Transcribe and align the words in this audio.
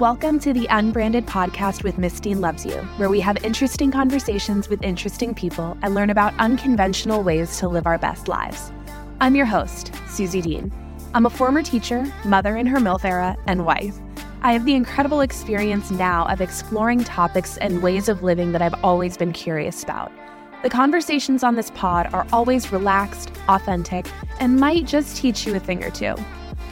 Welcome 0.00 0.38
to 0.38 0.54
the 0.54 0.66
Unbranded 0.70 1.26
Podcast 1.26 1.84
with 1.84 2.22
Dean 2.22 2.40
Loves 2.40 2.64
You, 2.64 2.76
where 2.96 3.10
we 3.10 3.20
have 3.20 3.44
interesting 3.44 3.90
conversations 3.90 4.70
with 4.70 4.82
interesting 4.82 5.34
people 5.34 5.76
and 5.82 5.94
learn 5.94 6.08
about 6.08 6.32
unconventional 6.38 7.22
ways 7.22 7.58
to 7.58 7.68
live 7.68 7.86
our 7.86 7.98
best 7.98 8.26
lives. 8.26 8.72
I'm 9.20 9.36
your 9.36 9.44
host, 9.44 9.92
Susie 10.08 10.40
Dean. 10.40 10.72
I'm 11.12 11.26
a 11.26 11.30
former 11.30 11.62
teacher, 11.62 12.10
mother 12.24 12.56
in 12.56 12.66
her 12.68 12.78
MILF 12.78 13.04
era, 13.04 13.36
and 13.46 13.66
wife. 13.66 13.94
I 14.40 14.54
have 14.54 14.64
the 14.64 14.74
incredible 14.74 15.20
experience 15.20 15.90
now 15.90 16.24
of 16.28 16.40
exploring 16.40 17.04
topics 17.04 17.58
and 17.58 17.82
ways 17.82 18.08
of 18.08 18.22
living 18.22 18.52
that 18.52 18.62
I've 18.62 18.82
always 18.82 19.18
been 19.18 19.34
curious 19.34 19.82
about. 19.82 20.10
The 20.62 20.70
conversations 20.70 21.44
on 21.44 21.56
this 21.56 21.70
pod 21.72 22.08
are 22.14 22.26
always 22.32 22.72
relaxed, 22.72 23.32
authentic, 23.50 24.06
and 24.38 24.56
might 24.56 24.86
just 24.86 25.18
teach 25.18 25.46
you 25.46 25.54
a 25.56 25.60
thing 25.60 25.84
or 25.84 25.90
two. 25.90 26.14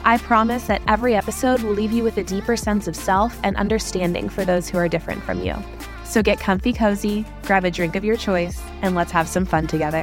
I 0.05 0.19
promise 0.19 0.67
that 0.69 0.83
every 0.89 1.15
episode 1.15 1.63
will 1.63 1.73
leave 1.73 1.93
you 1.93 2.03
with 2.03 2.17
a 2.19 2.25
deeper 2.25 2.57
sense 2.57 2.89
of 2.89 2.97
self 2.97 3.39
and 3.43 3.57
understanding 3.57 4.29
for 4.29 4.45
those 4.45 4.69
who 4.69 4.79
are 4.79 4.89
different 4.89 5.23
from 5.23 5.43
you. 5.43 5.55
So 6.05 6.23
get 6.23 6.41
comfy 6.41 6.73
cozy, 6.73 7.27
grab 7.43 7.65
a 7.65 7.71
drink 7.71 7.95
of 7.95 8.05
your 8.05 8.17
choice, 8.17 8.61
and 8.83 8.95
let's 8.95 9.13
have 9.13 9.29
some 9.29 9.45
fun 9.45 9.67
together. 9.67 10.03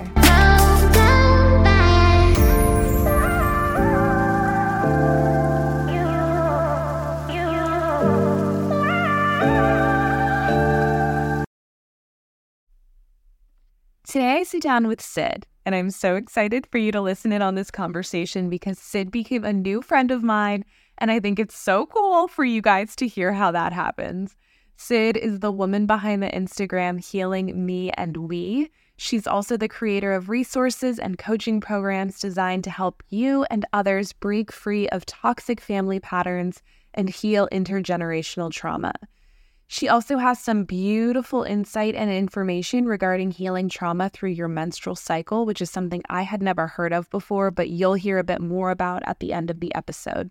Today 14.07 14.37
I 14.37 14.43
sit 14.43 14.61
down 14.61 14.87
with 14.87 15.01
Syd, 15.01 15.45
and 15.65 15.73
I'm 15.73 15.89
so 15.89 16.15
excited 16.15 16.67
for 16.67 16.77
you 16.77 16.91
to 16.91 17.01
listen 17.01 17.31
in 17.31 17.41
on 17.41 17.55
this 17.55 17.71
conversation 17.71 18.49
because 18.49 18.77
Syd 18.77 19.09
became 19.09 19.43
a 19.43 19.51
new 19.51 19.81
friend 19.81 20.11
of 20.11 20.23
mine. 20.23 20.63
And 20.99 21.11
I 21.11 21.19
think 21.19 21.39
it's 21.39 21.57
so 21.57 21.87
cool 21.87 22.27
for 22.27 22.45
you 22.45 22.61
guys 22.61 22.95
to 22.97 23.07
hear 23.07 23.33
how 23.33 23.51
that 23.51 23.73
happens. 23.73 24.35
Syd 24.77 25.17
is 25.17 25.39
the 25.39 25.51
woman 25.51 25.85
behind 25.85 26.21
the 26.21 26.29
Instagram 26.29 27.03
Healing 27.03 27.65
Me 27.65 27.91
and 27.91 28.15
We. 28.17 28.69
She's 28.97 29.27
also 29.27 29.57
the 29.57 29.67
creator 29.67 30.13
of 30.13 30.29
resources 30.29 30.99
and 30.99 31.17
coaching 31.17 31.59
programs 31.59 32.19
designed 32.19 32.63
to 32.65 32.69
help 32.69 33.03
you 33.09 33.45
and 33.49 33.65
others 33.73 34.13
break 34.13 34.51
free 34.51 34.87
of 34.89 35.05
toxic 35.05 35.59
family 35.59 35.99
patterns 35.99 36.61
and 36.93 37.09
heal 37.09 37.49
intergenerational 37.51 38.51
trauma. 38.51 38.93
She 39.67 39.89
also 39.89 40.17
has 40.17 40.39
some 40.39 40.63
beautiful 40.63 41.43
insight 41.43 41.95
and 41.95 42.11
information 42.11 42.85
regarding 42.85 43.31
healing 43.31 43.67
trauma 43.67 44.09
through 44.09 44.29
your 44.29 44.47
menstrual 44.47 44.95
cycle, 44.95 45.45
which 45.45 45.61
is 45.61 45.71
something 45.71 46.03
I 46.07 46.21
had 46.21 46.41
never 46.41 46.67
heard 46.67 46.93
of 46.93 47.09
before, 47.09 47.49
but 47.49 47.69
you'll 47.69 47.95
hear 47.95 48.19
a 48.19 48.23
bit 48.23 48.41
more 48.41 48.69
about 48.69 49.01
at 49.05 49.19
the 49.19 49.33
end 49.33 49.49
of 49.49 49.59
the 49.59 49.73
episode. 49.73 50.29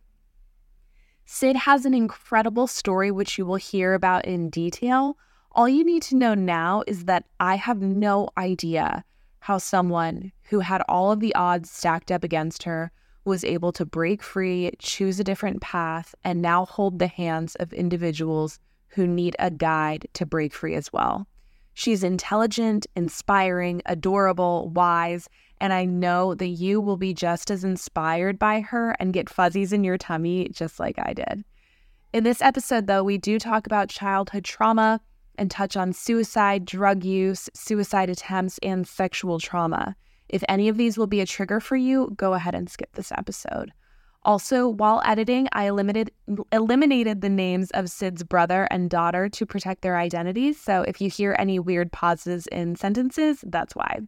Syd 1.27 1.57
has 1.57 1.85
an 1.85 1.95
incredible 1.95 2.67
story, 2.67 3.11
which 3.11 3.37
you 3.37 3.45
will 3.45 3.57
hear 3.57 3.95
about 3.95 4.25
in 4.25 4.51
detail. 4.51 5.17
All 5.53 5.69
you 5.69 5.85
need 5.85 6.03
to 6.05 6.17
know 6.17 6.35
now 6.35 6.85
is 6.87 7.07
that 7.07 7.25
I 7.41 7.57
have 7.57 7.81
no 7.81 8.29
idea 8.39 9.05
how 9.41 9.59
someone 9.59 10.33
who 10.45 10.61
had 10.61 10.83
all 10.89 11.11
of 11.11 11.21
the 11.21 11.35
odds 11.35 11.71
stacked 11.71 12.11
up 12.11 12.25
against 12.25 12.63
her 12.63 12.93
was 13.25 13.43
able 13.43 13.73
to 13.73 13.85
break 13.85 14.23
free, 14.23 14.71
choose 14.79 15.19
a 15.19 15.25
different 15.25 15.61
path, 15.61 16.15
and 16.23 16.41
now 16.41 16.67
hold 16.67 16.99
the 16.99 17.07
hands 17.07 17.55
of 17.57 17.73
individuals 17.73 18.61
who 18.95 19.07
need 19.07 19.37
a 19.39 19.51
guide 19.51 20.07
to 20.15 20.27
break 20.27 20.53
free 20.53 20.75
as 20.75 20.93
well. 20.93 21.27
She's 21.75 22.05
intelligent, 22.05 22.87
inspiring, 22.95 23.83
adorable, 23.87 24.71
wise, 24.71 25.29
and 25.61 25.73
I 25.73 25.85
know 25.85 26.35
that 26.35 26.47
you 26.47 26.81
will 26.81 26.97
be 26.97 27.13
just 27.13 27.51
as 27.51 27.65
inspired 27.65 28.39
by 28.39 28.61
her 28.61 28.95
and 29.01 29.13
get 29.13 29.29
fuzzies 29.29 29.73
in 29.73 29.83
your 29.83 29.99
tummy 29.99 30.49
just 30.51 30.79
like 30.79 30.99
I 30.99 31.13
did. 31.13 31.45
In 32.13 32.23
this 32.23 32.41
episode, 32.41 32.87
though, 32.87 33.03
we 33.03 33.19
do 33.19 33.41
talk 33.41 33.67
about 33.67 33.89
childhood 33.89 34.45
trauma 34.45 35.01
and 35.37 35.51
touch 35.51 35.77
on 35.77 35.93
suicide, 35.93 36.65
drug 36.65 37.05
use, 37.05 37.51
suicide 37.55 38.09
attempts, 38.09 38.59
and 38.63 38.87
sexual 38.87 39.41
trauma. 39.41 39.97
If 40.29 40.45
any 40.49 40.69
of 40.69 40.77
these 40.77 40.97
will 40.97 41.09
be 41.09 41.21
a 41.21 41.27
trigger 41.27 41.59
for 41.59 41.77
you, 41.77 42.13
go 42.17 42.35
ahead 42.35 42.55
and 42.55 42.71
skip 42.71 42.93
this 42.95 43.11
episode. 43.11 43.73
Also, 44.25 44.69
while 44.69 45.03
editing, 45.05 45.49
I 45.53 45.67
eliminated 45.67 46.11
eliminated 46.51 47.21
the 47.21 47.29
names 47.29 47.71
of 47.73 47.91
Syd's 47.91 48.23
brother 48.23 48.67
and 48.71 48.89
daughter 48.89 49.29
to 49.29 49.47
protect 49.47 49.83
their 49.83 49.99
identities. 49.99 50.59
So 50.59 50.83
if 50.83 51.01
you 51.01 51.11
hear 51.11 51.37
any 51.39 51.59
weird 51.59 51.93
pauses 51.93 52.47
in 52.47 52.77
sentences, 52.77 53.45
that's 53.47 53.77
why. 53.77 54.01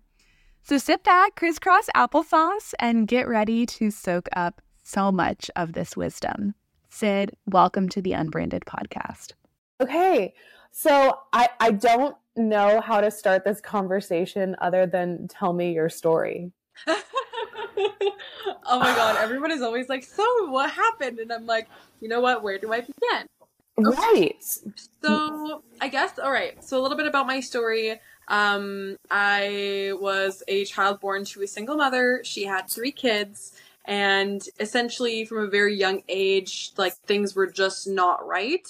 So 0.62 0.78
sit 0.78 1.05
back, 1.05 1.37
crisscross 1.37 1.88
applesauce, 1.94 2.72
and 2.78 3.06
get 3.06 3.28
ready 3.28 3.66
to 3.66 3.91
soak 3.91 4.28
up 4.34 4.62
so 4.82 5.12
much 5.12 5.50
of 5.55 5.75
this 5.75 5.97
wisdom. 5.97 6.55
Syd, 6.88 7.32
welcome 7.47 7.88
to 7.91 8.00
the 8.00 8.15
Unbranded 8.15 8.65
podcast. 8.65 9.34
Okay. 9.81 10.32
So 10.72 11.19
I, 11.32 11.49
I 11.60 11.72
don't 11.72 12.16
know 12.37 12.81
how 12.81 13.00
to 13.00 13.10
start 13.10 13.44
this 13.44 13.60
conversation 13.60 14.56
other 14.60 14.87
than 14.87 15.28
tell 15.28 15.53
me 15.53 15.72
your 15.72 15.88
story. 15.88 16.53
oh 17.78 18.78
my 18.78 18.94
god, 18.94 19.16
everyone 19.16 19.50
is 19.50 19.62
always 19.62 19.88
like, 19.88 20.04
"So, 20.04 20.25
what 20.50 20.70
happened?" 20.70 21.19
And 21.19 21.32
I'm 21.32 21.47
like, 21.47 21.69
"You 22.00 22.09
know 22.09 22.20
what? 22.20 22.42
Where 22.42 22.59
do 22.59 22.72
I 22.72 22.81
begin?" 22.81 23.26
Okay. 23.78 23.97
Right. 23.97 24.59
So, 25.03 25.62
I 25.81 25.88
guess 25.88 26.19
all 26.19 26.32
right. 26.32 26.62
So, 26.64 26.78
a 26.78 26.82
little 26.82 26.97
bit 26.97 27.06
about 27.06 27.26
my 27.26 27.41
story. 27.41 28.00
Um, 28.28 28.97
I 29.10 29.92
was 30.00 30.42
a 30.48 30.64
child 30.64 31.00
born 31.00 31.25
to 31.26 31.42
a 31.42 31.47
single 31.47 31.76
mother. 31.76 32.22
She 32.25 32.44
had 32.44 32.69
three 32.70 32.92
kids, 32.92 33.53
and 33.84 34.43
essentially, 34.58 35.25
from 35.25 35.38
a 35.44 35.47
very 35.48 35.75
young 35.76 36.03
age, 36.08 36.72
like 36.76 36.94
things 37.06 37.34
were 37.34 37.47
just 37.47 37.87
not 37.87 38.26
right. 38.26 38.66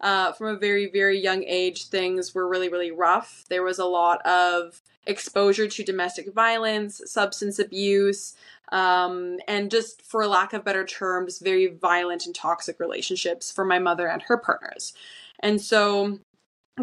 Uh, 0.00 0.32
from 0.32 0.46
a 0.46 0.56
very, 0.56 0.90
very 0.90 1.18
young 1.18 1.44
age, 1.44 1.88
things 1.88 2.34
were 2.34 2.48
really, 2.48 2.68
really 2.68 2.90
rough. 2.90 3.44
There 3.50 3.62
was 3.62 3.78
a 3.78 3.84
lot 3.84 4.24
of 4.26 4.80
exposure 5.06 5.68
to 5.68 5.84
domestic 5.84 6.32
violence, 6.32 7.02
substance 7.04 7.58
abuse, 7.58 8.34
um, 8.72 9.38
and 9.48 9.70
just 9.70 10.02
for 10.02 10.26
lack 10.26 10.52
of 10.52 10.64
better 10.64 10.84
terms, 10.84 11.38
very 11.38 11.66
violent 11.66 12.24
and 12.26 12.34
toxic 12.34 12.78
relationships 12.80 13.50
for 13.50 13.64
my 13.64 13.78
mother 13.78 14.06
and 14.06 14.22
her 14.22 14.36
partners. 14.36 14.94
And 15.40 15.60
so 15.60 16.20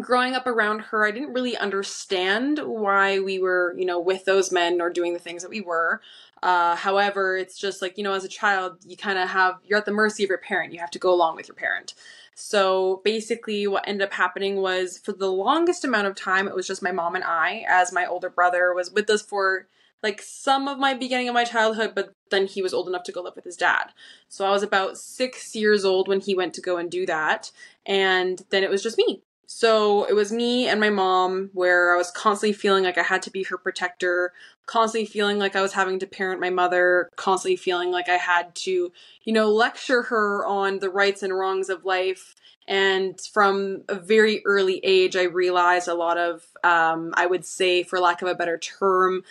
growing 0.00 0.34
up 0.34 0.46
around 0.46 0.80
her, 0.80 1.06
I 1.06 1.10
didn't 1.10 1.32
really 1.32 1.56
understand 1.56 2.58
why 2.58 3.18
we 3.18 3.38
were, 3.38 3.74
you 3.76 3.84
know, 3.84 3.98
with 3.98 4.24
those 4.24 4.52
men 4.52 4.80
or 4.80 4.90
doing 4.90 5.12
the 5.12 5.18
things 5.18 5.42
that 5.42 5.50
we 5.50 5.60
were. 5.60 6.00
Uh, 6.42 6.76
however, 6.76 7.36
it's 7.36 7.58
just 7.58 7.82
like, 7.82 7.98
you 7.98 8.04
know, 8.04 8.12
as 8.12 8.24
a 8.24 8.28
child, 8.28 8.78
you 8.86 8.96
kind 8.96 9.18
of 9.18 9.28
have, 9.28 9.56
you're 9.64 9.78
at 9.78 9.86
the 9.86 9.92
mercy 9.92 10.22
of 10.22 10.28
your 10.28 10.38
parent. 10.38 10.72
You 10.72 10.78
have 10.80 10.90
to 10.92 10.98
go 10.98 11.12
along 11.12 11.36
with 11.36 11.48
your 11.48 11.56
parent. 11.56 11.94
So 12.40 13.00
basically, 13.04 13.66
what 13.66 13.82
ended 13.88 14.06
up 14.06 14.12
happening 14.12 14.62
was 14.62 14.96
for 14.96 15.12
the 15.12 15.26
longest 15.26 15.84
amount 15.84 16.06
of 16.06 16.14
time, 16.14 16.46
it 16.46 16.54
was 16.54 16.68
just 16.68 16.84
my 16.84 16.92
mom 16.92 17.16
and 17.16 17.24
I, 17.24 17.64
as 17.68 17.92
my 17.92 18.06
older 18.06 18.30
brother 18.30 18.72
was 18.72 18.92
with 18.92 19.10
us 19.10 19.22
for 19.22 19.66
like 20.04 20.22
some 20.22 20.68
of 20.68 20.78
my 20.78 20.94
beginning 20.94 21.26
of 21.26 21.34
my 21.34 21.42
childhood, 21.42 21.96
but 21.96 22.12
then 22.30 22.46
he 22.46 22.62
was 22.62 22.72
old 22.72 22.86
enough 22.86 23.02
to 23.02 23.12
go 23.12 23.22
live 23.22 23.34
with 23.34 23.44
his 23.44 23.56
dad. 23.56 23.86
So 24.28 24.46
I 24.46 24.50
was 24.50 24.62
about 24.62 24.98
six 24.98 25.56
years 25.56 25.84
old 25.84 26.06
when 26.06 26.20
he 26.20 26.36
went 26.36 26.54
to 26.54 26.60
go 26.60 26.76
and 26.76 26.88
do 26.88 27.06
that. 27.06 27.50
And 27.84 28.40
then 28.50 28.62
it 28.62 28.70
was 28.70 28.84
just 28.84 28.98
me. 28.98 29.24
So 29.50 30.04
it 30.04 30.12
was 30.12 30.30
me 30.30 30.68
and 30.68 30.78
my 30.78 30.90
mom 30.90 31.48
where 31.54 31.94
I 31.94 31.96
was 31.96 32.10
constantly 32.10 32.52
feeling 32.52 32.84
like 32.84 32.98
I 32.98 33.02
had 33.02 33.22
to 33.22 33.30
be 33.30 33.44
her 33.44 33.56
protector, 33.56 34.34
constantly 34.66 35.06
feeling 35.06 35.38
like 35.38 35.56
I 35.56 35.62
was 35.62 35.72
having 35.72 35.98
to 36.00 36.06
parent 36.06 36.38
my 36.38 36.50
mother, 36.50 37.08
constantly 37.16 37.56
feeling 37.56 37.90
like 37.90 38.10
I 38.10 38.18
had 38.18 38.54
to, 38.56 38.92
you 39.24 39.32
know, 39.32 39.50
lecture 39.50 40.02
her 40.02 40.44
on 40.44 40.80
the 40.80 40.90
rights 40.90 41.22
and 41.22 41.32
wrongs 41.32 41.70
of 41.70 41.86
life. 41.86 42.34
And 42.68 43.18
from 43.32 43.84
a 43.88 43.94
very 43.94 44.42
early 44.44 44.80
age, 44.84 45.16
I 45.16 45.22
realized 45.22 45.88
a 45.88 45.94
lot 45.94 46.18
of, 46.18 46.44
um, 46.62 47.14
I 47.16 47.24
would 47.24 47.46
say, 47.46 47.82
for 47.82 47.98
lack 47.98 48.20
of 48.20 48.28
a 48.28 48.34
better 48.34 48.58
term, 48.58 49.22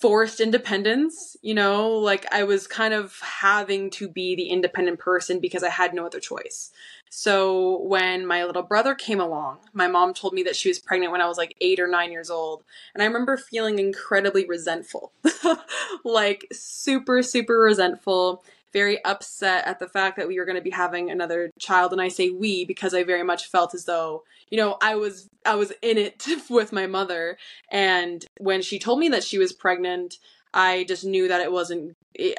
forced 0.00 0.40
independence. 0.40 1.36
You 1.40 1.54
know, 1.54 1.90
like 1.90 2.26
I 2.32 2.42
was 2.42 2.66
kind 2.66 2.92
of 2.92 3.20
having 3.20 3.90
to 3.90 4.08
be 4.08 4.34
the 4.34 4.48
independent 4.48 4.98
person 4.98 5.38
because 5.38 5.62
I 5.62 5.70
had 5.70 5.94
no 5.94 6.04
other 6.04 6.18
choice. 6.18 6.72
So 7.18 7.78
when 7.78 8.26
my 8.26 8.44
little 8.44 8.62
brother 8.62 8.94
came 8.94 9.22
along, 9.22 9.60
my 9.72 9.86
mom 9.86 10.12
told 10.12 10.34
me 10.34 10.42
that 10.42 10.54
she 10.54 10.68
was 10.68 10.78
pregnant 10.78 11.12
when 11.12 11.22
I 11.22 11.26
was 11.26 11.38
like 11.38 11.56
eight 11.62 11.80
or 11.80 11.86
nine 11.86 12.12
years 12.12 12.28
old. 12.28 12.62
And 12.92 13.02
I 13.02 13.06
remember 13.06 13.38
feeling 13.38 13.78
incredibly 13.78 14.46
resentful 14.46 15.12
like 16.04 16.46
super, 16.52 17.22
super 17.22 17.58
resentful, 17.58 18.44
very 18.74 19.02
upset 19.02 19.66
at 19.66 19.78
the 19.78 19.88
fact 19.88 20.18
that 20.18 20.28
we 20.28 20.38
were 20.38 20.44
going 20.44 20.58
to 20.58 20.62
be 20.62 20.68
having 20.68 21.10
another 21.10 21.50
child. 21.58 21.92
And 21.92 22.02
I 22.02 22.08
say 22.08 22.28
we 22.28 22.66
because 22.66 22.92
I 22.92 23.02
very 23.02 23.22
much 23.22 23.46
felt 23.46 23.72
as 23.72 23.86
though, 23.86 24.24
you 24.50 24.58
know, 24.58 24.76
I 24.82 24.96
was, 24.96 25.26
I 25.46 25.54
was 25.54 25.72
in 25.80 25.96
it 25.96 26.22
with 26.50 26.70
my 26.70 26.86
mother. 26.86 27.38
And 27.70 28.26
when 28.40 28.60
she 28.60 28.78
told 28.78 28.98
me 28.98 29.08
that 29.08 29.24
she 29.24 29.38
was 29.38 29.54
pregnant, 29.54 30.18
I 30.52 30.84
just 30.84 31.06
knew 31.06 31.28
that 31.28 31.40
it 31.40 31.50
wasn't. 31.50 31.94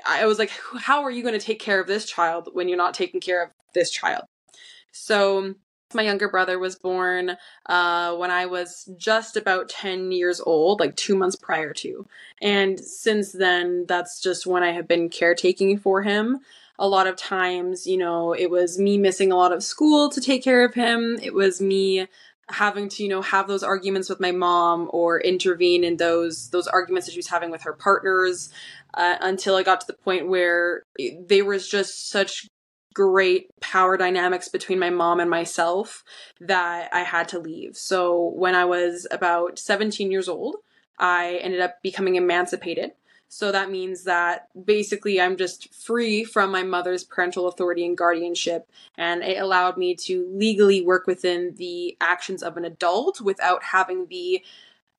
I 0.08 0.28
was 0.28 0.38
like, 0.38 0.52
how 0.78 1.02
are 1.02 1.12
you 1.12 1.24
going 1.24 1.34
to 1.34 1.44
take 1.44 1.60
care 1.60 1.82
of 1.82 1.88
this 1.88 2.06
child 2.06 2.50
when 2.54 2.70
you're 2.70 2.78
not 2.78 2.94
taking 2.94 3.20
care 3.20 3.44
of 3.44 3.50
this 3.74 3.90
child? 3.90 4.26
So 4.98 5.56
my 5.94 6.04
younger 6.04 6.28
brother 6.28 6.60
was 6.60 6.76
born 6.76 7.38
uh, 7.68 8.16
when 8.16 8.32
I 8.32 8.46
was 8.46 8.90
just 8.98 9.38
about 9.38 9.70
10 9.70 10.12
years 10.12 10.42
old, 10.42 10.80
like 10.80 10.96
two 10.96 11.16
months 11.16 11.36
prior 11.36 11.74
to. 11.74 12.06
And 12.42 12.80
since 12.80 13.32
then, 13.32 13.86
that's 13.88 14.22
just 14.22 14.46
when 14.46 14.64
I 14.64 14.72
have 14.72 14.88
been 14.88 15.10
caretaking 15.10 15.78
for 15.80 16.02
him. 16.04 16.40
a 16.80 16.88
lot 16.88 17.08
of 17.08 17.16
times, 17.16 17.88
you 17.88 17.98
know, 17.98 18.34
it 18.34 18.52
was 18.52 18.78
me 18.78 19.00
missing 19.00 19.32
a 19.32 19.36
lot 19.36 19.52
of 19.52 19.64
school 19.64 20.10
to 20.10 20.22
take 20.22 20.44
care 20.44 20.64
of 20.64 20.76
him. 20.76 21.18
It 21.24 21.34
was 21.34 21.60
me 21.60 22.08
having 22.50 22.88
to, 22.90 23.04
you 23.04 23.10
know, 23.10 23.22
have 23.22 23.48
those 23.48 23.64
arguments 23.64 24.10
with 24.10 24.20
my 24.20 24.32
mom 24.32 24.88
or 24.94 25.20
intervene 25.20 25.84
in 25.84 25.98
those 25.98 26.50
those 26.52 26.68
arguments 26.68 27.08
that 27.08 27.14
she 27.14 27.18
was 27.18 27.28
having 27.28 27.50
with 27.50 27.64
her 27.64 27.74
partners 27.74 28.50
uh, 28.94 29.16
until 29.22 29.56
I 29.56 29.64
got 29.64 29.82
to 29.82 29.88
the 29.88 29.94
point 29.94 30.28
where 30.28 30.84
there 31.26 31.46
was 31.46 31.68
just 31.68 32.10
such 32.10 32.48
great 32.98 33.48
power 33.60 33.96
dynamics 33.96 34.48
between 34.48 34.80
my 34.80 34.90
mom 34.90 35.20
and 35.20 35.30
myself 35.30 36.04
that 36.42 36.90
I 36.92 37.02
had 37.02 37.28
to 37.28 37.38
leave. 37.38 37.78
So 37.78 38.32
when 38.36 38.56
I 38.56 38.66
was 38.66 39.06
about 39.12 39.60
17 39.60 40.10
years 40.10 40.28
old, 40.28 40.56
I 40.98 41.40
ended 41.44 41.60
up 41.60 41.84
becoming 41.84 42.16
emancipated. 42.16 42.94
So 43.30 43.52
that 43.52 43.70
means 43.70 44.06
that 44.06 44.48
basically 44.66 45.22
I'm 45.22 45.38
just 45.38 45.72
free 45.76 46.24
from 46.24 46.52
my 46.52 46.64
mother's 46.64 47.04
parental 47.04 47.48
authority 47.48 47.86
and 47.86 47.96
guardianship. 47.96 48.68
And 48.98 49.22
it 49.22 49.38
allowed 49.38 49.78
me 49.78 49.94
to 50.06 50.28
legally 50.34 50.82
work 50.82 51.06
within 51.06 51.54
the 51.58 51.96
actions 52.02 52.42
of 52.42 52.58
an 52.58 52.66
adult 52.66 53.22
without 53.22 53.62
having 53.62 54.08
the 54.08 54.42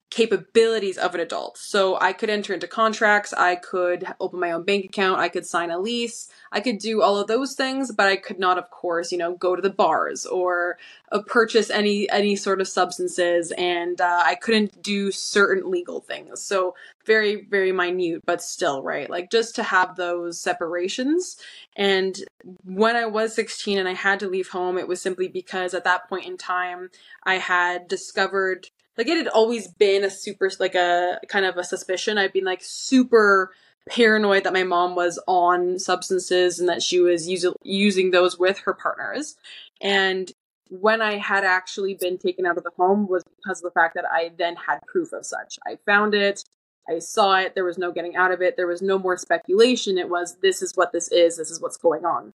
capabilities 0.09 0.97
of 0.97 1.13
an 1.13 1.21
adult. 1.21 1.57
So 1.57 1.99
I 2.01 2.13
could 2.13 2.31
enter 2.31 2.53
into 2.53 2.67
contracts, 2.67 3.31
I 3.31 3.55
could 3.55 4.05
open 4.19 4.39
my 4.39 4.51
own 4.51 4.63
bank 4.63 4.85
account, 4.85 5.19
I 5.19 5.29
could 5.29 5.45
sign 5.45 5.69
a 5.69 5.77
lease, 5.77 6.29
I 6.51 6.61
could 6.61 6.79
do 6.79 7.03
all 7.03 7.17
of 7.17 7.27
those 7.27 7.53
things, 7.53 7.91
but 7.91 8.07
I 8.07 8.15
could 8.15 8.39
not 8.39 8.57
of 8.57 8.71
course, 8.71 9.11
you 9.11 9.19
know, 9.19 9.35
go 9.35 9.55
to 9.55 9.61
the 9.61 9.69
bars 9.69 10.25
or 10.25 10.79
uh, 11.11 11.21
purchase 11.21 11.69
any 11.69 12.09
any 12.09 12.35
sort 12.35 12.59
of 12.59 12.67
substances 12.67 13.51
and 13.57 14.01
uh, 14.01 14.23
I 14.25 14.33
couldn't 14.33 14.81
do 14.81 15.11
certain 15.11 15.69
legal 15.69 15.99
things. 15.99 16.41
So 16.41 16.75
very 17.05 17.45
very 17.45 17.71
minute 17.71 18.23
but 18.25 18.41
still, 18.41 18.81
right? 18.81 19.09
Like 19.09 19.29
just 19.29 19.55
to 19.55 19.63
have 19.63 19.95
those 19.95 20.41
separations 20.41 21.37
and 21.75 22.17
when 22.65 22.95
I 22.95 23.05
was 23.05 23.35
16 23.35 23.77
and 23.77 23.87
I 23.87 23.93
had 23.93 24.19
to 24.21 24.27
leave 24.27 24.49
home, 24.49 24.77
it 24.79 24.87
was 24.87 25.01
simply 25.01 25.27
because 25.27 25.75
at 25.75 25.83
that 25.83 26.09
point 26.09 26.25
in 26.25 26.35
time 26.35 26.89
I 27.23 27.35
had 27.35 27.87
discovered 27.87 28.69
like 28.99 29.07
it 29.07 29.17
had 29.17 29.29
always 29.29 29.69
been 29.69 30.03
a 30.03 30.09
super 30.09 30.51
like 30.59 30.75
a 30.75 31.21
kind 31.29 31.45
of 31.45 31.55
a 31.55 31.63
suspicion. 31.63 32.17
I'd 32.17 32.33
been 32.33 32.43
like 32.43 32.61
super 32.61 33.53
paranoid 33.87 34.43
that 34.43 34.51
my 34.51 34.65
mom 34.65 34.93
was 34.93 35.17
on 35.25 35.79
substances 35.79 36.59
and 36.59 36.67
that 36.67 36.83
she 36.83 36.99
was 36.99 37.27
using 37.27 37.53
using 37.63 38.11
those 38.11 38.37
with 38.37 38.59
her 38.59 38.73
partners. 38.73 39.37
And 39.81 40.29
when 40.69 41.01
I 41.01 41.15
had 41.15 41.45
actually 41.45 41.93
been 41.93 42.17
taken 42.17 42.45
out 42.45 42.57
of 42.57 42.65
the 42.65 42.71
home 42.75 43.07
was 43.07 43.23
because 43.37 43.59
of 43.59 43.71
the 43.71 43.79
fact 43.79 43.95
that 43.95 44.03
I 44.05 44.31
then 44.37 44.57
had 44.57 44.79
proof 44.85 45.13
of 45.13 45.25
such. 45.25 45.57
I 45.65 45.77
found 45.85 46.13
it, 46.13 46.43
I 46.87 46.99
saw 46.99 47.39
it, 47.39 47.55
there 47.55 47.63
was 47.63 47.77
no 47.77 47.93
getting 47.93 48.17
out 48.17 48.31
of 48.31 48.41
it, 48.41 48.57
there 48.57 48.67
was 48.67 48.81
no 48.81 48.99
more 48.99 49.15
speculation. 49.15 49.97
It 49.97 50.09
was 50.09 50.35
this 50.41 50.61
is 50.61 50.73
what 50.75 50.91
this 50.91 51.09
is, 51.09 51.37
this 51.37 51.49
is 51.49 51.61
what's 51.61 51.77
going 51.77 52.03
on. 52.03 52.33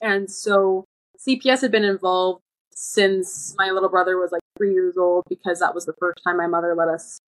And 0.00 0.30
so 0.30 0.86
CPS 1.20 1.60
had 1.60 1.70
been 1.70 1.84
involved 1.84 2.40
since 2.74 3.54
my 3.58 3.70
little 3.70 3.90
brother 3.90 4.16
was 4.16 4.32
like 4.32 4.41
three 4.56 4.72
years 4.72 4.96
old 4.96 5.24
because 5.28 5.60
that 5.60 5.74
was 5.74 5.86
the 5.86 5.94
first 5.98 6.20
time 6.24 6.36
my 6.36 6.46
mother 6.46 6.74
let 6.76 6.88
us 6.88 7.20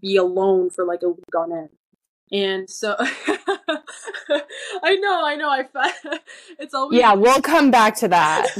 be 0.00 0.16
alone 0.16 0.70
for 0.70 0.84
like 0.84 1.02
a 1.02 1.08
week 1.08 1.34
on 1.36 1.52
end. 1.52 1.68
And 2.32 2.70
so 2.70 2.96
I 2.98 4.96
know, 4.96 5.24
I 5.24 5.36
know, 5.36 5.48
I 5.50 5.64
it's 6.58 6.74
always 6.74 7.00
Yeah, 7.00 7.14
we'll 7.14 7.42
come 7.42 7.70
back 7.70 7.96
to 7.96 8.08
that. 8.08 8.48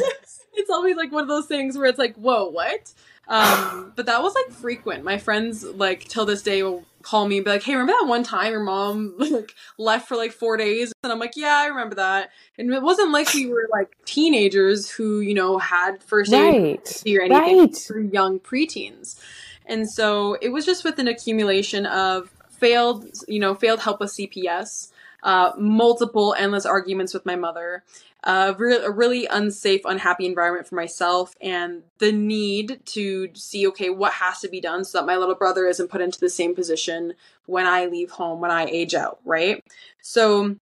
it's 0.54 0.70
always 0.70 0.96
like 0.96 1.12
one 1.12 1.22
of 1.22 1.28
those 1.28 1.46
things 1.46 1.76
where 1.76 1.86
it's 1.86 1.98
like, 1.98 2.16
whoa, 2.16 2.48
what? 2.48 2.92
Um, 3.28 3.92
but 3.94 4.06
that 4.06 4.22
was 4.22 4.34
like 4.34 4.50
frequent. 4.56 5.04
My 5.04 5.18
friends 5.18 5.62
like 5.62 6.08
till 6.08 6.24
this 6.24 6.42
day 6.42 6.64
will 6.64 6.84
call 7.02 7.26
me 7.26 7.36
and 7.36 7.44
be 7.44 7.50
like, 7.50 7.62
"Hey, 7.62 7.72
remember 7.72 7.92
that 7.92 8.08
one 8.08 8.22
time 8.22 8.52
your 8.52 8.60
mom 8.60 9.14
like 9.18 9.54
left 9.78 10.08
for 10.08 10.16
like 10.16 10.32
four 10.32 10.56
days?" 10.56 10.92
And 11.02 11.12
I'm 11.12 11.18
like, 11.18 11.32
"Yeah, 11.36 11.56
I 11.56 11.66
remember 11.66 11.96
that." 11.96 12.30
And 12.58 12.72
it 12.72 12.82
wasn't 12.82 13.12
like 13.12 13.32
we 13.34 13.46
were 13.46 13.68
like 13.70 13.88
teenagers 14.04 14.90
who 14.90 15.20
you 15.20 15.34
know 15.34 15.58
had 15.58 16.02
first 16.02 16.32
aid 16.32 16.80
or 17.06 17.22
anything 17.22 17.58
right. 17.58 17.76
for 17.76 18.00
young 18.00 18.38
preteens, 18.38 19.18
and 19.66 19.88
so 19.88 20.36
it 20.40 20.50
was 20.50 20.66
just 20.66 20.84
with 20.84 20.98
an 20.98 21.08
accumulation 21.08 21.86
of 21.86 22.30
failed, 22.60 23.06
you 23.26 23.40
know, 23.40 23.54
failed 23.54 23.80
help 23.80 23.98
with 23.98 24.10
CPS, 24.10 24.92
uh, 25.22 25.52
multiple 25.58 26.34
endless 26.38 26.66
arguments 26.66 27.12
with 27.12 27.26
my 27.26 27.34
mother, 27.34 27.82
uh, 28.24 28.54
re- 28.58 28.84
a 28.84 28.90
really 28.90 29.26
unsafe, 29.26 29.80
unhappy 29.84 30.26
environment 30.26 30.66
for 30.66 30.74
myself, 30.74 31.34
and 31.40 31.82
the 31.98 32.12
need 32.12 32.80
to 32.86 33.28
see, 33.34 33.66
okay, 33.68 33.90
what 33.90 34.12
has 34.12 34.40
to 34.40 34.48
be 34.48 34.60
done 34.60 34.84
so 34.84 34.98
that 34.98 35.06
my 35.06 35.16
little 35.16 35.34
brother 35.34 35.66
isn't 35.66 35.88
put 35.88 36.00
into 36.00 36.20
the 36.20 36.28
same 36.28 36.54
position 36.54 37.14
when 37.46 37.66
I 37.66 37.86
leave 37.86 38.10
home, 38.10 38.40
when 38.40 38.50
I 38.50 38.66
age 38.66 38.94
out, 38.94 39.20
right? 39.24 39.64
So 40.02 40.56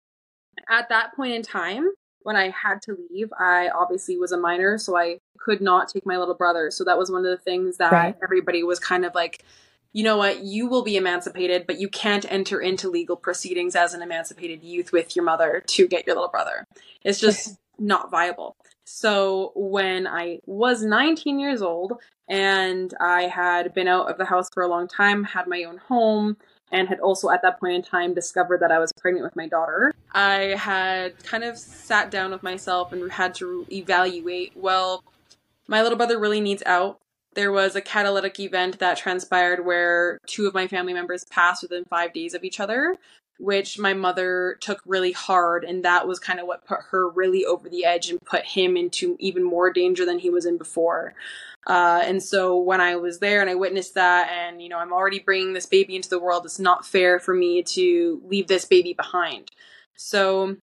at 0.69 0.89
that 0.89 1.15
point 1.15 1.33
in 1.35 1.43
time, 1.43 1.91
when 2.23 2.37
I 2.37 2.51
had 2.51 2.83
to 2.83 2.97
leave, 3.11 3.33
I 3.39 3.69
obviously 3.69 4.19
was 4.19 4.33
a 4.33 4.39
minor, 4.39 4.79
so 4.79 4.97
I 4.97 5.19
could 5.39 5.61
not 5.61 5.89
take 5.89 6.05
my 6.05 6.17
little 6.17 6.35
brother. 6.35 6.71
So 6.71 6.85
that 6.85 6.99
was 6.99 7.11
one 7.11 7.25
of 7.25 7.31
the 7.31 7.43
things 7.43 7.79
that 7.79 7.93
right. 7.93 8.17
everybody 8.23 8.63
was 8.63 8.79
kind 8.79 9.05
of 9.05 9.15
like, 9.15 9.45
you 9.99 10.05
know 10.05 10.17
what, 10.17 10.45
you 10.45 10.69
will 10.69 10.85
be 10.85 10.97
emancipated, 10.97 11.67
but 11.67 11.81
you 11.81 11.89
can't 11.89 12.25
enter 12.31 12.61
into 12.61 12.89
legal 12.89 13.17
proceedings 13.17 13.75
as 13.75 13.95
an 13.95 14.01
emancipated 14.01 14.63
youth 14.63 14.93
with 14.93 15.17
your 15.17 15.25
mother 15.25 15.61
to 15.67 15.89
get 15.89 16.07
your 16.07 16.15
little 16.15 16.31
brother. 16.31 16.65
It's 17.03 17.19
just 17.19 17.57
not 17.81 18.09
viable. 18.09 18.55
So 18.85 19.51
when 19.57 20.07
I 20.07 20.39
was 20.47 20.85
19 20.85 21.41
years 21.41 21.63
old 21.63 21.95
and 22.29 22.95
I 23.01 23.23
had 23.23 23.75
been 23.75 23.89
out 23.89 24.09
of 24.09 24.19
the 24.19 24.25
house 24.25 24.49
for 24.55 24.63
a 24.63 24.69
long 24.69 24.87
time, 24.87 25.25
had 25.25 25.49
my 25.49 25.65
own 25.65 25.79
home, 25.79 26.37
and 26.71 26.87
had 26.87 27.01
also 27.01 27.31
at 27.31 27.43
that 27.43 27.59
point 27.59 27.75
in 27.75 27.83
time 27.83 28.15
discovered 28.15 28.61
that 28.61 28.71
I 28.71 28.79
was 28.79 28.93
pregnant 28.93 29.25
with 29.25 29.35
my 29.35 29.49
daughter, 29.49 29.93
I 30.13 30.55
had 30.57 31.25
kind 31.25 31.43
of 31.43 31.59
sat 31.59 32.13
down 32.13 32.31
with 32.31 32.45
myself 32.45 32.93
and 32.93 33.11
had 33.11 33.35
to 33.35 33.67
evaluate 33.73 34.53
well, 34.55 35.03
my 35.67 35.83
little 35.83 35.99
brother 35.99 36.21
really 36.21 36.41
needs 36.41 36.63
out 36.67 37.01
there 37.35 37.53
was 37.53 37.77
a 37.77 37.81
catalytic 37.81 38.41
event 38.41 38.79
that 38.79 38.97
transpired 38.97 39.65
where 39.65 40.19
two 40.27 40.47
of 40.47 40.55
my 40.55 40.67
family 40.67 40.93
members 40.93 41.25
passed 41.31 41.63
within 41.63 41.85
five 41.85 42.13
days 42.13 42.35
of 42.35 42.45
each 42.45 42.59
other, 42.61 42.97
which 43.39 43.79
my 43.79 43.95
mother 43.95 44.57
took 44.61 44.81
really 44.87 45.13
hard. 45.13 45.65
And 45.65 45.85
that 45.85 46.09
was 46.09 46.19
kind 46.19 46.41
of 46.41 46.47
what 46.47 46.65
put 46.65 46.79
her 46.91 47.09
really 47.09 47.45
over 47.45 47.69
the 47.69 47.85
edge 47.85 48.11
and 48.11 48.19
put 48.25 48.45
him 48.45 48.77
into 48.77 49.17
even 49.21 49.45
more 49.45 49.73
danger 49.73 50.05
than 50.05 50.19
he 50.19 50.31
was 50.31 50.47
in 50.47 50.59
before. 50.59 51.15
Uh, 51.67 52.01
and 52.03 52.23
so 52.23 52.59
when 52.59 52.81
I 52.81 52.97
was 52.97 53.19
there 53.19 53.41
and 53.41 53.51
I 53.51 53.55
witnessed 53.55 53.95
that, 53.95 54.31
and 54.31 54.63
you 54.63 54.69
know, 54.69 54.79
I'm 54.79 54.93
already 54.93 55.19
bringing 55.19 55.53
this 55.53 55.67
baby 55.67 55.97
into 55.97 56.09
the 56.09 56.19
world, 56.19 56.45
it's 56.45 56.59
not 56.59 56.87
fair 56.87 57.21
for 57.21 57.35
me 57.35 57.63
to 57.63 58.23
leave 58.25 58.47
this 58.47 58.65
baby 58.65 58.95
behind. 58.95 59.51
So 59.97 60.57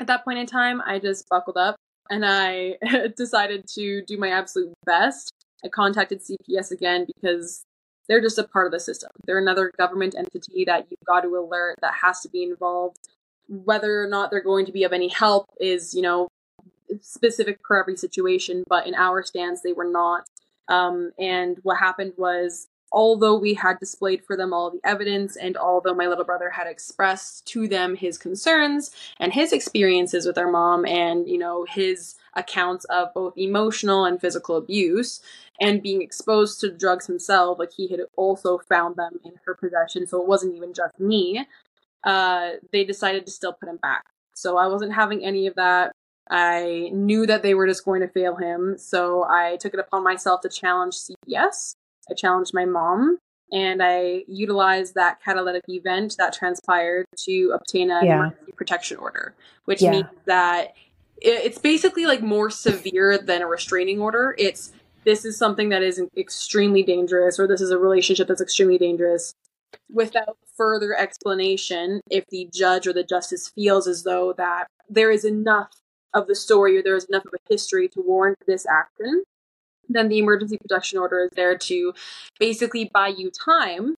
at 0.00 0.08
that 0.08 0.24
point 0.24 0.38
in 0.38 0.46
time, 0.46 0.82
I 0.84 0.98
just 0.98 1.28
buckled 1.28 1.56
up 1.56 1.76
and 2.10 2.24
I 2.26 2.76
decided 3.16 3.68
to 3.74 4.02
do 4.02 4.18
my 4.18 4.30
absolute 4.30 4.74
best 4.84 5.32
I 5.64 5.68
contacted 5.68 6.20
CPS 6.20 6.70
again 6.70 7.06
because 7.06 7.64
they're 8.08 8.20
just 8.20 8.38
a 8.38 8.44
part 8.44 8.66
of 8.66 8.72
the 8.72 8.80
system. 8.80 9.10
They're 9.24 9.38
another 9.38 9.72
government 9.78 10.14
entity 10.16 10.64
that 10.66 10.86
you've 10.90 11.00
got 11.06 11.20
to 11.20 11.36
alert 11.36 11.76
that 11.82 11.94
has 12.02 12.20
to 12.20 12.28
be 12.28 12.42
involved. 12.42 12.98
Whether 13.48 14.02
or 14.02 14.08
not 14.08 14.30
they're 14.30 14.42
going 14.42 14.66
to 14.66 14.72
be 14.72 14.84
of 14.84 14.92
any 14.92 15.08
help 15.08 15.46
is, 15.60 15.94
you 15.94 16.02
know, 16.02 16.28
specific 17.00 17.62
per 17.62 17.80
every 17.80 17.96
situation, 17.96 18.64
but 18.68 18.86
in 18.86 18.94
our 18.94 19.22
stance, 19.22 19.62
they 19.62 19.72
were 19.72 19.88
not. 19.88 20.26
Um, 20.68 21.12
and 21.18 21.58
what 21.62 21.78
happened 21.78 22.12
was, 22.16 22.68
although 22.92 23.38
we 23.38 23.54
had 23.54 23.78
displayed 23.78 24.22
for 24.24 24.36
them 24.36 24.52
all 24.52 24.70
the 24.70 24.80
evidence, 24.84 25.36
and 25.36 25.56
although 25.56 25.94
my 25.94 26.06
little 26.06 26.24
brother 26.24 26.50
had 26.50 26.66
expressed 26.66 27.46
to 27.46 27.66
them 27.66 27.96
his 27.96 28.18
concerns 28.18 28.90
and 29.18 29.32
his 29.32 29.52
experiences 29.52 30.26
with 30.26 30.36
our 30.36 30.50
mom, 30.50 30.84
and, 30.84 31.28
you 31.28 31.38
know, 31.38 31.64
his 31.68 32.16
accounts 32.34 32.84
of 32.86 33.12
both 33.14 33.36
emotional 33.36 34.04
and 34.04 34.20
physical 34.20 34.56
abuse, 34.56 35.20
and 35.62 35.80
being 35.80 36.02
exposed 36.02 36.60
to 36.60 36.70
drugs 36.70 37.06
himself, 37.06 37.58
like 37.58 37.72
he 37.72 37.88
had 37.88 38.00
also 38.16 38.58
found 38.58 38.96
them 38.96 39.20
in 39.24 39.32
her 39.46 39.54
possession, 39.54 40.06
so 40.06 40.20
it 40.20 40.26
wasn't 40.26 40.54
even 40.56 40.74
just 40.74 40.98
me. 40.98 41.46
Uh, 42.02 42.50
they 42.72 42.82
decided 42.84 43.24
to 43.24 43.32
still 43.32 43.52
put 43.52 43.68
him 43.68 43.76
back. 43.76 44.02
So 44.34 44.56
I 44.58 44.66
wasn't 44.66 44.92
having 44.92 45.24
any 45.24 45.46
of 45.46 45.54
that. 45.54 45.92
I 46.28 46.90
knew 46.92 47.26
that 47.26 47.42
they 47.42 47.54
were 47.54 47.68
just 47.68 47.84
going 47.84 48.00
to 48.00 48.08
fail 48.08 48.34
him, 48.36 48.76
so 48.76 49.24
I 49.24 49.56
took 49.60 49.72
it 49.72 49.80
upon 49.80 50.02
myself 50.02 50.40
to 50.40 50.48
challenge 50.48 50.94
CPS. 50.94 51.74
I 52.10 52.14
challenged 52.14 52.52
my 52.52 52.64
mom, 52.64 53.18
and 53.52 53.80
I 53.82 54.24
utilized 54.26 54.96
that 54.96 55.22
catalytic 55.22 55.62
event 55.68 56.16
that 56.18 56.32
transpired 56.32 57.06
to 57.26 57.52
obtain 57.54 57.90
a 57.92 58.04
yeah. 58.04 58.30
protection 58.56 58.96
order, 58.96 59.34
which 59.66 59.80
yeah. 59.80 59.90
means 59.92 60.06
that 60.24 60.74
it's 61.18 61.58
basically 61.58 62.04
like 62.06 62.20
more 62.20 62.50
severe 62.50 63.16
than 63.16 63.42
a 63.42 63.46
restraining 63.46 64.00
order. 64.00 64.34
It's 64.38 64.72
this 65.04 65.24
is 65.24 65.36
something 65.36 65.68
that 65.70 65.82
is 65.82 66.02
extremely 66.16 66.82
dangerous 66.82 67.38
or 67.38 67.46
this 67.46 67.60
is 67.60 67.70
a 67.70 67.78
relationship 67.78 68.28
that's 68.28 68.40
extremely 68.40 68.78
dangerous 68.78 69.34
without 69.90 70.36
further 70.56 70.94
explanation 70.94 72.00
if 72.10 72.24
the 72.30 72.48
judge 72.52 72.86
or 72.86 72.92
the 72.92 73.04
justice 73.04 73.48
feels 73.48 73.86
as 73.86 74.02
though 74.04 74.32
that 74.34 74.66
there 74.88 75.10
is 75.10 75.24
enough 75.24 75.70
of 76.14 76.26
the 76.26 76.34
story 76.34 76.76
or 76.76 76.82
there 76.82 76.96
is 76.96 77.06
enough 77.06 77.24
of 77.24 77.32
a 77.34 77.52
history 77.52 77.88
to 77.88 78.02
warrant 78.06 78.38
this 78.46 78.66
action 78.66 79.22
then 79.88 80.08
the 80.08 80.18
emergency 80.18 80.58
protection 80.58 80.98
order 80.98 81.24
is 81.24 81.30
there 81.34 81.56
to 81.56 81.92
basically 82.38 82.90
buy 82.92 83.08
you 83.08 83.30
time 83.30 83.94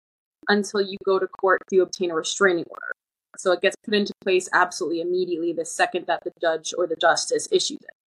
until 0.48 0.80
you 0.80 0.96
go 1.04 1.18
to 1.18 1.26
court 1.26 1.62
to 1.70 1.80
obtain 1.80 2.10
a 2.10 2.14
restraining 2.14 2.64
order 2.70 2.92
So 3.36 3.52
it 3.52 3.60
gets 3.60 3.76
put 3.84 3.94
into 3.94 4.12
place 4.22 4.48
absolutely 4.52 5.00
immediately 5.00 5.52
the 5.52 5.64
second 5.64 6.06
that 6.06 6.22
the 6.24 6.32
judge 6.40 6.72
or 6.76 6.86
the 6.86 6.96
justice 6.96 7.48
issues 7.50 7.78
it. 7.82 8.03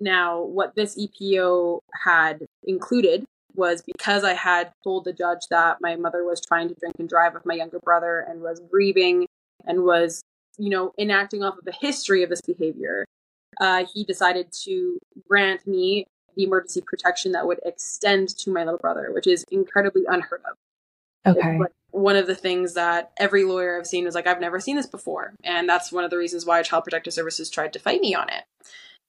Now, 0.00 0.42
what 0.42 0.74
this 0.74 0.98
EPO 0.98 1.80
had 2.04 2.46
included 2.64 3.24
was 3.54 3.82
because 3.82 4.24
I 4.24 4.34
had 4.34 4.72
told 4.82 5.04
the 5.04 5.12
judge 5.12 5.40
that 5.50 5.78
my 5.80 5.96
mother 5.96 6.24
was 6.24 6.40
trying 6.40 6.68
to 6.68 6.74
drink 6.74 6.94
and 6.98 7.08
drive 7.08 7.34
with 7.34 7.44
my 7.44 7.54
younger 7.54 7.78
brother 7.80 8.24
and 8.28 8.40
was 8.40 8.60
grieving 8.70 9.26
and 9.66 9.84
was, 9.84 10.22
you 10.58 10.70
know, 10.70 10.92
enacting 10.98 11.42
off 11.42 11.58
of 11.58 11.64
the 11.64 11.74
history 11.78 12.22
of 12.22 12.30
this 12.30 12.40
behavior, 12.40 13.04
uh, 13.60 13.84
he 13.92 14.04
decided 14.04 14.52
to 14.64 14.98
grant 15.28 15.66
me 15.66 16.06
the 16.36 16.44
emergency 16.44 16.80
protection 16.86 17.32
that 17.32 17.46
would 17.46 17.60
extend 17.64 18.28
to 18.28 18.50
my 18.50 18.64
little 18.64 18.78
brother, 18.78 19.10
which 19.12 19.26
is 19.26 19.44
incredibly 19.50 20.02
unheard 20.08 20.42
of. 20.50 21.36
Okay. 21.36 21.58
Like 21.58 21.72
one 21.90 22.16
of 22.16 22.26
the 22.26 22.34
things 22.34 22.74
that 22.74 23.10
every 23.18 23.44
lawyer 23.44 23.78
I've 23.78 23.86
seen 23.86 24.04
was 24.04 24.14
like, 24.14 24.26
I've 24.26 24.40
never 24.40 24.60
seen 24.60 24.76
this 24.76 24.86
before. 24.86 25.34
And 25.42 25.68
that's 25.68 25.92
one 25.92 26.04
of 26.04 26.10
the 26.10 26.16
reasons 26.16 26.46
why 26.46 26.62
Child 26.62 26.84
Protective 26.84 27.12
Services 27.12 27.50
tried 27.50 27.72
to 27.74 27.78
fight 27.78 28.00
me 28.00 28.14
on 28.14 28.28
it. 28.30 28.44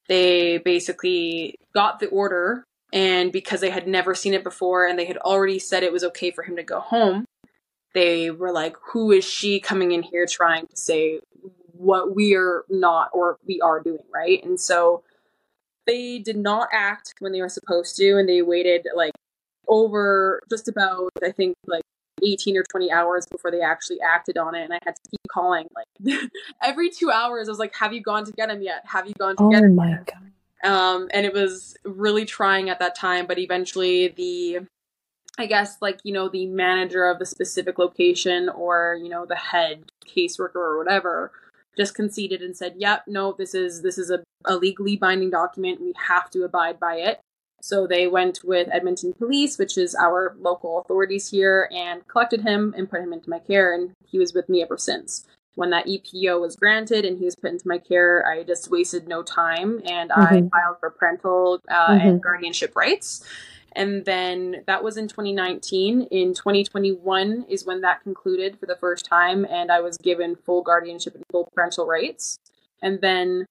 They 0.07 0.57
basically 0.57 1.55
got 1.73 1.99
the 1.99 2.07
order, 2.07 2.65
and 2.93 3.31
because 3.31 3.61
they 3.61 3.69
had 3.69 3.87
never 3.87 4.13
seen 4.13 4.33
it 4.33 4.43
before 4.43 4.85
and 4.85 4.99
they 4.99 5.05
had 5.05 5.17
already 5.17 5.59
said 5.59 5.83
it 5.83 5.93
was 5.93 6.03
okay 6.03 6.31
for 6.31 6.43
him 6.43 6.55
to 6.57 6.63
go 6.63 6.79
home, 6.79 7.25
they 7.93 8.31
were 8.31 8.51
like, 8.51 8.75
Who 8.91 9.11
is 9.11 9.23
she 9.25 9.59
coming 9.59 9.91
in 9.91 10.03
here 10.03 10.25
trying 10.25 10.67
to 10.67 10.77
say 10.77 11.19
what 11.73 12.15
we 12.15 12.35
are 12.35 12.63
not 12.69 13.09
or 13.13 13.37
we 13.47 13.59
are 13.61 13.81
doing, 13.81 14.03
right? 14.13 14.43
And 14.43 14.59
so 14.59 15.03
they 15.87 16.19
did 16.19 16.37
not 16.37 16.69
act 16.71 17.15
when 17.19 17.31
they 17.31 17.41
were 17.41 17.49
supposed 17.49 17.95
to, 17.97 18.17
and 18.17 18.27
they 18.27 18.41
waited 18.41 18.87
like 18.95 19.13
over 19.67 20.41
just 20.49 20.67
about, 20.67 21.09
I 21.23 21.31
think, 21.31 21.55
like 21.65 21.83
18 22.23 22.57
or 22.57 22.63
20 22.63 22.91
hours 22.91 23.25
before 23.27 23.51
they 23.51 23.61
actually 23.61 23.99
acted 24.01 24.37
on 24.37 24.55
it 24.55 24.63
and 24.63 24.73
i 24.73 24.79
had 24.83 24.95
to 24.95 25.01
keep 25.09 25.21
calling 25.29 25.67
like 25.75 26.19
every 26.63 26.89
two 26.89 27.09
hours 27.09 27.47
i 27.47 27.51
was 27.51 27.59
like 27.59 27.75
have 27.75 27.93
you 27.93 28.01
gone 28.01 28.25
to 28.25 28.31
get 28.33 28.49
him 28.49 28.61
yet 28.61 28.83
have 28.85 29.07
you 29.07 29.13
gone 29.13 29.35
to 29.35 29.43
oh 29.43 29.49
get 29.49 29.63
him 29.63 29.75
my 29.75 29.89
yet? 29.89 30.09
god. 30.63 30.69
um 30.69 31.07
and 31.13 31.25
it 31.25 31.33
was 31.33 31.75
really 31.83 32.25
trying 32.25 32.69
at 32.69 32.79
that 32.79 32.95
time 32.95 33.25
but 33.25 33.39
eventually 33.39 34.09
the 34.09 34.59
i 35.37 35.45
guess 35.45 35.77
like 35.81 35.99
you 36.03 36.13
know 36.13 36.29
the 36.29 36.45
manager 36.47 37.05
of 37.05 37.19
the 37.19 37.25
specific 37.25 37.79
location 37.79 38.49
or 38.49 38.97
you 39.01 39.09
know 39.09 39.25
the 39.25 39.35
head 39.35 39.83
caseworker 40.05 40.55
or 40.55 40.77
whatever 40.77 41.31
just 41.77 41.95
conceded 41.95 42.41
and 42.41 42.55
said 42.55 42.73
yep 42.77 43.03
no 43.07 43.33
this 43.37 43.55
is 43.55 43.81
this 43.81 43.97
is 43.97 44.11
a, 44.11 44.21
a 44.45 44.55
legally 44.55 44.97
binding 44.97 45.29
document 45.29 45.81
we 45.81 45.93
have 46.07 46.29
to 46.29 46.43
abide 46.43 46.79
by 46.79 46.95
it 46.95 47.21
so 47.61 47.87
they 47.87 48.07
went 48.07 48.43
with 48.43 48.67
Edmonton 48.71 49.13
Police, 49.13 49.57
which 49.57 49.77
is 49.77 49.95
our 49.95 50.35
local 50.39 50.79
authorities 50.79 51.29
here, 51.29 51.69
and 51.71 52.07
collected 52.07 52.41
him 52.41 52.73
and 52.77 52.89
put 52.89 53.01
him 53.01 53.13
into 53.13 53.29
my 53.29 53.39
care, 53.39 53.73
and 53.73 53.91
he 54.05 54.17
was 54.19 54.33
with 54.33 54.49
me 54.49 54.61
ever 54.61 54.77
since. 54.77 55.25
When 55.55 55.69
that 55.71 55.85
EPO 55.85 56.39
was 56.39 56.55
granted 56.55 57.03
and 57.03 57.17
he 57.17 57.25
was 57.25 57.35
put 57.35 57.51
into 57.51 57.67
my 57.67 57.77
care, 57.77 58.25
I 58.25 58.43
just 58.43 58.71
wasted 58.71 59.07
no 59.07 59.21
time 59.21 59.81
and 59.85 60.11
I 60.11 60.41
Mhm. 60.41 60.49
filed 60.49 60.79
for 60.79 60.89
parental 60.91 61.59
uh, 61.67 61.89
Mhm. 61.89 62.01
and 62.01 62.21
guardianship 62.21 62.75
rights. 62.75 63.25
And 63.73 64.05
then 64.05 64.63
that 64.65 64.83
was 64.83 64.97
in 64.97 65.07
2019. 65.07 66.03
In 66.03 66.33
2021 66.33 67.45
is 67.49 67.65
when 67.65 67.81
that 67.81 68.01
concluded 68.01 68.59
for 68.59 68.65
the 68.65 68.75
first 68.75 69.05
time, 69.05 69.45
and 69.45 69.71
I 69.71 69.81
was 69.81 69.97
given 69.97 70.35
full 70.35 70.61
guardianship 70.61 71.15
and 71.15 71.23
full 71.31 71.49
parental 71.53 71.85
rights. 71.85 72.37
And 72.81 73.01
then 73.01 73.45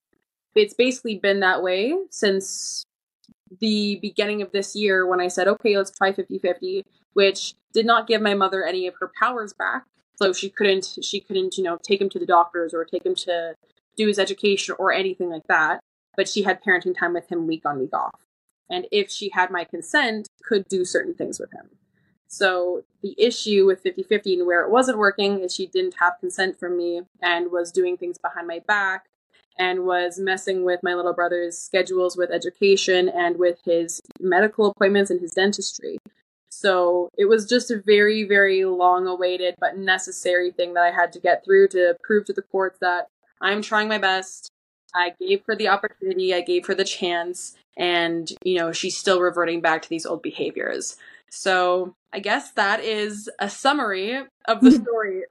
it's 0.55 0.73
basically 0.73 1.17
been 1.17 1.39
that 1.39 1.63
way 1.63 1.95
since 2.09 2.83
the 3.59 3.99
beginning 4.01 4.41
of 4.41 4.51
this 4.51 4.75
year 4.75 5.05
when 5.05 5.19
I 5.19 5.27
said, 5.27 5.47
okay, 5.47 5.77
let's 5.77 5.91
try 5.91 6.13
50 6.13 6.39
50, 6.39 6.85
which 7.13 7.55
did 7.73 7.85
not 7.85 8.07
give 8.07 8.21
my 8.21 8.33
mother 8.33 8.63
any 8.65 8.87
of 8.87 8.95
her 8.99 9.11
powers 9.19 9.53
back. 9.53 9.83
So 10.21 10.33
she 10.33 10.49
couldn't, 10.49 10.97
she 11.01 11.19
couldn't, 11.19 11.57
you 11.57 11.63
know, 11.63 11.77
take 11.81 11.99
him 11.99 12.09
to 12.09 12.19
the 12.19 12.25
doctors 12.25 12.73
or 12.73 12.85
take 12.85 13.05
him 13.05 13.15
to 13.15 13.55
do 13.97 14.07
his 14.07 14.19
education 14.19 14.75
or 14.77 14.93
anything 14.93 15.29
like 15.29 15.47
that. 15.47 15.81
But 16.15 16.27
she 16.27 16.43
had 16.43 16.63
parenting 16.63 16.97
time 16.97 17.13
with 17.13 17.31
him 17.31 17.47
week 17.47 17.65
on, 17.65 17.79
week 17.79 17.93
off. 17.93 18.21
And 18.69 18.85
if 18.91 19.09
she 19.09 19.29
had 19.33 19.51
my 19.51 19.63
consent, 19.63 20.29
could 20.43 20.67
do 20.67 20.85
certain 20.85 21.13
things 21.13 21.39
with 21.39 21.51
him. 21.51 21.69
So 22.27 22.83
the 23.01 23.13
issue 23.17 23.65
with 23.65 23.81
50 23.81 24.03
50 24.03 24.39
and 24.39 24.47
where 24.47 24.63
it 24.63 24.71
wasn't 24.71 24.97
working 24.97 25.41
is 25.41 25.53
she 25.53 25.67
didn't 25.67 25.95
have 25.99 26.13
consent 26.19 26.57
from 26.57 26.77
me 26.77 27.01
and 27.21 27.51
was 27.51 27.71
doing 27.71 27.97
things 27.97 28.17
behind 28.17 28.47
my 28.47 28.59
back 28.65 29.07
and 29.57 29.85
was 29.85 30.19
messing 30.19 30.63
with 30.63 30.81
my 30.83 30.93
little 30.93 31.13
brother's 31.13 31.57
schedules 31.57 32.17
with 32.17 32.31
education 32.31 33.09
and 33.09 33.37
with 33.37 33.59
his 33.65 34.01
medical 34.19 34.65
appointments 34.67 35.11
and 35.11 35.21
his 35.21 35.33
dentistry. 35.33 35.97
So 36.49 37.09
it 37.17 37.25
was 37.25 37.47
just 37.47 37.71
a 37.71 37.81
very, 37.81 38.23
very 38.23 38.65
long 38.65 39.07
awaited 39.07 39.55
but 39.59 39.77
necessary 39.77 40.51
thing 40.51 40.73
that 40.73 40.83
I 40.83 40.91
had 40.91 41.13
to 41.13 41.19
get 41.19 41.43
through 41.45 41.69
to 41.69 41.95
prove 42.03 42.25
to 42.25 42.33
the 42.33 42.41
courts 42.41 42.79
that 42.81 43.07
I'm 43.39 43.61
trying 43.61 43.87
my 43.87 43.97
best. 43.97 44.51
I 44.93 45.13
gave 45.19 45.43
her 45.47 45.55
the 45.55 45.69
opportunity, 45.69 46.33
I 46.33 46.41
gave 46.41 46.67
her 46.67 46.75
the 46.75 46.83
chance, 46.83 47.55
and, 47.77 48.29
you 48.43 48.59
know, 48.59 48.73
she's 48.73 48.97
still 48.97 49.21
reverting 49.21 49.61
back 49.61 49.81
to 49.83 49.89
these 49.89 50.05
old 50.05 50.21
behaviors. 50.21 50.97
So 51.29 51.95
I 52.11 52.19
guess 52.19 52.51
that 52.51 52.81
is 52.81 53.29
a 53.39 53.49
summary 53.49 54.21
of 54.45 54.61
the 54.61 54.71
story. 54.83 55.23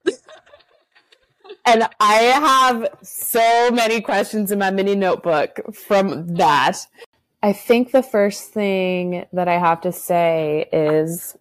And 1.65 1.89
I 2.01 2.15
have 2.15 2.89
so 3.03 3.71
many 3.71 4.01
questions 4.01 4.51
in 4.51 4.59
my 4.59 4.71
mini 4.71 4.95
notebook 4.95 5.75
from 5.75 6.35
that. 6.37 6.87
I 7.43 7.53
think 7.53 7.93
the 7.93 8.03
first 8.03 8.53
thing 8.53 9.27
that 9.33 9.49
I 9.49 9.59
have 9.59 9.81
to 9.83 9.93
say 9.93 10.69
is 10.73 11.37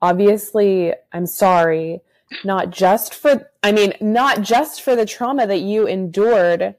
obviously, 0.00 0.94
I'm 1.12 1.26
sorry, 1.26 2.00
not 2.44 2.70
just 2.70 3.14
for, 3.14 3.50
I 3.62 3.72
mean, 3.72 3.94
not 4.00 4.42
just 4.42 4.82
for 4.82 4.96
the 4.96 5.06
trauma 5.06 5.46
that 5.46 5.60
you 5.60 5.86
endured, 5.86 6.76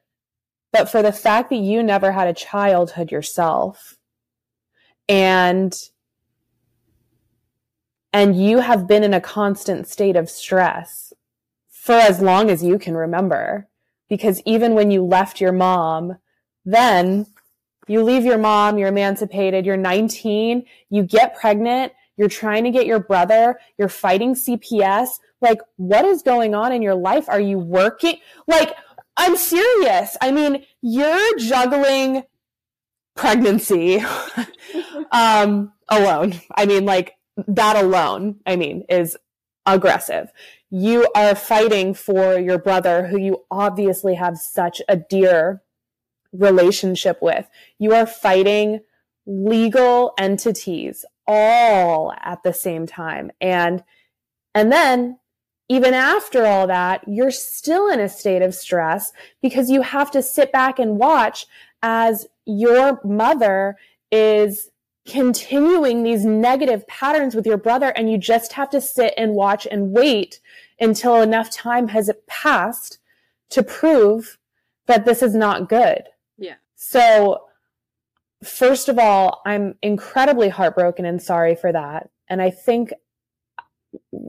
but 0.71 0.89
for 0.89 1.01
the 1.01 1.11
fact 1.11 1.49
that 1.49 1.57
you 1.57 1.83
never 1.83 2.11
had 2.11 2.27
a 2.27 2.33
childhood 2.33 3.11
yourself. 3.11 3.97
And 5.07 5.77
and 8.15 8.39
you 8.39 8.59
have 8.59 8.87
been 8.87 9.03
in 9.03 9.13
a 9.13 9.19
constant 9.19 9.87
state 9.87 10.15
of 10.15 10.29
stress 10.29 11.13
for 11.83 11.95
as 11.95 12.21
long 12.21 12.49
as 12.49 12.63
you 12.63 12.79
can 12.79 12.95
remember. 12.95 13.67
Because 14.07 14.41
even 14.45 14.73
when 14.73 14.89
you 14.89 15.03
left 15.03 15.41
your 15.41 15.51
mom, 15.51 16.17
then 16.63 17.25
you 17.89 18.01
leave 18.01 18.23
your 18.23 18.37
mom, 18.37 18.77
you're 18.77 18.87
emancipated, 18.87 19.65
you're 19.65 19.75
19, 19.75 20.63
you 20.89 21.03
get 21.03 21.35
pregnant, 21.35 21.91
you're 22.15 22.29
trying 22.29 22.63
to 22.63 22.71
get 22.71 22.85
your 22.85 23.01
brother, 23.01 23.59
you're 23.77 23.89
fighting 23.89 24.33
CPS. 24.33 25.19
Like, 25.41 25.59
what 25.75 26.05
is 26.05 26.21
going 26.21 26.55
on 26.55 26.71
in 26.71 26.81
your 26.81 26.95
life? 26.95 27.27
Are 27.27 27.41
you 27.41 27.59
working? 27.59 28.15
Like, 28.47 28.77
I'm 29.17 29.35
serious. 29.35 30.15
I 30.21 30.31
mean, 30.31 30.63
you're 30.81 31.37
juggling 31.37 32.23
pregnancy 33.13 34.01
um, 35.11 35.73
alone. 35.89 36.39
I 36.55 36.65
mean, 36.65 36.85
like, 36.85 37.15
that 37.45 37.75
alone, 37.75 38.39
I 38.45 38.55
mean, 38.55 38.85
is 38.87 39.17
aggressive. 39.65 40.31
You 40.75 41.07
are 41.13 41.35
fighting 41.35 41.93
for 41.93 42.39
your 42.39 42.57
brother 42.57 43.05
who 43.05 43.19
you 43.19 43.45
obviously 43.51 44.15
have 44.15 44.39
such 44.39 44.81
a 44.89 44.97
dear 44.97 45.61
relationship 46.31 47.21
with. 47.21 47.47
You 47.77 47.93
are 47.93 48.07
fighting 48.07 48.79
legal 49.27 50.15
entities 50.17 51.05
all 51.27 52.11
at 52.19 52.41
the 52.41 52.53
same 52.53 52.87
time. 52.87 53.29
And 53.39 53.83
and 54.55 54.71
then 54.71 55.19
even 55.69 55.93
after 55.93 56.43
all 56.43 56.65
that, 56.65 57.03
you're 57.07 57.29
still 57.29 57.87
in 57.87 57.99
a 57.99 58.09
state 58.09 58.41
of 58.41 58.55
stress 58.55 59.11
because 59.43 59.69
you 59.69 59.83
have 59.83 60.09
to 60.09 60.23
sit 60.23 60.51
back 60.51 60.79
and 60.79 60.97
watch 60.97 61.45
as 61.83 62.25
your 62.47 62.99
mother 63.03 63.77
is 64.11 64.71
continuing 65.05 66.03
these 66.03 66.25
negative 66.25 66.87
patterns 66.87 67.35
with 67.35 67.45
your 67.45 67.57
brother 67.57 67.89
and 67.89 68.09
you 68.09 68.17
just 68.17 68.53
have 68.53 68.69
to 68.69 68.79
sit 68.79 69.13
and 69.17 69.33
watch 69.33 69.67
and 69.69 69.91
wait 69.91 70.39
until 70.79 71.21
enough 71.21 71.49
time 71.49 71.87
has 71.89 72.11
passed 72.27 72.99
to 73.49 73.63
prove 73.63 74.37
that 74.87 75.05
this 75.05 75.21
is 75.21 75.35
not 75.35 75.69
good. 75.69 76.03
Yeah. 76.37 76.55
So 76.75 77.45
first 78.43 78.89
of 78.89 78.99
all, 78.99 79.41
I'm 79.45 79.75
incredibly 79.81 80.49
heartbroken 80.49 81.05
and 81.05 81.21
sorry 81.21 81.55
for 81.55 81.71
that. 81.71 82.09
And 82.27 82.41
I 82.41 82.49
think 82.49 82.91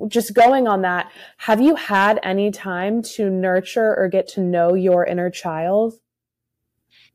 just 0.08 0.34
going 0.34 0.68
on 0.68 0.82
that, 0.82 1.10
have 1.38 1.60
you 1.60 1.74
had 1.74 2.20
any 2.22 2.50
time 2.50 3.02
to 3.02 3.30
nurture 3.30 3.94
or 3.96 4.08
get 4.08 4.28
to 4.28 4.40
know 4.40 4.74
your 4.74 5.04
inner 5.04 5.30
child? 5.30 5.94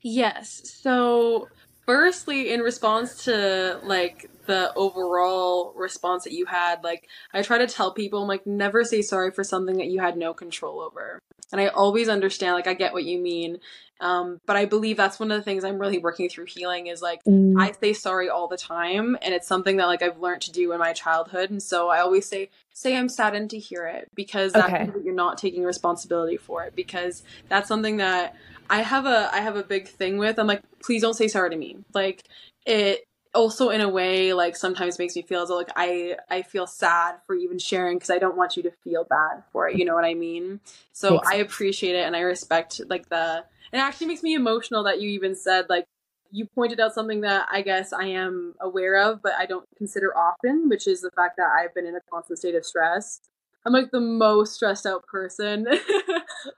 Yes. 0.01 0.61
So, 0.81 1.49
firstly, 1.89 2.53
in 2.53 2.59
response 2.59 3.23
to 3.25 3.79
like 3.81 4.29
the 4.45 4.71
overall 4.75 5.73
response 5.75 6.23
that 6.23 6.33
you 6.33 6.45
had, 6.45 6.83
like 6.83 7.09
I 7.33 7.41
try 7.41 7.57
to 7.57 7.65
tell 7.65 7.91
people, 7.95 8.21
I'm 8.21 8.27
like, 8.27 8.45
never 8.45 8.83
say 8.83 9.01
sorry 9.01 9.31
for 9.31 9.43
something 9.43 9.77
that 9.77 9.87
you 9.87 9.99
had 9.99 10.15
no 10.15 10.35
control 10.35 10.81
over. 10.81 11.17
And 11.51 11.59
I 11.59 11.69
always 11.69 12.07
understand, 12.07 12.53
like, 12.53 12.67
I 12.67 12.75
get 12.75 12.93
what 12.93 13.05
you 13.05 13.17
mean. 13.17 13.57
Um, 14.01 14.39
but 14.45 14.55
I 14.55 14.65
believe 14.65 14.97
that's 14.97 15.19
one 15.19 15.31
of 15.31 15.37
the 15.39 15.43
things 15.43 15.63
I'm 15.63 15.79
really 15.79 15.97
working 15.97 16.29
through 16.29 16.45
healing 16.45 16.85
is 16.85 17.01
like, 17.01 17.21
Mm. 17.25 17.59
I 17.59 17.71
say 17.71 17.93
sorry 17.93 18.29
all 18.29 18.47
the 18.47 18.55
time. 18.55 19.17
And 19.23 19.33
it's 19.33 19.47
something 19.47 19.77
that, 19.77 19.87
like, 19.87 20.03
I've 20.03 20.19
learned 20.19 20.43
to 20.43 20.51
do 20.51 20.71
in 20.73 20.77
my 20.79 20.93
childhood. 20.93 21.49
And 21.49 21.61
so 21.61 21.89
I 21.89 22.01
always 22.01 22.27
say, 22.27 22.51
say 22.71 22.95
I'm 22.95 23.09
saddened 23.09 23.49
to 23.49 23.57
hear 23.57 23.87
it 23.87 24.09
because 24.13 24.53
that 24.53 24.65
Okay. 24.65 24.83
means 24.83 24.93
that 24.93 25.03
you're 25.03 25.15
not 25.15 25.39
taking 25.39 25.63
responsibility 25.63 26.37
for 26.37 26.63
it 26.65 26.75
because 26.75 27.23
that's 27.49 27.67
something 27.67 27.97
that 27.97 28.35
I 28.69 28.81
have 28.81 29.05
a 29.05 29.29
I 29.33 29.41
have 29.41 29.55
a 29.55 29.63
big 29.63 29.87
thing 29.87 30.17
with. 30.17 30.39
I'm 30.39 30.47
like, 30.47 30.61
please 30.81 31.01
don't 31.01 31.15
say 31.15 31.27
sorry 31.27 31.49
to 31.49 31.57
me. 31.57 31.77
Like 31.93 32.23
it 32.65 33.05
also 33.33 33.69
in 33.69 33.81
a 33.81 33.89
way 33.89 34.33
like 34.33 34.55
sometimes 34.55 34.97
makes 34.97 35.15
me 35.15 35.21
feel 35.21 35.41
as 35.41 35.49
though 35.49 35.57
like 35.57 35.71
I 35.75 36.17
I 36.29 36.41
feel 36.41 36.67
sad 36.67 37.15
for 37.25 37.35
even 37.35 37.59
sharing 37.59 37.97
because 37.97 38.09
I 38.09 38.17
don't 38.17 38.35
want 38.37 38.57
you 38.57 38.63
to 38.63 38.71
feel 38.83 39.03
bad 39.03 39.43
for 39.51 39.67
it. 39.67 39.77
You 39.77 39.85
know 39.85 39.95
what 39.95 40.05
I 40.05 40.13
mean? 40.13 40.59
So 40.93 41.13
Makes 41.13 41.29
I 41.29 41.35
appreciate 41.35 41.95
it 41.95 42.05
and 42.05 42.15
I 42.15 42.21
respect 42.21 42.81
like 42.89 43.09
the 43.09 43.45
it 43.71 43.77
actually 43.77 44.07
makes 44.07 44.23
me 44.23 44.33
emotional 44.33 44.83
that 44.85 44.99
you 44.99 45.09
even 45.09 45.35
said 45.35 45.65
like 45.69 45.85
you 46.31 46.45
pointed 46.45 46.79
out 46.79 46.93
something 46.93 47.21
that 47.21 47.47
I 47.51 47.61
guess 47.61 47.91
I 47.91 48.05
am 48.05 48.53
aware 48.61 49.01
of, 49.01 49.21
but 49.23 49.33
I 49.33 49.47
don't 49.47 49.65
consider 49.77 50.15
often, 50.15 50.69
which 50.69 50.87
is 50.87 51.01
the 51.01 51.09
fact 51.11 51.37
that 51.37 51.47
I've 51.47 51.73
been 51.73 51.87
in 51.87 51.95
a 51.95 52.01
constant 52.11 52.37
state 52.37 52.53
of 52.53 52.65
stress. 52.65 53.21
I'm 53.65 53.73
like 53.73 53.91
the 53.91 53.99
most 53.99 54.53
stressed 54.55 54.85
out 54.85 55.05
person. 55.07 55.67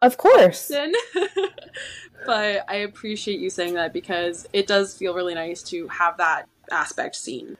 Of 0.04 0.18
course. 0.18 0.72
but 2.26 2.66
I 2.68 2.76
appreciate 2.76 3.40
you 3.40 3.50
saying 3.50 3.74
that 3.74 3.94
because 3.94 4.48
it 4.54 4.68
does 4.68 4.96
feel 4.96 5.14
really 5.14 5.34
nice 5.34 5.64
to 5.64 5.88
have 5.88 6.18
that 6.18 6.48
aspect 6.72 7.16
seen. 7.16 7.58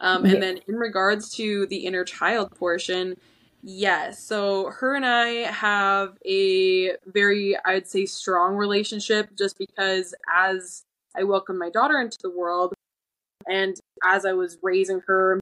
Um, 0.00 0.26
Yeah. 0.26 0.32
and 0.34 0.42
then 0.42 0.58
in 0.66 0.76
regards 0.76 1.32
to 1.36 1.66
the 1.66 1.78
inner 1.86 2.04
child 2.04 2.50
portion, 2.56 3.16
yes. 3.62 4.22
So 4.22 4.70
her 4.70 4.94
and 4.94 5.06
I 5.06 5.26
have 5.50 6.18
a 6.26 6.92
very, 7.06 7.56
I 7.64 7.74
would 7.74 7.86
say, 7.86 8.06
strong 8.06 8.56
relationship 8.56 9.30
just 9.36 9.56
because 9.58 10.14
as 10.32 10.82
I 11.16 11.24
welcomed 11.24 11.58
my 11.58 11.70
daughter 11.70 12.00
into 12.00 12.18
the 12.22 12.30
world 12.30 12.74
and 13.46 13.76
as 14.04 14.24
I 14.24 14.32
was 14.32 14.58
raising 14.62 15.00
her 15.06 15.39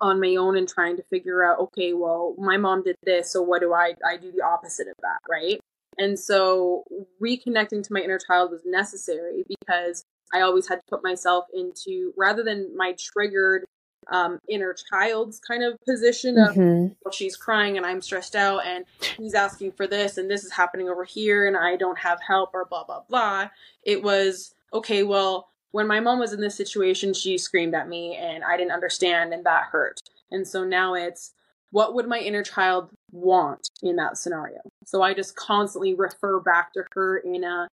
on 0.00 0.20
my 0.20 0.36
own 0.36 0.56
and 0.56 0.68
trying 0.68 0.96
to 0.96 1.02
figure 1.04 1.42
out 1.44 1.58
okay 1.58 1.92
well 1.94 2.34
my 2.38 2.56
mom 2.56 2.82
did 2.82 2.96
this 3.02 3.30
so 3.32 3.40
what 3.42 3.60
do 3.60 3.72
i 3.72 3.94
i 4.06 4.16
do 4.16 4.30
the 4.30 4.42
opposite 4.42 4.86
of 4.88 4.94
that 5.00 5.18
right 5.28 5.58
and 5.98 6.18
so 6.18 6.84
reconnecting 7.22 7.82
to 7.82 7.92
my 7.92 8.00
inner 8.00 8.18
child 8.18 8.50
was 8.50 8.60
necessary 8.66 9.42
because 9.48 10.04
i 10.34 10.40
always 10.42 10.68
had 10.68 10.76
to 10.76 10.82
put 10.90 11.02
myself 11.02 11.46
into 11.54 12.12
rather 12.16 12.42
than 12.42 12.76
my 12.76 12.94
triggered 12.98 13.64
um, 14.08 14.38
inner 14.48 14.72
child's 14.92 15.40
kind 15.40 15.64
of 15.64 15.80
position 15.84 16.38
of 16.38 16.54
Mhm. 16.54 16.94
well, 17.04 17.10
she's 17.12 17.36
crying 17.36 17.76
and 17.76 17.84
i'm 17.86 18.00
stressed 18.02 18.36
out 18.36 18.64
and 18.66 18.84
he's 19.16 19.34
asking 19.34 19.72
for 19.72 19.86
this 19.86 20.16
and 20.18 20.30
this 20.30 20.44
is 20.44 20.52
happening 20.52 20.88
over 20.88 21.04
here 21.04 21.46
and 21.46 21.56
i 21.56 21.74
don't 21.76 21.98
have 21.98 22.20
help 22.20 22.50
or 22.54 22.66
blah 22.66 22.84
blah 22.84 23.00
blah 23.08 23.48
it 23.82 24.02
was 24.02 24.54
okay 24.72 25.02
well 25.02 25.48
when 25.72 25.86
my 25.86 26.00
mom 26.00 26.18
was 26.18 26.32
in 26.32 26.40
this 26.40 26.56
situation, 26.56 27.12
she 27.12 27.38
screamed 27.38 27.74
at 27.74 27.88
me 27.88 28.16
and 28.16 28.42
I 28.44 28.56
didn't 28.56 28.72
understand 28.72 29.32
and 29.32 29.44
that 29.44 29.64
hurt. 29.72 30.00
And 30.30 30.46
so 30.46 30.64
now 30.64 30.94
it's 30.94 31.32
what 31.70 31.94
would 31.94 32.08
my 32.08 32.18
inner 32.18 32.42
child 32.42 32.90
want 33.10 33.68
in 33.82 33.96
that 33.96 34.16
scenario? 34.16 34.60
So 34.84 35.02
I 35.02 35.14
just 35.14 35.36
constantly 35.36 35.94
refer 35.94 36.40
back 36.40 36.72
to 36.72 36.84
her 36.92 37.18
in 37.18 37.44
a 37.44 37.68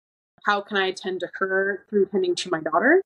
how 0.46 0.62
can 0.62 0.78
I 0.78 0.92
tend 0.92 1.20
to 1.20 1.30
her 1.36 1.86
through 1.90 2.08
tending 2.08 2.36
to 2.36 2.50
my 2.50 2.62
daughter? 2.62 3.02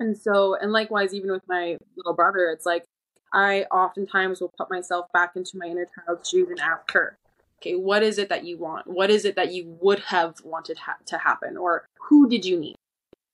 And 0.00 0.16
so, 0.16 0.56
and 0.56 0.72
likewise, 0.72 1.14
even 1.14 1.30
with 1.30 1.46
my 1.48 1.76
little 1.96 2.14
brother, 2.14 2.50
it's 2.50 2.66
like 2.66 2.84
I 3.32 3.62
oftentimes 3.64 4.40
will 4.40 4.52
put 4.56 4.70
myself 4.70 5.06
back 5.12 5.32
into 5.36 5.56
my 5.56 5.66
inner 5.66 5.86
child's 5.94 6.28
shoes 6.28 6.48
and 6.50 6.60
ask 6.60 6.90
her, 6.92 7.16
okay, 7.60 7.74
what 7.74 8.02
is 8.02 8.18
it 8.18 8.28
that 8.28 8.44
you 8.44 8.58
want? 8.58 8.86
What 8.86 9.10
is 9.10 9.24
it 9.24 9.36
that 9.36 9.52
you 9.52 9.76
would 9.80 10.00
have 10.00 10.36
wanted 10.44 10.78
ha- 10.78 10.96
to 11.06 11.18
happen? 11.18 11.56
Or 11.56 11.86
who 12.08 12.28
did 12.28 12.44
you 12.44 12.58
need? 12.58 12.76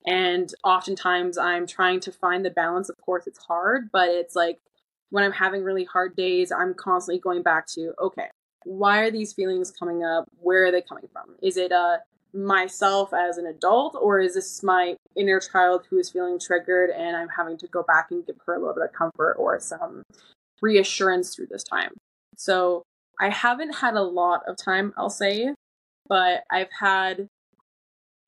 And 0.06 0.52
oftentimes 0.64 1.38
I'm 1.38 1.66
trying 1.66 2.00
to 2.00 2.12
find 2.12 2.44
the 2.44 2.50
balance. 2.50 2.88
Of 2.88 2.96
course, 3.00 3.26
it's 3.26 3.44
hard, 3.44 3.90
but 3.92 4.08
it's 4.08 4.36
like 4.36 4.58
when 5.10 5.24
I'm 5.24 5.32
having 5.32 5.62
really 5.62 5.84
hard 5.84 6.16
days, 6.16 6.52
I'm 6.52 6.74
constantly 6.74 7.20
going 7.20 7.42
back 7.42 7.66
to, 7.68 7.94
okay, 8.00 8.28
why 8.64 9.00
are 9.00 9.10
these 9.10 9.32
feelings 9.32 9.70
coming 9.70 10.04
up? 10.04 10.24
Where 10.40 10.66
are 10.66 10.72
they 10.72 10.82
coming 10.82 11.08
from? 11.12 11.36
Is 11.42 11.56
it 11.56 11.72
uh, 11.72 11.98
myself 12.34 13.14
as 13.14 13.38
an 13.38 13.46
adult, 13.46 13.96
or 14.00 14.18
is 14.18 14.34
this 14.34 14.62
my 14.62 14.96
inner 15.16 15.40
child 15.40 15.86
who 15.88 15.98
is 15.98 16.10
feeling 16.10 16.38
triggered 16.38 16.90
and 16.90 17.16
I'm 17.16 17.28
having 17.28 17.56
to 17.58 17.68
go 17.68 17.82
back 17.82 18.08
and 18.10 18.26
give 18.26 18.36
her 18.46 18.54
a 18.54 18.58
little 18.58 18.74
bit 18.74 18.84
of 18.84 18.92
comfort 18.92 19.34
or 19.38 19.60
some 19.60 20.02
reassurance 20.60 21.34
through 21.34 21.46
this 21.50 21.62
time? 21.62 21.92
So 22.36 22.82
I 23.20 23.28
haven't 23.28 23.76
had 23.76 23.94
a 23.94 24.02
lot 24.02 24.42
of 24.48 24.56
time, 24.56 24.92
I'll 24.96 25.10
say, 25.10 25.54
but 26.08 26.42
I've 26.50 26.72
had 26.80 27.28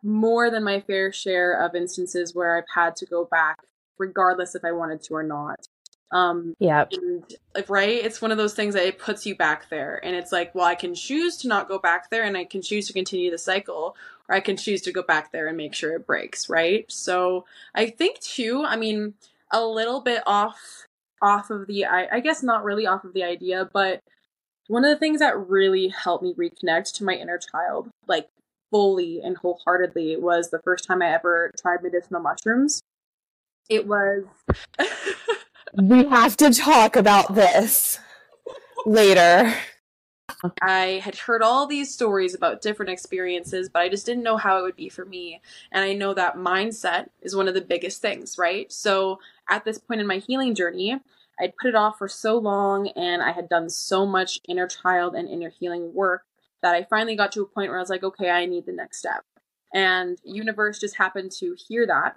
more 0.07 0.51
than 0.51 0.65
my 0.65 0.81
fair 0.81 1.13
share 1.13 1.61
of 1.61 1.75
instances 1.75 2.35
where 2.35 2.57
I've 2.57 2.69
had 2.75 2.97
to 2.97 3.07
go 3.07 3.25
back, 3.25 3.59
regardless 3.99 4.55
if 4.55 4.65
I 4.65 4.73
wanted 4.73 5.03
to 5.03 5.15
or 5.15 5.23
not. 5.23 5.67
Um, 6.13 6.55
Yep. 6.61 6.93
and 6.93 7.25
like, 7.55 7.69
right, 7.69 8.05
it's 8.05 8.23
one 8.23 8.31
of 8.31 8.39
those 8.39 8.55
things 8.55 8.75
that 8.75 8.87
it 8.87 8.99
puts 8.99 9.27
you 9.27 9.35
back 9.35 9.69
there, 9.69 10.01
and 10.05 10.15
it's 10.15 10.31
like, 10.31 10.55
well, 10.55 10.65
I 10.65 10.77
can 10.77 10.95
choose 10.95 11.37
to 11.39 11.49
not 11.49 11.69
go 11.69 11.79
back 11.79 12.11
there, 12.11 12.23
and 12.23 12.37
I 12.37 12.45
can 12.45 12.63
choose 12.63 12.87
to 12.87 12.93
continue 12.93 13.31
the 13.31 13.39
cycle, 13.39 13.97
or 14.29 14.35
I 14.35 14.41
can 14.41 14.57
choose 14.57 14.83
to 14.83 14.93
go 14.93 15.03
back 15.03 15.33
there 15.33 15.49
and 15.49 15.57
make 15.57 15.75
sure 15.75 15.95
it 15.95 16.07
breaks, 16.07 16.49
right? 16.49 16.91
So 16.91 17.45
I 17.75 17.91
think 17.91 18.21
too, 18.21 18.65
I 18.65 18.77
mean, 18.77 19.15
a 19.51 19.65
little 19.65 20.01
bit 20.01 20.23
off 20.27 20.87
off 21.23 21.51
of 21.51 21.67
the, 21.67 21.87
I, 21.87 22.07
I 22.13 22.21
guess 22.21 22.43
not 22.43 22.63
really 22.63 22.87
off 22.87 23.05
of 23.05 23.15
the 23.15 23.25
idea, 23.25 23.69
but 23.73 24.01
one 24.69 24.85
of 24.85 24.91
the 24.91 24.99
things 24.99 25.21
that 25.21 25.49
really 25.49 25.89
helped 25.89 26.23
me 26.23 26.35
reconnect 26.35 26.95
to 26.95 27.05
my 27.05 27.15
inner 27.15 27.39
child, 27.39 27.89
like 28.07 28.29
fully 28.71 29.21
and 29.23 29.37
wholeheartedly, 29.37 30.17
was 30.17 30.51
the 30.51 30.61
first 30.61 30.85
time 30.87 31.03
I 31.03 31.13
ever 31.13 31.53
tried 31.61 31.83
medicinal 31.83 32.21
mushrooms. 32.21 32.83
It 33.69 33.87
was. 33.87 34.25
We 35.75 36.05
have 36.05 36.37
to 36.39 36.51
talk 36.55 36.97
about 36.97 37.35
this 37.35 37.99
later. 38.87 39.53
I 40.63 41.01
had 41.05 41.17
heard 41.17 41.43
all 41.43 41.67
these 41.67 41.93
stories 41.93 42.35
about 42.35 42.63
different 42.63 42.93
experiences, 42.93 43.69
but 43.69 43.83
I 43.83 43.89
just 43.89 44.07
didn't 44.07 44.23
know 44.23 44.37
how 44.37 44.59
it 44.59 44.63
would 44.63 44.77
be 44.77 44.89
for 44.89 45.05
me. 45.05 45.41
And 45.71 45.85
I 45.85 45.93
know 45.93 46.15
that 46.15 46.37
mindset 46.37 47.09
is 47.21 47.37
one 47.37 47.49
of 47.49 47.55
the 47.55 47.61
biggest 47.61 48.01
things, 48.01 48.39
right? 48.39 48.73
So 48.73 49.19
at 49.49 49.65
this 49.65 49.79
point 49.79 50.01
in 50.01 50.07
my 50.07 50.19
healing 50.19 50.55
journey, 50.55 50.99
I'd 51.39 51.57
put 51.61 51.69
it 51.69 51.75
off 51.75 51.99
for 51.99 52.09
so 52.09 52.39
long 52.39 52.89
and 52.89 53.23
I 53.23 53.33
had 53.33 53.49
done 53.49 53.69
so 53.69 54.07
much 54.07 54.41
inner 54.49 54.67
child 54.67 55.15
and 55.15 55.29
inner 55.29 55.51
healing 55.51 55.93
work 55.93 56.25
that 56.63 56.75
I 56.75 56.85
finally 56.85 57.17
got 57.17 57.33
to 57.33 57.43
a 57.43 57.47
point 57.47 57.71
where 57.71 57.79
I 57.79 57.83
was 57.83 57.91
like, 57.91 58.03
okay, 58.03 58.31
I 58.31 58.47
need 58.47 58.67
the 58.67 58.73
next 58.73 58.99
step. 58.99 59.25
And 59.75 60.19
universe 60.25 60.79
just 60.79 60.97
happened 60.97 61.33
to 61.39 61.55
hear 61.69 61.87
that 61.87 62.17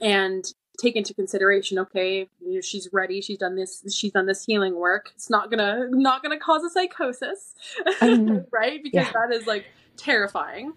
and 0.00 0.44
take 0.80 0.96
into 0.96 1.12
consideration 1.12 1.78
okay 1.78 2.26
you 2.40 2.54
know, 2.54 2.60
she's 2.60 2.88
ready. 2.92 3.20
She's 3.20 3.38
done 3.38 3.54
this. 3.54 3.82
She's 3.92 4.12
done 4.12 4.26
this 4.26 4.44
healing 4.44 4.76
work. 4.76 5.10
It's 5.14 5.28
not 5.28 5.50
gonna 5.50 5.88
not 5.90 6.22
gonna 6.22 6.38
cause 6.38 6.64
a 6.64 6.70
psychosis 6.70 7.54
Um, 8.00 8.46
right? 8.52 8.82
Because 8.82 9.06
yeah. 9.06 9.12
that 9.12 9.34
is 9.34 9.46
like 9.46 9.66
terrifying 9.96 10.72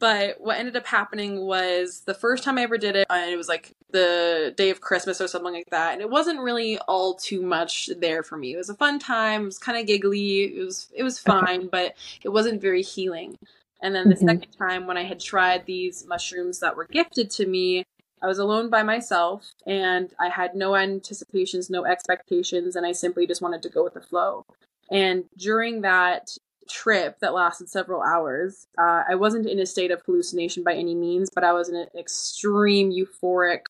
but 0.00 0.40
what 0.40 0.58
ended 0.58 0.76
up 0.76 0.86
happening 0.86 1.42
was 1.42 2.02
the 2.06 2.14
first 2.14 2.42
time 2.42 2.58
i 2.58 2.62
ever 2.62 2.78
did 2.78 2.96
it 2.96 3.06
and 3.10 3.30
it 3.30 3.36
was 3.36 3.48
like 3.48 3.72
the 3.92 4.52
day 4.56 4.70
of 4.70 4.80
christmas 4.80 5.20
or 5.20 5.28
something 5.28 5.52
like 5.52 5.70
that 5.70 5.92
and 5.92 6.00
it 6.00 6.10
wasn't 6.10 6.40
really 6.40 6.78
all 6.88 7.14
too 7.14 7.42
much 7.42 7.88
there 7.98 8.22
for 8.22 8.36
me 8.36 8.54
it 8.54 8.56
was 8.56 8.70
a 8.70 8.74
fun 8.74 8.98
time 8.98 9.42
it 9.42 9.46
was 9.46 9.58
kind 9.58 9.78
of 9.78 9.86
giggly 9.86 10.44
it 10.56 10.64
was 10.64 10.88
it 10.94 11.04
was 11.04 11.18
fine 11.18 11.68
but 11.68 11.94
it 12.24 12.30
wasn't 12.30 12.60
very 12.60 12.82
healing 12.82 13.36
and 13.82 13.94
then 13.94 14.08
the 14.08 14.16
Mhm. 14.16 14.26
second 14.26 14.52
time 14.58 14.86
when 14.86 14.96
i 14.96 15.04
had 15.04 15.20
tried 15.20 15.66
these 15.66 16.04
mushrooms 16.06 16.58
that 16.60 16.76
were 16.76 16.86
gifted 16.90 17.30
to 17.30 17.46
me 17.46 17.84
I 18.22 18.26
was 18.26 18.38
alone 18.38 18.68
by 18.68 18.82
myself 18.82 19.50
and 19.66 20.12
I 20.20 20.28
had 20.28 20.54
no 20.54 20.76
anticipations, 20.76 21.70
no 21.70 21.86
expectations, 21.86 22.76
and 22.76 22.84
I 22.84 22.92
simply 22.92 23.26
just 23.26 23.40
wanted 23.40 23.62
to 23.62 23.70
go 23.70 23.82
with 23.82 23.94
the 23.94 24.00
flow. 24.02 24.44
And 24.90 25.24
during 25.38 25.80
that 25.82 26.36
trip 26.70 27.18
that 27.20 27.34
lasted 27.34 27.68
several 27.68 28.02
hours, 28.02 28.66
uh, 28.78 29.02
I 29.08 29.14
wasn't 29.14 29.46
in 29.46 29.58
a 29.58 29.66
state 29.66 29.90
of 29.90 30.02
hallucination 30.06 30.62
by 30.62 30.74
any 30.74 30.94
means, 30.94 31.28
but 31.34 31.44
I 31.44 31.52
was 31.52 31.68
in 31.68 31.76
an 31.76 31.88
extreme 31.98 32.92
euphoric, 32.92 33.62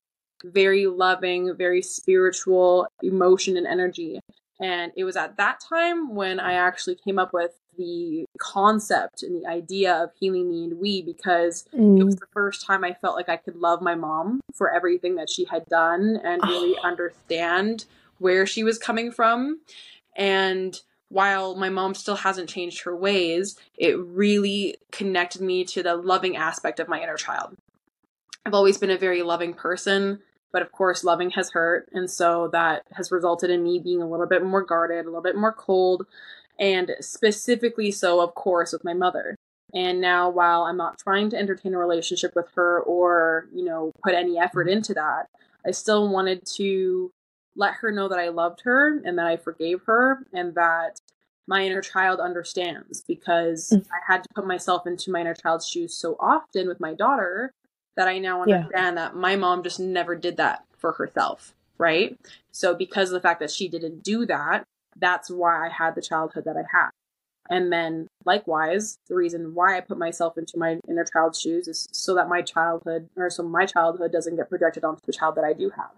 very 0.43 0.87
loving, 0.87 1.55
very 1.55 1.81
spiritual 1.81 2.87
emotion 3.01 3.57
and 3.57 3.67
energy. 3.67 4.19
And 4.59 4.91
it 4.95 5.03
was 5.03 5.15
at 5.15 5.37
that 5.37 5.59
time 5.59 6.13
when 6.13 6.39
I 6.39 6.53
actually 6.53 6.95
came 6.95 7.17
up 7.17 7.33
with 7.33 7.51
the 7.77 8.25
concept 8.39 9.23
and 9.23 9.41
the 9.41 9.47
idea 9.47 9.93
of 9.93 10.11
healing 10.19 10.49
me 10.49 10.65
and 10.65 10.79
we 10.79 11.01
because 11.01 11.65
it 11.95 12.03
was 12.03 12.15
Mm, 12.15 12.19
the 12.19 12.27
first 12.33 12.65
time 12.65 12.83
I 12.83 12.93
felt 12.93 13.15
like 13.15 13.29
I 13.29 13.37
could 13.37 13.55
love 13.55 13.81
my 13.81 13.95
mom 13.95 14.41
for 14.53 14.71
everything 14.71 15.15
that 15.15 15.29
she 15.29 15.45
had 15.45 15.65
done 15.65 16.19
and 16.23 16.41
really 16.43 16.77
understand 16.83 17.85
where 18.19 18.45
she 18.45 18.63
was 18.63 18.77
coming 18.77 19.11
from. 19.11 19.61
And 20.15 20.79
while 21.11 21.55
my 21.55 21.69
mom 21.69 21.93
still 21.93 22.15
hasn't 22.15 22.49
changed 22.49 22.83
her 22.83 22.95
ways, 22.95 23.57
it 23.77 23.97
really 23.99 24.77
connected 24.91 25.41
me 25.41 25.65
to 25.65 25.83
the 25.83 25.95
loving 25.95 26.37
aspect 26.37 26.79
of 26.79 26.87
my 26.87 27.01
inner 27.01 27.17
child. 27.17 27.57
I've 28.45 28.53
always 28.53 28.77
been 28.77 28.89
a 28.89 28.97
very 28.97 29.21
loving 29.21 29.53
person, 29.53 30.21
but 30.53 30.61
of 30.61 30.71
course, 30.71 31.03
loving 31.03 31.31
has 31.31 31.51
hurt. 31.51 31.89
And 31.91 32.09
so 32.09 32.47
that 32.53 32.83
has 32.93 33.11
resulted 33.11 33.49
in 33.49 33.61
me 33.61 33.77
being 33.77 34.01
a 34.01 34.09
little 34.09 34.25
bit 34.25 34.43
more 34.43 34.63
guarded, 34.63 35.05
a 35.05 35.09
little 35.09 35.21
bit 35.21 35.35
more 35.35 35.53
cold. 35.53 36.07
and 36.61 36.91
specifically 37.01 37.91
so, 37.91 38.21
of 38.21 38.35
course, 38.35 38.71
with 38.71 38.83
my 38.83 38.93
mother. 38.93 39.35
And 39.73 39.99
now, 40.01 40.29
while 40.29 40.63
I'm 40.63 40.77
not 40.77 40.99
trying 40.99 41.29
to 41.31 41.37
entertain 41.37 41.73
a 41.73 41.77
relationship 41.77 42.35
with 42.35 42.47
her 42.55 42.81
or, 42.81 43.47
you 43.53 43.63
know, 43.65 43.91
put 44.03 44.13
any 44.13 44.37
effort 44.37 44.67
mm-hmm. 44.67 44.77
into 44.77 44.93
that, 44.93 45.27
I 45.65 45.71
still 45.71 46.09
wanted 46.09 46.45
to 46.57 47.11
let 47.55 47.75
her 47.75 47.91
know 47.91 48.07
that 48.07 48.19
I 48.19 48.29
loved 48.29 48.61
her 48.61 49.01
and 49.03 49.17
that 49.17 49.27
I 49.27 49.37
forgave 49.37 49.81
her 49.85 50.25
and 50.33 50.55
that 50.55 50.99
my 51.47 51.63
inner 51.63 51.81
child 51.81 52.19
understands 52.19 53.03
because 53.07 53.71
mm. 53.73 53.85
I 53.91 54.11
had 54.11 54.23
to 54.23 54.29
put 54.33 54.47
myself 54.47 54.87
into 54.87 55.11
my 55.11 55.21
inner 55.21 55.33
child's 55.33 55.67
shoes 55.67 55.93
so 55.93 56.15
often 56.19 56.67
with 56.67 56.79
my 56.79 56.93
daughter 56.93 57.51
that 57.95 58.07
I 58.07 58.19
now 58.19 58.41
understand 58.41 58.95
yeah. 58.95 59.09
that 59.09 59.15
my 59.15 59.35
mom 59.35 59.63
just 59.63 59.79
never 59.79 60.15
did 60.15 60.37
that 60.37 60.63
for 60.77 60.93
herself, 60.93 61.53
right? 61.77 62.17
So 62.51 62.73
because 62.73 63.09
of 63.09 63.13
the 63.13 63.27
fact 63.27 63.41
that 63.41 63.51
she 63.51 63.67
didn't 63.67 64.03
do 64.03 64.25
that, 64.27 64.63
that's 64.97 65.29
why 65.29 65.67
I 65.67 65.69
had 65.69 65.95
the 65.95 66.01
childhood 66.01 66.45
that 66.45 66.57
I 66.57 66.63
had. 66.71 66.89
And 67.49 67.71
then 67.71 68.07
likewise, 68.23 68.97
the 69.09 69.15
reason 69.15 69.53
why 69.53 69.75
I 69.75 69.81
put 69.81 69.97
myself 69.97 70.37
into 70.37 70.57
my 70.57 70.79
inner 70.87 71.03
child's 71.03 71.39
shoes 71.39 71.67
is 71.67 71.87
so 71.91 72.15
that 72.15 72.29
my 72.29 72.41
childhood 72.41 73.09
or 73.17 73.29
so 73.29 73.43
my 73.43 73.65
childhood 73.65 74.13
doesn't 74.13 74.37
get 74.37 74.49
projected 74.49 74.85
onto 74.85 75.01
the 75.05 75.11
child 75.11 75.35
that 75.35 75.43
I 75.43 75.51
do 75.51 75.69
have. 75.71 75.91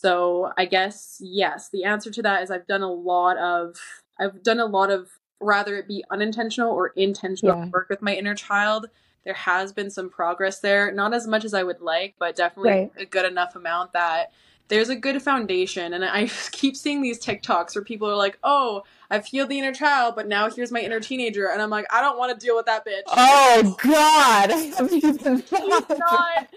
So 0.00 0.52
I 0.56 0.66
guess 0.66 1.18
yes, 1.20 1.70
the 1.70 1.84
answer 1.84 2.10
to 2.10 2.22
that 2.22 2.42
is 2.42 2.50
I've 2.50 2.66
done 2.66 2.82
a 2.82 2.92
lot 2.92 3.36
of 3.38 3.76
I've 4.18 4.42
done 4.42 4.60
a 4.60 4.66
lot 4.66 4.90
of 4.90 5.10
rather 5.40 5.76
it 5.76 5.88
be 5.88 6.04
unintentional 6.10 6.70
or 6.70 6.88
intentional 6.96 7.56
yeah. 7.56 7.68
work 7.68 7.88
with 7.88 8.02
my 8.02 8.14
inner 8.14 8.34
child. 8.34 8.86
There 9.24 9.34
has 9.34 9.72
been 9.72 9.90
some 9.90 10.08
progress 10.08 10.60
there, 10.60 10.92
not 10.92 11.12
as 11.12 11.26
much 11.26 11.44
as 11.44 11.52
I 11.52 11.62
would 11.62 11.80
like, 11.80 12.14
but 12.18 12.36
definitely 12.36 12.70
right. 12.70 12.92
a 12.96 13.04
good 13.04 13.24
enough 13.24 13.56
amount 13.56 13.92
that 13.94 14.32
there's 14.68 14.88
a 14.88 14.96
good 14.96 15.20
foundation. 15.22 15.94
And 15.94 16.04
I 16.04 16.26
keep 16.52 16.76
seeing 16.76 17.02
these 17.02 17.18
TikToks 17.18 17.74
where 17.74 17.84
people 17.84 18.08
are 18.08 18.16
like, 18.16 18.38
"Oh, 18.44 18.84
I've 19.10 19.26
healed 19.26 19.48
the 19.48 19.58
inner 19.58 19.72
child, 19.72 20.14
but 20.14 20.28
now 20.28 20.50
here's 20.50 20.70
my 20.70 20.80
inner 20.80 21.00
teenager," 21.00 21.48
and 21.48 21.60
I'm 21.62 21.70
like, 21.70 21.86
I 21.90 22.00
don't 22.00 22.18
want 22.18 22.38
to 22.38 22.44
deal 22.44 22.56
with 22.56 22.66
that 22.66 22.86
bitch. 22.86 23.02
Oh 23.08 23.76
God, 23.82 24.50
not, 25.98 26.48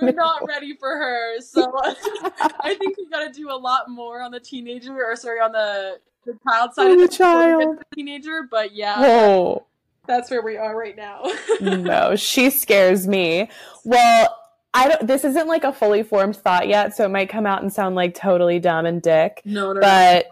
we're 0.00 0.12
not 0.12 0.46
ready 0.46 0.74
for 0.74 0.88
her. 0.88 1.40
So 1.40 1.72
I 1.84 2.76
think 2.78 2.96
we 2.96 3.06
got 3.08 3.26
to 3.26 3.32
do 3.32 3.50
a 3.50 3.56
lot 3.56 3.88
more 3.88 4.20
on 4.22 4.30
the 4.30 4.40
teenager, 4.40 4.92
or 5.04 5.16
sorry, 5.16 5.40
on 5.40 5.52
the 5.52 5.98
the 6.24 6.38
child 6.48 6.74
side 6.74 6.86
oh, 6.86 6.92
of 6.92 6.98
the, 6.98 7.06
the 7.06 7.12
child, 7.12 7.78
the 7.78 7.96
teenager. 7.96 8.42
But 8.50 8.74
yeah, 8.74 8.96
oh. 8.98 9.66
that's 10.06 10.30
where 10.30 10.42
we 10.42 10.56
are 10.56 10.76
right 10.76 10.96
now. 10.96 11.24
no, 11.60 12.16
she 12.16 12.50
scares 12.50 13.06
me. 13.06 13.50
Well, 13.84 14.36
I 14.74 14.88
don't. 14.88 15.06
This 15.06 15.24
isn't 15.24 15.48
like 15.48 15.64
a 15.64 15.72
fully 15.72 16.02
formed 16.02 16.36
thought 16.36 16.68
yet, 16.68 16.96
so 16.96 17.04
it 17.04 17.10
might 17.10 17.28
come 17.28 17.46
out 17.46 17.62
and 17.62 17.72
sound 17.72 17.94
like 17.94 18.14
totally 18.14 18.58
dumb 18.58 18.86
and 18.86 19.02
dick. 19.02 19.42
No, 19.44 19.72
no, 19.72 19.80
but. 19.80 20.26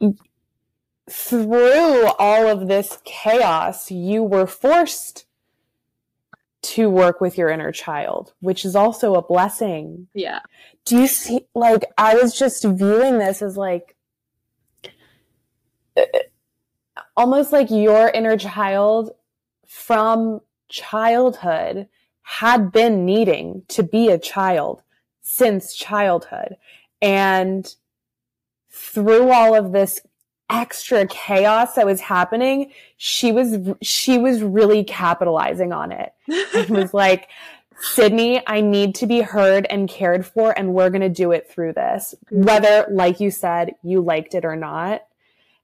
No. 0.00 0.14
Through 1.06 2.06
all 2.18 2.46
of 2.48 2.66
this 2.66 2.98
chaos, 3.04 3.90
you 3.90 4.22
were 4.22 4.46
forced 4.46 5.23
to 6.64 6.90
work 6.90 7.20
with 7.20 7.38
your 7.38 7.50
inner 7.50 7.72
child, 7.72 8.32
which 8.40 8.64
is 8.64 8.74
also 8.74 9.14
a 9.14 9.22
blessing. 9.22 10.08
Yeah. 10.14 10.40
Do 10.84 10.98
you 10.98 11.06
see, 11.06 11.46
like, 11.54 11.84
I 11.96 12.14
was 12.14 12.36
just 12.36 12.64
viewing 12.64 13.18
this 13.18 13.42
as 13.42 13.56
like, 13.56 13.96
uh, 15.96 16.02
almost 17.16 17.52
like 17.52 17.70
your 17.70 18.08
inner 18.08 18.36
child 18.36 19.10
from 19.66 20.40
childhood 20.68 21.88
had 22.22 22.72
been 22.72 23.04
needing 23.04 23.62
to 23.68 23.82
be 23.82 24.08
a 24.08 24.18
child 24.18 24.82
since 25.20 25.74
childhood. 25.74 26.56
And 27.02 27.74
through 28.70 29.30
all 29.30 29.54
of 29.54 29.72
this 29.72 30.00
extra 30.50 31.06
chaos 31.06 31.74
that 31.74 31.86
was 31.86 32.00
happening, 32.00 32.72
she 32.96 33.32
was 33.32 33.74
she 33.82 34.18
was 34.18 34.42
really 34.42 34.84
capitalizing 34.84 35.72
on 35.72 35.92
it. 35.92 36.12
It 36.28 36.70
was 36.70 36.94
like, 36.94 37.28
Sydney, 37.80 38.42
I 38.46 38.60
need 38.60 38.94
to 38.96 39.06
be 39.06 39.20
heard 39.20 39.66
and 39.68 39.88
cared 39.88 40.24
for, 40.24 40.56
and 40.56 40.74
we're 40.74 40.90
gonna 40.90 41.08
do 41.08 41.32
it 41.32 41.50
through 41.50 41.72
this. 41.72 42.14
Whether, 42.30 42.86
like 42.90 43.20
you 43.20 43.30
said, 43.30 43.74
you 43.82 44.00
liked 44.00 44.34
it 44.34 44.44
or 44.44 44.56
not. 44.56 45.02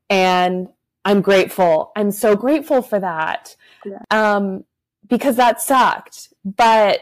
And 0.08 0.68
I'm 1.04 1.20
grateful. 1.22 1.92
I'm 1.96 2.10
so 2.10 2.36
grateful 2.36 2.82
for 2.82 2.98
that. 2.98 3.56
Yeah. 3.84 4.02
Um, 4.10 4.64
because 5.08 5.36
that 5.36 5.60
sucked. 5.60 6.32
But 6.44 7.00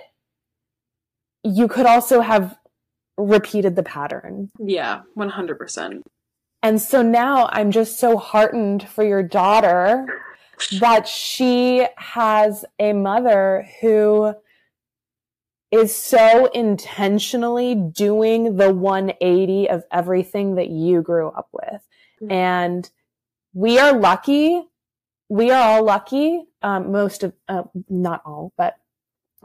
you 1.42 1.68
could 1.68 1.86
also 1.86 2.20
have 2.20 2.58
repeated 3.16 3.76
the 3.76 3.82
pattern. 3.82 4.50
Yeah, 4.58 5.02
100%. 5.16 6.02
And 6.62 6.80
so 6.80 7.02
now 7.02 7.48
I'm 7.52 7.70
just 7.70 7.98
so 7.98 8.16
heartened 8.16 8.88
for 8.88 9.04
your 9.04 9.22
daughter 9.22 10.06
that 10.80 11.06
she 11.06 11.86
has 11.96 12.64
a 12.78 12.92
mother 12.92 13.68
who 13.80 14.34
is 15.70 15.94
so 15.94 16.46
intentionally 16.46 17.74
doing 17.74 18.56
the 18.56 18.72
180 18.72 19.68
of 19.68 19.84
everything 19.92 20.54
that 20.56 20.70
you 20.70 21.02
grew 21.02 21.28
up 21.28 21.48
with. 21.52 21.86
Mm-hmm. 22.22 22.32
And 22.32 22.90
we 23.52 23.78
are 23.78 23.92
lucky. 23.96 24.64
We 25.28 25.50
are 25.50 25.76
all 25.76 25.84
lucky. 25.84 26.44
Um, 26.62 26.90
most 26.90 27.22
of, 27.22 27.34
uh, 27.48 27.64
not 27.88 28.22
all, 28.24 28.52
but 28.56 28.76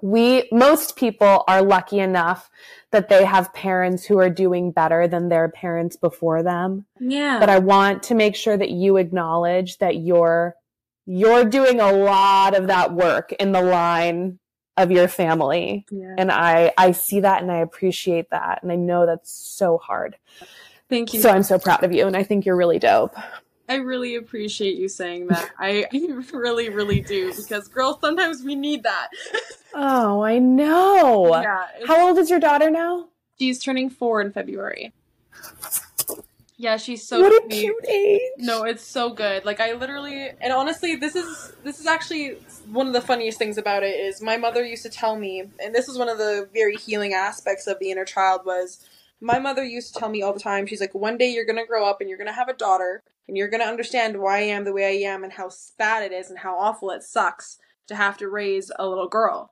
we, 0.04 0.50
most 0.52 0.98
people 0.98 1.46
are 1.48 1.62
lucky 1.62 2.00
enough 2.00 2.50
that 2.92 3.08
they 3.08 3.24
have 3.24 3.54
parents 3.54 4.04
who 4.04 4.20
are 4.20 4.30
doing 4.30 4.70
better 4.70 5.08
than 5.08 5.30
their 5.30 5.48
parents 5.48 5.96
before 5.96 6.44
them. 6.44 6.86
Yeah. 7.00 7.40
But 7.40 7.48
I 7.48 7.60
want 7.60 8.04
to 8.04 8.14
make 8.14 8.36
sure 8.36 8.58
that 8.58 8.70
you 8.70 8.98
acknowledge 8.98 9.78
that 9.78 9.96
you're, 9.96 10.58
you're 11.06 11.46
doing 11.46 11.80
a 11.80 11.94
lot 11.94 12.54
of 12.54 12.68
that 12.68 12.94
work 12.94 13.32
in 13.32 13.54
the 13.54 13.62
line 13.62 14.40
of 14.76 14.92
your 14.92 15.08
family. 15.08 15.86
Yeah. 15.90 16.16
And 16.18 16.30
I, 16.34 16.74
I 16.78 16.92
see 16.92 17.22
that 17.22 17.42
and 17.42 17.50
I 17.50 17.60
appreciate 17.60 18.30
that. 18.32 18.62
And 18.62 18.74
I 18.74 18.76
know 18.76 19.06
that's 19.06 19.32
so 19.32 19.78
hard. 19.78 20.18
Thank 20.90 21.14
you. 21.14 21.22
So 21.22 21.30
I'm 21.30 21.44
so 21.44 21.58
proud 21.58 21.86
of 21.86 21.94
you. 21.94 22.08
And 22.08 22.18
I 22.18 22.24
think 22.24 22.46
you're 22.46 22.58
really 22.58 22.78
dope. 22.78 23.16
I 23.70 23.76
really 23.76 24.16
appreciate 24.16 24.78
you 24.78 24.90
saying 24.90 25.28
that. 25.28 25.52
I, 25.58 25.86
I 25.92 26.22
really, 26.34 26.70
really 26.70 27.02
do 27.02 27.34
because 27.34 27.68
girls 27.68 27.98
sometimes 28.02 28.44
we 28.44 28.56
need 28.56 28.84
that. 28.84 29.10
oh, 29.74 30.22
I 30.22 30.40
know. 30.40 31.42
Yeah. 31.42 31.68
How 31.88 32.08
old 32.08 32.18
is 32.18 32.30
your 32.30 32.40
daughter 32.40 32.70
now? 32.70 33.08
She's 33.40 33.60
turning 33.60 33.90
four 33.90 34.22
in 34.22 34.32
February. 34.32 34.94
Yeah, 36.56 36.78
she's 36.78 37.06
so 37.06 37.20
what 37.20 37.44
a 37.44 37.48
cute 37.48 37.86
age. 37.90 38.22
No, 38.38 38.64
it's 38.64 38.86
so 38.86 39.10
good. 39.10 39.44
Like 39.44 39.60
I 39.60 39.74
literally, 39.74 40.30
and 40.40 40.54
honestly, 40.54 40.96
this 40.96 41.16
is 41.16 41.52
this 41.64 41.80
is 41.80 41.88
actually 41.88 42.38
one 42.72 42.88
of 42.88 42.94
the 42.94 43.02
funniest 43.02 43.38
things 43.38 43.58
about 43.58 43.84
it 43.84 44.00
is 44.00 44.22
my 44.22 44.38
mother 44.38 44.64
used 44.64 44.84
to 44.84 44.90
tell 44.90 45.18
me, 45.18 45.44
and 45.62 45.76
this 45.76 45.90
is 45.90 45.98
one 45.98 46.08
of 46.08 46.18
the 46.18 46.48
very 46.54 46.76
healing 46.76 47.14
aspects 47.14 47.68
of 47.68 47.80
the 47.80 47.92
inner 47.92 48.06
child 48.06 48.46
was 48.46 48.80
my 49.24 49.40
mother 49.40 49.64
used 49.64 49.94
to 49.94 50.00
tell 50.00 50.10
me 50.10 50.22
all 50.22 50.34
the 50.34 50.40
time. 50.40 50.66
She's 50.66 50.82
like, 50.82 50.94
one 50.94 51.18
day 51.18 51.32
you're 51.32 51.46
gonna 51.46 51.66
grow 51.66 51.86
up 51.86 52.02
and 52.02 52.10
you're 52.10 52.18
gonna 52.18 52.34
have 52.34 52.50
a 52.50 52.54
daughter, 52.54 53.02
and 53.28 53.38
you're 53.38 53.48
gonna 53.48 53.64
understand 53.64 54.20
why 54.20 54.40
I 54.40 54.42
am 54.42 54.66
the 54.66 54.74
way 54.74 54.86
I 54.86 55.10
am 55.10 55.24
and 55.24 55.32
how 55.32 55.50
bad 55.80 56.04
it 56.04 56.14
is 56.14 56.30
and 56.30 56.40
how 56.40 56.60
awful 56.60 56.92
it 56.92 57.04
sucks 57.04 57.58
to 57.88 57.96
have 57.96 58.18
to 58.18 58.30
raise 58.30 58.70
a 58.78 58.88
little 58.88 59.08
girl. 59.08 59.50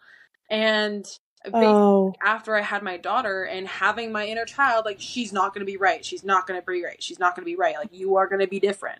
And 0.49 1.05
oh. 1.53 2.13
after 2.21 2.55
I 2.55 2.61
had 2.61 2.83
my 2.83 2.97
daughter 2.97 3.43
and 3.43 3.65
having 3.65 4.11
my 4.11 4.27
inner 4.27 4.45
child, 4.45 4.83
like 4.83 4.99
she's 4.99 5.31
not 5.31 5.53
gonna 5.53 5.65
be 5.65 5.77
right. 5.77 6.03
She's 6.03 6.25
not 6.25 6.47
gonna 6.47 6.61
be 6.61 6.83
right. 6.83 7.01
She's 7.01 7.19
not 7.19 7.35
gonna 7.35 7.45
be 7.45 7.55
right. 7.55 7.75
Like 7.77 7.93
you 7.93 8.17
are 8.17 8.27
gonna 8.27 8.47
be 8.47 8.59
different 8.59 8.99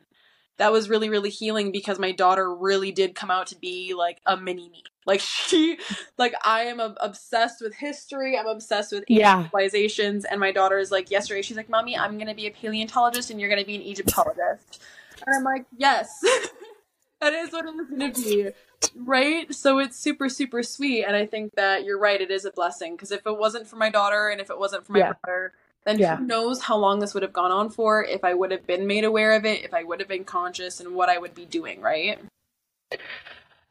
that 0.62 0.72
was 0.72 0.90
really 0.90 1.10
really 1.10 1.32
healing 1.32 1.72
because 1.72 1.98
my 1.98 2.12
daughter 2.12 2.54
really 2.54 2.92
did 2.92 3.16
come 3.16 3.32
out 3.32 3.48
to 3.48 3.56
be 3.56 3.96
like 3.98 4.22
a 4.28 4.38
mini 4.38 4.70
me 4.70 4.84
like 5.08 5.20
she 5.20 5.76
like 6.20 6.36
i 6.46 6.62
am 6.62 6.80
obsessed 6.80 7.62
with 7.62 7.74
history 7.74 8.38
i'm 8.38 8.46
obsessed 8.46 8.92
with 8.92 9.04
yeah. 9.08 9.44
civilizations 9.44 10.24
and 10.24 10.40
my 10.40 10.52
daughter 10.52 10.78
is 10.78 10.92
like 10.92 11.10
yesterday 11.10 11.42
she's 11.42 11.58
like 11.58 11.68
mommy 11.68 11.98
i'm 11.98 12.16
gonna 12.20 12.36
be 12.36 12.46
a 12.46 12.52
paleontologist 12.52 13.32
and 13.32 13.42
you're 13.42 13.50
gonna 13.50 13.66
be 13.66 13.74
an 13.74 13.82
egyptologist 13.82 14.80
and 15.26 15.36
i'm 15.36 15.44
like 15.44 15.66
yes 15.76 16.20
that 17.22 17.34
is 17.34 17.52
what 17.52 17.66
it's 17.66 17.90
gonna 17.90 18.12
be 18.12 18.50
right 18.96 19.52
so 19.56 19.80
it's 19.80 19.98
super 19.98 20.30
super 20.30 20.62
sweet 20.62 21.04
and 21.04 21.16
i 21.16 21.26
think 21.26 21.56
that 21.56 21.86
you're 21.86 21.98
right 21.98 22.22
it 22.22 22.30
is 22.30 22.46
a 22.46 22.52
blessing 22.52 22.96
because 22.96 23.12
if 23.12 23.26
it 23.26 23.36
wasn't 23.36 23.68
for 23.68 23.78
my 23.78 23.90
daughter 23.90 24.28
and 24.28 24.40
if 24.40 24.52
it 24.52 24.60
wasn't 24.60 24.86
for 24.86 24.92
my 24.92 25.00
yeah. 25.00 25.14
brother 25.24 25.54
then 25.86 25.98
yeah. 25.98 26.18
who 26.18 26.26
knows 26.26 26.62
how 26.62 26.78
long 26.78 27.00
this 27.00 27.14
would 27.14 27.24
have 27.24 27.34
gone 27.34 27.52
on 27.52 27.70
for 27.70 28.04
if 28.04 28.24
I 28.24 28.34
would 28.34 28.52
have 28.52 28.68
been 28.68 28.86
made 28.86 29.04
aware 29.04 29.34
of 29.34 29.46
it, 29.46 29.64
if 29.64 29.74
I 29.74 29.84
would 29.84 30.00
have 30.00 30.10
been 30.10 30.24
conscious 30.24 30.80
and 30.80 30.94
what 30.94 31.10
I 31.10 31.18
would 31.18 31.34
be 31.34 31.46
doing, 31.46 31.82
right? 31.82 32.20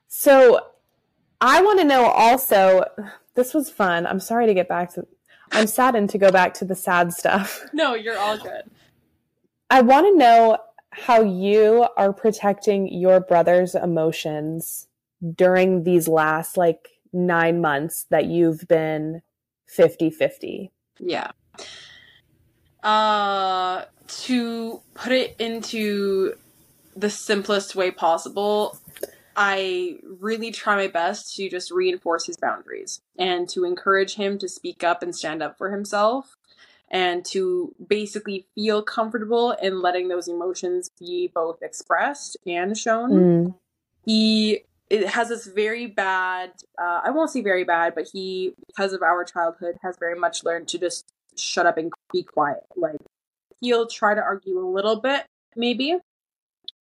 So 0.08 0.66
I 1.40 1.62
want 1.62 1.78
to 1.78 1.84
know 1.84 2.06
also, 2.06 2.84
this 3.34 3.54
was 3.54 3.70
fun. 3.70 4.06
I'm 4.06 4.20
sorry 4.20 4.46
to 4.46 4.54
get 4.54 4.68
back 4.68 4.92
to, 4.94 5.06
I'm 5.52 5.66
saddened 5.66 6.10
to 6.10 6.18
go 6.18 6.32
back 6.32 6.54
to 6.54 6.64
the 6.64 6.74
sad 6.74 7.12
stuff. 7.12 7.64
No, 7.72 7.94
you're 7.94 8.18
all 8.18 8.36
good. 8.36 8.62
I 9.70 9.82
want 9.82 10.06
to 10.06 10.16
know 10.16 10.58
how 10.90 11.22
you 11.22 11.86
are 11.96 12.12
protecting 12.12 12.92
your 12.92 13.20
brother's 13.20 13.76
emotions 13.76 14.88
during 15.34 15.84
these 15.84 16.08
last 16.08 16.56
like 16.56 16.88
nine 17.12 17.60
months 17.60 18.06
that 18.10 18.26
you've 18.26 18.66
been 18.66 19.22
50 19.66 20.10
50. 20.10 20.72
Yeah. 20.98 21.30
Uh, 22.82 23.84
to 24.08 24.80
put 24.94 25.12
it 25.12 25.36
into 25.38 26.34
the 26.96 27.10
simplest 27.10 27.74
way 27.76 27.90
possible, 27.90 28.78
I 29.36 29.98
really 30.02 30.50
try 30.50 30.76
my 30.76 30.88
best 30.88 31.34
to 31.36 31.48
just 31.48 31.70
reinforce 31.70 32.26
his 32.26 32.36
boundaries 32.36 33.00
and 33.18 33.48
to 33.50 33.64
encourage 33.64 34.14
him 34.14 34.38
to 34.38 34.48
speak 34.48 34.82
up 34.82 35.02
and 35.02 35.14
stand 35.14 35.42
up 35.42 35.56
for 35.56 35.70
himself 35.70 36.36
and 36.90 37.24
to 37.24 37.74
basically 37.86 38.46
feel 38.54 38.82
comfortable 38.82 39.52
in 39.62 39.80
letting 39.80 40.08
those 40.08 40.26
emotions 40.26 40.90
be 40.98 41.30
both 41.32 41.62
expressed 41.62 42.36
and 42.46 42.76
shown. 42.76 43.10
Mm. 43.10 43.54
He 44.04 44.64
it 44.90 45.06
has 45.06 45.28
this 45.28 45.46
very 45.46 45.86
bad 45.86 46.50
uh, 46.76 47.00
i 47.04 47.10
won't 47.10 47.30
say 47.30 47.40
very 47.40 47.62
bad 47.62 47.94
but 47.94 48.08
he 48.12 48.52
because 48.66 48.92
of 48.92 49.02
our 49.02 49.24
childhood 49.24 49.76
has 49.82 49.96
very 49.98 50.18
much 50.18 50.42
learned 50.42 50.66
to 50.66 50.78
just 50.78 51.06
shut 51.36 51.64
up 51.64 51.78
and 51.78 51.92
be 52.12 52.22
quiet. 52.22 52.64
Like 52.76 52.96
he'll 53.60 53.86
try 53.86 54.14
to 54.14 54.20
argue 54.20 54.58
a 54.58 54.66
little 54.66 54.96
bit 54.96 55.24
maybe 55.56 55.96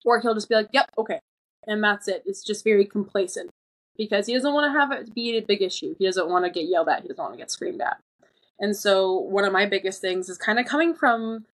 or 0.04 0.20
he'll 0.20 0.34
just 0.34 0.48
be 0.48 0.54
like 0.54 0.68
yep 0.72 0.90
okay 0.96 1.20
and 1.66 1.82
that's 1.82 2.08
it. 2.08 2.22
It's 2.26 2.42
just 2.42 2.64
very 2.64 2.86
complacent 2.86 3.50
because 3.96 4.26
he 4.26 4.34
doesn't 4.34 4.54
want 4.54 4.72
to 4.72 4.78
have 4.78 4.92
it 4.92 5.14
be 5.14 5.36
a 5.36 5.42
big 5.42 5.60
issue. 5.60 5.94
He 5.98 6.06
doesn't 6.06 6.28
want 6.28 6.44
to 6.46 6.50
get 6.50 6.68
yelled 6.68 6.88
at. 6.88 7.02
He 7.02 7.08
doesn't 7.08 7.22
want 7.22 7.34
to 7.34 7.38
get 7.38 7.50
screamed 7.50 7.82
at. 7.82 7.98
And 8.58 8.76
so 8.76 9.12
one 9.12 9.44
of 9.44 9.52
my 9.52 9.66
biggest 9.66 10.00
things 10.00 10.28
is 10.28 10.38
kind 10.38 10.58
of 10.58 10.66
coming 10.66 10.94
from 10.94 11.44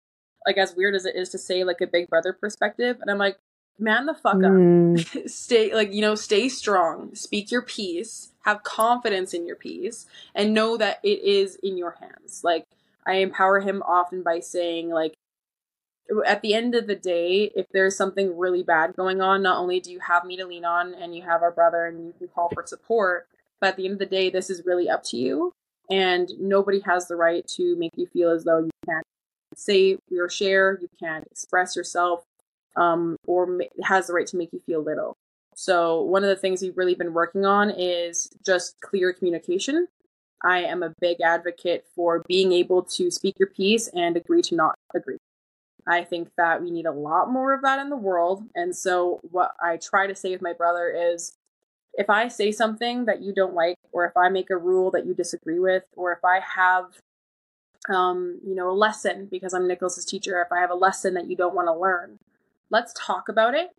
like 0.47 0.59
as 0.59 0.75
weird 0.77 0.95
as 0.95 1.07
it 1.07 1.17
is 1.17 1.31
to 1.31 1.39
say 1.39 1.65
like 1.65 1.81
a 1.81 1.87
big 1.87 2.09
brother 2.09 2.33
perspective 2.33 2.99
and 3.01 3.11
i'm 3.11 3.19
like 3.19 3.37
man 3.79 4.07
the 4.07 4.15
fuck 4.15 4.37
up. 4.37 4.43
Mm. 4.43 5.29
stay 5.31 5.75
like 5.75 5.93
you 5.93 6.01
know, 6.01 6.15
stay 6.15 6.49
strong, 6.49 7.15
speak 7.15 7.51
your 7.51 7.63
piece, 7.63 8.33
have 8.45 8.63
confidence 8.63 9.35
in 9.35 9.47
your 9.47 9.57
piece, 9.57 10.07
and 10.35 10.55
know 10.55 10.77
that 10.77 11.01
it 11.03 11.23
is 11.23 11.57
in 11.57 11.77
your 11.77 11.97
hands. 12.01 12.43
Like 12.43 12.65
I 13.07 13.17
empower 13.17 13.61
him 13.61 13.83
often 13.87 14.23
by 14.23 14.41
saying 14.41 14.91
like 14.91 15.15
at 16.27 16.43
the 16.43 16.55
end 16.55 16.75
of 16.75 16.87
the 16.87 16.95
day, 16.95 17.51
if 17.55 17.67
there's 17.73 17.97
something 17.97 18.37
really 18.37 18.63
bad 18.63 18.95
going 18.97 19.21
on, 19.21 19.43
not 19.43 19.59
only 19.59 19.81
do 19.81 19.91
you 19.91 20.01
have 20.01 20.25
me 20.25 20.37
to 20.37 20.47
lean 20.47 20.65
on 20.65 20.95
and 20.95 21.15
you 21.15 21.23
have 21.23 21.43
our 21.43 21.51
brother 21.51 21.87
and 21.87 22.07
you 22.07 22.15
can 22.19 22.29
call 22.29 22.49
for 22.53 22.65
support, 22.67 23.27
but 23.61 23.71
at 23.71 23.77
the 23.77 23.85
end 23.85 23.95
of 23.95 23.99
the 23.99 24.07
day, 24.07 24.31
this 24.31 24.51
is 24.51 24.65
really 24.65 24.89
up 24.89 25.03
to 25.05 25.17
you. 25.17 25.53
And 25.91 26.31
nobody 26.39 26.81
has 26.81 27.09
the 27.09 27.17
right 27.17 27.47
to 27.49 27.77
make 27.77 27.93
you 27.97 28.07
feel 28.07 28.31
as 28.31 28.45
though 28.45 28.59
you 28.59 28.71
can't 28.89 29.05
say 29.55 29.99
your 30.09 30.29
share, 30.29 30.79
you 30.81 30.89
can't 31.01 31.27
express 31.31 31.77
yourself, 31.77 32.25
um, 32.77 33.17
or 33.27 33.61
has 33.85 34.07
the 34.07 34.13
right 34.13 34.27
to 34.29 34.37
make 34.37 34.53
you 34.53 34.61
feel 34.61 34.83
little. 34.83 35.17
So 35.55 36.03
one 36.03 36.23
of 36.23 36.29
the 36.29 36.37
things 36.37 36.61
we've 36.61 36.77
really 36.77 36.95
been 36.95 37.15
working 37.15 37.47
on 37.47 37.71
is 37.71 38.29
just 38.45 38.79
clear 38.81 39.13
communication. 39.13 39.89
I 40.47 40.61
am 40.61 40.83
a 40.83 40.95
big 41.01 41.21
advocate 41.21 41.85
for 41.97 42.23
being 42.29 42.53
able 42.53 42.83
to 42.83 43.11
speak 43.11 43.35
your 43.39 43.49
piece 43.49 43.89
and 43.89 44.17
agree 44.17 44.43
to 44.43 44.55
not 44.55 44.77
agree. 44.95 45.19
I 45.89 46.05
think 46.05 46.31
that 46.37 46.63
we 46.63 46.71
need 46.71 46.87
a 46.87 46.93
lot 46.93 47.31
more 47.31 47.53
of 47.53 47.63
that 47.63 47.81
in 47.81 47.91
the 47.91 47.97
world. 47.97 48.45
And 48.55 48.75
so 48.77 49.21
what 49.31 49.53
I 49.61 49.77
try 49.77 50.07
to 50.07 50.15
say 50.15 50.31
with 50.31 50.43
my 50.43 50.53
brother 50.53 50.89
is 50.89 51.33
if 51.95 52.09
I 52.11 52.29
say 52.29 52.53
something 52.53 53.07
that 53.07 53.23
you 53.23 53.33
don't 53.33 53.55
like, 53.55 53.77
or 53.93 54.05
if 54.05 54.17
I 54.17 54.29
make 54.29 54.51
a 54.51 54.57
rule 54.57 54.91
that 54.93 55.07
you 55.07 55.15
disagree 55.15 55.59
with, 55.59 55.85
or 55.97 56.13
if 56.13 56.25
I 56.25 56.41
have 56.41 57.01
um, 57.89 58.41
you 58.45 58.55
know, 58.55 58.71
a 58.71 58.73
lesson 58.73 59.29
because 59.31 59.55
I'm 59.55 59.69
Nicholas's 59.69 60.05
teacher, 60.05 60.43
if 60.43 60.53
I 60.53 60.61
have 60.61 60.71
a 60.71 60.75
lesson 60.75 61.15
that 61.15 61.29
you 61.29 61.37
don't 61.37 61.55
want 61.55 61.69
to 61.69 61.75
learn, 61.75 62.19
let's 62.71 62.93
talk 62.97 63.29
about 63.29 63.55
it. 63.55 63.71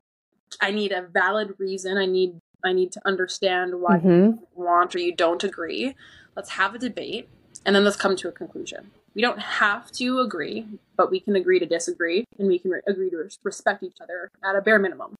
I 0.61 0.71
need 0.71 0.91
a 0.91 1.01
valid 1.01 1.55
reason. 1.59 1.97
I 1.97 2.05
need 2.05 2.39
I 2.63 2.73
need 2.73 2.91
to 2.93 3.01
understand 3.05 3.81
why 3.81 3.99
Mhm. 3.99 4.39
you 4.39 4.47
want 4.55 4.95
or 4.95 4.99
you 4.99 5.15
don't 5.15 5.43
agree. 5.43 5.95
Let's 6.37 6.51
have 6.51 6.75
a 6.75 6.77
debate 6.77 7.27
and 7.65 7.75
then 7.75 7.83
let's 7.83 7.97
come 7.97 8.15
to 8.15 8.27
a 8.29 8.31
conclusion. 8.31 8.91
We 9.15 9.23
don't 9.23 9.39
have 9.39 9.91
to 9.93 10.19
agree, 10.19 10.67
but 10.95 11.09
we 11.09 11.19
can 11.19 11.35
agree 11.35 11.57
to 11.57 11.65
disagree 11.65 12.25
and 12.37 12.47
we 12.47 12.59
can 12.59 12.69
re- 12.69 12.81
agree 12.85 13.09
to 13.09 13.27
respect 13.43 13.81
each 13.81 13.97
other 13.99 14.29
at 14.45 14.55
a 14.55 14.61
bare 14.61 14.77
minimum. 14.77 15.15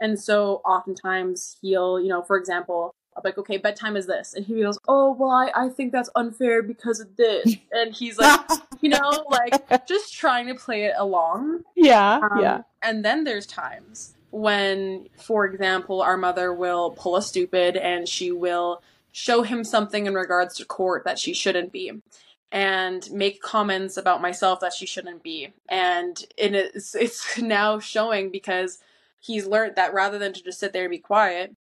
And 0.00 0.20
so 0.20 0.62
oftentimes 0.64 1.56
he'll, 1.60 2.00
you 2.00 2.06
know, 2.08 2.22
for 2.22 2.36
example, 2.36 2.94
I'll 3.16 3.22
be 3.24 3.30
like, 3.30 3.38
okay, 3.38 3.56
bedtime 3.56 3.96
is 3.96 4.06
this. 4.06 4.34
And 4.34 4.46
he 4.46 4.62
goes, 4.62 4.78
oh, 4.86 5.12
well, 5.12 5.30
I, 5.30 5.50
I 5.54 5.68
think 5.68 5.90
that's 5.90 6.08
unfair 6.14 6.62
because 6.62 7.00
of 7.00 7.16
this. 7.16 7.56
And 7.72 7.92
he's 7.92 8.16
like, 8.18 8.40
you 8.80 8.90
know, 8.90 9.24
like 9.30 9.86
just 9.88 10.14
trying 10.14 10.46
to 10.46 10.54
play 10.54 10.84
it 10.84 10.94
along. 10.96 11.64
yeah, 11.74 12.20
Um, 12.22 12.40
yeah. 12.40 12.62
And 12.82 13.04
then 13.04 13.24
there's 13.24 13.46
times 13.46 14.14
when, 14.30 15.08
for 15.18 15.44
example, 15.44 16.00
our 16.02 16.16
mother 16.16 16.54
will 16.54 16.90
pull 16.92 17.16
a 17.16 17.22
stupid 17.22 17.76
and 17.76 18.08
she 18.08 18.30
will 18.30 18.82
show 19.12 19.42
him 19.42 19.62
something 19.62 20.06
in 20.06 20.14
regards 20.14 20.56
to 20.56 20.64
court 20.64 21.04
that 21.04 21.18
she 21.18 21.34
shouldn't 21.34 21.70
be 21.70 21.92
and 22.50 23.10
make 23.10 23.40
comments 23.40 23.96
about 23.96 24.20
myself 24.20 24.60
that 24.60 24.74
she 24.74 24.84
shouldn't 24.84 25.22
be. 25.22 25.52
And 25.68 26.22
it 26.36 26.54
is, 26.54 26.94
it's 27.00 27.38
now 27.38 27.78
showing 27.78 28.30
because 28.30 28.78
he's 29.20 29.46
learned 29.46 29.76
that 29.76 29.94
rather 29.94 30.18
than 30.18 30.32
to 30.34 30.42
just 30.42 30.60
sit 30.60 30.72
there 30.72 30.84
and 30.84 30.90
be 30.90 30.98
quiet, 30.98 31.54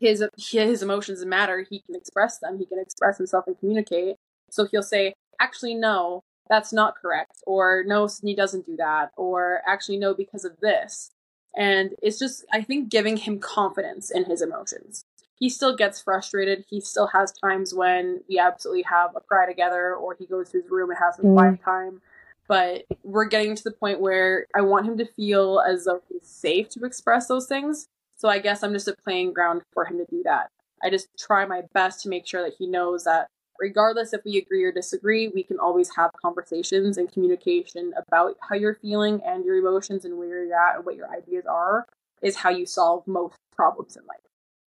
his 0.00 0.24
his 0.36 0.82
emotions 0.82 1.24
matter. 1.24 1.66
He 1.68 1.80
can 1.80 1.96
express 1.96 2.38
them. 2.38 2.58
He 2.58 2.66
can 2.66 2.78
express 2.78 3.18
himself 3.18 3.46
and 3.46 3.58
communicate. 3.58 4.16
So 4.50 4.64
he'll 4.66 4.82
say, 4.82 5.14
"Actually, 5.40 5.74
no, 5.74 6.22
that's 6.48 6.72
not 6.72 6.96
correct," 6.96 7.42
or 7.46 7.82
"No, 7.84 8.06
Sydney 8.06 8.36
doesn't 8.36 8.66
do 8.66 8.76
that," 8.76 9.10
or 9.16 9.60
"Actually, 9.66 9.98
no, 9.98 10.14
because 10.14 10.44
of 10.44 10.60
this." 10.60 11.10
And 11.56 11.96
it's 12.02 12.18
just, 12.18 12.44
I 12.52 12.62
think, 12.62 12.88
giving 12.90 13.16
him 13.16 13.40
confidence 13.40 14.10
in 14.10 14.26
his 14.26 14.40
emotions. 14.42 15.04
He 15.38 15.48
still 15.48 15.76
gets 15.76 16.00
frustrated. 16.00 16.64
He 16.68 16.80
still 16.80 17.08
has 17.08 17.32
times 17.32 17.74
when 17.74 18.22
we 18.28 18.38
absolutely 18.38 18.82
have 18.82 19.10
a 19.16 19.20
cry 19.20 19.46
together, 19.46 19.94
or 19.94 20.16
he 20.18 20.26
goes 20.26 20.50
to 20.50 20.60
his 20.60 20.70
room 20.70 20.90
and 20.90 20.98
has 20.98 21.16
some 21.16 21.26
Mm. 21.26 21.34
quiet 21.34 21.60
time. 21.62 22.02
But 22.48 22.86
we're 23.04 23.26
getting 23.26 23.54
to 23.54 23.62
the 23.62 23.72
point 23.72 24.00
where 24.00 24.46
I 24.54 24.62
want 24.62 24.86
him 24.86 24.96
to 24.98 25.04
feel 25.04 25.60
as 25.60 25.84
though 25.84 26.00
he's 26.08 26.26
safe 26.26 26.68
to 26.70 26.84
express 26.84 27.28
those 27.28 27.46
things. 27.46 27.88
So 28.16 28.28
I 28.28 28.38
guess 28.38 28.62
I'm 28.62 28.72
just 28.72 28.88
a 28.88 28.96
playing 29.04 29.32
ground 29.32 29.62
for 29.72 29.84
him 29.84 29.98
to 29.98 30.06
do 30.06 30.22
that. 30.24 30.48
I 30.82 30.90
just 30.90 31.08
try 31.18 31.44
my 31.44 31.62
best 31.72 32.02
to 32.02 32.08
make 32.08 32.26
sure 32.26 32.42
that 32.42 32.54
he 32.58 32.66
knows 32.66 33.04
that 33.04 33.28
regardless 33.58 34.12
if 34.12 34.24
we 34.24 34.38
agree 34.38 34.64
or 34.64 34.72
disagree, 34.72 35.28
we 35.28 35.42
can 35.42 35.58
always 35.58 35.94
have 35.96 36.10
conversations 36.20 36.96
and 36.96 37.12
communication 37.12 37.92
about 37.96 38.36
how 38.48 38.54
you're 38.56 38.74
feeling 38.76 39.20
and 39.24 39.44
your 39.44 39.56
emotions 39.56 40.04
and 40.04 40.16
where 40.16 40.28
you're 40.44 40.54
at 40.58 40.76
and 40.76 40.86
what 40.86 40.96
your 40.96 41.10
ideas 41.10 41.44
are 41.46 41.86
is 42.22 42.36
how 42.36 42.50
you 42.50 42.66
solve 42.66 43.06
most 43.06 43.36
problems 43.54 43.96
in 43.96 44.04
life. 44.06 44.27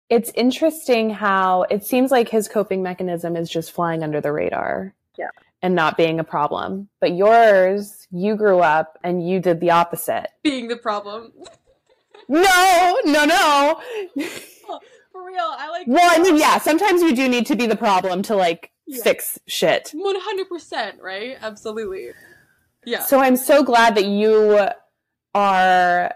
It's 0.09 0.31
interesting 0.35 1.09
how 1.09 1.63
it 1.63 1.83
seems 1.83 2.11
like 2.11 2.29
his 2.29 2.47
coping 2.47 2.83
mechanism 2.83 3.35
is 3.35 3.49
just 3.49 3.71
flying 3.71 4.03
under 4.03 4.21
the 4.21 4.31
radar. 4.31 4.93
Yeah. 5.17 5.29
And 5.61 5.73
not 5.75 5.97
being 5.97 6.19
a 6.19 6.23
problem. 6.23 6.89
But 6.99 7.15
yours, 7.15 8.07
you 8.11 8.35
grew 8.35 8.59
up 8.59 8.99
and 9.03 9.27
you 9.27 9.39
did 9.39 9.59
the 9.59 9.71
opposite. 9.71 10.27
Being 10.43 10.67
the 10.67 10.77
problem. 10.77 11.31
No, 12.27 12.97
no, 13.05 13.25
no. 13.25 13.81
Oh, 14.67 14.79
for 15.11 15.23
real, 15.23 15.37
I 15.45 15.69
like 15.69 15.85
Well, 15.85 16.09
I 16.11 16.23
mean, 16.23 16.37
yeah, 16.37 16.57
sometimes 16.57 17.03
you 17.03 17.15
do 17.15 17.29
need 17.29 17.45
to 17.47 17.55
be 17.55 17.67
the 17.67 17.75
problem 17.75 18.23
to 18.23 18.35
like 18.35 18.71
Yeah. 18.87 19.03
fix 19.03 19.37
shit. 19.45 19.91
100%, 19.93 20.99
right? 21.01 21.37
Absolutely. 21.39 22.13
Yeah. 22.83 23.03
So 23.03 23.19
I'm 23.19 23.35
so 23.35 23.61
glad 23.63 23.93
that 23.93 24.05
you 24.05 24.67
are 25.35 26.15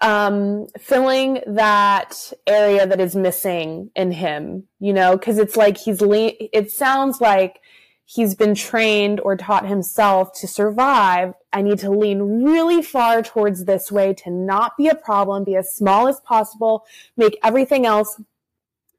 um, 0.00 0.66
filling 0.78 1.40
that 1.46 2.32
area 2.46 2.86
that 2.86 3.00
is 3.00 3.16
missing 3.16 3.90
in 3.96 4.12
him, 4.12 4.64
you 4.78 4.92
know, 4.92 5.16
because 5.16 5.38
it's 5.38 5.56
like 5.56 5.76
he's, 5.76 6.00
le- 6.00 6.32
it 6.38 6.70
sounds 6.70 7.20
like 7.20 7.60
he's 8.04 8.34
been 8.34 8.54
trained 8.54 9.20
or 9.20 9.36
taught 9.36 9.66
himself 9.66 10.32
to 10.40 10.46
survive. 10.46 11.34
I 11.52 11.62
need 11.62 11.78
to 11.80 11.90
lean 11.90 12.44
really 12.44 12.82
far 12.82 13.22
towards 13.22 13.64
this 13.64 13.92
way 13.92 14.14
to 14.14 14.30
not 14.30 14.76
be 14.78 14.88
a 14.88 14.94
problem, 14.94 15.44
be 15.44 15.56
as 15.56 15.74
small 15.74 16.08
as 16.08 16.18
possible, 16.20 16.86
make 17.16 17.38
everything 17.44 17.84
else 17.84 18.20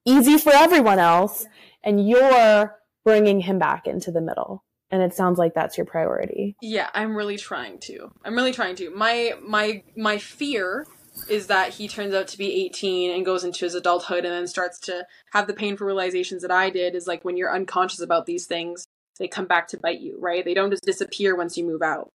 easy 0.06 0.38
for 0.38 0.54
everyone 0.54 1.00
else. 1.00 1.46
And 1.84 2.08
you're 2.08 2.78
bringing 3.04 3.42
him 3.42 3.58
back 3.58 3.88
into 3.88 4.12
the 4.12 4.22
middle. 4.22 4.64
And 4.92 5.02
it 5.02 5.14
sounds 5.14 5.38
like 5.38 5.54
that's 5.54 5.78
your 5.78 5.86
priority. 5.86 6.56
Yeah, 6.62 6.90
I'm 6.94 7.16
really 7.16 7.38
trying 7.38 7.80
to. 7.82 8.12
I'm 8.24 8.36
really 8.36 8.54
trying 8.54 8.76
to. 8.78 8.90
My 8.90 9.34
my 9.42 9.84
my 9.96 10.18
fear 10.18 10.88
is 11.30 11.48
that 11.48 11.74
he 11.74 11.88
turns 11.88 12.14
out 12.14 12.28
to 12.30 12.38
be 12.38 12.66
18 12.66 13.12
and 13.12 13.26
goes 13.26 13.44
into 13.44 13.66
his 13.66 13.76
adulthood 13.76 14.26
and 14.26 14.34
then 14.34 14.48
starts 14.48 14.80
to 14.80 15.06
have 15.32 15.46
the 15.46 15.54
painful 15.54 15.86
realizations 15.86 16.42
that 16.42 16.52
I 16.52 16.72
did 16.72 16.96
is 16.96 17.06
like 17.06 17.24
when 17.24 17.38
you're 17.38 17.54
unconscious 17.54 18.00
about 18.00 18.26
these 18.26 18.48
things, 18.48 18.86
they 19.20 19.28
come 19.28 19.46
back 19.46 19.68
to 19.68 19.78
bite 19.78 20.00
you, 20.00 20.18
right? 20.20 20.44
They 20.44 20.56
don't 20.56 20.72
just 20.72 20.86
disappear 20.86 21.36
once 21.36 21.56
you 21.56 21.66
move 21.66 21.84
out. 21.84 22.10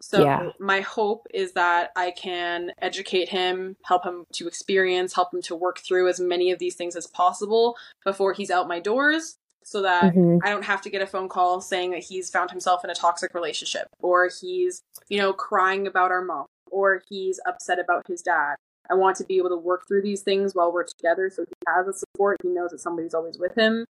So 0.00 0.22
Yeah. 0.22 0.50
my 0.60 0.80
hope 0.82 1.26
is 1.34 1.52
that 1.54 1.90
I 1.96 2.12
can 2.12 2.70
educate 2.80 3.28
him, 3.28 3.76
help 3.84 4.04
him 4.04 4.24
to 4.34 4.46
experience, 4.46 5.14
help 5.14 5.34
him 5.34 5.42
to 5.42 5.56
work 5.56 5.80
through 5.80 6.08
as 6.08 6.20
many 6.20 6.52
of 6.52 6.58
these 6.58 6.76
things 6.76 6.94
as 6.96 7.06
possible 7.08 7.76
before 8.04 8.32
he's 8.32 8.50
out 8.50 8.68
my 8.68 8.78
doors 8.78 9.36
so 9.70 9.82
that 9.82 10.12
Mhm. 10.16 10.40
I 10.42 10.50
don't 10.50 10.64
have 10.64 10.82
to 10.82 10.90
get 10.90 11.00
a 11.00 11.06
phone 11.06 11.28
call 11.28 11.60
saying 11.60 11.92
that 11.92 12.02
he's 12.02 12.28
found 12.28 12.50
himself 12.50 12.82
in 12.82 12.90
a 12.90 12.94
toxic 12.94 13.32
relationship 13.34 13.86
or 14.00 14.28
he's, 14.40 14.82
you 15.08 15.16
know, 15.16 15.32
crying 15.32 15.86
about 15.86 16.10
our 16.10 16.22
mom 16.22 16.46
or 16.72 17.02
he's 17.08 17.38
upset 17.46 17.78
about 17.78 18.04
his 18.08 18.20
dad. 18.20 18.56
I 18.90 18.94
want 18.94 19.16
to 19.18 19.24
be 19.24 19.36
able 19.36 19.50
to 19.50 19.56
work 19.56 19.86
through 19.86 20.02
these 20.02 20.22
things 20.22 20.56
while 20.56 20.72
we're 20.72 20.82
together 20.82 21.30
so 21.30 21.44
he 21.44 21.52
has 21.68 21.86
a 21.86 21.92
support. 21.92 22.38
He 22.42 22.48
knows 22.48 22.70
that 22.72 22.80
somebody's 22.80 23.14
always 23.14 23.38
with 23.38 23.54
him. 23.54 23.84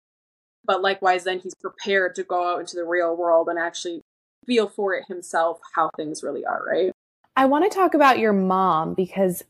But 0.64 0.82
likewise, 0.82 1.22
then 1.22 1.38
he's 1.38 1.54
prepared 1.54 2.16
to 2.16 2.24
go 2.24 2.52
out 2.52 2.58
into 2.58 2.74
the 2.74 2.84
real 2.84 3.16
world 3.16 3.48
and 3.48 3.56
actually 3.56 4.02
feel 4.46 4.68
for 4.68 4.94
it 4.94 5.04
himself 5.06 5.60
how 5.76 5.90
things 5.96 6.24
really 6.24 6.44
are, 6.44 6.64
right? 6.66 6.90
I 7.36 7.44
want 7.44 7.70
to 7.70 7.78
talk 7.78 7.94
about 7.94 8.18
your 8.18 8.32
mom 8.32 8.94
because 8.94 9.44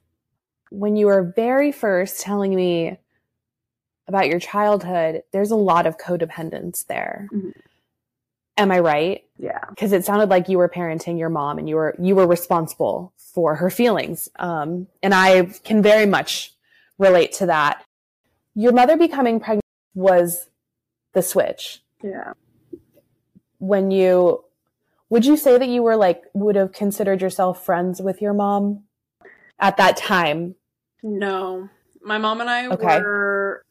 when 0.71 0.95
you 0.95 1.07
were 1.07 1.23
very 1.23 1.73
first 1.73 2.21
telling 2.21 2.55
me 2.55 2.99
about 4.09 4.27
your 4.29 4.41
childhood, 4.41 5.23
there's 5.33 5.51
a 5.51 5.57
lot 5.57 5.87
of 5.87 5.99
codependence 5.99 6.87
there. 6.87 7.29
Mhm. 7.33 7.53
Am 8.57 8.73
I 8.73 8.81
right? 8.81 9.25
Yeah. 9.39 9.61
Because 9.69 9.93
it 9.93 10.05
sounded 10.05 10.31
like 10.31 10.49
you 10.49 10.59
were 10.59 10.69
parenting 10.69 11.19
your 11.19 11.29
mom 11.29 11.59
and 11.59 11.69
you 11.69 11.77
were 11.77 11.95
you 12.01 12.17
were 12.17 12.27
responsible 12.27 13.13
for 13.17 13.55
her 13.55 13.71
feelings. 13.71 14.29
Um, 14.37 14.89
and 15.03 15.15
I 15.15 15.45
can 15.63 15.83
very 15.83 16.07
much 16.07 16.53
relate 16.99 17.33
to 17.35 17.47
that. 17.47 17.85
Your 18.55 18.73
mother 18.73 18.97
becoming 18.97 19.39
pregnant 19.39 19.63
was 19.95 20.49
the 21.13 21.23
switch. 21.23 21.83
Yeah. 22.03 22.33
When 23.59 23.91
you 23.93 24.45
would 25.11 25.25
you 25.25 25.37
say 25.37 25.57
that 25.59 25.69
you 25.69 25.83
were 25.83 25.97
like 25.97 26.25
would 26.35 26.57
have 26.57 26.73
considered 26.73 27.21
yourself 27.23 27.65
friends 27.65 28.01
with 28.03 28.21
your 28.21 28.35
mom 28.35 28.85
at 29.61 29.77
that 29.77 29.97
time? 29.97 30.57
No. 31.03 31.69
My 32.03 32.19
mom 32.19 32.41
and 32.41 32.51
I 32.51 32.67
Okay. 32.69 33.01
were 33.01 33.65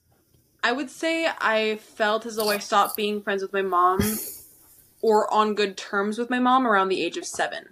I 0.64 0.72
would 0.72 0.90
say 0.90 1.28
I 1.40 1.78
felt 1.78 2.26
as 2.26 2.36
though 2.36 2.50
I 2.50 2.58
stopped 2.58 2.98
being 2.98 3.22
friends 3.22 3.42
with 3.42 3.54
my 3.54 3.62
mom 3.62 4.02
or 5.02 5.32
on 5.34 5.56
good 5.56 5.78
terms 5.78 6.18
with 6.18 6.30
my 6.30 6.40
mom 6.40 6.66
around 6.66 6.90
the 6.90 7.02
age 7.02 7.18
of 7.18 7.26
7. 7.26 7.70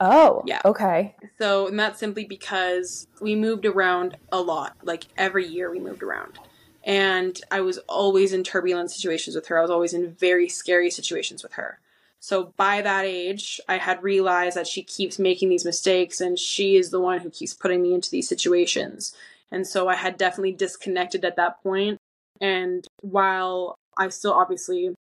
Oh, 0.00 0.42
Yeah. 0.46 0.60
Okay. 0.64 1.16
So, 1.38 1.66
and 1.66 1.78
that's 1.78 1.98
simply 1.98 2.24
because 2.24 3.06
we 3.20 3.34
moved 3.34 3.66
around 3.66 4.16
a 4.30 4.40
lot. 4.40 4.76
Like 4.82 5.06
every 5.16 5.46
year 5.46 5.70
we 5.70 5.80
moved 5.80 6.02
around. 6.02 6.38
And 6.84 7.40
I 7.50 7.60
was 7.60 7.78
always 7.88 8.32
in 8.32 8.44
turbulent 8.44 8.90
situations 8.90 9.34
with 9.34 9.48
her. 9.48 9.58
I 9.58 9.62
was 9.62 9.70
always 9.70 9.92
in 9.92 10.12
very 10.12 10.48
scary 10.48 10.90
situations 10.90 11.42
with 11.42 11.54
her. 11.54 11.80
So 12.20 12.54
by 12.56 12.82
that 12.82 13.04
age, 13.04 13.60
I 13.68 13.78
had 13.78 14.02
realized 14.02 14.56
that 14.56 14.66
she 14.66 14.82
keeps 14.82 15.18
making 15.18 15.48
these 15.48 15.64
mistakes 15.64 16.20
and 16.20 16.38
she 16.38 16.76
is 16.76 16.90
the 16.90 17.00
one 17.00 17.20
who 17.20 17.30
keeps 17.30 17.54
putting 17.54 17.82
me 17.82 17.94
into 17.94 18.10
these 18.10 18.28
situations. 18.28 19.14
And 19.50 19.66
so 19.66 19.88
I 19.88 19.94
had 19.94 20.16
definitely 20.16 20.52
disconnected 20.52 21.24
at 21.24 21.36
that 21.36 21.62
point. 21.62 21.98
And 22.40 22.86
while 23.00 23.78
I 23.96 24.08
still 24.08 24.32
obviously 24.32 24.94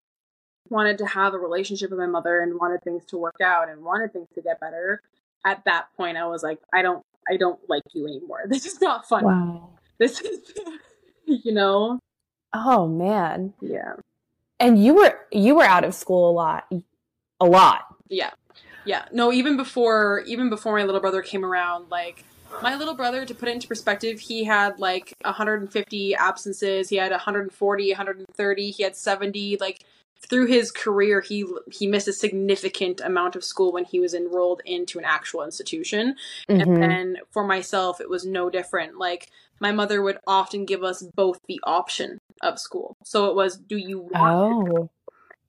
wanted 0.69 0.97
to 0.97 1.05
have 1.05 1.33
a 1.33 1.37
relationship 1.37 1.91
with 1.91 1.99
my 1.99 2.07
mother 2.07 2.41
and 2.41 2.59
wanted 2.59 2.83
things 2.83 3.05
to 3.05 3.17
work 3.17 3.37
out 3.41 3.69
and 3.69 3.83
wanted 3.83 4.13
things 4.13 4.27
to 4.35 4.41
get 4.41 4.59
better, 4.59 5.01
at 5.45 5.63
that 5.65 5.87
point 5.95 6.17
I 6.17 6.27
was 6.27 6.43
like, 6.43 6.59
I 6.73 6.81
don't 6.81 7.03
I 7.29 7.37
don't 7.37 7.59
like 7.67 7.83
you 7.93 8.05
anymore. 8.07 8.43
This 8.47 8.65
is 8.65 8.81
not 8.81 9.07
fun. 9.07 9.23
Wow. 9.25 9.69
This 9.97 10.19
is 10.21 10.39
you 11.25 11.53
know? 11.53 11.99
Oh 12.53 12.87
man. 12.87 13.53
Yeah. 13.61 13.93
And 14.59 14.83
you 14.83 14.95
were 14.95 15.17
you 15.31 15.55
were 15.55 15.63
out 15.63 15.83
of 15.83 15.93
school 15.93 16.29
a 16.29 16.33
lot. 16.33 16.71
A 17.39 17.45
lot. 17.45 17.81
Yeah. 18.09 18.31
Yeah. 18.85 19.05
No, 19.11 19.31
even 19.31 19.57
before 19.57 20.23
even 20.25 20.49
before 20.49 20.75
my 20.77 20.83
little 20.83 21.01
brother 21.01 21.21
came 21.21 21.45
around, 21.45 21.89
like 21.91 22.23
my 22.61 22.75
little 22.75 22.93
brother 22.95 23.25
to 23.25 23.35
put 23.35 23.49
it 23.49 23.53
into 23.53 23.67
perspective, 23.67 24.19
he 24.19 24.43
had 24.43 24.79
like 24.79 25.13
150 25.23 26.15
absences, 26.15 26.89
he 26.89 26.95
had 26.97 27.11
140, 27.11 27.89
130, 27.89 28.71
he 28.71 28.83
had 28.83 28.95
70 28.95 29.57
like 29.59 29.83
through 30.29 30.47
his 30.47 30.71
career 30.71 31.21
he 31.21 31.45
he 31.71 31.85
missed 31.85 32.07
a 32.07 32.13
significant 32.13 32.99
amount 33.01 33.35
of 33.35 33.43
school 33.43 33.71
when 33.71 33.85
he 33.85 33.99
was 33.99 34.13
enrolled 34.15 34.61
into 34.65 34.97
an 34.97 35.05
actual 35.05 35.43
institution. 35.43 36.15
Mhm. 36.49 36.61
And 36.61 36.81
then 36.81 37.17
for 37.31 37.43
myself, 37.43 38.01
it 38.01 38.09
was 38.09 38.25
no 38.25 38.49
different. 38.49 38.97
Like, 38.97 39.29
my 39.59 39.71
mother 39.71 40.01
would 40.01 40.17
often 40.25 40.65
give 40.65 40.83
us 40.83 41.03
both 41.15 41.39
the 41.47 41.59
option 41.63 42.17
of 42.41 42.59
school. 42.59 42.95
So 43.03 43.25
it 43.29 43.35
was, 43.35 43.57
do 43.57 43.77
you 43.77 43.99
want? 43.99 44.69
Oh. 44.69 44.89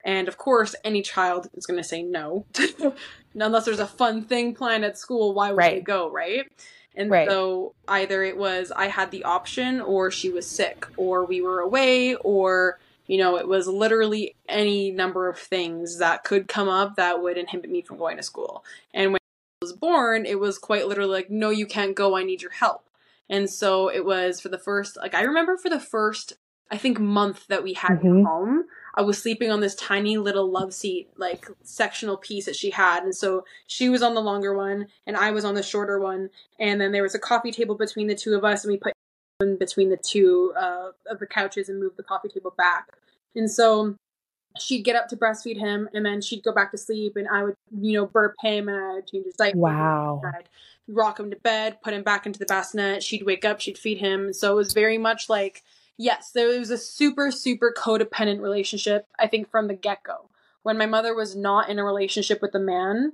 And 0.05 0.29
of 0.29 0.37
course, 0.39 0.75
any 0.85 1.03
child 1.03 1.49
is 1.55 1.67
going 1.67 1.77
to 1.83 1.89
say 1.89 2.03
no. 2.03 2.47
Unless 3.35 3.65
there's 3.65 3.81
a 3.81 3.87
fun 3.87 4.23
thing 4.23 4.55
planned 4.55 4.85
at 4.85 4.97
school, 4.99 5.35
why 5.35 5.51
would 5.51 5.59
Right. 5.59 5.85
go, 5.85 6.11
right? 6.11 6.47
And 6.99 7.11
Right. 7.13 7.29
so 7.29 7.75
either 7.87 8.25
it 8.25 8.37
was 8.37 8.73
I 8.75 8.89
had 8.89 9.13
the 9.13 9.25
option, 9.25 9.81
or 9.81 10.11
she 10.11 10.31
was 10.31 10.51
sick, 10.51 10.85
or 10.97 11.25
we 11.25 11.41
were 11.41 11.61
away, 11.61 12.17
or, 12.17 12.79
you 13.07 13.19
know, 13.19 13.39
it 13.39 13.47
was 13.47 13.69
literally 13.69 14.35
any 14.49 14.91
number 14.91 15.29
of 15.29 15.39
things 15.39 15.99
that 15.99 16.25
could 16.25 16.49
come 16.49 16.69
up 16.69 16.97
that 16.97 17.23
would 17.23 17.39
inhibit 17.39 17.71
me 17.71 17.83
from 17.83 17.99
going 17.99 18.17
to 18.17 18.23
school. 18.25 18.65
And 18.93 19.13
when 19.13 19.21
I 19.21 19.65
was 19.65 19.73
born, 19.73 20.27
it 20.27 20.41
was 20.41 20.59
quite 20.59 20.89
literally 20.89 21.13
like, 21.13 21.31
no, 21.31 21.51
you 21.51 21.67
can't 21.67 21.95
go, 21.95 22.17
I 22.17 22.25
need 22.25 22.43
your 22.43 22.51
help. 22.51 22.85
And 23.31 23.49
so 23.49 23.89
it 23.89 24.05
was 24.05 24.41
for 24.41 24.49
the 24.49 24.59
first, 24.59 24.97
like, 24.97 25.15
I 25.15 25.23
remember 25.23 25.57
for 25.57 25.71
the 25.71 25.79
first, 25.81 26.33
I 26.71 26.79
think, 26.79 26.99
month 26.99 27.47
that 27.47 27.63
we 27.63 27.75
had 27.75 28.01
Mhm. 28.01 28.25
home, 28.25 28.65
I 28.99 29.03
was 29.03 29.17
sleeping 29.17 29.53
on 29.53 29.61
this 29.61 29.77
tiny 29.77 30.19
little 30.19 30.51
love 30.51 30.75
seat, 30.75 31.09
like 31.17 31.47
sectional 31.63 32.17
piece 32.17 32.47
that 32.47 32.57
she 32.57 32.71
had. 32.71 33.05
And 33.05 33.15
so 33.15 33.45
she 33.69 33.89
was 33.89 34.03
on 34.03 34.15
the 34.15 34.21
longer 34.21 34.57
one 34.57 34.89
and 35.07 35.17
I 35.17 35.31
was 35.31 35.45
on 35.45 35.55
the 35.55 35.63
shorter 35.63 36.01
one. 36.01 36.31
And 36.59 36.81
then 36.81 36.91
there 36.91 37.05
was 37.05 37.15
a 37.15 37.19
coffee 37.21 37.53
table 37.53 37.77
between 37.77 38.09
the 38.09 38.17
two 38.17 38.35
of 38.35 38.45
us 38.45 38.65
and 38.65 38.73
we 38.73 38.77
put 38.77 38.93
in 39.39 39.57
between 39.57 39.89
the 39.89 39.99
two 39.99 40.53
uh, 40.59 40.91
of 41.09 41.21
the 41.21 41.29
couches 41.29 41.69
and 41.69 41.79
moved 41.79 41.97
the 41.97 42.03
coffee 42.03 42.29
table 42.29 42.53
back. 42.59 42.89
And 43.37 43.49
so 43.49 43.95
she'd 44.59 44.83
get 44.83 44.97
up 44.97 45.07
to 45.11 45.17
breastfeed 45.17 45.59
him 45.59 45.89
and 45.95 46.05
then 46.05 46.21
she'd 46.21 46.43
go 46.43 46.53
back 46.53 46.73
to 46.73 46.79
sleep 46.79 47.15
and 47.15 47.29
I 47.29 47.45
would, 47.45 47.55
you 47.81 47.93
know, 47.93 48.07
burp 48.07 48.35
him 48.43 48.69
and 48.69 48.77
I 48.77 48.95
would 48.95 49.07
change 49.07 49.27
his 49.27 49.37
diaper. 49.37 49.59
Wow. 49.59 50.23
I'd 50.25 50.49
rock 50.89 51.21
him 51.21 51.31
to 51.31 51.37
bed, 51.37 51.81
put 51.85 51.95
him 51.95 52.03
back 52.03 52.27
into 52.27 52.41
the 52.41 52.47
bassinet. 52.47 53.05
She'd 53.05 53.25
wake 53.25 53.45
up, 53.45 53.61
she'd 53.61 53.79
feed 53.79 53.99
him. 53.99 54.33
So 54.33 54.51
it 54.51 54.57
was 54.57 54.73
very 54.73 54.99
much 54.99 55.29
like, 55.29 55.63
yes, 55.99 56.31
there 56.33 56.59
was 56.59 56.71
a 56.71 56.79
super, 56.79 57.31
super 57.31 57.75
codependent 57.77 58.41
relationship, 58.41 59.07
I 59.19 59.27
think, 59.27 59.51
from 59.51 59.69
the 59.69 59.75
get 59.75 60.03
go. 60.05 60.31
When 60.63 60.79
my 60.79 60.87
mother 60.87 61.15
was 61.15 61.37
not 61.37 61.69
in 61.69 61.79
a 61.79 61.85
relationship 61.85 62.41
with 62.43 62.55
a 62.55 62.59
man, 62.61 63.13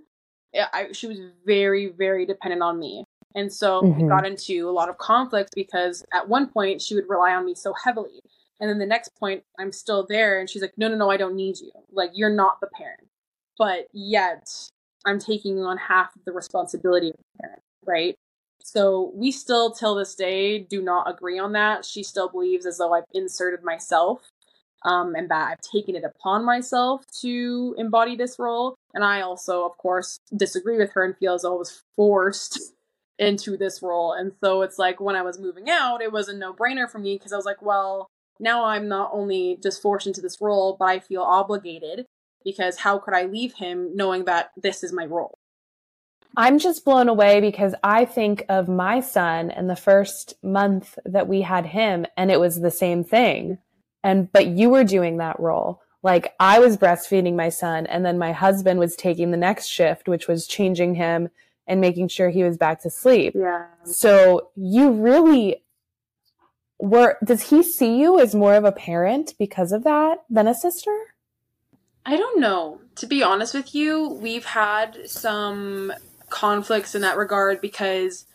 I, 0.54 0.66
I- 0.72 0.92
she 0.92 1.06
was 1.06 1.18
very, 1.46 1.88
very 1.88 2.26
dependent 2.26 2.62
on 2.62 2.78
me. 2.78 3.04
And 3.34 3.52
so 3.52 3.82
we 3.96 4.04
Mhm. 4.04 4.08
got 4.08 4.26
into 4.26 4.68
a 4.68 4.72
lot 4.72 4.88
of 4.88 4.98
conflict 4.98 5.50
because 5.56 6.04
at 6.12 6.28
one 6.28 6.48
point 6.48 6.80
she 6.82 6.94
would 6.94 7.08
rely 7.08 7.34
on 7.34 7.44
me 7.44 7.54
so 7.54 7.72
heavily. 7.72 8.20
And 8.60 8.70
then 8.70 8.78
the 8.78 8.86
next 8.86 9.10
point, 9.18 9.42
I'm 9.58 9.72
still 9.72 10.06
there, 10.08 10.38
and 10.38 10.48
she's 10.48 10.62
like, 10.62 10.74
no, 10.78 10.88
no, 10.88 10.96
no, 10.96 11.10
I 11.10 11.16
don't 11.16 11.34
need 11.34 11.58
you. 11.58 11.72
Like, 11.92 12.10
you're 12.14 12.30
not 12.30 12.60
the 12.60 12.68
parent. 12.68 13.08
But 13.58 13.88
yet, 13.92 14.48
I'm 15.04 15.18
taking 15.18 15.58
on 15.64 15.76
half 15.76 16.14
of 16.14 16.24
the 16.24 16.32
responsibility 16.32 17.08
of 17.10 17.16
the 17.16 17.42
parent, 17.42 17.62
right? 17.84 18.16
So 18.64 19.12
we 19.14 19.30
still, 19.30 19.70
till 19.72 19.94
this 19.94 20.14
day, 20.14 20.58
do 20.58 20.80
not 20.80 21.08
agree 21.08 21.38
on 21.38 21.52
that. 21.52 21.84
She 21.84 22.02
still 22.02 22.30
believes 22.30 22.64
as 22.64 22.78
though 22.78 22.94
I've 22.94 23.04
inserted 23.12 23.62
myself 23.62 24.22
um, 24.86 25.14
and 25.14 25.30
that 25.30 25.50
I've 25.50 25.60
taken 25.60 25.94
it 25.94 26.02
upon 26.02 26.46
myself 26.46 27.04
to 27.20 27.74
embody 27.76 28.16
this 28.16 28.38
role. 28.38 28.74
And 28.94 29.04
I 29.04 29.20
also, 29.20 29.66
of 29.66 29.76
course, 29.76 30.18
disagree 30.34 30.78
with 30.78 30.92
her 30.92 31.04
and 31.04 31.14
feel 31.14 31.34
as 31.34 31.42
though 31.42 31.56
I 31.56 31.58
was 31.58 31.82
forced 31.94 32.72
into 33.18 33.58
this 33.58 33.82
role. 33.82 34.14
And 34.14 34.32
so 34.42 34.62
it's 34.62 34.78
like 34.78 34.98
when 34.98 35.14
I 35.14 35.22
was 35.22 35.38
moving 35.38 35.68
out, 35.68 36.00
it 36.00 36.10
was 36.10 36.28
a 36.28 36.34
no 36.34 36.54
brainer 36.54 36.90
for 36.90 36.98
me 36.98 37.16
because 37.16 37.34
I 37.34 37.36
was 37.36 37.44
like, 37.44 37.60
well, 37.60 38.08
now 38.40 38.64
I'm 38.64 38.88
not 38.88 39.10
only 39.12 39.58
just 39.62 39.82
forced 39.82 40.06
into 40.06 40.22
this 40.22 40.40
role, 40.40 40.74
but 40.78 40.86
I 40.86 41.00
feel 41.00 41.22
obligated 41.22 42.06
because 42.42 42.78
how 42.78 42.96
could 42.98 43.12
I 43.12 43.24
leave 43.26 43.52
him 43.56 43.94
knowing 43.94 44.24
that 44.24 44.52
this 44.56 44.82
is 44.82 44.90
my 44.90 45.04
role? 45.04 45.38
I'm 46.36 46.58
just 46.58 46.84
blown 46.84 47.08
away 47.08 47.40
because 47.40 47.74
I 47.82 48.04
think 48.04 48.44
of 48.48 48.68
my 48.68 49.00
son 49.00 49.50
and 49.50 49.68
the 49.68 49.76
first 49.76 50.34
month 50.42 50.98
that 51.04 51.28
we 51.28 51.42
had 51.42 51.66
him 51.66 52.06
and 52.16 52.30
it 52.30 52.40
was 52.40 52.60
the 52.60 52.70
same 52.70 53.04
thing. 53.04 53.58
And 54.02 54.30
but 54.32 54.46
you 54.46 54.70
were 54.70 54.84
doing 54.84 55.18
that 55.18 55.38
role. 55.38 55.80
Like 56.02 56.34
I 56.38 56.58
was 56.58 56.76
breastfeeding 56.76 57.34
my 57.34 57.48
son 57.48 57.86
and 57.86 58.04
then 58.04 58.18
my 58.18 58.32
husband 58.32 58.78
was 58.78 58.96
taking 58.96 59.30
the 59.30 59.36
next 59.36 59.66
shift 59.66 60.08
which 60.08 60.28
was 60.28 60.46
changing 60.46 60.96
him 60.96 61.30
and 61.66 61.80
making 61.80 62.08
sure 62.08 62.30
he 62.30 62.42
was 62.42 62.58
back 62.58 62.82
to 62.82 62.90
sleep. 62.90 63.34
Yeah. 63.34 63.66
So 63.84 64.50
you 64.56 64.90
really 64.90 65.62
were 66.78 67.16
does 67.24 67.42
he 67.50 67.62
see 67.62 67.98
you 67.98 68.18
as 68.20 68.34
more 68.34 68.54
of 68.54 68.64
a 68.64 68.72
parent 68.72 69.34
because 69.38 69.72
of 69.72 69.84
that 69.84 70.18
than 70.28 70.48
a 70.48 70.54
sister? 70.54 70.96
I 72.06 72.16
don't 72.16 72.40
know. 72.40 72.80
To 72.96 73.06
be 73.06 73.22
honest 73.22 73.54
with 73.54 73.74
you, 73.74 74.08
we've 74.08 74.44
had 74.44 75.08
some 75.08 75.92
conflicts 76.34 76.96
in 76.96 77.02
that 77.02 77.16
regard 77.16 77.60
because 77.60 78.26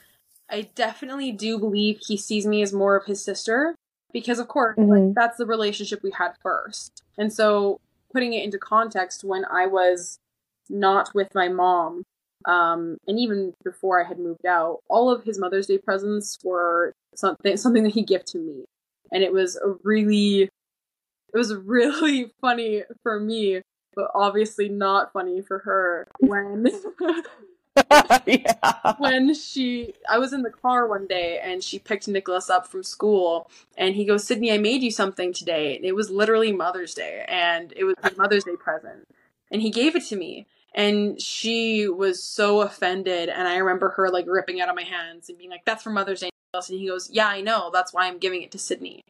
I 0.50 0.70
definitely 0.74 1.34
do 1.34 1.60
believe 1.60 2.00
he 2.08 2.16
sees 2.16 2.48
me 2.48 2.62
as 2.62 2.72
more 2.72 2.96
of 2.96 3.06
his 3.06 3.22
sister 3.22 3.76
because 4.14 4.40
of 4.40 4.48
course 4.48 4.78
like, 4.78 4.88
Mhm. 4.88 5.14
that's 5.14 5.38
the 5.38 5.46
relationship 5.46 6.02
we 6.02 6.12
had 6.12 6.32
first. 6.42 7.04
And 7.18 7.32
so 7.32 7.78
putting 8.14 8.32
it 8.34 8.44
into 8.46 8.58
context 8.58 9.26
when 9.26 9.44
I 9.46 9.68
was 9.68 10.18
not 10.70 11.14
with 11.14 11.28
my 11.36 11.50
mom 11.50 12.04
um 12.46 12.96
and 13.06 13.20
even 13.20 13.54
before 13.66 14.02
I 14.02 14.08
had 14.08 14.18
moved 14.18 14.46
out, 14.46 14.80
all 14.90 15.12
of 15.12 15.26
his 15.26 15.38
Mother's 15.38 15.68
Day 15.68 15.78
presents 15.78 16.38
were 16.42 16.94
something 17.16 17.58
something 17.58 17.84
that 17.84 17.94
he 17.94 18.04
gave 18.04 18.24
to 18.26 18.38
me. 18.38 18.64
And 19.12 19.24
it 19.24 19.34
was 19.34 19.58
a 19.58 19.76
really 19.84 20.44
it 20.44 21.38
was 21.38 21.54
really 21.54 22.32
funny 22.42 22.84
for 23.04 23.20
me, 23.20 23.62
but 23.94 24.10
obviously 24.16 24.70
not 24.70 25.12
funny 25.12 25.42
for 25.42 25.60
her 25.60 26.08
when 26.22 26.66
yeah. 28.26 28.54
when 28.98 29.34
she 29.34 29.94
I 30.10 30.18
was 30.20 30.34
in 30.34 30.42
the 30.44 30.50
car 30.52 30.88
one 30.88 31.08
day 31.08 31.40
and 31.44 31.64
she 31.64 31.80
picked 31.80 32.08
Nicholas 32.08 32.50
up 32.50 32.68
from 32.68 32.84
school 32.84 33.50
and 33.78 33.96
he 33.96 34.06
goes, 34.06 34.26
Sydney, 34.26 34.52
I 34.52 34.58
made 34.58 34.84
you 34.84 34.92
something 34.92 35.34
today. 35.34 35.76
And 35.76 35.86
it 35.86 35.96
was 35.96 36.10
literally 36.10 36.52
Mother's 36.52 36.94
Day 36.94 37.26
and 37.30 37.74
it 37.78 37.86
was 37.86 37.96
a 38.04 38.12
Mother's 38.18 38.44
Day 38.46 38.56
present. 38.58 39.08
and 39.52 39.62
he 39.62 39.72
gave 39.72 39.96
it 39.96 40.06
to 40.08 40.16
me. 40.16 40.48
And 40.76 41.22
she 41.22 41.88
was 41.90 42.24
so 42.24 42.62
offended. 42.62 43.30
And 43.30 43.48
I 43.48 43.58
remember 43.58 43.90
her 43.92 44.10
like 44.10 44.26
ripping 44.28 44.62
out 44.62 44.70
of 44.70 44.76
my 44.76 44.84
hands 44.84 45.30
and 45.30 45.38
being 45.38 45.50
like, 45.50 45.66
that's 45.66 45.84
for 45.84 45.90
Mother's 45.92 46.22
Day. 46.22 46.30
And 46.54 46.64
he 46.80 46.88
goes, 46.88 47.10
yeah, 47.12 47.28
I 47.28 47.42
know. 47.42 47.72
That's 47.74 47.94
why 47.94 48.08
I'm 48.08 48.20
giving 48.20 48.44
it 48.44 48.52
to 48.52 48.60
Sydney. 48.60 49.04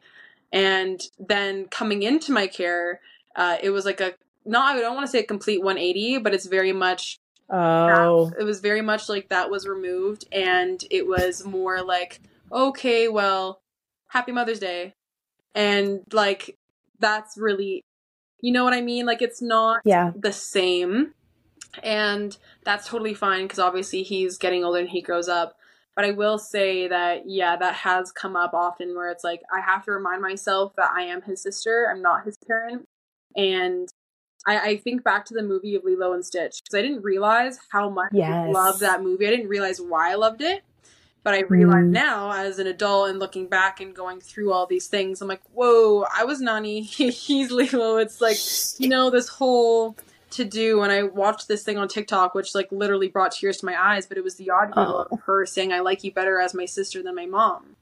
And 0.52 1.02
then 1.18 1.66
coming 1.66 2.02
into 2.02 2.32
my 2.32 2.48
care, 2.48 3.00
uh, 3.36 3.58
it 3.62 3.70
was 3.70 3.84
like 3.86 4.00
a, 4.00 4.14
not, 4.46 4.76
I 4.76 4.80
don't 4.80 4.96
want 4.96 5.06
to 5.06 5.12
say 5.12 5.20
a 5.20 5.24
complete 5.26 5.62
180, 5.62 6.18
but 6.20 6.34
it's 6.34 6.46
very 6.46 6.72
much 6.72 7.19
Oh. 7.52 8.30
it 8.38 8.44
was 8.44 8.60
very 8.60 8.80
much 8.80 9.08
like 9.08 9.28
that 9.28 9.50
was 9.50 9.66
removed 9.66 10.24
and 10.32 10.82
it 10.90 11.06
was 11.06 11.44
more 11.44 11.82
like 11.82 12.20
okay 12.52 13.08
well 13.08 13.60
happy 14.08 14.32
mother's 14.32 14.60
day. 14.60 14.94
And 15.54 16.00
like 16.12 16.56
that's 16.98 17.36
really 17.36 17.82
you 18.40 18.52
know 18.52 18.64
what 18.64 18.72
i 18.72 18.80
mean? 18.80 19.04
Like 19.06 19.20
it's 19.22 19.42
not 19.42 19.80
Yeah. 19.84 20.12
the 20.16 20.32
same. 20.32 21.14
And 21.82 22.36
that's 22.64 22.88
totally 22.88 23.14
fine 23.14 23.42
because 23.44 23.58
obviously 23.58 24.02
he's 24.02 24.38
getting 24.38 24.64
older 24.64 24.80
and 24.80 24.88
he 24.88 25.02
grows 25.02 25.28
up. 25.28 25.56
But 25.96 26.04
i 26.04 26.12
will 26.12 26.38
say 26.38 26.88
that 26.88 27.22
yeah 27.26 27.56
that 27.56 27.74
has 27.74 28.10
come 28.12 28.36
up 28.36 28.54
often 28.54 28.94
where 28.94 29.10
it's 29.10 29.24
like 29.24 29.42
i 29.54 29.60
have 29.60 29.84
to 29.84 29.90
remind 29.92 30.22
myself 30.22 30.72
that 30.76 30.90
i 30.96 31.02
am 31.02 31.22
his 31.22 31.42
sister. 31.42 31.88
I'm 31.90 32.00
not 32.00 32.24
his 32.24 32.36
parent. 32.46 32.86
And 33.36 33.88
I, 34.46 34.58
I 34.70 34.76
think 34.78 35.04
back 35.04 35.24
to 35.26 35.34
the 35.34 35.42
movie 35.42 35.74
of 35.74 35.84
Lilo 35.84 36.12
and 36.12 36.24
Stitch 36.24 36.60
because 36.62 36.78
I 36.78 36.82
didn't 36.82 37.02
realize 37.02 37.58
how 37.70 37.90
much 37.90 38.10
I 38.12 38.16
Yes. 38.16 38.54
loved 38.54 38.80
that 38.80 39.02
movie. 39.02 39.26
I 39.26 39.30
didn't 39.30 39.48
realize 39.48 39.80
why 39.80 40.12
I 40.12 40.14
loved 40.14 40.40
it, 40.40 40.62
but 41.22 41.34
I 41.34 41.40
realize 41.42 41.84
Mm. 41.84 41.90
now 41.90 42.32
as 42.32 42.58
an 42.58 42.66
adult 42.66 43.10
and 43.10 43.18
looking 43.18 43.46
back 43.48 43.80
and 43.80 43.94
going 43.94 44.20
through 44.20 44.52
all 44.52 44.66
these 44.66 44.86
things, 44.86 45.20
I'm 45.20 45.28
like, 45.28 45.42
whoa, 45.52 46.04
I 46.14 46.24
was 46.24 46.40
Nani, 46.40 46.80
he's 46.82 47.50
Lilo. 47.50 47.96
It's 47.98 48.20
like 48.20 48.38
you 48.80 48.88
know 48.88 49.10
this 49.10 49.28
whole 49.28 49.96
to 50.30 50.44
do 50.44 50.80
and 50.82 50.92
I 50.92 51.02
watched 51.02 51.48
this 51.48 51.64
thing 51.64 51.76
on 51.76 51.88
TikTok 51.88 52.36
which 52.36 52.54
like 52.54 52.70
literally 52.70 53.08
brought 53.08 53.32
tears 53.32 53.56
to 53.58 53.66
my 53.66 53.74
eyes, 53.76 54.06
but 54.06 54.16
it 54.16 54.22
was 54.24 54.36
the 54.36 54.48
audio 54.50 54.74
Oh. 54.76 55.06
of 55.10 55.20
her 55.26 55.44
saying 55.44 55.72
I 55.72 55.80
like 55.80 56.04
you 56.04 56.12
better 56.12 56.40
as 56.40 56.54
my 56.54 56.64
sister 56.66 57.02
than 57.02 57.14
my 57.16 57.26
mom. 57.26 57.74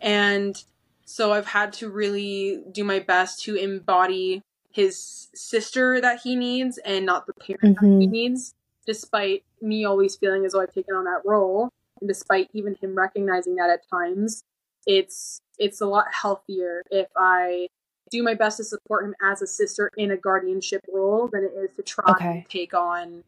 And 0.00 0.62
so 1.04 1.32
I've 1.32 1.46
had 1.46 1.72
to 1.74 1.88
really 1.90 2.62
do 2.72 2.82
my 2.84 2.98
best 2.98 3.42
to 3.44 3.56
embody 3.56 4.42
his 4.72 5.28
sister 5.34 6.00
that 6.00 6.20
he 6.20 6.36
needs 6.36 6.78
and 6.78 7.06
not 7.06 7.26
the 7.26 7.34
parent 7.34 7.78
that 7.80 7.86
he 7.86 8.06
mm-hmm. 8.06 8.10
needs, 8.10 8.54
despite 8.86 9.44
me 9.60 9.84
always 9.84 10.16
feeling 10.16 10.44
as 10.44 10.52
though 10.52 10.60
I've 10.60 10.74
taken 10.74 10.94
on 10.94 11.04
that 11.04 11.22
role. 11.24 11.70
And 12.00 12.08
despite 12.08 12.50
even 12.52 12.76
him 12.80 12.94
recognizing 12.96 13.56
that 13.56 13.70
at 13.70 13.88
times, 13.88 14.42
it's 14.86 15.40
it's 15.58 15.80
a 15.80 15.86
lot 15.86 16.06
healthier 16.12 16.82
if 16.90 17.06
I 17.16 17.68
do 18.10 18.22
my 18.22 18.34
best 18.34 18.58
to 18.58 18.64
support 18.64 19.04
him 19.04 19.14
as 19.22 19.40
a 19.40 19.46
sister 19.46 19.90
in 19.96 20.10
a 20.10 20.16
guardianship 20.16 20.82
role 20.92 21.28
than 21.32 21.44
it 21.44 21.52
is 21.56 21.74
to 21.76 21.82
try 21.82 22.04
Okay. 22.10 22.30
and 22.38 22.48
take 22.48 22.74
on, 22.74 23.24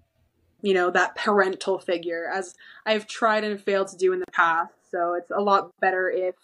you 0.61 0.75
know, 0.75 0.91
that 0.91 1.17
parental 1.17 1.79
figure 1.79 2.29
as 2.33 2.55
I've 2.85 3.07
tried 3.07 3.45
and 3.45 3.59
failed 3.61 3.89
to 3.89 3.97
do 3.97 4.13
in 4.13 4.21
the 4.21 4.31
past. 4.33 4.73
So 4.91 5.15
it's 5.15 5.31
a 5.31 5.41
lot 5.41 5.71
better 5.81 6.11
if, 6.11 6.35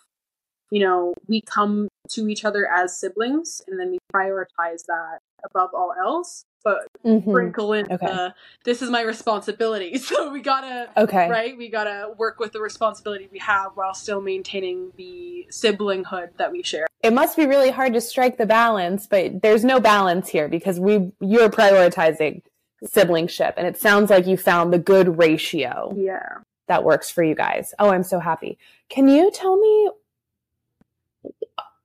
you 0.71 0.81
know, 0.81 1.15
we 1.29 1.41
come 1.43 1.89
to 2.11 2.29
each 2.29 2.45
other 2.45 2.67
as 2.71 2.97
siblings 2.97 3.63
and 3.67 3.79
then 3.79 3.91
we 3.93 3.99
prioritize 4.15 4.85
that 4.87 5.19
above 5.45 5.71
all 5.75 5.93
else. 5.99 6.45
But 6.63 6.87
Mhm. 7.05 7.23
sprinkle 7.23 7.73
in 7.73 7.87
Okay. 7.91 7.97
the 8.07 8.35
this 8.65 8.83
is 8.83 8.91
my 8.91 9.01
responsibility. 9.01 9.95
So 9.99 10.31
we 10.31 10.41
gotta 10.43 10.89
Okay. 10.97 11.29
right? 11.29 11.57
We 11.57 11.71
gotta 11.71 12.13
work 12.19 12.39
with 12.39 12.53
the 12.53 12.61
responsibility 12.61 13.29
we 13.33 13.39
have 13.39 13.73
while 13.77 13.95
still 13.95 14.21
maintaining 14.21 14.93
the 14.97 15.47
siblinghood 15.51 16.37
that 16.37 16.53
we 16.53 16.63
share. 16.63 16.87
It 17.03 17.15
must 17.15 17.37
be 17.37 17.47
really 17.47 17.71
hard 17.71 17.95
to 17.95 18.01
strike 18.03 18.37
the 18.37 18.45
balance, 18.45 19.07
but 19.07 19.41
there's 19.41 19.65
no 19.65 19.81
balance 19.81 20.29
here 20.29 20.49
because 20.49 20.79
we 20.79 21.11
you're 21.21 21.49
prioritizing 21.49 22.43
siblingship 22.85 23.55
and 23.57 23.67
it 23.67 23.79
sounds 23.79 24.11
like 24.11 24.27
you 24.27 24.37
found 24.37 24.73
the 24.73 24.79
good 24.79 25.17
ratio 25.19 25.95
Yeah. 25.97 26.39
that 26.69 26.85
works 26.85 27.09
for 27.11 27.23
you 27.23 27.35
guys. 27.35 27.73
Oh, 27.79 27.89
I'm 27.91 28.03
so 28.03 28.19
happy. 28.19 28.59
Can 28.91 29.09
you 29.09 29.31
tell 29.31 29.57
me 29.57 29.91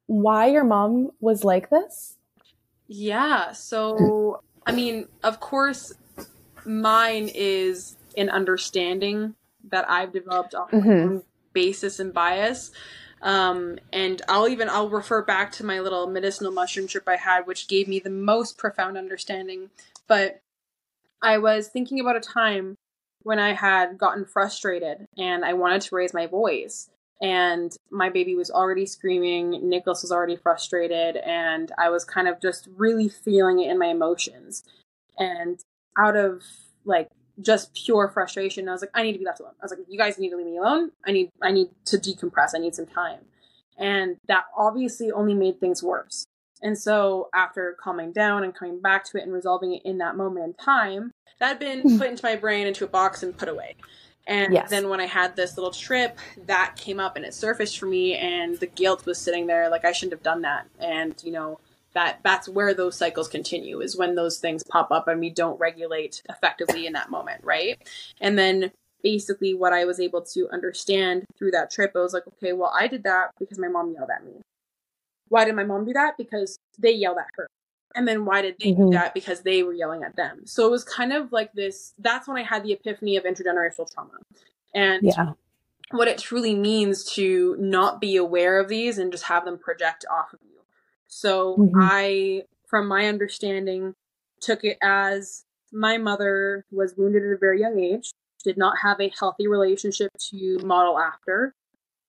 why 0.08 0.48
your 0.48 0.64
mom 0.64 1.12
was 1.20 1.44
like 1.44 1.70
this? 1.70 2.18
Yeah. 2.88 3.52
So, 3.52 4.42
I 4.66 4.72
mean, 4.72 5.08
of 5.24 5.40
course, 5.40 5.94
mine 6.66 7.30
is 7.34 7.96
an 8.18 8.30
understanding 8.30 9.36
that 9.70 9.90
I've 9.90 10.12
developed 10.12 10.54
on 10.54 10.68
my 10.72 10.78
Mhm. 10.80 11.04
own 11.04 11.24
basis 11.54 12.00
and 12.00 12.14
bias. 12.14 12.72
Um, 13.22 13.80
and 13.92 14.22
I'll 14.28 14.48
even 14.48 14.70
I'll 14.70 14.90
refer 14.90 15.24
back 15.24 15.52
to 15.54 15.66
my 15.66 15.80
little 15.80 16.06
medicinal 16.08 16.52
mushroom 16.52 16.88
trip 16.88 17.08
I 17.08 17.16
had, 17.16 17.48
which 17.48 17.68
gave 17.68 17.88
me 17.88 18.00
the 18.00 18.10
most 18.10 18.58
profound 18.58 18.98
understanding. 18.98 19.72
But 20.06 20.42
I 21.22 21.40
was 21.40 21.68
thinking 21.68 22.00
about 22.00 22.18
a 22.18 22.20
time 22.20 22.78
when 23.24 23.40
I 23.40 23.54
had 23.54 23.98
gotten 23.98 24.26
frustrated 24.26 25.08
and 25.18 25.44
I 25.44 25.54
wanted 25.54 25.82
to 25.84 25.96
raise 25.96 26.14
my 26.14 26.28
voice. 26.28 26.90
And 27.22 27.72
my 27.92 28.10
baby 28.10 28.36
was 28.36 28.52
already 28.52 28.86
screaming, 28.86 29.70
Nicholas 29.70 30.02
was 30.02 30.12
already 30.12 30.36
frustrated, 30.36 31.16
and 31.18 31.72
I 31.78 31.90
was 31.90 32.04
kind 32.04 32.28
of 32.28 32.42
just 32.42 32.68
really 32.76 33.08
feeling 33.08 33.60
it 33.60 33.72
in 33.72 33.80
my 33.80 33.88
emotions. 33.88 34.64
And 35.18 35.60
out 35.98 36.18
of 36.18 36.44
like 36.84 37.10
just 37.42 37.74
pure 37.74 38.10
frustration, 38.10 38.68
I 38.68 38.74
was 38.74 38.82
like, 38.82 38.92
I 38.94 39.04
need 39.04 39.14
to 39.14 39.20
be 39.20 39.26
left 39.26 39.40
alone. 39.40 39.54
I 39.62 39.64
was 39.64 39.72
like, 39.72 39.80
you 39.88 39.98
guys 39.98 40.18
need 40.18 40.30
to 40.30 40.38
leave 40.38 40.46
me 40.46 40.58
alone. 40.58 40.92
I 41.06 41.12
need 41.12 41.30
I 41.42 41.52
need 41.52 41.70
to 41.86 41.98
decompress. 41.98 42.52
I 42.54 42.60
need 42.60 42.76
some 42.76 42.86
time. 42.86 43.20
And 43.78 44.18
that 44.28 44.46
obviously 44.58 45.12
only 45.12 45.34
made 45.34 45.60
things 45.60 45.84
worse. 45.84 46.26
And 46.62 46.78
so 46.78 47.30
after 47.34 47.76
calming 47.82 48.12
down 48.12 48.44
and 48.44 48.56
coming 48.56 48.80
back 48.80 49.04
to 49.06 49.18
it 49.18 49.24
and 49.24 49.34
resolving 49.34 49.74
it 49.74 49.82
in 49.86 49.98
that 50.00 50.16
moment 50.16 50.46
in 50.46 50.54
time, 50.54 51.12
that 51.40 51.48
had 51.48 51.60
been 51.60 51.98
put 52.00 52.10
into 52.10 52.26
my 52.26 52.36
brain 52.36 52.68
into 52.68 52.86
a 52.86 52.88
box 52.88 53.24
and 53.24 53.38
put 53.38 53.50
away. 53.50 53.76
And 54.28 54.54
Yes. 54.54 54.70
then 54.70 54.90
when 54.90 55.00
I 55.00 55.06
had 55.06 55.36
this 55.36 55.58
little 55.58 55.72
trip, 55.72 56.18
that 56.48 56.76
came 56.78 57.00
up 57.00 57.16
and 57.16 57.26
it 57.26 57.34
surfaced 57.34 57.78
for 57.78 57.86
me 57.86 58.16
and 58.16 58.60
the 58.60 58.68
guilt 58.68 59.06
was 59.06 59.18
sitting 59.20 59.48
there 59.48 59.70
like 59.70 59.86
I 59.86 59.92
shouldn't 59.92 60.14
have 60.14 60.24
done 60.24 60.42
that. 60.42 60.68
And 60.80 61.16
you 61.24 61.32
know, 61.32 61.60
that 61.94 62.20
that's 62.24 62.50
where 62.50 62.74
those 62.74 62.98
cycles 62.98 63.28
continue 63.28 63.82
is 63.82 63.98
when 63.98 64.16
those 64.16 64.38
things 64.40 64.64
pop 64.64 64.92
up 64.92 65.08
and 65.08 65.20
we 65.20 65.30
don't 65.30 65.60
regulate 65.60 66.22
effectively 66.30 66.86
in 66.88 66.94
that 66.94 67.10
moment, 67.10 67.44
right? 67.44 67.78
And 68.20 68.38
then 68.38 68.72
basically 69.04 69.54
what 69.54 69.74
I 69.74 69.86
was 69.86 70.00
able 70.00 70.22
to 70.22 70.50
understand 70.50 71.26
through 71.38 71.52
that 71.52 71.72
trip, 71.72 71.92
I 71.96 72.00
was 72.00 72.14
like, 72.14 72.28
okay, 72.28 72.54
well, 72.54 72.74
I 72.78 72.88
did 72.88 73.04
that 73.04 73.32
because 73.40 73.60
my 73.60 73.68
mom 73.68 73.94
yelled 73.94 74.10
at 74.10 74.26
me. 74.26 74.42
Why 75.30 75.46
did 75.46 75.56
my 75.56 75.64
mom 75.64 75.86
do 75.86 75.94
that? 75.94 76.18
Because 76.18 76.58
they 76.78 76.92
yelled 76.92 77.18
at 77.18 77.28
her. 77.36 77.48
And 77.96 78.08
then 78.08 78.26
why 78.26 78.42
did 78.42 78.58
they 78.60 78.74
Mhm. 78.74 78.78
do 78.78 78.90
that? 78.92 79.14
Because 79.14 79.42
they 79.42 79.64
were 79.64 79.74
yelling 79.74 80.04
at 80.04 80.16
them. 80.18 80.46
So 80.46 80.68
it 80.68 80.72
was 80.72 80.84
kind 80.84 81.14
of 81.14 81.32
like 81.32 81.54
this 81.54 81.94
that's 81.98 82.28
when 82.28 82.38
I 82.38 82.44
had 82.44 82.64
the 82.64 82.74
epiphany 82.74 83.16
of 83.16 83.24
intergenerational 83.24 83.92
trauma. 83.92 84.20
And 84.74 85.04
Yeah. 85.04 85.34
what 85.92 86.08
it 86.08 86.18
truly 86.18 86.56
means 86.56 87.06
to 87.14 87.56
not 87.58 88.02
be 88.02 88.18
aware 88.18 88.60
of 88.60 88.68
these 88.68 88.98
and 88.98 89.12
just 89.12 89.26
have 89.26 89.46
them 89.46 89.58
project 89.58 90.06
off 90.12 90.34
of 90.34 90.40
you. 90.44 90.60
So 91.08 91.56
Mhm. 91.58 91.72
I, 91.76 92.46
from 92.68 92.88
my 92.88 93.08
understanding, 93.08 93.96
took 94.42 94.64
it 94.66 94.78
as 94.82 95.46
my 95.72 95.98
mother 95.98 96.66
was 96.72 96.98
wounded 96.98 97.24
at 97.24 97.32
a 97.32 97.38
very 97.38 97.60
young 97.62 97.80
age, 97.80 98.12
did 98.44 98.58
not 98.58 98.80
have 98.80 99.00
a 99.00 99.10
healthy 99.10 99.48
relationship 99.48 100.12
to 100.18 100.60
model 100.60 101.00
after, 101.00 101.54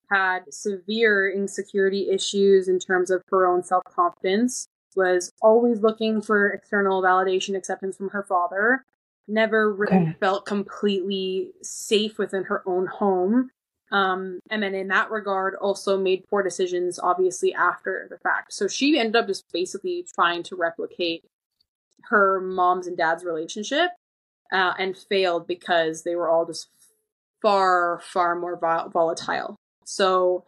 had 0.09 0.53
severe 0.53 1.29
insecurity 1.29 2.09
issues 2.09 2.67
in 2.67 2.79
terms 2.79 3.09
of 3.11 3.21
her 3.29 3.47
own 3.47 3.63
self 3.63 3.83
confidence, 3.85 4.67
was 4.97 5.31
always 5.41 5.79
looking 5.79 6.21
for 6.21 6.49
external 6.49 7.01
validation, 7.01 7.55
acceptance 7.55 7.95
from 7.95 8.09
her 8.09 8.23
father, 8.23 8.83
never 9.27 9.71
really 9.71 9.95
Okay. 9.95 10.17
felt 10.19 10.45
completely 10.45 11.51
safe 11.61 12.17
within 12.17 12.45
her 12.45 12.63
own 12.65 12.87
home. 12.87 13.51
Um, 13.91 14.41
and 14.49 14.61
then 14.61 14.75
in 14.75 14.89
that 14.89 15.11
regard, 15.11 15.55
also 15.55 15.97
made 15.97 16.27
poor 16.29 16.43
decisions, 16.43 16.99
obviously, 16.99 17.53
after 17.53 18.07
the 18.09 18.17
fact. 18.17 18.53
So 18.53 18.67
she 18.67 18.99
ended 18.99 19.15
up 19.15 19.27
just 19.27 19.45
basically 19.53 20.05
trying 20.13 20.43
to 20.43 20.55
replicate 20.57 21.23
her 22.09 22.41
mom's 22.41 22.87
and 22.87 22.97
dad's 22.97 23.23
relationship 23.23 23.91
uh, 24.51 24.73
and 24.77 24.97
failed 24.97 25.47
because 25.47 26.03
they 26.03 26.15
were 26.15 26.29
all 26.29 26.45
just 26.45 26.67
far, 27.41 28.01
far 28.03 28.35
more 28.35 28.57
vol- 28.57 28.89
volatile. 28.89 29.55
So 29.85 30.43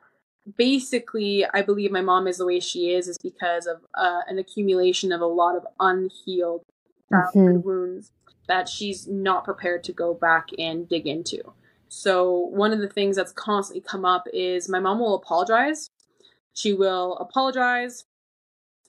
basically, 0.57 1.45
I 1.53 1.61
believe 1.61 1.91
my 1.91 2.01
mom 2.01 2.27
is 2.27 2.37
the 2.37 2.45
way 2.45 2.59
she 2.59 2.91
is, 2.91 3.07
is 3.07 3.17
because 3.17 3.65
of 3.65 3.81
uh, 3.93 4.21
an 4.27 4.37
accumulation 4.37 5.11
of 5.11 5.21
a 5.21 5.25
lot 5.25 5.55
of 5.55 5.65
unhealed 5.79 6.63
childhood 7.09 7.63
wounds 7.63 8.11
that 8.47 8.67
she's 8.67 9.07
not 9.07 9.43
prepared 9.43 9.83
to 9.85 9.93
go 9.93 10.13
back 10.13 10.49
and 10.57 10.89
dig 10.89 11.07
into. 11.07 11.53
So 11.87 12.31
one 12.31 12.71
of 12.73 12.79
the 12.79 12.87
things 12.87 13.15
that's 13.15 13.31
constantly 13.31 13.81
come 13.81 14.05
up 14.05 14.27
is 14.33 14.69
my 14.69 14.79
mom 14.79 14.99
will 14.99 15.15
apologize. 15.15 15.89
She 16.53 16.73
will 16.73 17.17
apologize. 17.17 18.05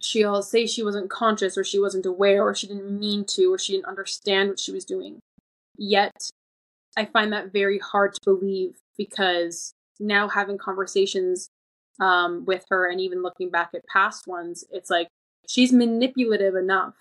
She'll 0.00 0.42
say 0.42 0.66
she 0.66 0.82
wasn't 0.82 1.10
conscious 1.10 1.58
or 1.58 1.64
she 1.64 1.78
wasn't 1.78 2.06
aware 2.06 2.42
or 2.42 2.54
she 2.54 2.66
didn't 2.66 2.98
mean 2.98 3.24
to 3.26 3.52
or 3.52 3.58
she 3.58 3.74
didn't 3.74 3.86
understand 3.86 4.48
what 4.48 4.58
she 4.58 4.72
was 4.72 4.84
doing. 4.84 5.20
Yet 5.76 6.30
I 6.96 7.04
find 7.04 7.32
that 7.32 7.52
very 7.52 7.78
hard 7.78 8.14
to 8.14 8.20
believe 8.24 8.76
because 8.96 9.74
now 10.00 10.28
having 10.28 10.58
conversations 10.58 11.50
um, 12.00 12.44
with 12.46 12.64
her 12.70 12.88
and 12.90 13.00
even 13.00 13.22
looking 13.22 13.50
back 13.50 13.70
at 13.74 13.86
past 13.86 14.26
ones, 14.26 14.64
it's 14.72 14.90
like 14.90 15.08
she's 15.46 15.72
manipulative 15.72 16.54
enough 16.54 16.94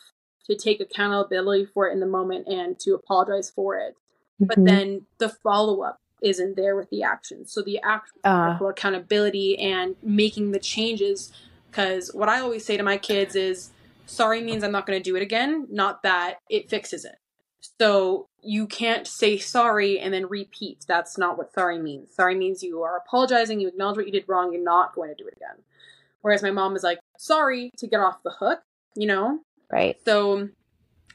to 0.45 0.55
take 0.55 0.81
accountability 0.81 1.65
for 1.65 1.87
it 1.87 1.93
in 1.93 1.99
the 1.99 2.05
moment 2.05 2.47
and 2.47 2.77
to 2.79 2.93
apologize 2.93 3.49
for 3.49 3.77
it. 3.77 3.95
But 4.39 4.57
Mhm. 4.59 4.65
then 4.65 5.05
the 5.19 5.29
follow 5.29 5.81
up 5.81 5.99
isn't 6.21 6.55
there 6.57 6.75
with 6.75 6.89
the 6.89 7.03
action. 7.03 7.45
So 7.45 7.61
the 7.61 7.79
actual 7.81 8.19
Ah. 8.25 8.51
actual 8.53 8.67
accountability 8.69 9.57
and 9.57 9.95
making 10.03 10.51
the 10.51 10.59
changes. 10.59 11.31
Because 11.69 12.13
what 12.13 12.27
I 12.29 12.39
always 12.41 12.65
say 12.65 12.75
to 12.77 12.83
my 12.83 12.97
kids 12.97 13.35
is, 13.35 13.71
sorry 14.05 14.41
means 14.41 14.63
I'm 14.63 14.71
not 14.71 14.85
going 14.87 14.99
to 15.01 15.03
do 15.03 15.15
it 15.15 15.21
again, 15.21 15.67
not 15.69 16.03
that 16.03 16.39
it 16.49 16.69
fixes 16.69 17.05
it. 17.05 17.19
So 17.79 18.27
you 18.41 18.67
can't 18.67 19.07
say 19.07 19.37
sorry 19.37 19.99
and 19.99 20.13
then 20.13 20.27
repeat. 20.27 20.85
That's 20.87 21.17
not 21.17 21.37
what 21.37 21.53
sorry 21.53 21.79
means. 21.79 22.13
Sorry 22.13 22.35
means 22.35 22.63
you 22.63 22.81
are 22.83 22.97
apologizing, 22.97 23.59
you 23.59 23.67
acknowledge 23.67 23.97
what 23.97 24.05
you 24.05 24.11
did 24.11 24.25
wrong, 24.27 24.53
you're 24.53 24.63
not 24.63 24.95
going 24.95 25.09
to 25.09 25.15
do 25.15 25.27
it 25.27 25.35
again. 25.35 25.63
Whereas 26.21 26.43
my 26.43 26.51
mom 26.51 26.75
is 26.75 26.83
like, 26.83 26.99
sorry 27.17 27.71
to 27.77 27.87
get 27.87 27.99
off 27.99 28.23
the 28.23 28.31
hook, 28.31 28.61
you 28.95 29.07
know? 29.07 29.39
Right. 29.71 29.97
So 30.05 30.49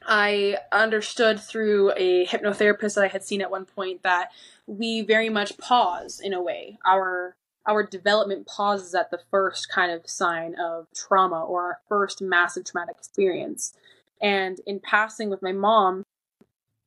I 0.06 0.58
understood 0.72 1.40
through 1.40 1.92
a 1.96 2.26
hypnotherapist 2.26 2.94
that 2.94 3.04
I 3.04 3.08
had 3.08 3.24
seen 3.24 3.42
at 3.42 3.50
one 3.50 3.64
point 3.64 4.02
that 4.02 4.30
we 4.66 5.02
very 5.02 5.28
much 5.28 5.58
pause 5.58 6.20
in 6.22 6.32
a 6.32 6.42
way. 6.42 6.78
Our 6.84 7.36
our 7.66 7.82
development 7.82 8.46
pauses 8.46 8.94
at 8.94 9.10
the 9.10 9.20
first 9.30 9.70
kind 9.70 9.90
of 9.90 10.08
sign 10.08 10.54
of 10.60 10.86
trauma 10.94 11.42
or 11.42 11.62
our 11.62 11.78
first 11.88 12.20
massive 12.20 12.64
traumatic 12.64 12.96
experience. 12.98 13.72
And 14.20 14.60
in 14.66 14.80
passing 14.80 15.30
with 15.30 15.40
my 15.40 15.52
mom, 15.52 16.04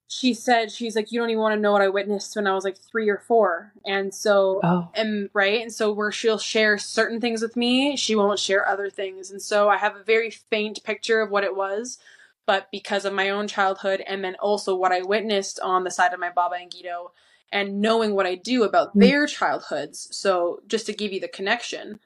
she 0.08 0.34
said 0.34 0.72
she's 0.72 0.96
like, 0.96 1.12
You 1.12 1.20
don't 1.20 1.30
even 1.30 1.42
want 1.42 1.56
to 1.56 1.60
know 1.62 1.72
what 1.74 1.82
I 1.82 1.90
witnessed 1.90 2.36
when 2.36 2.48
I 2.48 2.54
was 2.54 2.64
like 2.64 2.78
three 2.78 3.10
or 3.10 3.18
four. 3.20 3.74
And 3.86 4.14
so 4.14 4.62
Oh. 4.64 4.90
and 4.96 5.30
right 5.34 5.62
and 5.62 5.72
so 5.74 5.92
where 5.92 6.12
she'll 6.12 6.38
share 6.38 6.78
certain 6.78 7.20
things 7.22 7.42
with 7.42 7.56
me 7.56 7.96
she 7.98 8.16
won't 8.16 8.40
share 8.40 8.68
other 8.68 8.90
things 8.90 9.30
and 9.32 9.42
so 9.42 9.70
i 9.70 9.78
have 9.78 9.96
a 9.96 10.04
very 10.04 10.30
faint 10.32 10.84
picture 10.84 11.22
of 11.22 11.30
what 11.30 11.44
it 11.44 11.56
was 11.56 12.00
but 12.46 12.68
because 12.72 13.04
of 13.06 13.14
my 13.14 13.30
own 13.30 13.48
childhood 13.48 14.02
and 14.08 14.24
then 14.24 14.36
also 14.36 14.74
what 14.74 14.92
i 14.94 15.02
witnessed 15.02 15.60
on 15.60 15.84
the 15.84 15.92
side 15.92 16.14
of 16.14 16.20
my 16.20 16.30
baba 16.32 16.56
and 16.60 16.72
guido 16.72 17.12
and 17.52 17.80
knowing 17.82 18.14
what 18.16 18.26
i 18.26 18.34
do 18.34 18.64
about 18.64 18.96
Mm. 18.96 19.02
their 19.02 19.28
childhoods 19.28 20.08
so 20.16 20.62
just 20.68 20.86
to 20.88 20.94
give 20.94 21.12
you 21.14 21.20
the 21.20 21.28
connection 21.28 22.00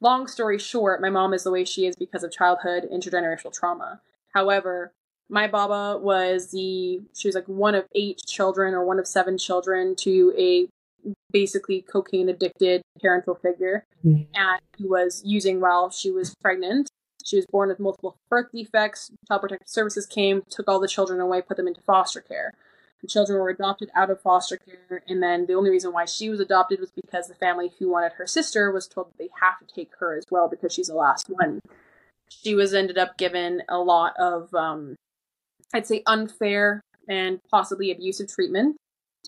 long 0.00 0.26
story 0.28 0.58
short 0.58 1.00
my 1.00 1.10
mom 1.10 1.32
is 1.34 1.42
the 1.44 1.50
way 1.50 1.64
she 1.64 1.86
is 1.86 1.96
because 1.96 2.22
of 2.22 2.30
childhood 2.30 2.86
intergenerational 2.92 3.52
trauma 3.52 4.00
however 4.34 4.92
my 5.30 5.46
baba 5.46 5.98
was 5.98 6.50
the 6.50 7.00
she 7.14 7.28
was 7.28 7.34
like 7.34 7.46
one 7.48 7.74
of 7.74 7.84
eight 7.94 8.20
children 8.26 8.74
or 8.74 8.84
one 8.84 8.98
of 8.98 9.06
seven 9.06 9.36
children 9.38 9.94
to 9.96 10.32
a 10.38 10.66
basically 11.32 11.82
cocaine 11.82 12.28
addicted 12.28 12.82
parental 13.00 13.34
figure 13.34 13.84
Mm. 14.04 14.26
and 14.34 14.60
who 14.78 14.88
was 14.90 15.22
using 15.24 15.60
while 15.60 15.90
she 15.90 16.10
was 16.10 16.34
pregnant. 16.40 16.88
She 17.24 17.34
was 17.36 17.46
born 17.50 17.68
with 17.68 17.80
multiple 17.80 18.16
birth 18.30 18.46
defects. 18.52 19.10
Child 19.26 19.40
Protective 19.40 19.68
Services 19.68 20.06
came, 20.06 20.42
took 20.48 20.68
all 20.68 20.78
the 20.78 20.86
children 20.88 21.20
away, 21.20 21.42
put 21.42 21.56
them 21.56 21.66
into 21.66 21.80
foster 21.82 22.20
care. 22.20 22.52
The 23.02 23.08
children 23.08 23.38
were 23.40 23.50
adopted 23.50 23.90
out 23.94 24.08
of 24.10 24.20
foster 24.20 24.56
care, 24.56 25.02
and 25.08 25.20
then 25.22 25.46
the 25.46 25.54
only 25.54 25.70
reason 25.70 25.92
why 25.92 26.04
she 26.04 26.30
was 26.30 26.38
adopted 26.40 26.78
was 26.80 26.90
because 26.92 27.26
the 27.26 27.34
family 27.34 27.72
who 27.78 27.88
wanted 27.90 28.12
her 28.12 28.26
sister 28.26 28.70
was 28.70 28.86
told 28.86 29.08
that 29.08 29.18
they 29.18 29.28
have 29.40 29.58
to 29.58 29.66
take 29.74 29.90
her 29.98 30.16
as 30.16 30.24
well 30.30 30.48
because 30.48 30.72
she's 30.72 30.86
the 30.88 30.94
last 30.94 31.28
one. 31.28 31.60
She 32.28 32.54
was 32.54 32.72
ended 32.72 32.98
up 32.98 33.18
given 33.18 33.62
a 33.68 33.78
lot 33.78 34.14
of, 34.18 34.54
um, 34.54 34.94
I'd 35.74 35.86
say, 35.86 36.02
unfair 36.06 36.82
and 37.08 37.40
possibly 37.50 37.90
abusive 37.90 38.28
treatment 38.28 38.76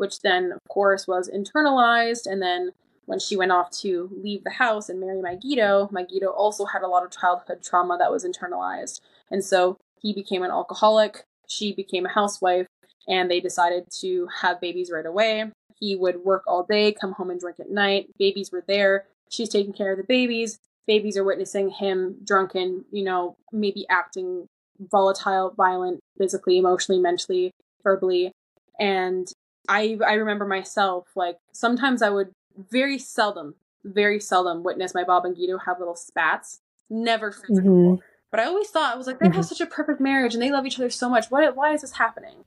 which 0.00 0.20
then, 0.20 0.50
of 0.52 0.60
course, 0.68 1.06
was 1.06 1.30
internalized. 1.30 2.26
And 2.26 2.40
then 2.40 2.70
when 3.04 3.18
she 3.18 3.36
went 3.36 3.52
off 3.52 3.70
to 3.82 4.10
leave 4.22 4.44
the 4.44 4.50
house 4.50 4.88
and 4.88 4.98
marry 4.98 5.20
Magito, 5.20 5.92
Magito 5.92 6.32
also 6.34 6.64
had 6.64 6.82
a 6.82 6.88
lot 6.88 7.04
of 7.04 7.10
childhood 7.10 7.62
trauma 7.62 7.98
that 7.98 8.10
was 8.10 8.24
internalized. 8.24 9.00
And 9.30 9.44
so 9.44 9.76
he 10.00 10.14
became 10.14 10.42
an 10.42 10.50
alcoholic, 10.50 11.24
she 11.46 11.74
became 11.74 12.06
a 12.06 12.12
housewife, 12.12 12.66
and 13.06 13.30
they 13.30 13.40
decided 13.40 13.88
to 14.00 14.26
have 14.40 14.60
babies 14.60 14.90
right 14.90 15.04
away. 15.04 15.50
He 15.78 15.96
would 15.96 16.24
work 16.24 16.44
all 16.46 16.64
day, 16.64 16.92
come 16.92 17.12
home 17.12 17.30
and 17.30 17.40
drink 17.40 17.60
at 17.60 17.70
night. 17.70 18.08
Babies 18.18 18.50
were 18.50 18.64
there. 18.66 19.04
She's 19.30 19.50
taking 19.50 19.74
care 19.74 19.92
of 19.92 19.98
the 19.98 20.04
babies. 20.04 20.58
Babies 20.86 21.18
are 21.18 21.24
witnessing 21.24 21.70
him 21.70 22.16
drunken, 22.24 22.86
you 22.90 23.04
know, 23.04 23.36
maybe 23.52 23.86
acting 23.90 24.46
volatile, 24.78 25.52
violent, 25.56 26.00
physically, 26.20 26.58
emotionally, 26.58 27.00
mentally, 27.00 27.50
verbally. 27.82 28.32
And 28.78 29.26
I 29.68 29.98
I 30.06 30.14
remember 30.14 30.44
myself 30.44 31.06
like 31.16 31.38
sometimes 31.52 32.02
I 32.02 32.10
would 32.10 32.32
very 32.70 32.98
seldom, 32.98 33.54
very 33.84 34.20
seldom 34.20 34.62
witness 34.62 34.94
my 34.94 35.02
Bob 35.04 35.24
and 35.24 35.34
Guido 35.34 35.56
have 35.58 35.78
little 35.78 35.96
spats. 35.96 36.60
Never 36.90 37.32
physical. 37.32 37.70
Mhm. 37.70 37.98
But 38.30 38.40
I 38.40 38.44
always 38.44 38.68
thought 38.68 38.94
I 38.94 38.98
was 38.98 39.06
like, 39.06 39.18
they 39.18 39.28
have 39.30 39.44
such 39.46 39.60
a 39.60 39.66
perfect 39.66 40.00
marriage 40.00 40.34
and 40.34 40.42
they 40.42 40.50
love 40.52 40.66
each 40.66 40.78
other 40.78 40.90
so 40.90 41.08
much. 41.08 41.30
What 41.30 41.56
why 41.56 41.72
is 41.72 41.80
this 41.80 41.92
happening? 41.92 42.44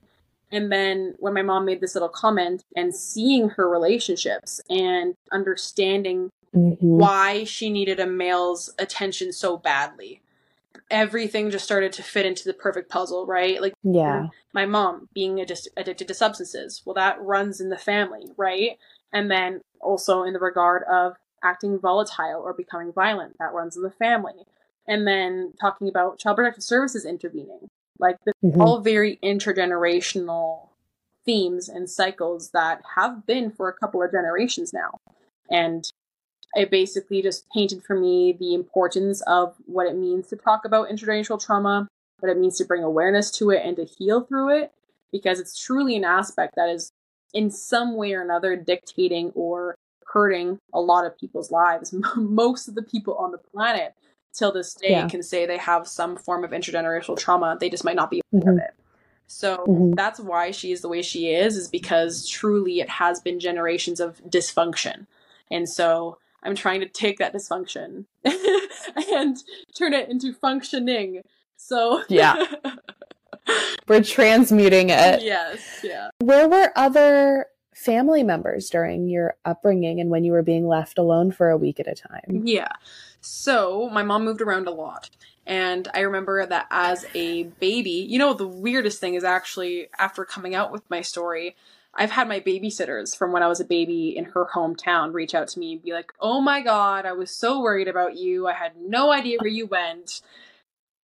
And 0.52 0.70
then 0.70 1.16
when 1.18 1.34
my 1.34 1.42
mom 1.42 1.64
made 1.64 1.80
this 1.80 1.94
little 1.94 2.08
comment 2.08 2.62
and 2.76 2.94
seeing 2.94 3.48
her 3.50 3.68
relationships 3.68 4.60
and 4.70 5.14
understanding 5.32 6.30
Mhm. 6.54 6.76
why 6.80 7.42
she 7.44 7.70
needed 7.70 7.98
a 7.98 8.06
male's 8.06 8.72
attention 8.78 9.32
so 9.32 9.56
badly. 9.56 10.20
Everything 10.90 11.50
just 11.50 11.64
started 11.64 11.92
to 11.94 12.02
fit 12.02 12.26
into 12.26 12.44
the 12.44 12.52
perfect 12.54 12.90
puzzle, 12.90 13.26
right? 13.26 13.60
Like 13.60 13.74
Yeah. 13.82 14.28
my 14.52 14.66
mom 14.66 15.08
being 15.14 15.40
addis- 15.40 15.68
addicted 15.76 16.08
to 16.08 16.14
substances. 16.14 16.82
Well, 16.84 16.94
that 16.94 17.20
runs 17.20 17.60
in 17.60 17.70
the 17.70 17.78
family, 17.78 18.30
right? 18.36 18.78
And 19.12 19.30
then 19.30 19.60
also 19.80 20.22
in 20.22 20.32
the 20.34 20.38
regard 20.40 20.82
of 20.84 21.16
acting 21.42 21.78
volatile 21.78 22.40
or 22.42 22.52
becoming 22.52 22.92
violent, 22.92 23.36
that 23.38 23.52
runs 23.52 23.76
in 23.76 23.82
the 23.82 23.90
family. 23.90 24.46
And 24.86 25.06
then 25.06 25.54
talking 25.60 25.88
about 25.88 26.18
child 26.18 26.36
protective 26.36 26.62
services 26.64 27.04
intervening, 27.06 27.68
like 27.98 28.16
the, 28.24 28.32
Mhm. 28.44 28.60
all 28.60 28.80
very 28.80 29.18
intergenerational 29.22 30.68
themes 31.24 31.68
and 31.68 31.88
cycles 31.88 32.50
that 32.50 32.82
have 32.96 33.24
been 33.26 33.50
for 33.50 33.68
a 33.68 33.72
couple 33.72 34.02
of 34.02 34.10
generations 34.12 34.72
now. 34.72 34.90
And 35.50 35.90
it 36.54 36.70
basically 36.70 37.22
just 37.22 37.48
painted 37.50 37.82
for 37.82 37.98
me 37.98 38.32
the 38.38 38.54
importance 38.54 39.20
of 39.22 39.54
what 39.66 39.86
it 39.86 39.96
means 39.96 40.28
to 40.28 40.36
talk 40.36 40.64
about 40.64 40.88
intergenerational 40.88 41.44
trauma, 41.44 41.88
what 42.20 42.30
it 42.30 42.38
means 42.38 42.56
to 42.58 42.64
bring 42.64 42.82
awareness 42.82 43.30
to 43.32 43.50
it 43.50 43.62
and 43.64 43.76
to 43.76 43.84
heal 43.84 44.22
through 44.22 44.56
it, 44.62 44.72
because 45.12 45.40
it's 45.40 45.58
truly 45.58 45.96
an 45.96 46.04
aspect 46.04 46.54
that 46.56 46.68
is 46.68 46.90
in 47.32 47.50
some 47.50 47.96
way 47.96 48.14
or 48.14 48.22
another 48.22 48.56
dictating 48.56 49.30
or 49.34 49.74
hurting 50.06 50.58
a 50.72 50.80
lot 50.80 51.04
of 51.04 51.18
people's 51.18 51.50
lives. 51.50 51.92
Most 52.16 52.68
of 52.68 52.74
the 52.74 52.82
people 52.82 53.14
on 53.16 53.32
the 53.32 53.38
planet 53.38 53.94
till 54.32 54.52
this 54.52 54.74
day 54.74 54.90
Yeah. 54.90 55.08
can 55.08 55.22
say 55.22 55.46
they 55.46 55.58
have 55.58 55.88
some 55.88 56.16
form 56.16 56.44
of 56.44 56.50
intergenerational 56.50 57.18
trauma. 57.18 57.56
They 57.58 57.70
just 57.70 57.84
might 57.84 57.96
not 57.96 58.10
be 58.10 58.20
aware 58.32 58.52
of 58.52 58.58
Mhm. 58.58 58.64
it. 58.64 58.74
So 59.26 59.64
Mhm. 59.66 59.96
that's 59.96 60.20
why 60.20 60.50
she 60.50 60.70
is 60.70 60.82
the 60.82 60.88
way 60.88 61.02
she 61.02 61.30
is, 61.30 61.56
is 61.56 61.68
because 61.68 62.28
truly 62.28 62.80
it 62.80 62.88
has 62.88 63.20
been 63.20 63.40
generations 63.40 63.98
of 63.98 64.20
dysfunction. 64.28 65.06
And 65.50 65.68
so 65.68 66.18
I'm 66.44 66.54
trying 66.54 66.80
to 66.80 66.88
take 66.88 67.18
that 67.18 67.34
dysfunction 67.34 68.04
and 68.24 69.36
turn 69.76 69.94
it 69.94 70.08
into 70.08 70.32
functioning. 70.32 71.22
So 71.56 72.02
Yeah. 72.08 72.44
We're 73.88 74.02
transmuting 74.02 74.88
it. 74.90 75.22
yes, 75.22 75.80
yeah. 75.82 76.08
Where 76.20 76.48
were 76.48 76.72
other 76.76 77.46
family 77.74 78.22
members 78.22 78.70
during 78.70 79.08
your 79.08 79.36
upbringing 79.44 80.00
and 80.00 80.08
when 80.08 80.24
you 80.24 80.32
were 80.32 80.42
being 80.42 80.66
left 80.66 80.96
alone 80.96 81.30
for 81.30 81.50
a 81.50 81.56
week 81.56 81.78
at 81.78 81.86
a 81.86 81.94
time? 81.94 82.42
Yeah. 82.44 82.68
So 83.20 83.90
my 83.90 84.02
mom 84.02 84.24
moved 84.24 84.40
around 84.40 84.66
a 84.66 84.70
lot. 84.70 85.10
And 85.46 85.88
I 85.92 86.00
remember 86.00 86.46
that 86.46 86.66
as 86.70 87.04
a 87.14 87.42
baby, 87.44 87.90
you 88.08 88.18
know, 88.18 88.32
the 88.32 88.48
weirdest 88.48 88.98
thing 88.98 89.12
is 89.14 89.24
actually 89.24 89.88
after 89.98 90.24
coming 90.24 90.54
out 90.54 90.72
with 90.72 90.88
my 90.88 91.02
story, 91.02 91.54
I've 91.96 92.10
had 92.10 92.28
my 92.28 92.40
babysitters 92.40 93.16
from 93.16 93.32
when 93.32 93.42
I 93.42 93.48
was 93.48 93.60
a 93.60 93.64
baby 93.64 94.16
in 94.16 94.24
her 94.26 94.46
hometown 94.52 95.12
reach 95.12 95.34
out 95.34 95.48
to 95.48 95.58
me 95.58 95.74
and 95.74 95.82
be 95.82 95.92
like, 95.92 96.12
oh 96.20 96.40
my 96.40 96.60
God, 96.60 97.06
I 97.06 97.12
was 97.12 97.30
so 97.30 97.60
worried 97.60 97.88
about 97.88 98.16
you. 98.16 98.46
I 98.46 98.52
had 98.52 98.72
no 98.76 99.12
idea 99.12 99.38
where 99.40 99.50
you 99.50 99.66
went. 99.66 100.20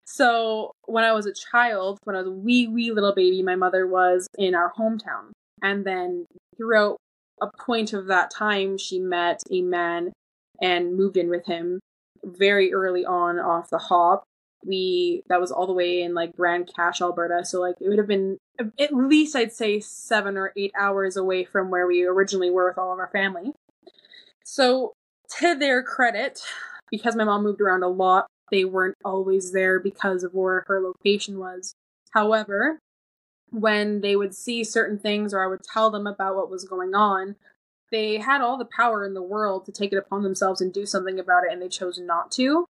So 0.05 0.73
when 0.87 1.05
I 1.05 1.13
was 1.13 1.27
a 1.27 1.33
child, 1.33 1.99
when 2.05 2.17
I 2.17 2.21
was 2.21 2.29
a 2.29 2.33
wee, 2.33 2.67
wee 2.67 2.91
little 2.91 3.15
baby, 3.15 3.43
my 3.43 3.55
mother 3.55 3.87
was 3.87 4.27
in 4.37 4.55
our 4.57 4.73
hometown. 4.77 5.31
And 5.63 5.85
then 5.85 6.27
throughout 6.57 6.97
a 7.41 7.49
point 7.65 7.93
of 7.93 8.07
that 8.07 8.31
time, 8.31 8.77
she 8.77 8.99
met 8.99 9.41
a 9.51 9.63
man 9.63 10.13
and 10.61 10.97
moved 10.97 11.17
in 11.17 11.31
with 11.31 11.47
him 11.47 11.79
very 12.25 12.73
early 12.73 13.05
on 13.05 13.39
off 13.39 13.71
the 13.71 13.79
hop. 13.79 14.25
We 14.67 15.23
that 15.29 15.41
was 15.41 15.51
all 15.51 15.67
the 15.67 15.73
way 15.73 16.03
in 16.03 16.13
like 16.13 16.37
Grande 16.37 16.69
Cache, 16.75 17.01
Alberta. 17.01 17.45
So 17.45 17.61
like 17.61 17.77
it 17.81 17.89
would 17.89 17.99
have 17.99 18.09
been 18.09 18.37
at 18.79 18.95
least 18.95 19.37
I'd 19.37 19.53
say 19.53 19.81
seven 19.81 20.37
or 20.37 20.53
eight 20.57 20.73
hours 20.79 21.17
away 21.17 21.45
from 21.45 21.71
where 21.71 21.87
we 21.87 22.05
originally 22.05 22.51
were 22.51 22.69
with 22.69 22.79
all 22.79 22.93
of 22.93 22.99
our 22.99 23.11
family. 23.13 23.53
So 24.45 24.95
to 25.39 25.55
their 25.55 25.83
credit, 25.83 26.43
because 26.91 27.17
my 27.17 27.25
mom 27.25 27.43
moved 27.43 27.61
around 27.61 27.83
a 27.83 27.89
lot, 27.89 28.27
they 28.51 28.65
weren't 28.65 28.97
always 29.05 29.53
there 29.53 29.79
because 29.79 30.25
of 30.25 30.35
where 30.35 30.65
her 30.67 30.81
location 30.81 31.39
was. 31.39 31.75
However, 32.11 32.79
when 33.51 34.01
they 34.01 34.17
would 34.17 34.35
see 34.35 34.65
certain 34.65 34.99
things 34.99 35.33
or 35.33 35.45
I 35.45 35.47
would 35.47 35.63
tell 35.63 35.91
them 35.91 36.07
about 36.07 36.37
what 36.37 36.51
was 36.51 36.65
going 36.65 36.95
on, 36.95 37.37
they 37.91 38.19
had 38.19 38.41
all 38.41 38.57
the 38.57 38.69
power 38.77 39.05
in 39.05 39.15
the 39.15 39.23
world 39.23 39.67
to 39.67 39.73
take 39.73 39.93
it 39.93 39.97
upon 39.97 40.23
themselves 40.23 40.61
and 40.61 40.73
do 40.73 40.87
something 40.87 41.19
about 41.19 41.45
it, 41.45 41.53
and 41.53 41.61
they 41.61 41.69
chose 41.69 41.99
not 41.99 42.31
to. 42.33 42.67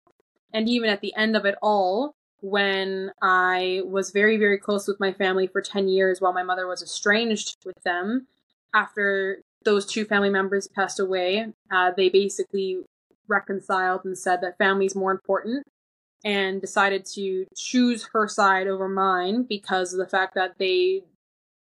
And 0.52 0.68
even 0.68 0.88
at 0.90 1.00
the 1.00 1.14
end 1.14 1.36
of 1.36 1.44
it 1.44 1.56
all, 1.62 2.14
when 2.42 3.12
I 3.22 3.82
was 3.84 4.10
very, 4.10 4.36
very 4.36 4.58
close 4.58 4.86
with 4.86 5.00
my 5.00 5.12
family 5.12 5.46
for 5.46 5.60
10 5.60 5.88
years 5.88 6.20
while 6.20 6.32
my 6.32 6.42
mother 6.42 6.66
was 6.66 6.82
estranged 6.82 7.56
with 7.64 7.82
them. 7.84 8.26
After 8.74 9.42
those 9.64 9.84
two 9.84 10.04
family 10.04 10.30
members 10.30 10.68
passed 10.68 11.00
away, 11.00 11.52
uh, 11.70 11.90
they 11.96 12.08
basically 12.08 12.82
reconciled 13.28 14.04
and 14.04 14.16
said 14.16 14.40
that 14.40 14.58
family 14.58 14.86
is 14.86 14.94
more 14.94 15.12
important 15.12 15.64
and 16.24 16.60
decided 16.60 17.04
to 17.06 17.46
choose 17.56 18.08
her 18.12 18.28
side 18.28 18.66
over 18.66 18.88
mine 18.88 19.44
because 19.48 19.92
of 19.92 19.98
the 19.98 20.06
fact 20.06 20.34
that 20.34 20.58
they 20.58 21.02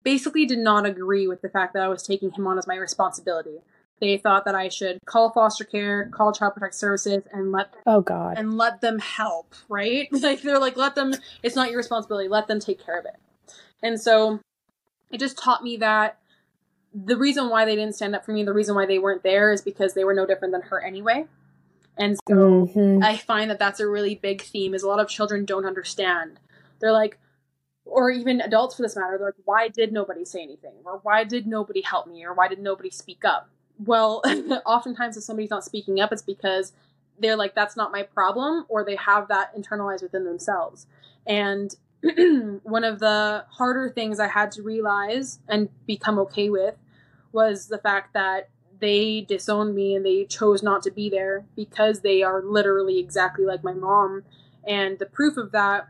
basically 0.03 0.47
did 0.47 0.59
not 0.59 0.87
agree 0.87 1.27
with 1.27 1.43
the 1.43 1.49
fact 1.49 1.75
that 1.75 1.83
I 1.83 1.89
was 1.89 2.03
taking 2.03 2.31
him 2.31 2.47
on 2.47 2.59
as 2.59 2.67
my 2.67 2.77
responsibility. 2.77 3.59
They 3.99 4.19
thought 4.19 4.45
that 4.45 4.55
I 4.55 4.69
should 4.69 4.99
call 5.07 5.31
foster 5.31 5.65
care, 5.65 6.11
call 6.11 6.33
child 6.33 6.55
protective 6.55 6.79
services, 6.79 7.23
and 7.33 7.51
let 7.51 7.73
oh 7.87 8.03
god 8.03 8.37
and 8.37 8.57
let 8.59 8.81
them 8.81 8.99
help. 8.99 9.55
Right? 9.69 10.09
Like 10.27 10.43
they're 10.43 10.59
like, 10.59 10.77
let 10.77 10.95
them. 10.95 11.15
It's 11.43 11.55
not 11.55 11.71
your 11.71 11.79
responsibility. 11.79 12.29
Let 12.29 12.49
them 12.49 12.61
take 12.61 12.85
care 12.85 12.99
of 12.99 13.05
it. 13.05 13.17
And 13.83 14.01
so, 14.01 14.41
it 15.11 15.21
just 15.21 15.39
taught 15.39 15.63
me 15.63 15.77
that 15.79 16.19
the 16.93 17.17
reason 17.17 17.49
why 17.49 17.65
they 17.65 17.77
didn't 17.77 17.95
stand 17.95 18.17
up 18.17 18.25
for 18.25 18.33
me, 18.33 18.43
the 18.43 18.53
reason 18.53 18.75
why 18.75 18.87
they 18.87 18.99
weren't 18.99 19.23
there, 19.23 19.53
is 19.53 19.63
because 19.63 19.95
they 19.95 20.05
were 20.05 20.15
no 20.15 20.27
different 20.27 20.53
than 20.53 20.63
her 20.63 20.81
anyway. 20.81 21.27
And 21.97 22.19
so, 22.29 22.35
mm-hmm. 22.35 23.03
I 23.03 23.17
find 23.17 23.51
that 23.51 23.59
that's 23.59 23.81
a 23.81 23.87
really 23.87 24.17
big 24.17 24.43
theme. 24.43 24.75
Is 24.75 24.83
a 24.83 24.89
lot 24.89 25.01
of 25.01 25.09
children 25.09 25.45
don't 25.45 25.65
understand. 25.65 26.41
They're 26.81 26.93
like, 26.93 27.19
or 27.87 28.11
even 28.11 28.41
adults 28.41 28.77
for 28.77 28.83
this 28.83 28.97
matter, 28.97 29.17
they're 29.17 29.29
like, 29.29 29.35
why 29.45 29.69
did 29.69 29.93
nobody 29.93 30.25
say 30.25 30.43
anything? 30.43 30.75
Or 30.85 30.99
why 31.03 31.25
did 31.25 31.47
nobody 31.47 31.83
help 31.83 32.07
me? 32.07 32.25
Or 32.25 32.35
why 32.35 32.49
did 32.49 32.59
nobody 32.59 32.91
speak 32.91 33.25
up? 33.25 33.49
Well, 33.79 34.23
oftentimes 34.67 35.17
if 35.17 35.25
somebody's 35.25 35.51
not 35.51 35.65
speaking 35.65 36.01
up, 36.01 36.13
it's 36.13 36.23
because 36.23 36.73
they're 37.19 37.37
like, 37.37 37.55
that's 37.55 37.77
not 37.77 37.93
my 37.93 38.03
problem, 38.03 38.67
or 38.69 38.85
they 38.85 38.97
have 38.97 39.29
that 39.29 39.57
internalized 39.57 40.03
within 40.03 40.25
themselves. 40.25 40.87
And 41.27 41.75
one 42.63 42.85
of 42.85 42.99
the 42.99 43.45
harder 43.51 43.91
things 43.91 44.21
I 44.21 44.29
had 44.29 44.53
to 44.53 44.63
realize 44.63 45.41
and 45.49 45.69
become 45.87 46.19
okay 46.21 46.51
with 46.51 46.75
was 47.33 47.69
the 47.69 47.79
fact 47.79 48.15
that 48.15 48.51
they 48.81 49.23
disowned 49.23 49.75
me 49.75 49.95
and 49.95 50.05
they 50.05 50.25
chose 50.27 50.63
not 50.63 50.83
to 50.83 50.91
be 50.91 51.09
there 51.09 51.47
because 51.55 52.01
they 52.01 52.23
are 52.23 52.43
literally 52.43 52.99
exactly 52.99 53.45
like 53.45 53.65
my 53.65 53.73
mom. 53.73 54.25
And 54.67 54.99
the 54.99 55.07
proof 55.07 55.37
of 55.37 55.53
that 55.53 55.89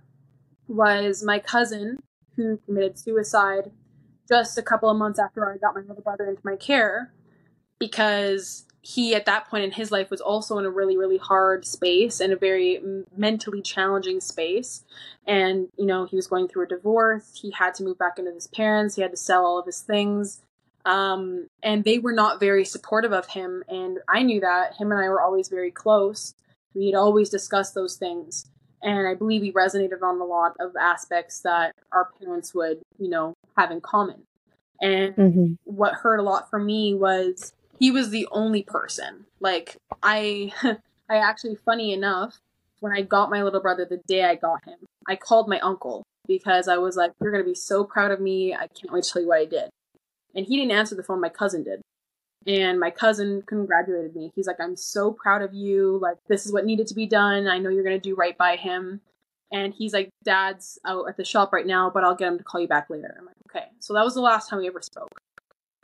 was 0.69 1.25
my 1.25 1.39
cousin 1.39 2.03
who 2.37 2.59
committed 2.67 2.99
suicide 2.99 3.73
just 4.29 4.59
a 4.59 4.63
couple 4.63 4.91
of 4.91 4.97
months 4.97 5.19
after 5.19 5.51
I 5.51 5.57
got 5.57 5.75
my 5.75 5.81
little 5.81 6.03
brother 6.03 6.27
into 6.29 6.43
my 6.45 6.57
care 6.57 7.13
because 7.79 8.67
he 8.87 9.17
at 9.17 9.27
that 9.27 9.49
point 9.49 9.65
in 9.65 9.73
his 9.73 9.91
life 9.91 10.11
was 10.11 10.21
also 10.21 10.59
in 10.59 10.65
a 10.65 10.71
really 10.71 10.97
really 10.97 11.19
hard 11.19 11.67
space 11.67 12.21
and 12.21 12.33
a 12.33 12.37
very 12.37 12.81
mentally 13.17 13.61
challenging 13.61 14.21
space. 14.21 14.85
And 15.27 15.69
you 15.77 15.87
know 15.87 16.05
he 16.05 16.15
was 16.15 16.29
going 16.29 16.47
through 16.47 16.65
a 16.65 16.69
divorce. 16.69 17.39
He 17.41 17.51
had 17.51 17.75
to 17.75 17.83
move 17.83 17.99
back 17.99 18.19
into 18.19 18.33
his 18.33 18.47
parents. 18.47 18.95
He 18.95 19.03
had 19.03 19.11
to 19.11 19.17
sell 19.17 19.45
all 19.45 19.59
of 19.59 19.67
his 19.67 19.81
things. 19.81 20.41
Um, 20.85 21.49
and 21.65 21.83
they 21.83 21.99
were 21.99 22.13
not 22.13 22.39
very 22.39 22.65
supportive 22.65 23.13
of 23.13 23.27
him. 23.27 23.65
And 23.69 23.99
i 24.09 24.23
knew 24.23 24.41
that. 24.41 24.77
Him 24.77 24.93
and 24.93 25.01
i 25.01 25.09
were 25.09 25.21
always 25.21 25.49
very 25.49 25.73
close. 25.73 26.35
We 26.73 26.87
had 26.87 26.95
always 26.95 27.29
discussed 27.29 27.75
those 27.75 27.97
things. 27.97 28.47
And 28.83 29.09
i 29.09 29.15
believe 29.15 29.43
we 29.43 29.53
resonated 29.53 30.01
on 30.01 30.21
a 30.21 30.25
lot 30.25 30.53
of 30.61 30.77
aspects 30.77 31.41
that 31.41 31.75
our 31.91 32.11
parents 32.21 32.55
would 32.55 32.83
you 32.99 33.11
know 33.11 33.35
have 33.57 33.73
in 33.73 33.81
common. 33.81 34.23
And 34.81 35.17
mm-hmm. 35.17 35.55
what 35.65 35.95
hurt 35.95 36.21
a 36.21 36.23
lot 36.23 36.51
for 36.51 36.61
me 36.61 36.95
was 36.95 37.53
he 37.79 37.91
was 37.91 38.11
the 38.11 38.29
only 38.31 38.63
person. 38.63 39.27
Like 39.41 39.77
I 40.03 40.53
I 41.09 41.17
actually 41.17 41.57
funny 41.57 41.93
enough, 41.93 42.39
when 42.81 42.93
I 42.93 43.03
got 43.03 43.31
my 43.31 43.43
little 43.43 43.61
brother 43.61 43.85
the 43.85 44.01
day 44.07 44.25
I 44.25 44.35
got 44.35 44.65
him, 44.65 44.79
I 45.09 45.17
called 45.17 45.49
my 45.49 45.61
uncle 45.61 46.03
because 46.27 46.69
I 46.69 46.79
was 46.79 46.97
like, 46.97 47.13
You're 47.21 47.33
gonna 47.33 47.45
be 47.45 47.55
so 47.55 47.85
proud 47.85 48.11
of 48.11 48.21
me, 48.21 48.55
I 48.55 48.69
can't 48.69 48.93
wait 48.93 49.05
to 49.05 49.11
tell 49.11 49.23
you 49.23 49.29
what 49.29 49.41
I 49.41 49.45
did. 49.45 49.71
And 50.35 50.47
he 50.47 50.57
didn't 50.57 50.73
answer 50.73 50.95
the 50.95 51.03
phone, 51.03 51.21
my 51.21 51.31
cousin 51.31 51.63
did. 51.63 51.81
And 52.47 52.79
my 52.79 52.91
cousin 52.91 53.43
congratulated 53.45 54.15
me. 54.15 54.31
He's 54.37 54.47
like, 54.47 54.61
I'm 54.61 54.77
so 54.77 55.11
proud 55.11 55.43
of 55.43 55.53
you. 55.53 55.99
Like, 56.01 56.19
this 56.29 56.47
is 56.47 56.53
what 56.53 56.65
needed 56.65 56.87
to 56.89 56.95
be 56.95 57.07
done. 57.07 57.49
I 57.49 57.59
know 57.59 57.71
you're 57.71 57.83
going 57.83 58.01
to 58.01 58.09
do 58.09 58.15
right 58.15 58.39
by 58.39 58.55
him. 58.55 59.01
And 59.51 59.75
he's 59.75 59.93
like, 59.93 60.11
Dad's 60.25 60.79
out 60.85 61.09
at 61.09 61.17
the 61.17 61.25
shop 61.25 61.53
right 61.53 61.67
now, 61.67 61.91
but 61.91 62.05
I'll 62.05 62.15
get 62.15 62.29
him 62.29 62.39
to 62.39 62.45
call 62.45 62.61
you 62.61 62.69
back 62.69 62.89
later. 62.89 63.17
I'm 63.19 63.27
like, 63.27 63.35
okay. 63.51 63.67
So 63.81 63.95
that 63.95 64.05
was 64.05 64.15
the 64.15 64.21
last 64.21 64.49
time 64.49 64.61
we 64.61 64.69
ever 64.69 64.83
spoke. 64.83 65.09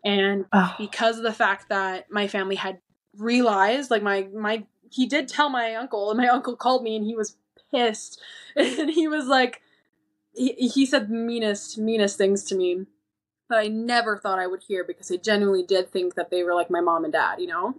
And 0.04 0.46
oh. 0.52 0.74
because 0.78 1.18
of 1.18 1.22
the 1.22 1.32
fact 1.32 1.68
that 1.68 2.10
my 2.10 2.26
family 2.26 2.56
had 2.56 2.80
realized, 3.16 3.90
like 3.90 4.02
my 4.02 4.28
my 4.34 4.66
he 4.90 5.06
did 5.06 5.28
tell 5.28 5.48
my 5.48 5.74
uncle, 5.74 6.10
and 6.10 6.18
my 6.18 6.28
uncle 6.28 6.56
called 6.56 6.82
me 6.82 6.96
and 6.96 7.04
he 7.04 7.14
was 7.14 7.36
pissed. 7.70 8.20
And 8.54 8.90
he 8.90 9.08
was 9.08 9.26
like 9.28 9.62
he, 10.34 10.52
he 10.52 10.86
said 10.86 11.10
meanest, 11.10 11.78
meanest 11.78 12.18
things 12.18 12.44
to 12.44 12.54
me 12.54 12.86
that 13.48 13.58
I 13.58 13.68
never 13.68 14.16
thought 14.16 14.38
I 14.38 14.46
would 14.46 14.62
hear 14.66 14.84
because 14.84 15.10
I 15.10 15.16
genuinely 15.16 15.62
did 15.62 15.90
think 15.90 16.14
that 16.14 16.30
they 16.30 16.42
were 16.42 16.54
like 16.54 16.70
my 16.70 16.80
mom 16.80 17.04
and 17.04 17.12
dad, 17.12 17.40
you 17.40 17.46
know? 17.46 17.74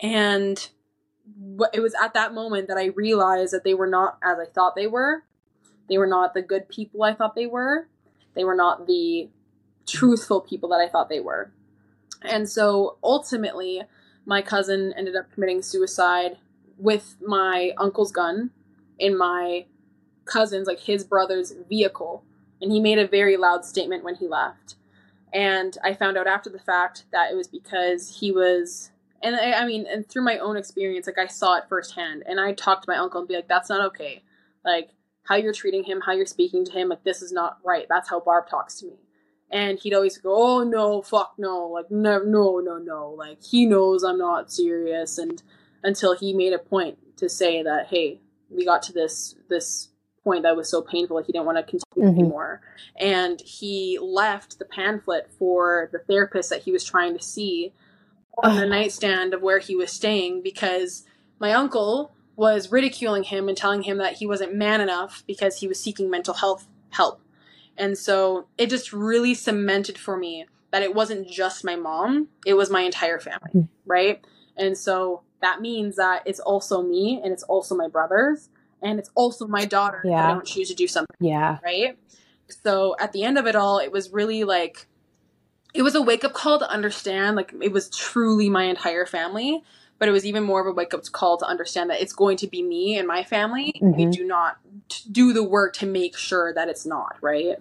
And 0.00 0.68
it 1.72 1.80
was 1.80 1.94
at 2.02 2.14
that 2.14 2.34
moment 2.34 2.68
that 2.68 2.78
I 2.78 2.86
realized 2.86 3.52
that 3.52 3.64
they 3.64 3.74
were 3.74 3.86
not 3.86 4.18
as 4.22 4.38
I 4.38 4.46
thought 4.46 4.74
they 4.74 4.86
were. 4.86 5.24
They 5.88 5.98
were 5.98 6.06
not 6.06 6.34
the 6.34 6.42
good 6.42 6.68
people 6.68 7.02
I 7.02 7.14
thought 7.14 7.34
they 7.34 7.46
were. 7.46 7.88
They 8.34 8.44
were 8.44 8.56
not 8.56 8.86
the 8.86 9.28
truthful 9.86 10.40
people 10.40 10.68
that 10.70 10.80
I 10.80 10.88
thought 10.88 11.08
they 11.08 11.20
were. 11.20 11.52
And 12.22 12.48
so 12.48 12.96
ultimately, 13.02 13.82
my 14.24 14.42
cousin 14.42 14.94
ended 14.96 15.16
up 15.16 15.30
committing 15.32 15.62
suicide 15.62 16.38
with 16.78 17.16
my 17.24 17.72
uncle's 17.78 18.10
gun 18.10 18.50
in 18.98 19.16
my 19.16 19.66
cousin's, 20.24 20.66
like 20.66 20.80
his 20.80 21.04
brother's 21.04 21.52
vehicle. 21.68 22.24
And 22.60 22.72
he 22.72 22.80
made 22.80 22.98
a 22.98 23.06
very 23.06 23.36
loud 23.36 23.64
statement 23.64 24.04
when 24.04 24.14
he 24.14 24.26
left. 24.26 24.76
And 25.32 25.76
I 25.84 25.94
found 25.94 26.16
out 26.16 26.26
after 26.26 26.48
the 26.48 26.58
fact 26.58 27.04
that 27.12 27.30
it 27.30 27.34
was 27.34 27.48
because 27.48 28.20
he 28.20 28.30
was, 28.32 28.90
and 29.22 29.36
I, 29.36 29.52
I 29.52 29.66
mean, 29.66 29.84
and 29.86 30.08
through 30.08 30.22
my 30.22 30.38
own 30.38 30.56
experience, 30.56 31.06
like 31.06 31.18
I 31.18 31.26
saw 31.26 31.58
it 31.58 31.64
firsthand. 31.68 32.22
And 32.26 32.40
I 32.40 32.52
talked 32.52 32.84
to 32.84 32.90
my 32.90 32.96
uncle 32.96 33.20
and 33.20 33.28
be 33.28 33.34
like, 33.34 33.48
that's 33.48 33.68
not 33.68 33.84
okay. 33.88 34.22
Like, 34.64 34.90
how 35.24 35.34
you're 35.36 35.52
treating 35.52 35.84
him, 35.84 36.02
how 36.02 36.12
you're 36.12 36.26
speaking 36.26 36.64
to 36.66 36.72
him, 36.72 36.88
like, 36.88 37.02
this 37.02 37.20
is 37.20 37.32
not 37.32 37.58
right. 37.64 37.86
That's 37.88 38.08
how 38.08 38.20
Barb 38.20 38.48
talks 38.48 38.78
to 38.80 38.86
me 38.86 38.92
and 39.50 39.78
he'd 39.78 39.94
always 39.94 40.18
go, 40.18 40.34
"Oh 40.34 40.64
no, 40.64 41.02
fuck 41.02 41.34
no, 41.38 41.68
like 41.68 41.90
no, 41.90 42.18
no, 42.18 42.58
no, 42.58 42.78
no." 42.78 43.10
Like 43.10 43.42
he 43.42 43.66
knows 43.66 44.02
I'm 44.02 44.18
not 44.18 44.52
serious, 44.52 45.18
and 45.18 45.42
until 45.82 46.16
he 46.16 46.32
made 46.32 46.52
a 46.52 46.58
point 46.58 46.98
to 47.18 47.28
say 47.28 47.62
that, 47.62 47.86
"Hey, 47.88 48.20
we 48.50 48.64
got 48.64 48.82
to 48.84 48.92
this 48.92 49.34
this 49.48 49.88
point 50.22 50.42
that 50.42 50.56
was 50.56 50.70
so 50.70 50.80
painful, 50.80 51.22
he 51.22 51.32
didn't 51.32 51.44
want 51.44 51.58
to 51.58 51.62
continue 51.62 52.10
mm-hmm. 52.10 52.20
anymore," 52.20 52.60
and 52.98 53.40
he 53.40 53.98
left 54.00 54.58
the 54.58 54.64
pamphlet 54.64 55.30
for 55.38 55.88
the 55.92 55.98
therapist 55.98 56.50
that 56.50 56.62
he 56.62 56.72
was 56.72 56.84
trying 56.84 57.16
to 57.16 57.22
see 57.22 57.72
on 58.42 58.56
the 58.56 58.66
nightstand 58.66 59.32
of 59.34 59.42
where 59.42 59.58
he 59.58 59.76
was 59.76 59.92
staying 59.92 60.42
because 60.42 61.04
my 61.38 61.52
uncle 61.52 62.14
was 62.36 62.72
ridiculing 62.72 63.22
him 63.22 63.48
and 63.48 63.56
telling 63.56 63.82
him 63.82 63.98
that 63.98 64.14
he 64.14 64.26
wasn't 64.26 64.54
man 64.54 64.80
enough 64.80 65.22
because 65.26 65.58
he 65.58 65.68
was 65.68 65.80
seeking 65.80 66.10
mental 66.10 66.34
health 66.34 66.66
help 66.90 67.20
and 67.76 67.96
so 67.98 68.46
it 68.58 68.70
just 68.70 68.92
really 68.92 69.34
cemented 69.34 69.98
for 69.98 70.16
me 70.16 70.46
that 70.70 70.82
it 70.82 70.94
wasn't 70.94 71.28
just 71.28 71.64
my 71.64 71.76
mom, 71.76 72.28
it 72.44 72.54
was 72.54 72.70
my 72.70 72.82
entire 72.82 73.20
family, 73.20 73.50
mm. 73.54 73.68
right? 73.86 74.24
And 74.56 74.76
so 74.76 75.22
that 75.40 75.60
means 75.60 75.96
that 75.96 76.22
it's 76.26 76.40
also 76.40 76.82
me 76.82 77.20
and 77.22 77.32
it's 77.32 77.42
also 77.44 77.76
my 77.76 77.88
brothers 77.88 78.48
and 78.82 78.98
it's 78.98 79.10
also 79.14 79.46
my 79.46 79.64
daughter 79.64 80.02
yeah. 80.04 80.28
I 80.28 80.32
don't 80.32 80.46
choose 80.46 80.68
to 80.68 80.74
do 80.74 80.86
something. 80.86 81.16
Yeah. 81.20 81.58
Right. 81.62 81.98
So 82.48 82.96
at 82.98 83.12
the 83.12 83.24
end 83.24 83.38
of 83.38 83.46
it 83.46 83.56
all, 83.56 83.78
it 83.78 83.92
was 83.92 84.10
really 84.10 84.44
like, 84.44 84.86
it 85.72 85.82
was 85.82 85.94
a 85.94 86.02
wake 86.02 86.24
up 86.24 86.34
call 86.34 86.58
to 86.58 86.70
understand, 86.70 87.36
like, 87.36 87.52
it 87.60 87.72
was 87.72 87.88
truly 87.90 88.48
my 88.48 88.64
entire 88.64 89.06
family, 89.06 89.62
but 89.98 90.08
it 90.08 90.12
was 90.12 90.26
even 90.26 90.42
more 90.42 90.60
of 90.60 90.66
a 90.66 90.72
wake 90.72 90.94
up 90.94 91.02
call 91.12 91.38
to 91.38 91.46
understand 91.46 91.90
that 91.90 92.00
it's 92.00 92.12
going 92.12 92.36
to 92.38 92.46
be 92.46 92.62
me 92.62 92.98
and 92.98 93.06
my 93.06 93.22
family. 93.22 93.72
Mm-hmm. 93.82 93.96
We 93.96 94.06
do 94.06 94.24
not 94.24 94.58
do 95.10 95.32
the 95.32 95.42
work 95.42 95.74
to 95.74 95.86
make 95.86 96.16
sure 96.16 96.52
that 96.52 96.68
it's 96.68 96.84
not, 96.84 97.16
right? 97.20 97.56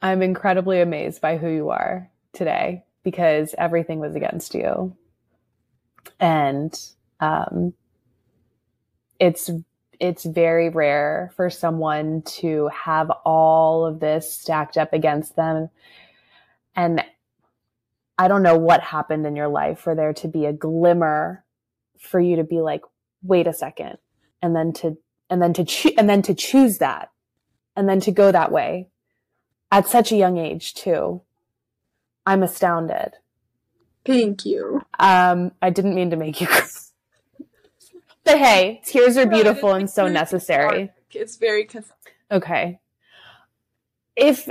I'm 0.00 0.22
incredibly 0.22 0.80
amazed 0.80 1.20
by 1.20 1.36
who 1.36 1.48
you 1.48 1.70
are 1.70 2.10
today 2.32 2.84
because 3.04 3.54
everything 3.56 4.00
was 4.00 4.14
against 4.14 4.54
you. 4.54 4.96
And 6.18 6.78
um, 7.20 7.74
it's 9.18 9.50
it's 10.00 10.24
very 10.24 10.68
rare 10.68 11.30
for 11.36 11.48
someone 11.48 12.22
to 12.22 12.68
have 12.68 13.08
all 13.24 13.86
of 13.86 14.00
this 14.00 14.32
stacked 14.32 14.76
up 14.76 14.92
against 14.92 15.36
them. 15.36 15.70
And 16.74 17.04
I 18.18 18.26
don't 18.26 18.42
know 18.42 18.58
what 18.58 18.80
happened 18.80 19.24
in 19.26 19.36
your 19.36 19.46
life 19.46 19.78
for 19.78 19.94
there 19.94 20.12
to 20.14 20.28
be 20.28 20.46
a 20.46 20.52
glimmer 20.52 21.44
for 22.02 22.20
you 22.20 22.36
to 22.36 22.44
be 22.44 22.60
like, 22.60 22.82
wait 23.22 23.46
a 23.46 23.52
second. 23.52 23.98
And 24.42 24.54
then 24.54 24.72
to, 24.74 24.98
and 25.30 25.40
then 25.40 25.52
to, 25.54 25.64
cho- 25.64 25.92
and 25.96 26.08
then 26.08 26.22
to 26.22 26.34
choose 26.34 26.78
that 26.78 27.10
and 27.76 27.88
then 27.88 28.00
to 28.00 28.12
go 28.12 28.32
that 28.32 28.52
way 28.52 28.88
at 29.70 29.88
such 29.88 30.12
a 30.12 30.16
young 30.16 30.36
age 30.36 30.74
too. 30.74 31.22
I'm 32.26 32.42
astounded. 32.42 33.14
Thank 34.04 34.44
you. 34.44 34.82
Um, 34.98 35.52
I 35.62 35.70
didn't 35.70 35.94
mean 35.94 36.10
to 36.10 36.16
make 36.16 36.40
you 36.40 36.48
But 38.24 38.38
hey, 38.38 38.80
tears 38.84 39.16
are 39.16 39.26
beautiful 39.26 39.72
and 39.72 39.90
so 39.90 40.06
necessary. 40.06 40.90
It's 41.10 41.36
very 41.36 41.64
Okay. 42.30 42.78
If 44.14 44.48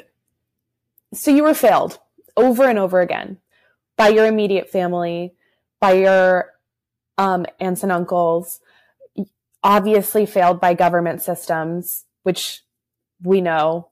so, 1.14 1.32
you 1.32 1.44
were 1.44 1.54
failed 1.54 2.00
over 2.36 2.68
and 2.68 2.78
over 2.78 3.02
again 3.02 3.38
by 3.98 4.10
your 4.10 4.26
immediate 4.26 4.70
family, 4.70 5.34
by 5.80 5.94
your 5.94 6.52
um, 7.18 7.46
aunts 7.60 7.84
and 7.84 7.92
uncles, 7.92 8.60
obviously 9.64 10.26
failed 10.26 10.60
by 10.60 10.74
government 10.74 11.22
systems, 11.22 12.06
which 12.24 12.62
we 13.24 13.42
know. 13.42 13.90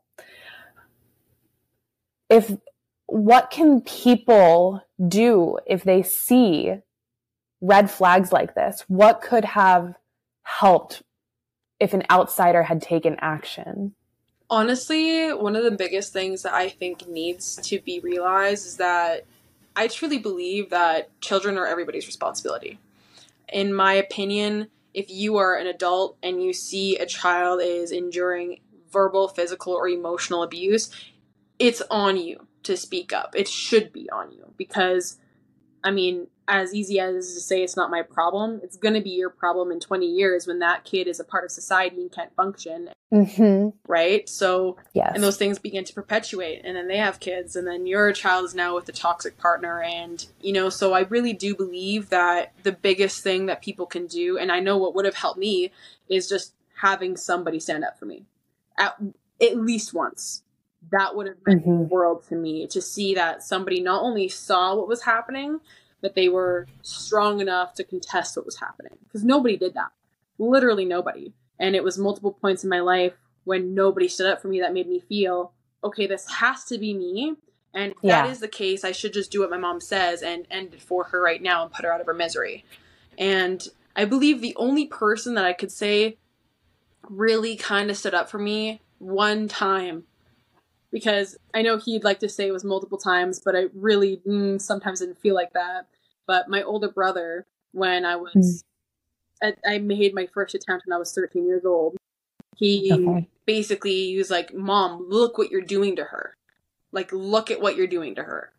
If 2.29 2.55
what 3.07 3.49
can 3.49 3.81
people 3.81 4.83
do 5.07 5.57
if 5.65 5.83
they 5.83 6.03
see 6.03 6.75
red 7.61 7.89
flags 7.89 8.31
like 8.31 8.55
this? 8.55 8.83
What 8.87 9.21
could 9.21 9.45
have 9.45 9.95
helped 10.43 11.03
if 11.79 11.93
an 11.93 12.03
outsider 12.09 12.63
had 12.63 12.81
taken 12.81 13.15
action? 13.19 13.95
Honestly, 14.49 15.31
one 15.31 15.55
of 15.55 15.63
the 15.63 15.71
biggest 15.71 16.11
things 16.11 16.41
that 16.41 16.53
I 16.53 16.69
think 16.69 17.07
needs 17.07 17.55
to 17.57 17.79
be 17.79 17.99
realized 17.99 18.65
is 18.65 18.77
that 18.77 19.25
I 19.75 19.87
truly 19.87 20.17
believe 20.17 20.71
that 20.71 21.09
children 21.21 21.57
are 21.57 21.67
everybody's 21.67 22.07
responsibility. 22.07 22.79
In 23.51 23.73
my 23.73 23.93
opinion, 23.93 24.69
if 24.93 25.09
you 25.09 25.37
are 25.37 25.55
an 25.55 25.67
adult 25.67 26.17
and 26.23 26.41
you 26.43 26.53
see 26.53 26.97
a 26.97 27.05
child 27.05 27.61
is 27.63 27.91
enduring 27.91 28.59
verbal, 28.91 29.27
physical, 29.27 29.73
or 29.73 29.87
emotional 29.87 30.43
abuse, 30.43 30.89
it's 31.57 31.81
on 31.91 32.17
you 32.17 32.47
to 32.63 32.75
speak 32.75 33.13
up. 33.13 33.35
It 33.35 33.47
should 33.47 33.93
be 33.93 34.09
on 34.09 34.31
you 34.31 34.53
because, 34.57 35.17
I 35.83 35.91
mean, 35.91 36.27
as 36.49 36.73
easy 36.73 36.99
as 36.99 37.33
to 37.35 37.39
say 37.39 37.63
it's 37.63 37.77
not 37.77 37.91
my 37.91 38.01
problem, 38.01 38.59
it's 38.63 38.75
going 38.75 38.95
to 38.95 39.01
be 39.01 39.11
your 39.11 39.29
problem 39.29 39.71
in 39.71 39.79
20 39.79 40.05
years 40.05 40.47
when 40.47 40.59
that 40.59 40.83
kid 40.83 41.07
is 41.07 41.19
a 41.19 41.23
part 41.23 41.45
of 41.45 41.51
society 41.51 42.01
and 42.01 42.11
can't 42.11 42.35
function. 42.35 42.89
Mm-hmm. 43.13 43.69
Right? 43.87 44.27
So, 44.27 44.77
yes. 44.93 45.11
and 45.13 45.23
those 45.23 45.37
things 45.37 45.59
begin 45.59 45.83
to 45.85 45.93
perpetuate. 45.93 46.61
And 46.63 46.75
then 46.75 46.87
they 46.87 46.97
have 46.97 47.19
kids, 47.19 47.55
and 47.55 47.67
then 47.67 47.85
your 47.85 48.11
child 48.13 48.45
is 48.45 48.55
now 48.55 48.75
with 48.75 48.89
a 48.89 48.91
toxic 48.91 49.37
partner. 49.37 49.81
And, 49.81 50.25
you 50.41 50.51
know, 50.51 50.69
so 50.69 50.93
I 50.93 51.01
really 51.01 51.33
do 51.33 51.55
believe 51.55 52.09
that 52.09 52.53
the 52.63 52.71
biggest 52.71 53.23
thing 53.23 53.45
that 53.45 53.61
people 53.61 53.85
can 53.85 54.07
do, 54.07 54.37
and 54.37 54.51
I 54.51 54.59
know 54.59 54.77
what 54.77 54.95
would 54.95 55.05
have 55.05 55.15
helped 55.15 55.39
me, 55.39 55.71
is 56.09 56.27
just 56.27 56.53
having 56.81 57.15
somebody 57.15 57.59
stand 57.59 57.83
up 57.83 57.99
for 57.99 58.05
me 58.05 58.25
at, 58.77 58.95
at 59.41 59.57
least 59.57 59.93
once 59.93 60.43
that 60.91 61.15
would 61.15 61.27
have 61.27 61.37
meant 61.45 61.61
mm-hmm. 61.61 61.83
the 61.83 61.83
world 61.83 62.23
to 62.29 62.35
me 62.35 62.67
to 62.67 62.81
see 62.81 63.15
that 63.15 63.43
somebody 63.43 63.81
not 63.81 64.01
only 64.01 64.27
saw 64.27 64.75
what 64.75 64.87
was 64.87 65.03
happening, 65.03 65.59
but 66.01 66.15
they 66.15 66.29
were 66.29 66.67
strong 66.81 67.41
enough 67.41 67.73
to 67.75 67.83
contest 67.83 68.37
what 68.37 68.45
was 68.45 68.57
happening. 68.57 68.97
Because 69.03 69.23
nobody 69.23 69.57
did 69.57 69.73
that. 69.73 69.91
Literally 70.37 70.85
nobody. 70.85 71.33
And 71.59 71.75
it 71.75 71.83
was 71.83 71.97
multiple 71.97 72.31
points 72.31 72.63
in 72.63 72.69
my 72.69 72.79
life 72.79 73.13
when 73.43 73.73
nobody 73.73 74.07
stood 74.07 74.31
up 74.31 74.41
for 74.41 74.47
me 74.47 74.59
that 74.61 74.73
made 74.73 74.87
me 74.87 74.99
feel, 74.99 75.53
okay, 75.83 76.07
this 76.07 76.29
has 76.29 76.63
to 76.65 76.77
be 76.77 76.93
me. 76.93 77.35
And 77.73 77.91
if 77.91 77.97
yeah. 78.01 78.23
that 78.23 78.31
is 78.31 78.39
the 78.39 78.47
case, 78.47 78.83
I 78.83 78.91
should 78.91 79.13
just 79.13 79.31
do 79.31 79.41
what 79.41 79.49
my 79.49 79.57
mom 79.57 79.81
says 79.81 80.21
and 80.21 80.45
end 80.49 80.73
it 80.73 80.81
for 80.81 81.05
her 81.05 81.21
right 81.21 81.41
now 81.41 81.63
and 81.63 81.71
put 81.71 81.85
her 81.85 81.93
out 81.93 82.01
of 82.01 82.07
her 82.07 82.13
misery. 82.13 82.65
And 83.17 83.67
I 83.95 84.05
believe 84.05 84.41
the 84.41 84.55
only 84.55 84.85
person 84.85 85.35
that 85.35 85.45
I 85.45 85.53
could 85.53 85.71
say 85.71 86.17
really 87.09 87.55
kind 87.55 87.89
of 87.89 87.97
stood 87.97 88.13
up 88.13 88.29
for 88.29 88.39
me 88.39 88.81
one 88.99 89.47
time 89.47 90.03
because 90.91 91.37
I 91.53 91.61
know 91.61 91.77
he'd 91.77 92.03
like 92.03 92.19
to 92.19 92.29
say 92.29 92.47
it 92.47 92.53
was 92.53 92.63
multiple 92.63 92.97
times, 92.97 93.39
but 93.43 93.55
I 93.55 93.65
really 93.73 94.21
mm, 94.27 94.61
sometimes 94.61 94.99
didn't 94.99 95.21
feel 95.21 95.35
like 95.35 95.53
that. 95.53 95.87
But 96.25 96.49
my 96.49 96.61
older 96.61 96.89
brother, 96.89 97.45
when 97.71 98.05
I 98.05 98.15
was, 98.15 98.63
mm. 99.43 99.55
I, 99.65 99.75
I, 99.75 99.77
made 99.79 100.13
my 100.13 100.27
first 100.33 100.55
attempt 100.55 100.85
when 100.85 100.93
I 100.93 100.99
was 100.99 101.13
13 101.13 101.45
years 101.45 101.65
old. 101.65 101.97
He 102.55 102.91
okay. 102.91 103.27
basically 103.45 104.15
was 104.17 104.29
like, 104.29 104.53
"Mom, 104.53 105.05
look 105.09 105.37
what 105.37 105.49
you're 105.49 105.61
doing 105.61 105.95
to 105.95 106.03
her. 106.03 106.35
Like, 106.91 107.11
look 107.13 107.49
at 107.49 107.61
what 107.61 107.75
you're 107.75 107.87
doing 107.87 108.15
to 108.15 108.23
her." 108.23 108.51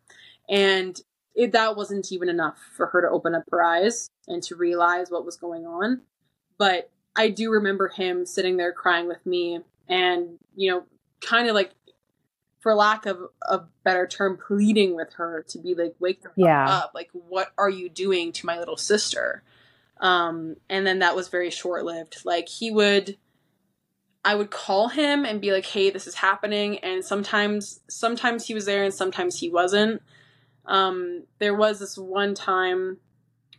And 0.49 0.99
it, 1.35 1.51
that 1.53 1.75
wasn't 1.75 2.11
even 2.11 2.29
enough 2.29 2.57
for 2.75 2.87
her 2.87 3.01
to 3.01 3.09
open 3.09 3.35
up 3.35 3.43
her 3.51 3.63
eyes 3.63 4.09
and 4.27 4.41
to 4.43 4.55
realize 4.55 5.09
what 5.09 5.25
was 5.25 5.37
going 5.37 5.65
on. 5.65 6.01
But 6.57 6.89
I 7.15 7.29
do 7.29 7.51
remember 7.51 7.89
him 7.89 8.25
sitting 8.25 8.57
there 8.57 8.73
crying 8.73 9.07
with 9.07 9.25
me 9.25 9.61
and, 9.87 10.37
you 10.55 10.71
know, 10.71 10.83
kind 11.21 11.47
of 11.47 11.55
like 11.55 11.71
for 12.61 12.75
lack 12.75 13.07
of 13.07 13.17
a 13.41 13.61
better 13.83 14.07
term, 14.07 14.37
pleading 14.37 14.95
with 14.95 15.13
her 15.13 15.43
to 15.49 15.57
be 15.57 15.73
like, 15.73 15.95
wake 15.99 16.23
her 16.23 16.31
yeah. 16.37 16.69
up. 16.69 16.91
Like, 16.93 17.09
what 17.11 17.49
are 17.57 17.69
you 17.69 17.89
doing 17.89 18.31
to 18.33 18.45
my 18.45 18.59
little 18.59 18.77
sister? 18.77 19.41
Um, 19.99 20.55
and 20.69 20.85
then 20.85 20.99
that 20.99 21.15
was 21.15 21.27
very 21.27 21.49
short 21.49 21.83
lived. 21.83 22.17
Like, 22.23 22.47
he 22.47 22.69
would, 22.69 23.17
I 24.23 24.35
would 24.35 24.51
call 24.51 24.89
him 24.89 25.25
and 25.25 25.41
be 25.41 25.51
like, 25.51 25.65
hey, 25.65 25.89
this 25.89 26.05
is 26.05 26.13
happening. 26.13 26.77
And 26.79 27.03
sometimes, 27.03 27.79
sometimes 27.89 28.45
he 28.45 28.53
was 28.53 28.65
there 28.65 28.83
and 28.83 28.93
sometimes 28.93 29.39
he 29.39 29.49
wasn't. 29.49 30.03
Um, 30.67 31.23
there 31.39 31.55
was 31.55 31.79
this 31.79 31.97
one 31.97 32.35
time 32.35 32.97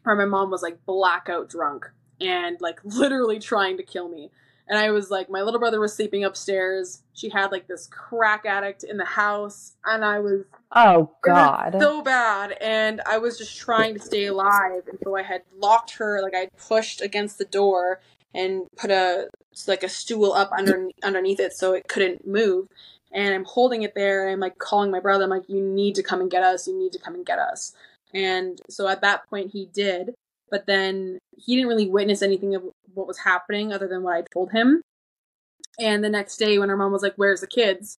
where 0.05 0.15
my 0.15 0.27
mom 0.27 0.53
was 0.53 0.63
like 0.63 0.87
blackout 0.87 1.49
drunk 1.49 1.91
and 2.21 2.57
like 2.61 2.79
literally 2.85 3.41
trying 3.41 3.79
to 3.79 3.83
kill 3.83 4.09
me 4.09 4.31
and 4.69 4.79
I 4.79 4.91
was 4.91 5.11
like, 5.11 5.29
my 5.29 5.43
little 5.43 5.61
brother 5.61 5.81
was 5.81 5.95
sleeping 5.95 6.25
upstairs. 6.25 7.03
She 7.13 7.29
had 7.29 7.53
like 7.53 7.67
this 7.67 7.87
crack 7.89 8.45
addict 8.47 8.85
in 8.85 8.97
the 8.97 9.05
house, 9.05 9.73
and 9.85 10.05
I 10.05 10.21
was 10.21 10.45
oh 10.73 11.11
god, 11.23 11.77
so 11.79 12.03
bad. 12.03 12.57
And 12.61 13.01
I 13.07 13.19
was 13.19 13.39
just 13.39 13.59
trying 13.59 13.95
to 13.95 14.01
stay 14.01 14.27
alive, 14.27 14.83
and 14.89 14.99
so 15.03 15.17
I 15.17 15.23
had 15.23 15.43
locked 15.57 15.97
her, 15.97 16.23
like 16.23 16.35
I 16.35 16.49
pushed 16.69 17.01
against 17.01 17.39
the 17.39 17.45
door 17.45 18.01
and 18.35 18.67
put 18.77 18.91
a 18.91 19.29
like 19.67 19.83
a 19.83 19.89
stool 19.89 20.33
up 20.33 20.51
under 20.57 20.89
underneath 21.03 21.41
it 21.41 21.53
so 21.53 21.75
it 21.75 21.89
couldn't 21.89 22.27
move. 22.27 22.69
And 23.15 23.35
I'm 23.35 23.45
holding 23.45 23.83
it 23.83 23.95
there. 23.95 24.27
And 24.27 24.33
I'm 24.33 24.41
like 24.41 24.57
calling 24.59 24.91
my 24.91 25.01
brother. 25.01 25.25
I'm 25.25 25.31
like, 25.31 25.47
you 25.47 25.61
need 25.61 25.95
to 25.97 26.03
come 26.03 26.23
and 26.23 26.31
get 26.31 26.43
us. 26.43 26.67
You 26.67 26.79
need 26.79 26.93
to 26.93 26.99
come 26.99 27.15
and 27.15 27.27
get 27.27 27.39
us. 27.39 27.75
And 28.15 28.59
so 28.71 28.89
at 28.89 29.03
that 29.03 29.29
point, 29.29 29.51
he 29.51 29.67
did 29.67 30.15
but 30.53 30.67
then 30.67 31.19
he 31.35 31.57
didn't 31.57 31.71
really 31.71 31.89
witness 31.89 32.21
anything 32.21 32.55
of 32.55 32.63
what 32.95 33.07
was 33.07 33.19
happening 33.19 33.73
other 33.73 33.89
than 33.89 34.03
what 34.03 34.17
I 34.17 34.23
told 34.33 34.53
him. 34.53 34.83
And 35.79 36.05
the 36.05 36.11
next 36.11 36.37
day, 36.37 36.59
when 36.59 36.69
her 36.69 36.77
mom 36.77 36.93
was 36.93 37.03
like, 37.03 37.15
Where's 37.17 37.41
the 37.41 37.47
kids? 37.47 37.99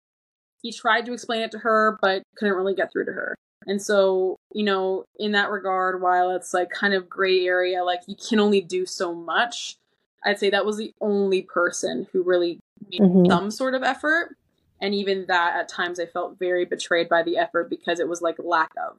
He 0.63 0.73
tried 0.73 1.07
to 1.07 1.13
explain 1.13 1.43
it 1.43 1.51
to 1.53 1.59
her, 1.59 1.99
but 2.01 2.23
couldn't 2.37 2.55
really 2.55 2.75
get 2.75 2.93
through 2.93 3.07
to 3.07 3.13
her. 3.13 3.35
And 3.67 3.81
so, 3.81 4.37
you 4.53 4.65
know, 4.65 5.05
in 5.19 5.33
that 5.33 5.51
regard, 5.51 6.01
while 6.01 6.31
it's 6.31 6.53
like 6.55 6.71
kind 6.71 6.95
of 6.95 7.09
gray 7.09 7.47
area, 7.47 7.85
like 7.85 8.01
you 8.07 8.17
can 8.17 8.41
only 8.41 8.61
do 8.61 8.87
so 8.87 9.15
much, 9.15 9.77
I'd 10.25 10.39
say 10.39 10.51
that 10.51 10.67
was 10.67 10.77
the 10.77 10.93
only 11.01 11.43
person 11.43 12.07
who 12.13 12.23
really 12.23 12.61
made 12.91 13.01
mm-hmm. 13.01 13.31
some 13.31 13.51
sort 13.51 13.75
of 13.75 13.83
effort. 13.83 14.37
And 14.81 14.95
even 14.95 15.27
that, 15.29 15.57
at 15.57 15.69
times, 15.69 16.01
I 16.01 16.07
felt 16.07 16.39
very 16.39 16.65
betrayed 16.65 17.09
by 17.09 17.23
the 17.23 17.37
effort 17.37 17.71
because 17.71 18.01
it 18.01 18.09
was 18.09 18.21
like 18.21 18.37
lack 18.39 18.71
of. 18.77 18.97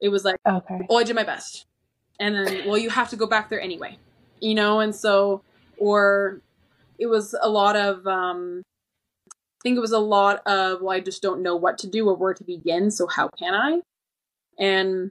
It 0.00 0.08
was 0.08 0.24
like, 0.24 0.36
okay. 0.46 0.86
oh, 0.88 0.96
I 0.96 1.04
did 1.04 1.16
my 1.16 1.24
best 1.24 1.66
and 2.20 2.34
then 2.34 2.66
well 2.66 2.78
you 2.78 2.90
have 2.90 3.10
to 3.10 3.16
go 3.16 3.26
back 3.26 3.48
there 3.48 3.60
anyway 3.60 3.96
you 4.44 4.54
know 4.54 4.80
and 4.80 4.94
so 4.94 5.42
or 5.78 6.40
it 6.98 7.06
was 7.06 7.34
a 7.40 7.48
lot 7.48 7.76
of 7.76 8.06
um 8.06 8.62
i 9.30 9.60
think 9.62 9.76
it 9.76 9.80
was 9.80 9.92
a 9.92 9.98
lot 9.98 10.46
of 10.46 10.82
well 10.82 10.94
i 10.94 11.00
just 11.00 11.22
don't 11.22 11.42
know 11.42 11.56
what 11.56 11.78
to 11.78 11.86
do 11.86 12.08
or 12.08 12.14
where 12.14 12.34
to 12.34 12.44
begin 12.44 12.90
so 12.90 13.06
how 13.06 13.28
can 13.38 13.54
i? 13.54 13.80
And 14.56 15.10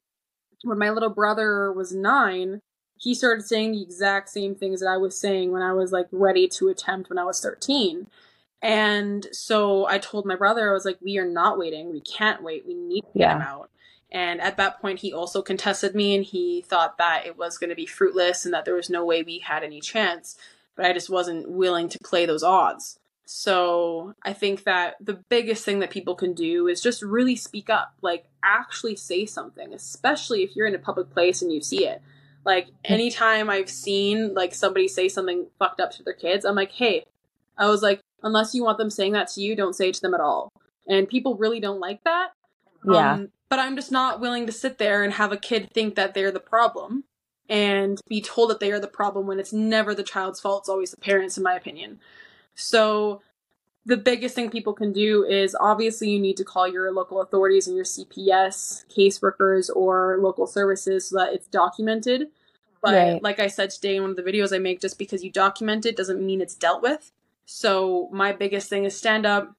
when 0.63 0.77
my 0.77 0.91
little 0.91 1.09
brother 1.09 1.71
was 1.73 1.93
nine 1.93 2.61
he 2.97 3.13
started 3.13 3.43
saying 3.43 3.71
the 3.71 3.81
exact 3.81 4.29
same 4.29 4.55
things 4.55 4.79
that 4.79 4.87
i 4.87 4.97
was 4.97 5.19
saying 5.19 5.51
when 5.51 5.63
i 5.63 5.73
was 5.73 5.91
like 5.91 6.07
ready 6.11 6.47
to 6.47 6.69
attempt 6.69 7.09
when 7.09 7.17
i 7.17 7.23
was 7.23 7.41
13 7.41 8.07
and 8.61 9.27
so 9.31 9.87
i 9.87 9.97
told 9.97 10.25
my 10.25 10.35
brother 10.35 10.69
i 10.69 10.73
was 10.73 10.85
like 10.85 10.99
we 11.01 11.17
are 11.17 11.27
not 11.27 11.57
waiting. 11.57 11.91
We 11.91 12.01
can't 12.01 12.43
wait. 12.43 12.65
We 12.65 12.75
need 12.75 13.01
to 13.01 13.17
get 13.17 13.31
him 13.31 13.41
out 13.41 13.69
and 14.13 14.39
at 14.39 14.57
that 14.57 14.79
point, 14.79 14.99
he 14.99 15.11
also 15.11 15.41
contested 15.41 15.95
me 15.95 16.15
and 16.15 16.23
he 16.23 16.61
thought 16.61 16.99
that 16.99 17.25
it 17.25 17.35
was 17.35 17.57
going 17.57 17.71
to 17.71 17.75
be 17.75 17.87
fruitless 17.87 18.45
and 18.45 18.53
that 18.53 18.63
there 18.63 18.75
was 18.75 18.89
no 18.89 19.03
way 19.03 19.23
we 19.23 19.39
had 19.39 19.63
any 19.63 19.81
chance. 19.81 20.37
But 20.75 20.85
I 20.85 20.93
just 20.93 21.09
wasn't 21.09 21.49
willing 21.49 21.89
to 21.89 21.99
play 22.03 22.27
those 22.27 22.43
odds. 22.43 22.99
So 23.25 24.13
I 24.21 24.33
think 24.33 24.65
that 24.65 24.95
the 25.01 25.15
biggest 25.29 25.65
thing 25.65 25.79
that 25.79 25.89
people 25.89 26.13
can 26.13 26.33
do 26.33 26.67
is 26.67 26.81
just 26.81 27.01
really 27.01 27.35
speak 27.35 27.69
up, 27.71 27.95
like 28.01 28.25
actually 28.43 28.95
say 28.95 29.25
something, 29.25 29.73
especially 29.73 30.43
if 30.43 30.55
you're 30.55 30.67
in 30.67 30.75
a 30.75 30.79
public 30.79 31.09
place 31.09 31.41
and 31.41 31.51
you 31.51 31.61
see 31.61 31.87
it. 31.87 32.01
Like 32.45 32.67
anytime 32.83 33.49
I've 33.49 33.69
seen 33.69 34.35
like 34.35 34.53
somebody 34.53 34.87
say 34.87 35.09
something 35.09 35.47
fucked 35.57 35.79
up 35.79 35.91
to 35.91 36.03
their 36.03 36.13
kids, 36.13 36.45
I'm 36.45 36.55
like, 36.55 36.73
hey, 36.73 37.05
I 37.57 37.67
was 37.67 37.81
like, 37.81 38.01
unless 38.21 38.53
you 38.53 38.63
want 38.63 38.77
them 38.77 38.91
saying 38.91 39.13
that 39.13 39.29
to 39.29 39.41
you, 39.41 39.55
don't 39.55 39.75
say 39.75 39.89
it 39.89 39.95
to 39.95 40.01
them 40.01 40.13
at 40.13 40.21
all. 40.21 40.51
And 40.87 41.07
people 41.07 41.35
really 41.35 41.59
don't 41.59 41.79
like 41.79 42.03
that. 42.03 42.33
Yeah. 42.85 43.13
Um, 43.13 43.29
but 43.53 43.59
I'm 43.59 43.75
just 43.75 43.91
not 43.91 44.19
willing 44.19 44.47
to 44.47 44.51
sit 44.51 44.79
there 44.79 45.03
and 45.03 45.13
have 45.13 45.31
a 45.31 45.37
kid 45.37 45.69
think 45.71 45.93
that 45.93 46.15
they're 46.15 46.31
the 46.31 46.39
problem 46.39 47.03
and 47.47 48.01
be 48.09 48.19
told 48.19 48.49
that 48.49 48.59
they 48.59 48.71
are 48.71 48.79
the 48.79 48.87
problem 48.87 49.27
when 49.27 49.39
it's 49.39 49.53
never 49.53 49.93
the 49.93 50.01
child's 50.01 50.39
fault. 50.39 50.63
It's 50.63 50.69
always 50.69 50.89
the 50.89 50.97
parents, 50.97 51.37
in 51.37 51.43
my 51.43 51.53
opinion. 51.53 51.99
So 52.55 53.21
the 53.85 53.95
biggest 53.95 54.33
thing 54.33 54.49
people 54.49 54.73
can 54.73 54.91
do 54.91 55.23
is 55.23 55.55
obviously 55.59 56.09
you 56.09 56.19
need 56.19 56.35
to 56.37 56.43
call 56.43 56.67
your 56.67 56.91
local 56.91 57.21
authorities 57.21 57.67
and 57.67 57.75
your 57.75 57.85
CPS, 57.85 58.85
caseworkers, 58.87 59.69
or 59.75 60.17
local 60.19 60.47
services 60.47 61.09
so 61.09 61.17
that 61.17 61.33
it's 61.33 61.45
documented. 61.45 62.29
But 62.81 62.95
right. 62.95 63.21
like 63.21 63.37
I 63.37 63.45
said 63.45 63.69
today 63.69 63.97
in 63.97 64.01
one 64.01 64.09
of 64.09 64.17
the 64.17 64.23
videos 64.23 64.51
I 64.51 64.57
make, 64.57 64.81
just 64.81 64.97
because 64.97 65.23
you 65.23 65.31
document 65.31 65.85
it 65.85 65.95
doesn't 65.95 66.25
mean 66.25 66.41
it's 66.41 66.55
dealt 66.55 66.81
with. 66.81 67.11
So 67.45 68.09
my 68.11 68.31
biggest 68.31 68.67
thing 68.67 68.85
is 68.85 68.97
stand 68.97 69.27
up, 69.27 69.55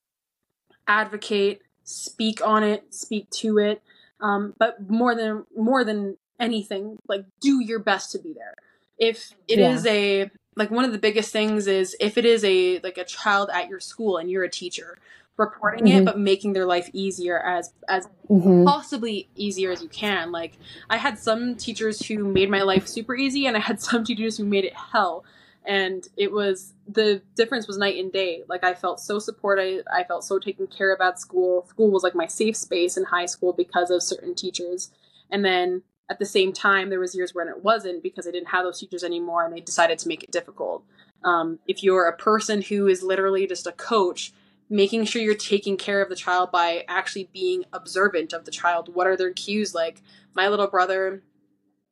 advocate, 0.89 1.63
speak 1.85 2.41
on 2.47 2.65
it, 2.65 2.93
speak 2.95 3.31
to 3.31 3.59
it. 3.59 3.83
Um, 4.21 4.55
but 4.59 4.91
more 4.91 5.15
than 5.15 5.45
more 5.57 5.85
than 5.85 6.17
anything, 6.41 6.99
like 7.09 7.25
do 7.41 7.61
your 7.61 7.79
best 7.79 8.13
to 8.13 8.19
be 8.19 8.33
there. 8.33 8.55
If 8.99 9.33
it 9.49 9.59
Yeah. 9.59 9.75
is 9.75 9.87
a 9.87 10.31
like 10.57 10.71
one 10.71 10.85
of 10.85 10.93
the 10.93 10.99
biggest 10.99 11.33
things 11.33 11.67
is 11.67 11.97
if 12.01 12.17
it 12.17 12.25
is 12.25 12.45
a 12.45 12.79
like 12.81 12.97
a 12.99 13.05
child 13.05 13.51
at 13.53 13.69
your 13.69 13.81
school 13.81 14.17
and 14.19 14.31
you're 14.31 14.45
a 14.45 14.51
teacher, 14.51 14.99
reporting 15.37 15.89
it 15.89 16.03
Mhm. 16.03 16.05
but 16.05 16.19
making 16.19 16.53
their 16.53 16.65
life 16.67 16.89
easier 16.93 17.41
as 17.41 17.73
as 17.89 18.09
Mhm. 18.31 18.65
possibly 18.65 19.29
easier 19.35 19.73
as 19.73 19.83
you 19.83 19.89
can. 19.89 20.31
Like 20.33 20.57
I 20.89 20.97
had 20.97 21.19
some 21.19 21.57
teachers 21.57 22.07
who 22.07 22.25
made 22.25 22.49
my 22.51 22.63
life 22.63 22.87
super 22.87 23.15
easy 23.17 23.47
and 23.47 23.57
I 23.57 23.61
had 23.61 23.81
some 23.91 24.05
teachers 24.05 24.37
who 24.39 24.45
made 24.45 24.65
it 24.65 24.75
hell. 24.75 25.25
And 25.67 26.07
it 26.17 26.31
was 26.31 26.75
the 26.87 27.23
difference 27.37 27.67
was 27.67 27.79
night 27.79 27.97
and 27.97 28.13
day. 28.13 28.43
Like 28.49 28.65
I 28.65 28.75
felt 28.75 29.01
so 29.01 29.19
supported, 29.19 29.85
I 29.93 30.05
felt 30.05 30.25
so 30.25 30.39
taken 30.39 30.67
care 30.67 30.93
of 30.93 31.01
at 31.01 31.19
school. 31.19 31.67
School 31.69 31.91
was 31.91 32.03
like 32.03 32.15
my 32.15 32.27
safe 32.27 32.57
space 32.57 32.97
in 32.97 33.05
high 33.05 33.27
school 33.27 33.53
because 33.53 33.91
of 33.91 34.03
certain 34.03 34.35
teachers. 34.35 34.91
And 35.31 35.45
then 35.45 35.83
at 36.11 36.19
the 36.19 36.27
same 36.27 36.53
time 36.53 36.91
there 36.91 37.01
was 37.01 37.15
years 37.15 37.35
when 37.35 37.49
it 37.49 37.65
wasn't 37.65 38.03
because 38.03 38.27
I 38.27 38.31
didn't 38.31 38.49
have 38.49 38.65
those 38.65 38.79
teachers 38.79 39.03
anymore 39.03 39.45
and 39.45 39.55
they 39.57 39.61
decided 39.61 39.99
to 40.01 40.09
make 40.09 40.23
it 40.23 40.31
difficult. 40.31 40.85
Um, 41.25 41.59
if 41.67 41.83
you're 41.83 42.07
a 42.09 42.17
person 42.17 42.61
who 42.61 42.87
is 42.87 43.03
literally 43.03 43.47
just 43.47 43.67
a 43.67 43.73
coach, 43.73 44.33
making 44.69 45.05
sure 45.05 45.23
you're 45.23 45.35
taking 45.35 45.77
care 45.77 46.03
of 46.03 46.09
the 46.09 46.17
child 46.17 46.51
by 46.51 46.85
actually 46.89 47.29
being 47.33 47.65
observant 47.73 48.33
of 48.33 48.45
the 48.45 48.51
child. 48.51 48.95
What 48.95 49.07
are 49.07 49.17
their 49.17 49.33
cues 49.33 49.75
like? 49.75 50.03
My 50.35 50.49
little 50.49 50.67
brother 50.67 51.23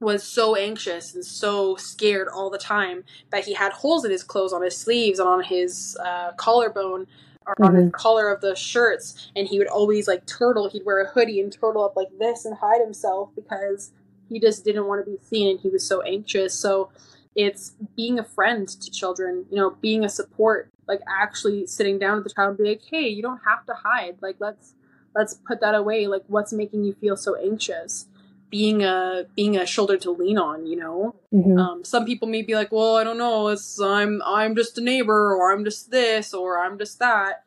was 0.03 0.22
so 0.22 0.57
anxious 0.57 1.14
and 1.14 1.24
so 1.24 1.76
scared 1.76 2.28
all 2.28 2.50
the 2.50 2.59
time 2.59 3.05
that 3.30 3.44
he 3.44 3.55
had 3.55 3.72
holes 3.72 4.05
in 4.05 4.11
his 4.11 4.22
clothes, 4.22 4.53
on 4.53 4.62
his 4.62 4.76
sleeves, 4.76 5.18
and 5.18 5.28
on 5.28 5.42
his 5.42 5.96
uh, 6.05 6.32
collarbone 6.32 7.07
or 7.46 7.55
on 7.64 7.74
his 7.74 7.90
collar 7.92 8.30
of 8.30 8.40
the 8.40 8.55
shirts. 8.55 9.30
And 9.34 9.48
he 9.48 9.59
would 9.59 9.68
always 9.68 10.07
like 10.07 10.26
turtle. 10.26 10.68
He'd 10.68 10.84
wear 10.84 11.03
a 11.03 11.09
hoodie 11.09 11.40
and 11.40 11.53
turtle 11.53 11.84
up 11.84 11.96
like 11.96 12.09
this 12.18 12.44
and 12.44 12.57
hide 12.57 12.80
himself 12.80 13.30
because 13.34 13.92
he 14.28 14.40
just 14.40 14.64
didn't 14.64 14.86
want 14.86 15.05
to 15.05 15.11
be 15.11 15.18
seen 15.22 15.50
and 15.50 15.61
he 15.61 15.68
was 15.68 15.86
so 15.86 16.03
anxious. 16.03 16.55
So 16.55 16.90
it's 17.34 17.74
being 17.96 18.18
a 18.18 18.24
friend 18.24 18.68
to 18.68 18.90
children, 18.90 19.46
you 19.50 19.57
know, 19.57 19.76
being 19.80 20.05
a 20.05 20.09
support, 20.09 20.70
like 20.86 21.00
actually 21.09 21.66
sitting 21.66 21.98
down 21.98 22.16
with 22.16 22.24
the 22.24 22.30
child 22.30 22.50
and 22.50 22.59
be 22.59 22.64
like, 22.64 22.82
hey, 22.90 23.09
you 23.09 23.22
don't 23.22 23.40
have 23.46 23.64
to 23.66 23.74
hide. 23.74 24.16
Like 24.20 24.36
let's 24.38 24.74
let's 25.14 25.34
put 25.34 25.61
that 25.61 25.74
away. 25.74 26.07
Like 26.07 26.24
what's 26.26 26.53
making 26.53 26.84
you 26.84 26.94
feel 26.94 27.16
so 27.16 27.34
anxious? 27.36 28.07
Being 28.53 28.82
a 28.84 29.24
being 29.34 29.57
a 29.57 29.64
shoulder 29.66 29.96
to 29.96 30.11
lean 30.11 30.36
on, 30.38 30.66
you 30.66 30.76
know. 30.76 31.16
Mhm. 31.32 31.59
Um, 31.59 31.84
some 31.84 32.05
people 32.05 32.28
may 32.28 32.42
be 32.42 32.55
like, 32.55 32.70
well, 32.70 32.96
I 32.96 33.03
don't 33.03 33.16
know, 33.16 33.48
it's 33.48 33.80
I'm 33.80 34.20
I'm 34.26 34.55
just 34.55 34.76
a 34.76 34.82
neighbor, 34.82 35.34
or 35.34 35.53
I'm 35.53 35.64
just 35.64 35.90
this, 35.90 36.34
or 36.34 36.59
I'm 36.59 36.78
just 36.78 36.98
that. 36.98 37.44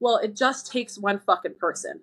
Well, 0.00 0.16
it 0.16 0.34
just 0.36 0.70
takes 0.72 0.98
one 0.98 1.20
fucking 1.20 1.54
person. 1.60 2.00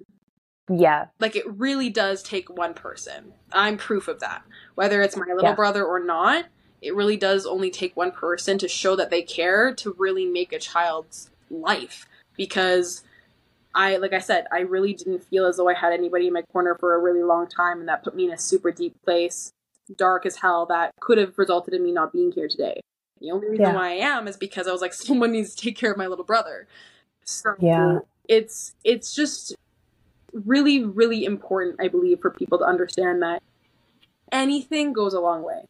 yeah. 0.69 1.07
Like 1.19 1.35
it 1.35 1.45
really 1.49 1.89
does 1.89 2.23
take 2.23 2.49
one 2.49 2.73
person. 2.73 3.33
I'm 3.51 3.75
proof 3.77 4.07
of 4.07 4.19
that. 4.21 4.43
Whether 4.75 5.01
it's 5.01 5.15
my 5.17 5.25
little 5.27 5.49
Yeah. 5.51 5.55
brother 5.55 5.83
or 5.85 5.99
not, 6.03 6.45
it 6.81 6.93
really 6.95 7.15
does 7.17 7.45
only 7.45 7.69
take 7.71 7.95
one 7.97 8.11
person 8.11 8.57
to 8.59 8.67
show 8.67 8.95
that 8.97 9.09
they 9.09 9.21
care 9.23 9.73
to 9.75 9.95
really 9.97 10.25
make 10.25 10.51
a 10.53 10.59
child's 10.59 11.31
life. 11.49 12.07
Because 12.37 13.03
I, 13.78 13.97
like 13.97 14.11
I 14.11 14.19
said, 14.19 14.47
I 14.51 14.61
really 14.61 14.93
didn't 14.93 15.23
feel 15.23 15.45
as 15.45 15.57
though 15.57 15.69
I 15.69 15.75
had 15.75 15.93
anybody 15.93 16.25
in 16.25 16.34
my 16.34 16.41
corner 16.51 16.75
for 16.80 16.95
a 16.95 16.99
really 16.99 17.21
long 17.21 17.47
time, 17.47 17.80
and 17.80 17.88
that 17.88 18.03
put 18.03 18.15
me 18.15 18.25
in 18.25 18.32
a 18.32 18.38
super 18.38 18.71
deep 18.71 18.95
place, 19.05 19.51
dark 19.95 20.25
as 20.25 20.38
hell, 20.38 20.65
that 20.65 20.91
could 20.99 21.19
have 21.19 21.38
resulted 21.38 21.75
in 21.75 21.84
me 21.84 21.91
not 21.91 22.11
being 22.11 22.32
here 22.32 22.47
today. 22.47 22.82
The 23.21 23.30
only 23.30 23.47
reason 23.47 23.65
Yeah. 23.65 23.75
why 23.75 23.89
I 23.91 23.95
am 23.95 24.28
is 24.28 24.36
because 24.36 24.67
I 24.67 24.71
was 24.71 24.82
like, 24.82 24.93
someone 25.07 25.32
needs 25.32 25.53
to 25.53 25.61
take 25.63 25.78
care 25.78 25.91
of 25.91 25.97
my 25.97 26.07
little 26.07 26.25
brother. 26.25 26.67
So 27.23 27.53
Yeah. 27.59 27.99
it's 28.28 28.73
it's 28.84 29.13
just 29.13 29.55
really, 30.34 30.84
really 30.84 31.23
important, 31.23 31.75
I 31.80 31.88
believe, 31.88 32.19
for 32.19 32.32
people 32.32 32.57
to 32.57 32.65
understand 32.65 33.21
that 33.21 33.43
anything 34.32 34.91
goes 34.91 35.13
a 35.13 35.19
long 35.21 35.43
way. 35.43 35.65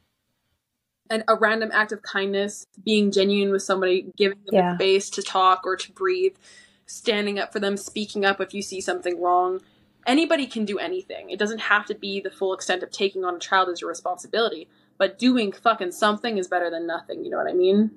And 1.10 1.24
a 1.28 1.36
random 1.36 1.72
act 1.74 1.91
of 1.91 2.01
kindness, 2.01 2.66
being 2.84 3.12
genuine 3.12 3.51
with 3.51 3.64
somebody, 3.64 4.12
giving 4.18 4.39
them 4.45 4.55
Yeah. 4.55 4.76
space 4.76 5.10
to 5.12 5.22
talk 5.22 5.66
or 5.66 5.76
to 5.76 5.91
breathe, 5.91 6.36
standing 6.88 7.38
up 7.38 7.54
for 7.54 7.60
them, 7.60 7.78
speaking 7.78 8.26
up 8.26 8.42
if 8.42 8.54
you 8.54 8.62
see 8.62 8.82
something 8.82 9.22
wrong. 9.22 9.62
Anybody 10.06 10.48
can 10.48 10.66
do 10.66 10.80
anything. 10.80 11.30
It 11.30 11.38
doesn't 11.38 11.60
have 11.60 11.86
to 11.88 11.96
be 11.96 12.20
the 12.22 12.32
full 12.32 12.54
extent 12.54 12.82
of 12.82 12.92
taking 12.92 13.24
on 13.26 13.36
a 13.36 13.40
child 13.40 13.70
as 13.70 13.82
your 13.82 13.90
responsibility, 13.90 14.68
but 14.98 15.20
doing 15.20 15.52
fucking 15.52 15.92
something 15.92 16.38
is 16.38 16.48
better 16.48 16.70
than 16.70 16.88
nothing. 16.88 17.24
You 17.26 17.30
know 17.30 17.38
what 17.38 17.50
I 17.50 17.54
mean? 17.54 17.92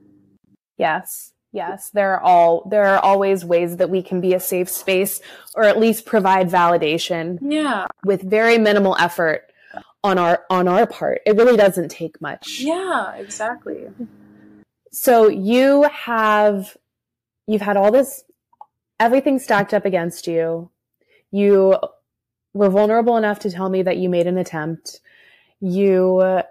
Yes. 0.77 1.33
Yes. 1.53 1.91
There 1.91 2.15
are 2.15 2.21
all 2.21 2.69
there 2.69 2.87
are 2.87 2.99
always 2.99 3.45
ways 3.45 3.77
that 3.79 3.91
we 3.91 4.03
can 4.03 4.21
be 4.21 4.35
a 4.35 4.41
safe 4.41 4.69
space 4.69 5.21
or 5.55 5.65
at 5.65 5.79
least 5.79 6.07
provide 6.07 6.49
validation 6.49 7.39
Yeah. 7.43 7.87
with 8.05 8.23
very 8.23 8.57
minimal 8.59 8.97
effort 8.99 9.51
on 10.03 10.17
our 10.19 10.45
on 10.49 10.69
our 10.69 10.87
part. 10.87 11.21
It 11.27 11.37
really 11.37 11.57
doesn't 11.57 11.91
take 11.91 12.21
much. 12.21 12.61
Yeah, 12.61 13.15
exactly. 13.15 13.89
So 14.93 15.29
you 15.29 15.83
have 15.93 16.77
you've 17.47 17.63
had 17.63 17.77
all 17.77 17.91
this 17.91 18.23
everything 19.01 19.39
stacked 19.39 19.75
up 19.75 19.85
against 19.85 20.29
you. 20.29 20.71
You 21.33 21.77
were 22.53 22.69
vulnerable 22.69 23.17
enough 23.17 23.41
to 23.41 23.51
tell 23.51 23.69
me 23.69 23.83
that 23.83 23.97
you 23.97 24.09
made 24.09 24.27
an 24.27 24.39
attempt. 24.39 25.01
You 25.61 26.43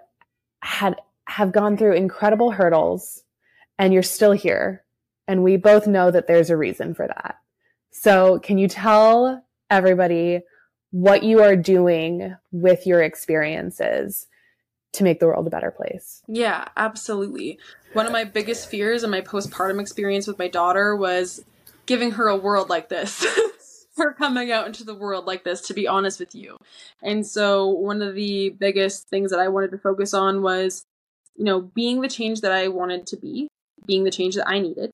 had 0.60 0.96
have 1.26 1.52
gone 1.52 1.76
through 1.76 1.94
incredible 1.94 2.50
hurdles 2.50 3.22
and 3.78 3.94
you're 3.94 4.02
still 4.02 4.32
here. 4.32 4.84
And 5.28 5.44
we 5.44 5.56
both 5.56 5.86
know 5.86 6.10
that 6.10 6.26
there's 6.26 6.50
a 6.50 6.56
reason 6.56 6.92
for 6.92 7.06
that. 7.06 7.36
So 7.92 8.40
can 8.40 8.58
you 8.58 8.66
tell 8.66 9.44
everybody 9.70 10.40
what 10.90 11.22
you 11.22 11.40
are 11.40 11.54
doing 11.54 12.36
with 12.50 12.84
your 12.84 13.00
experiences 13.00 14.26
to 14.94 15.04
make 15.04 15.20
the 15.20 15.26
world 15.26 15.46
a 15.46 15.50
better 15.50 15.70
place? 15.70 16.22
Yeah, 16.26 16.66
absolutely. 16.76 17.60
One 17.92 18.06
of 18.06 18.12
my 18.12 18.24
biggest 18.24 18.68
fears 18.68 19.04
in 19.04 19.10
my 19.10 19.20
postpartum 19.20 19.80
experience 19.80 20.26
with 20.26 20.38
my 20.38 20.48
daughter 20.48 20.96
was 20.96 21.44
giving 21.90 22.12
her 22.12 22.28
a 22.28 22.36
world 22.36 22.70
like 22.70 22.88
this. 22.88 23.26
her 23.96 24.12
coming 24.12 24.52
out 24.52 24.64
into 24.64 24.84
the 24.84 24.94
world 24.94 25.26
like 25.26 25.42
this, 25.42 25.60
to 25.62 25.74
be 25.74 25.88
honest 25.88 26.20
with 26.20 26.36
you. 26.36 26.56
And 27.02 27.26
so, 27.26 27.66
one 27.66 28.00
of 28.00 28.14
the 28.14 28.50
biggest 28.50 29.08
things 29.08 29.32
that 29.32 29.40
I 29.40 29.48
wanted 29.48 29.72
to 29.72 29.78
focus 29.78 30.14
on 30.14 30.40
was, 30.40 30.84
you 31.36 31.44
know, 31.44 31.60
being 31.60 32.00
the 32.00 32.08
change 32.08 32.42
that 32.42 32.52
I 32.52 32.68
wanted 32.68 33.08
to 33.08 33.16
be, 33.16 33.48
being 33.84 34.04
the 34.04 34.12
change 34.12 34.36
that 34.36 34.48
I 34.48 34.60
needed, 34.60 34.92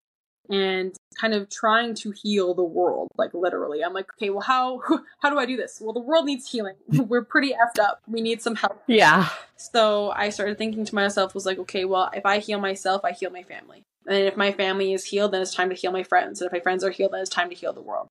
and 0.49 0.97
kind 1.21 1.35
of 1.35 1.51
trying 1.51 1.95
to 1.97 2.13
heal 2.13 2.55
the 2.55 2.65
world, 2.65 3.09
like 3.19 3.35
literally. 3.35 3.85
I'm 3.85 3.93
like, 3.93 4.09
okay, 4.15 4.31
well, 4.31 4.41
how 4.41 4.81
how 5.21 5.29
do 5.29 5.39
I 5.39 5.45
do 5.45 5.59
this? 5.59 5.79
Well, 5.83 5.93
the 5.93 6.01
world 6.01 6.25
needs 6.25 6.51
healing. 6.51 6.77
We're 6.89 7.25
pretty 7.25 7.51
effed 7.51 7.79
up. 7.79 8.01
We 8.09 8.23
need 8.23 8.41
some 8.41 8.57
help. 8.57 8.83
Yeah. 8.87 9.29
So 9.57 10.13
I 10.13 10.31
started 10.31 10.57
thinking 10.57 10.87
to 10.87 10.95
myself, 10.95 11.35
was 11.35 11.45
like, 11.45 11.59
okay, 11.59 11.85
well, 11.85 12.11
if 12.15 12.25
I 12.25 12.39
heal 12.39 12.59
myself, 12.59 13.05
I 13.05 13.13
heal 13.13 13.31
my 13.31 13.43
family. 13.43 13.83
And 14.07 14.19
if 14.19 14.37
my 14.37 14.53
family 14.53 14.93
is 14.93 15.05
healed, 15.05 15.33
then 15.33 15.43
it's 15.43 15.55
time 15.55 15.69
to 15.69 15.75
heal 15.75 15.93
my 15.93 16.03
friends. 16.03 16.41
And 16.41 16.47
if 16.47 16.53
my 16.53 16.61
friends 16.61 16.85
are 16.85 16.91
healed, 16.91 17.13
then 17.13 17.21
it's 17.21 17.31
time 17.31 17.49
to 17.51 17.57
heal 17.57 17.73
the 17.73 17.81
world. 17.81 18.09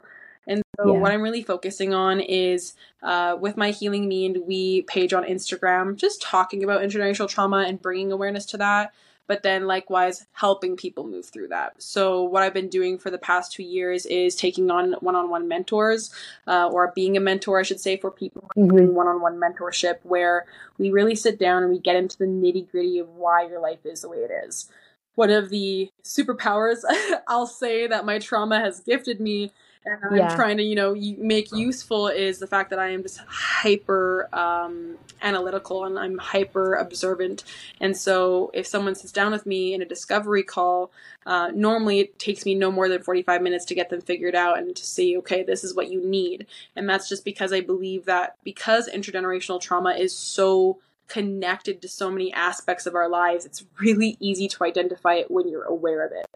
And 0.48 0.62
so 0.78 0.94
Yeah. 0.94 1.00
what 1.00 1.12
I'm 1.12 1.22
really 1.22 1.42
focusing 1.42 1.94
on 1.94 2.20
is 2.20 2.74
uh, 3.02 3.38
with 3.40 3.58
my 3.58 3.72
Healing 3.72 4.08
Me 4.08 4.26
and 4.26 4.46
We 4.46 4.84
page 4.84 5.14
on 5.14 5.24
Instagram, 5.24 5.96
just 5.96 6.22
talking 6.22 6.64
about 6.64 6.82
intergenerational 6.82 7.30
trauma 7.30 7.66
and 7.68 7.82
bringing 7.82 8.12
awareness 8.12 8.46
to 8.48 8.58
that. 8.58 8.94
But 9.28 9.42
then 9.42 9.66
likewise, 9.66 10.28
helping 10.34 10.76
people 10.76 11.04
move 11.08 11.26
through 11.26 11.48
that. 11.48 11.82
So 11.82 12.22
what 12.22 12.44
I've 12.44 12.54
been 12.54 12.70
doing 12.70 13.00
for 13.00 13.10
the 13.10 13.18
past 13.18 13.54
two 13.54 13.64
years 13.64 14.06
is 14.06 14.36
taking 14.36 14.70
on 14.70 14.94
one-on-one 15.00 15.48
mentors, 15.48 16.14
uh, 16.46 16.68
or 16.68 16.92
being 16.94 17.18
a 17.18 17.20
mentor, 17.20 17.60
I 17.60 17.64
should 17.64 17.80
say, 17.80 17.98
for 17.98 18.12
people 18.12 18.48
doing 18.56 18.94
one-on-one 18.94 19.40
mentorship, 19.40 19.98
where 20.04 20.46
we 20.78 20.92
really 20.92 21.16
sit 21.16 21.40
down 21.40 21.64
and 21.64 21.72
we 21.72 21.80
get 21.80 21.96
into 21.96 22.20
the 22.20 22.26
nitty-gritty 22.26 23.00
of 23.00 23.10
why 23.16 23.48
your 23.48 23.60
life 23.60 23.84
is 23.84 24.02
the 24.02 24.10
way 24.10 24.18
it 24.18 24.32
is. 24.48 24.70
One 25.16 25.30
of 25.30 25.50
the 25.50 25.90
superpowers 26.04 26.84
I'll 27.28 27.48
say 27.48 27.88
that 27.88 28.06
my 28.06 28.20
trauma 28.20 28.60
has 28.60 28.80
gifted 28.82 29.20
me 29.20 29.52
and 29.86 30.00
I'm 30.04 30.16
Yeah. 30.16 30.36
trying 30.36 30.58
to, 30.58 30.64
you 30.64 30.76
know, 30.76 30.96
make 30.96 31.52
useful 31.52 32.08
is 32.08 32.40
the 32.40 32.48
fact 32.48 32.72
that 32.72 32.80
I 32.80 32.90
am 32.90 33.04
just 33.04 33.20
hyper 33.28 34.30
um, 34.34 34.98
analytical 35.22 35.86
and 35.86 36.00
I'm 36.00 36.18
hyper 36.18 36.74
observant. 36.76 37.44
And 37.80 37.96
so 37.96 38.50
if 38.54 38.66
someone 38.66 38.96
sits 38.96 39.12
down 39.14 39.32
with 39.32 39.46
me 39.46 39.74
in 39.74 39.82
a 39.82 39.86
discovery 39.86 40.44
call, 40.44 40.92
uh, 41.26 41.52
normally 41.54 42.00
it 42.00 42.20
takes 42.20 42.46
me 42.46 42.56
no 42.56 42.72
more 42.72 42.90
than 42.90 43.04
45 43.04 43.42
minutes 43.42 43.66
to 43.66 43.76
get 43.76 43.90
them 43.90 44.02
figured 44.02 44.36
out 44.36 44.58
and 44.58 44.76
to 44.76 44.86
see, 44.86 45.18
okay, 45.18 45.44
this 45.44 45.64
is 45.64 45.76
what 45.76 45.90
you 45.92 46.02
need. 46.04 46.48
And 46.76 46.90
that's 46.90 47.08
just 47.08 47.24
because 47.24 47.54
I 47.54 47.62
believe 47.62 48.06
that 48.06 48.38
because 48.44 48.90
intergenerational 48.90 49.62
trauma 49.62 49.92
is 49.92 50.16
so 50.18 50.80
connected 51.08 51.82
to 51.82 51.88
so 51.88 52.10
many 52.10 52.34
aspects 52.34 52.86
of 52.86 52.96
our 52.96 53.10
lives, 53.10 53.46
it's 53.46 53.66
really 53.80 54.18
easy 54.20 54.48
to 54.48 54.64
identify 54.64 55.16
it 55.16 55.32
when 55.32 55.48
you're 55.48 55.66
aware 55.66 56.06
of 56.06 56.12
it. 56.12 56.28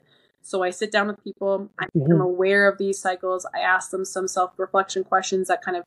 So 0.41 0.63
I 0.63 0.69
sit 0.69 0.91
down 0.91 1.07
with 1.07 1.23
people, 1.23 1.69
I 1.79 1.87
make 1.93 2.07
them 2.07 2.21
aware 2.21 2.67
of 2.67 2.77
these 2.77 2.99
cycles, 2.99 3.45
I 3.53 3.59
ask 3.59 3.91
them 3.91 4.05
some 4.05 4.27
self 4.27 4.51
reflection 4.57 5.03
questions 5.03 5.47
that 5.47 5.61
kind 5.61 5.77
of 5.77 5.83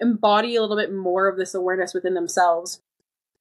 embody 0.00 0.56
a 0.56 0.60
little 0.60 0.76
bit 0.76 0.92
more 0.92 1.28
of 1.28 1.36
this 1.36 1.54
awareness 1.54 1.94
within 1.94 2.14
themselves. 2.14 2.80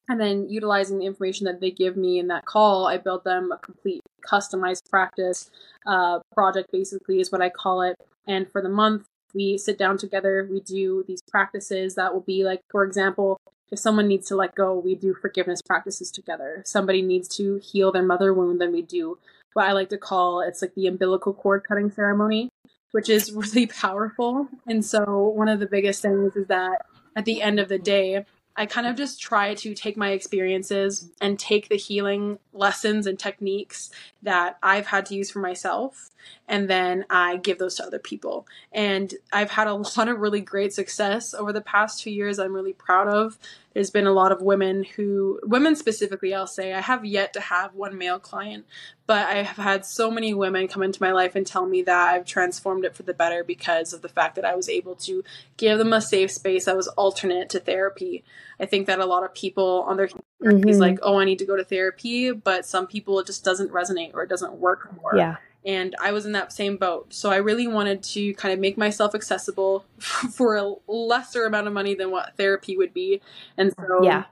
And 0.10 0.20
then 0.20 0.50
utilizing 0.50 1.00
the 1.00 1.06
information 1.06 1.46
that 1.46 1.62
they 1.62 1.72
give 1.72 1.96
me 1.96 2.20
in 2.20 2.28
that 2.28 2.46
call, 2.46 2.86
I 2.86 2.98
build 2.98 3.24
them 3.24 3.52
a 3.52 3.58
complete 3.58 4.02
customized 4.30 4.90
practice 4.90 5.50
uh, 5.86 6.20
project, 6.34 6.70
basically, 6.72 7.20
is 7.22 7.32
what 7.32 7.42
I 7.42 7.50
call 7.50 7.82
it. 7.82 7.96
And 8.28 8.52
for 8.52 8.62
the 8.62 8.70
month, 8.70 9.08
we 9.34 9.58
sit 9.58 9.78
down 9.78 9.98
together, 9.98 10.48
we 10.50 10.60
do 10.60 11.06
these 11.08 11.22
practices 11.22 11.96
that 11.96 12.14
will 12.14 12.22
be 12.22 12.44
like, 12.44 12.62
for 12.70 12.84
example, 12.84 13.40
if 13.72 13.80
someone 13.80 14.08
needs 14.08 14.28
to 14.28 14.36
let 14.36 14.54
go, 14.54 14.78
we 14.78 14.96
do 14.96 15.14
forgiveness 15.14 15.62
practices 15.62 16.12
together. 16.12 16.62
Somebody 16.66 17.02
needs 17.02 17.28
to 17.38 17.56
heal 17.58 17.92
their 17.92 18.04
mother 18.04 18.34
wound, 18.34 18.60
then 18.60 18.72
we 18.72 18.82
do 18.82 19.18
what 19.54 19.68
I 19.68 19.72
like 19.74 19.90
to 19.90 19.98
call 19.98 20.42
it's 20.42 20.62
like 20.62 20.76
the 20.76 20.88
umbilical 20.88 21.34
cord 21.34 21.64
cutting 21.68 21.92
ceremony, 21.92 22.50
which 22.92 23.10
is 23.10 23.32
really 23.34 23.68
powerful. 23.68 24.48
And 24.68 24.84
so 24.86 25.28
one 25.28 25.48
of 25.48 25.60
the 25.60 25.68
biggest 25.68 26.02
things 26.02 26.36
is 26.36 26.48
that 26.48 26.86
at 27.16 27.26
the 27.26 27.42
end 27.42 27.60
of 27.60 27.70
the 27.70 27.80
day, 27.80 28.26
I 28.56 28.66
kind 28.66 28.86
of 28.86 28.98
just 28.98 29.22
try 29.22 29.54
to 29.56 29.74
take 29.74 29.96
my 29.96 30.10
experiences 30.10 31.10
and 31.22 31.40
take 31.40 31.70
the 31.70 31.78
healing 31.78 32.38
lessons 32.52 33.08
and 33.08 33.18
techniques 33.18 33.90
that 34.24 34.58
I've 34.62 34.88
had 34.88 35.06
to 35.08 35.16
use 35.16 35.32
for 35.32 35.40
myself, 35.40 36.10
and 36.50 36.70
then 36.70 37.06
I 37.10 37.38
give 37.38 37.60
those 37.60 37.76
to 37.76 37.86
other 37.86 38.00
people. 38.00 38.46
And 38.74 39.14
I've 39.32 39.52
had 39.52 39.68
a 39.68 39.74
lot 39.98 40.10
of 40.10 40.20
really 40.20 40.42
great 40.42 40.74
success 40.74 41.34
over 41.34 41.54
the 41.54 41.62
past 41.62 42.02
two 42.02 42.12
years, 42.12 42.40
I'm 42.40 42.54
really 42.54 42.74
proud 42.74 43.08
of. 43.08 43.40
There's 43.74 43.90
been 43.90 44.08
a 44.08 44.12
lot 44.12 44.32
of 44.32 44.42
women 44.42 44.84
who, 44.84 45.40
women 45.44 45.76
specifically, 45.76 46.34
I'll 46.34 46.48
say, 46.48 46.74
I 46.74 46.82
have 46.82 47.06
yet 47.06 47.34
to 47.34 47.40
have 47.40 47.74
one 47.74 47.98
male 47.98 48.20
client, 48.20 48.66
but 49.08 49.28
I 49.28 49.44
have 49.44 49.58
had 49.58 49.86
so 49.86 50.12
many 50.12 50.34
women 50.34 50.68
come 50.68 50.84
into 50.84 51.02
my 51.02 51.12
life 51.12 51.36
and 51.36 51.48
tell 51.48 51.66
me 51.66 51.82
that 51.84 52.14
I've 52.14 52.26
transformed 52.26 52.86
it 52.86 52.96
for 52.96 53.04
the 53.04 53.14
better 53.14 53.44
because 53.44 53.94
of 53.94 54.02
the 54.02 54.10
fact 54.10 54.36
that 54.36 54.46
I 54.46 54.56
was 54.56 54.68
able 54.68 54.96
to 54.96 55.24
give 55.58 55.78
them 55.78 55.94
a 55.94 56.02
safe 56.02 56.32
space 56.32 56.66
that 56.66 56.76
was 56.76 56.88
alternate 56.90 57.50
to 57.52 57.60
therapy. 57.60 58.24
I 58.60 58.66
think 58.66 58.88
that 58.88 59.00
a 59.00 59.06
lot 59.06 59.24
of 59.24 59.34
people 59.34 59.86
on 59.88 59.98
their 59.98 60.08
mm-hmm. 60.08 60.68
is 60.68 60.80
like, 60.80 61.00
oh, 61.02 61.20
I 61.20 61.26
need 61.26 61.40
to 61.40 61.46
go 61.46 61.56
to 61.56 61.64
therapy, 61.64 62.32
but 62.32 62.66
some 62.66 62.88
people 62.88 63.20
it 63.20 63.28
just 63.28 63.44
doesn't 63.44 63.72
resonate 63.72 64.14
or 64.14 64.24
it 64.24 64.30
doesn't 64.30 64.54
work 64.54 64.90
more. 65.02 65.14
Yeah 65.16 65.38
and 65.66 65.96
I 66.02 66.12
was 66.12 66.26
in 66.26 66.32
that 66.32 66.52
same 66.52 66.78
boat. 66.78 67.14
So 67.14 67.30
I 67.30 67.38
really 67.38 67.68
wanted 67.68 68.04
to 68.04 68.34
kind 68.34 68.54
of 68.54 68.60
make 68.60 68.78
myself 68.78 69.14
accessible 69.14 69.86
for 70.00 70.56
a 70.56 70.74
lesser 70.88 71.46
amount 71.46 71.68
of 71.68 71.74
money 71.74 71.94
than 71.94 72.12
what 72.12 72.36
therapy 72.38 72.78
would 72.78 72.94
be. 72.94 73.22
And 73.58 73.74
so 73.78 74.04
yeah. 74.04 74.26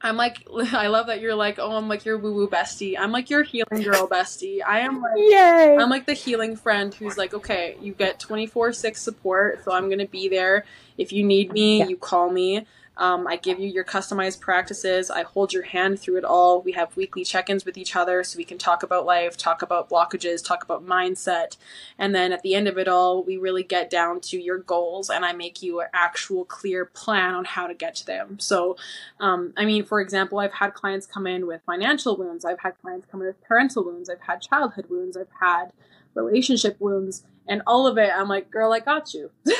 I'm 0.00 0.16
like, 0.16 0.46
I 0.72 0.86
love 0.86 1.08
that 1.08 1.20
you're 1.20 1.34
like, 1.34 1.58
oh, 1.58 1.76
I'm 1.76 1.88
like 1.88 2.04
your 2.04 2.18
woo 2.18 2.32
woo 2.32 2.48
bestie. 2.48 2.96
I'm 2.98 3.10
like 3.10 3.30
your 3.30 3.42
healing 3.42 3.82
girl 3.82 4.08
bestie. 4.10 4.60
I 4.64 4.80
am 4.80 5.00
like, 5.00 5.16
Yay. 5.16 5.76
I'm 5.78 5.90
like 5.90 6.06
the 6.06 6.14
healing 6.14 6.56
friend 6.56 6.94
who's 6.94 7.18
like, 7.18 7.34
okay, 7.34 7.76
you 7.80 7.92
get 7.92 8.20
24 8.20 8.72
6 8.72 9.02
support. 9.02 9.64
So 9.64 9.72
I'm 9.72 9.86
going 9.86 9.98
to 9.98 10.06
be 10.06 10.28
there. 10.28 10.64
If 10.96 11.12
you 11.12 11.24
need 11.24 11.52
me, 11.52 11.78
yeah. 11.78 11.88
you 11.88 11.96
call 11.96 12.30
me. 12.30 12.66
Um, 12.98 13.26
I 13.26 13.36
give 13.36 13.58
you 13.58 13.68
your 13.68 13.84
customized 13.84 14.40
practices. 14.40 15.10
I 15.10 15.22
hold 15.22 15.52
your 15.52 15.62
hand 15.62 16.00
through 16.00 16.18
it 16.18 16.24
all. 16.24 16.60
We 16.60 16.72
have 16.72 16.96
weekly 16.96 17.24
check 17.24 17.48
ins 17.48 17.64
with 17.64 17.78
each 17.78 17.94
other 17.94 18.24
so 18.24 18.36
we 18.36 18.44
can 18.44 18.58
talk 18.58 18.82
about 18.82 19.06
life, 19.06 19.36
talk 19.36 19.62
about 19.62 19.88
blockages, 19.88 20.44
talk 20.44 20.64
about 20.64 20.84
mindset. 20.84 21.56
And 21.98 22.14
then 22.14 22.32
at 22.32 22.42
the 22.42 22.54
end 22.54 22.66
of 22.68 22.76
it 22.76 22.88
all, 22.88 23.22
we 23.22 23.36
really 23.36 23.62
get 23.62 23.88
down 23.88 24.20
to 24.22 24.38
your 24.38 24.58
goals 24.58 25.08
and 25.08 25.24
I 25.24 25.32
make 25.32 25.62
you 25.62 25.80
an 25.80 25.88
actual 25.94 26.44
clear 26.44 26.84
plan 26.84 27.34
on 27.34 27.44
how 27.44 27.66
to 27.68 27.74
get 27.74 27.94
to 27.96 28.06
them. 28.06 28.38
So, 28.40 28.76
um, 29.20 29.52
I 29.56 29.64
mean, 29.64 29.84
for 29.84 30.00
example, 30.00 30.40
I've 30.40 30.54
had 30.54 30.74
clients 30.74 31.06
come 31.06 31.26
in 31.26 31.46
with 31.46 31.62
financial 31.64 32.16
wounds, 32.16 32.44
I've 32.44 32.60
had 32.60 32.78
clients 32.80 33.06
come 33.10 33.20
in 33.20 33.28
with 33.28 33.42
parental 33.42 33.84
wounds, 33.84 34.10
I've 34.10 34.20
had 34.20 34.40
childhood 34.40 34.86
wounds, 34.90 35.16
I've 35.16 35.26
had 35.40 35.72
relationship 36.14 36.80
wounds 36.80 37.22
and 37.48 37.62
all 37.66 37.86
of 37.86 37.98
it 37.98 38.10
i'm 38.14 38.28
like 38.28 38.50
girl 38.50 38.72
i 38.72 38.80
got 38.80 39.12
you. 39.14 39.30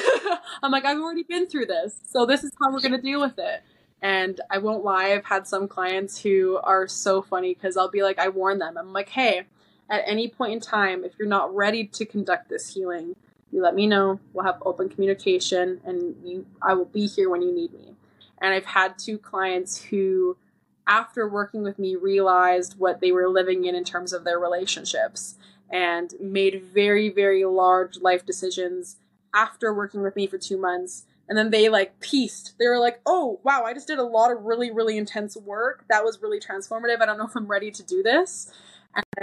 I'm 0.62 0.70
like 0.70 0.84
i've 0.84 0.98
already 0.98 1.24
been 1.24 1.46
through 1.46 1.66
this 1.66 2.00
so 2.06 2.26
this 2.26 2.44
is 2.44 2.52
how 2.60 2.72
we're 2.72 2.80
going 2.80 2.92
to 2.92 3.02
deal 3.02 3.20
with 3.20 3.38
it. 3.38 3.62
And 4.02 4.40
i 4.50 4.58
won't 4.58 4.84
lie 4.84 5.12
i've 5.12 5.24
had 5.24 5.46
some 5.46 5.66
clients 5.66 6.20
who 6.20 6.58
are 6.62 6.86
so 6.86 7.22
funny 7.22 7.54
because 7.54 7.76
i'll 7.76 7.90
be 7.90 8.02
like 8.02 8.18
i 8.18 8.28
warn 8.28 8.58
them. 8.58 8.76
I'm 8.76 8.92
like 8.92 9.08
hey 9.08 9.42
at 9.90 10.02
any 10.06 10.28
point 10.28 10.52
in 10.52 10.60
time 10.60 11.04
if 11.04 11.12
you're 11.18 11.28
not 11.28 11.54
ready 11.54 11.86
to 11.86 12.04
conduct 12.04 12.48
this 12.48 12.74
healing 12.74 13.16
you 13.50 13.62
let 13.62 13.74
me 13.74 13.86
know. 13.86 14.20
We'll 14.32 14.44
have 14.44 14.62
open 14.64 14.88
communication 14.88 15.80
and 15.84 16.16
you 16.22 16.46
i 16.62 16.74
will 16.74 16.84
be 16.84 17.06
here 17.06 17.30
when 17.30 17.42
you 17.42 17.52
need 17.52 17.72
me. 17.72 17.94
And 18.40 18.52
i've 18.52 18.66
had 18.66 18.98
two 18.98 19.18
clients 19.18 19.82
who 19.84 20.36
after 20.86 21.28
working 21.28 21.62
with 21.62 21.78
me 21.78 21.96
realized 21.96 22.78
what 22.78 23.00
they 23.00 23.12
were 23.12 23.28
living 23.28 23.66
in 23.66 23.74
in 23.74 23.84
terms 23.84 24.12
of 24.12 24.24
their 24.24 24.38
relationships 24.38 25.36
and 25.70 26.14
made 26.20 26.62
very, 26.62 27.08
very 27.08 27.44
large 27.44 27.98
life 27.98 28.24
decisions 28.24 28.96
after 29.34 29.72
working 29.72 30.02
with 30.02 30.16
me 30.16 30.26
for 30.26 30.38
two 30.38 30.58
months. 30.58 31.04
And 31.28 31.36
then 31.36 31.50
they 31.50 31.68
like 31.68 32.00
pieced. 32.00 32.54
They 32.58 32.66
were 32.66 32.78
like, 32.78 33.00
oh, 33.04 33.40
wow, 33.44 33.64
I 33.64 33.74
just 33.74 33.86
did 33.86 33.98
a 33.98 34.04
lot 34.04 34.32
of 34.32 34.44
really, 34.44 34.70
really 34.70 34.96
intense 34.96 35.36
work. 35.36 35.84
That 35.90 36.04
was 36.04 36.22
really 36.22 36.40
transformative. 36.40 37.02
I 37.02 37.06
don't 37.06 37.18
know 37.18 37.26
if 37.26 37.36
I'm 37.36 37.46
ready 37.46 37.70
to 37.70 37.82
do 37.82 38.02
this. 38.02 38.50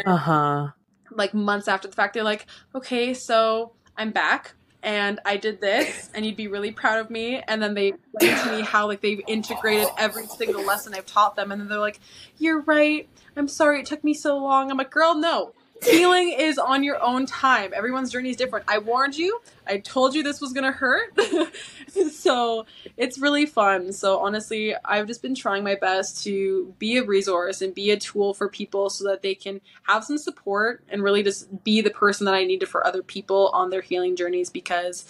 Uh 0.06 0.18
huh. 0.18 0.68
Like 1.10 1.34
months 1.34 1.68
after 1.68 1.88
the 1.88 1.96
fact, 1.96 2.14
they're 2.14 2.24
like, 2.24 2.46
okay, 2.76 3.14
so 3.14 3.74
I'm 3.98 4.12
back 4.12 4.54
and 4.84 5.20
I 5.26 5.38
did 5.38 5.62
this, 5.62 6.12
and 6.14 6.24
you'd 6.24 6.36
be 6.36 6.48
really 6.48 6.72
proud 6.72 7.00
of 7.00 7.10
me. 7.10 7.42
And 7.48 7.62
then 7.62 7.74
they 7.74 7.88
explained 7.88 8.40
to 8.44 8.52
me 8.58 8.62
how 8.62 8.86
like 8.86 9.02
they've 9.02 9.22
integrated 9.28 9.88
every 9.98 10.28
single 10.28 10.64
lesson 10.64 10.94
I've 10.94 11.08
taught 11.08 11.36
them, 11.36 11.52
and 11.52 11.60
then 11.60 11.68
they're 11.68 11.80
like, 11.80 12.00
"You're 12.38 12.62
right. 12.62 13.10
I'm 13.36 13.48
sorry 13.48 13.80
it 13.80 13.88
took 13.88 14.04
me 14.04 14.14
so 14.14 14.38
long." 14.38 14.70
I'm 14.70 14.78
like, 14.78 14.92
"Girl, 14.92 15.16
no 15.16 15.54
healing 15.84 16.36
is 16.38 16.58
on 16.58 16.84
your 16.84 17.02
own 17.02 17.26
time. 17.26 17.74
Everyone's 17.76 18.12
journey 18.12 18.30
is 18.30 18.38
different. 18.38 18.66
I 18.68 18.78
warned 18.78 19.18
you. 19.18 19.42
I 19.68 19.80
told 19.80 20.16
you 20.16 20.24
this 20.24 20.42
was 20.42 20.54
gonna 20.54 20.72
hurt. 20.72 21.18
so 22.12 22.66
it's 22.98 23.20
really 23.20 23.46
fun. 23.46 23.92
So 23.92 24.20
honestly, 24.20 24.76
I've 24.86 25.08
just 25.08 25.22
been 25.22 25.36
trying 25.36 25.64
my 25.64 25.76
best 25.76 26.24
to 26.24 26.74
be 26.80 26.98
a 26.98 27.04
resource 27.04 27.62
and 27.62 27.74
be 27.74 27.92
a 27.92 27.98
tool 27.98 28.34
for 28.34 28.50
people 28.50 28.90
so 28.90 29.04
that 29.06 29.22
they 29.22 29.36
can 29.36 29.62
have 29.84 30.04
some 30.04 30.18
support 30.18 30.84
and 30.90 31.04
really 31.04 31.24
just 31.24 31.64
be 31.64 31.82
the 31.82 31.90
person 31.90 32.26
that 32.26 32.34
I 32.34 32.46
needed 32.46 32.70
for 32.70 32.86
other 32.86 33.04
people 33.04 33.50
on 33.54 33.70
their 33.70 33.82
healing 33.82 34.16
journeys 34.16 34.50
because 34.50 35.06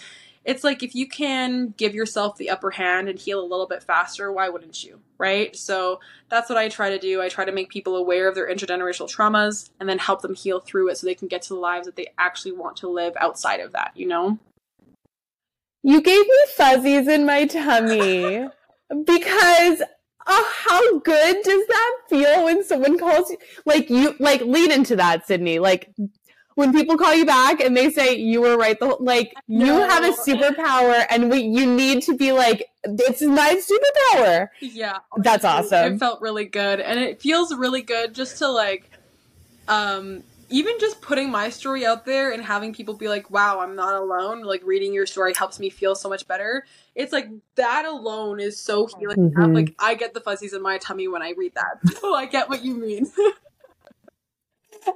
it's 0.45 0.63
like 0.63 0.83
if 0.83 0.93
you 0.93 1.07
can 1.07 1.73
give 1.75 1.95
yourself 1.95 2.37
the 2.37 2.51
upper 2.51 2.71
hand 2.71 3.09
and 3.09 3.19
heal 3.19 3.41
a 3.41 3.45
little 3.45 3.67
bit 3.67 3.81
faster, 3.81 4.31
why 4.31 4.47
wouldn't 4.47 4.83
you? 4.83 4.99
Right? 5.17 5.55
So 5.55 5.99
that's 6.29 6.49
what 6.49 6.57
I 6.57 6.69
try 6.69 6.91
to 6.91 6.99
do. 6.99 7.21
I 7.21 7.29
try 7.29 7.45
to 7.45 7.51
make 7.51 7.69
people 7.69 7.95
aware 7.95 8.29
of 8.29 8.35
their 8.35 8.47
intergenerational 8.47 9.13
traumas 9.13 9.71
and 9.79 9.89
then 9.89 9.97
help 9.97 10.21
them 10.21 10.35
heal 10.35 10.59
through 10.59 10.89
it 10.89 10.97
so 10.97 11.07
they 11.07 11.15
can 11.15 11.27
get 11.27 11.41
to 11.43 11.49
the 11.49 11.59
lives 11.59 11.87
that 11.87 11.95
they 11.95 12.07
actually 12.19 12.51
want 12.51 12.77
to 12.77 12.87
live 12.87 13.13
outside 13.19 13.59
of 13.59 13.71
that, 13.71 13.91
you 13.95 14.07
know? 14.07 14.37
You 15.81 16.01
gave 16.01 16.25
me 16.25 16.37
fuzzies 16.55 17.07
in 17.07 17.25
my 17.25 17.45
tummy 17.45 18.47
because 19.05 19.81
oh, 20.27 20.53
how 20.65 20.99
good 20.99 21.37
does 21.43 21.67
that 21.67 21.97
feel 22.09 22.45
when 22.45 22.63
someone 22.63 22.97
calls 22.99 23.31
you? 23.31 23.37
Like 23.65 23.89
you, 23.89 24.15
like 24.19 24.41
lean 24.41 24.71
into 24.71 24.95
that, 24.95 25.25
Sydney. 25.27 25.59
Like 25.59 25.91
when 26.55 26.71
people 26.71 26.97
call 26.97 27.13
you 27.13 27.25
back 27.25 27.59
and 27.59 27.75
they 27.75 27.91
say 27.91 28.15
you 28.15 28.41
were 28.41 28.57
right 28.57 28.79
the 28.79 28.87
whole, 28.87 28.97
like 28.99 29.33
no. 29.47 29.65
you 29.65 29.73
have 29.73 30.03
a 30.03 30.11
superpower 30.11 31.05
and 31.09 31.29
we 31.29 31.41
you 31.41 31.65
need 31.65 32.01
to 32.03 32.15
be 32.15 32.31
like 32.31 32.65
it's 32.83 33.21
my 33.21 33.61
superpower. 33.61 34.47
Yeah. 34.59 34.99
That's 35.17 35.45
awesome 35.45 35.95
it 35.95 35.99
felt 35.99 36.21
really 36.21 36.45
good 36.45 36.79
and 36.79 36.99
it 36.99 37.21
feels 37.21 37.53
really 37.53 37.81
good 37.81 38.15
just 38.15 38.37
to 38.39 38.47
like 38.47 38.89
um 39.67 40.23
even 40.49 40.75
just 40.79 41.01
putting 41.01 41.31
my 41.31 41.49
story 41.49 41.85
out 41.85 42.05
there 42.05 42.31
and 42.31 42.43
having 42.43 42.71
people 42.71 42.93
be 42.93 43.09
like 43.09 43.29
wow 43.29 43.59
i'm 43.59 43.75
not 43.75 43.95
alone. 43.95 44.41
Like 44.43 44.61
reading 44.63 44.93
your 44.93 45.05
story 45.05 45.33
helps 45.33 45.59
me 45.59 45.69
feel 45.69 45.93
so 45.93 46.07
much 46.07 46.25
better. 46.27 46.65
It's 46.95 47.11
like 47.11 47.29
that 47.55 47.85
alone 47.85 48.39
is 48.39 48.57
so 48.57 48.87
healing. 48.87 49.31
Mm-hmm. 49.31 49.53
like 49.53 49.75
i 49.77 49.93
get 49.95 50.13
the 50.13 50.21
fuzzies 50.21 50.53
in 50.53 50.61
my 50.61 50.77
tummy 50.77 51.09
when 51.09 51.21
i 51.21 51.33
read 51.35 51.53
that. 51.55 51.79
So 51.99 52.13
i 52.15 52.25
get 52.25 52.47
what 52.47 52.63
you 52.63 52.75
mean. 52.75 53.11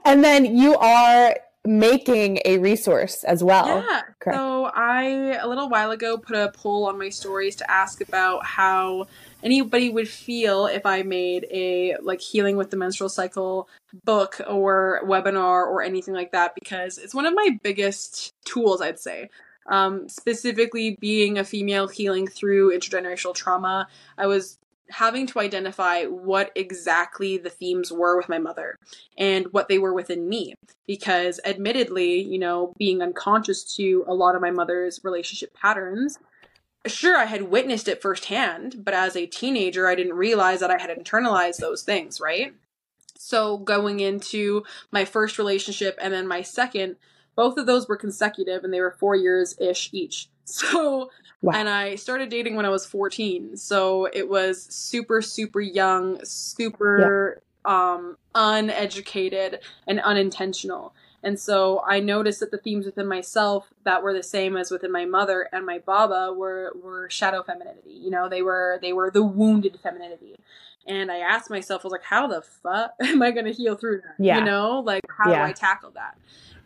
And 0.05 0.24
then 0.24 0.55
you 0.57 0.78
are 0.78 1.36
making 1.66 2.39
a 2.45 2.57
resource 2.57 3.24
as 3.24 3.43
well. 3.43 3.84
Yeah. 3.88 4.01
Correct. 4.20 4.38
So 4.38 4.66
I 4.74 5.38
a 5.41 5.47
little 5.47 5.70
while 5.70 5.91
ago 5.91 6.18
put 6.18 6.36
a 6.36 6.51
poll 6.51 6.86
on 6.88 6.97
my 6.97 7.10
stories 7.10 7.55
to 7.57 7.70
ask 7.70 8.01
about 8.01 8.45
how 8.45 9.07
anybody 9.43 9.89
would 9.89 10.07
feel 10.07 10.68
if 10.68 10.86
I 10.86 11.03
made 11.03 11.45
a 11.51 11.97
like 12.01 12.22
healing 12.22 12.55
with 12.55 12.72
the 12.72 12.78
menstrual 12.78 13.10
cycle 13.10 13.68
book 14.05 14.39
or 14.47 15.01
webinar 15.05 15.66
or 15.68 15.82
anything 15.82 16.14
like 16.14 16.32
that 16.32 16.55
because 16.55 16.97
it's 16.97 17.14
one 17.14 17.26
of 17.26 17.34
my 17.34 17.60
biggest 17.62 18.34
tools 18.45 18.82
I'd 18.82 18.99
say. 18.99 19.30
Um, 19.68 20.10
specifically 20.10 20.97
being 20.99 21.38
a 21.38 21.43
female 21.43 21.88
healing 21.88 22.26
through 22.26 22.76
intergenerational 22.76 23.36
trauma, 23.36 23.88
I 24.18 24.26
was 24.26 24.57
having 24.92 25.28
to 25.28 25.40
identify 25.40 26.06
what 26.06 26.52
exactly 26.56 27.38
the 27.38 27.50
themes 27.50 27.92
were 27.92 28.18
with 28.18 28.30
my 28.30 28.40
mother 28.40 28.76
and 29.18 29.48
what 29.52 29.68
they 29.68 29.78
were 29.78 29.94
within 29.94 30.28
me. 30.28 30.56
Because, 30.88 31.40
admittedly, 31.46 32.22
you 32.22 32.40
know, 32.40 32.74
being 32.78 33.02
unconscious 33.02 33.76
to 33.76 34.04
a 34.08 34.14
lot 34.14 34.36
of 34.36 34.42
my 34.42 34.52
mother's 34.52 35.00
relationship 35.04 35.54
patterns, 35.54 36.18
sure, 36.88 37.18
I 37.18 37.26
had 37.26 37.44
witnessed 37.44 37.88
it 37.88 38.02
firsthand, 38.02 38.84
but 38.84 38.94
as 38.94 39.16
a 39.16 39.26
teenager, 39.26 39.88
I 39.88 39.96
didn't 39.96 40.14
realize 40.14 40.60
that 40.62 40.72
I 40.72 40.82
had 40.82 40.90
internalized 40.90 41.58
those 41.58 41.84
things, 41.84 42.20
right? 42.20 42.54
So, 43.18 43.58
going 43.58 44.00
into 44.00 44.64
my 44.92 45.06
first 45.06 45.38
relationship 45.38 45.98
and 46.02 46.14
then 46.14 46.28
my 46.28 46.42
second, 46.42 46.96
both 47.36 47.58
of 47.58 47.66
those 47.66 47.88
were 47.88 47.98
consecutive 47.98 48.64
and 48.64 48.74
they 48.74 48.82
were 48.82 48.96
four 49.00 49.16
years 49.16 49.56
ish 49.60 49.90
each. 49.94 50.30
So, 50.52 51.12
wow. 51.42 51.54
and 51.56 51.70
I 51.70 51.96
started 51.96 52.30
dating 52.30 52.56
when 52.56 52.66
I 52.66 52.70
was 52.70 52.86
14. 52.86 53.58
So 53.58 54.08
it 54.12 54.30
was 54.30 54.64
super, 54.64 55.22
super 55.22 55.62
young, 55.62 56.24
super 56.24 57.42
yeah. 57.66 57.94
um, 57.94 58.18
uneducated, 58.36 59.60
and 59.88 60.00
unintentional. 60.00 60.94
And 61.24 61.40
so 61.40 61.84
I 61.86 62.00
noticed 62.00 62.40
that 62.40 62.52
the 62.52 62.58
themes 62.58 62.86
within 62.86 63.08
myself 63.08 63.74
that 63.84 64.04
were 64.04 64.14
the 64.14 64.24
same 64.24 64.56
as 64.56 64.72
within 64.72 64.92
my 64.92 65.06
mother 65.06 65.50
and 65.52 65.66
my 65.66 65.80
baba 65.80 66.34
were 66.34 66.74
were 66.82 67.10
shadow 67.10 67.44
femininity. 67.44 67.92
You 67.92 68.10
know, 68.10 68.30
they 68.30 68.42
were 68.42 68.80
they 68.82 68.94
were 68.94 69.12
the 69.12 69.24
wounded 69.24 69.78
femininity. 69.82 70.40
And 70.88 71.12
I 71.12 71.18
asked 71.18 71.50
myself, 71.50 71.82
I 71.84 71.88
was 71.88 71.92
like, 71.92 72.04
how 72.04 72.28
the 72.28 72.42
fuck 72.42 72.94
am 73.02 73.22
I 73.22 73.32
gonna 73.32 73.52
heal 73.52 73.76
through 73.76 74.02
that? 74.02 74.16
Yeah. 74.18 74.40
You 74.40 74.46
know, 74.46 74.80
like 74.80 75.04
how 75.10 75.30
yeah. 75.30 75.44
do 75.44 75.50
I 75.50 75.52
tackle 75.52 75.92
that? 75.92 76.18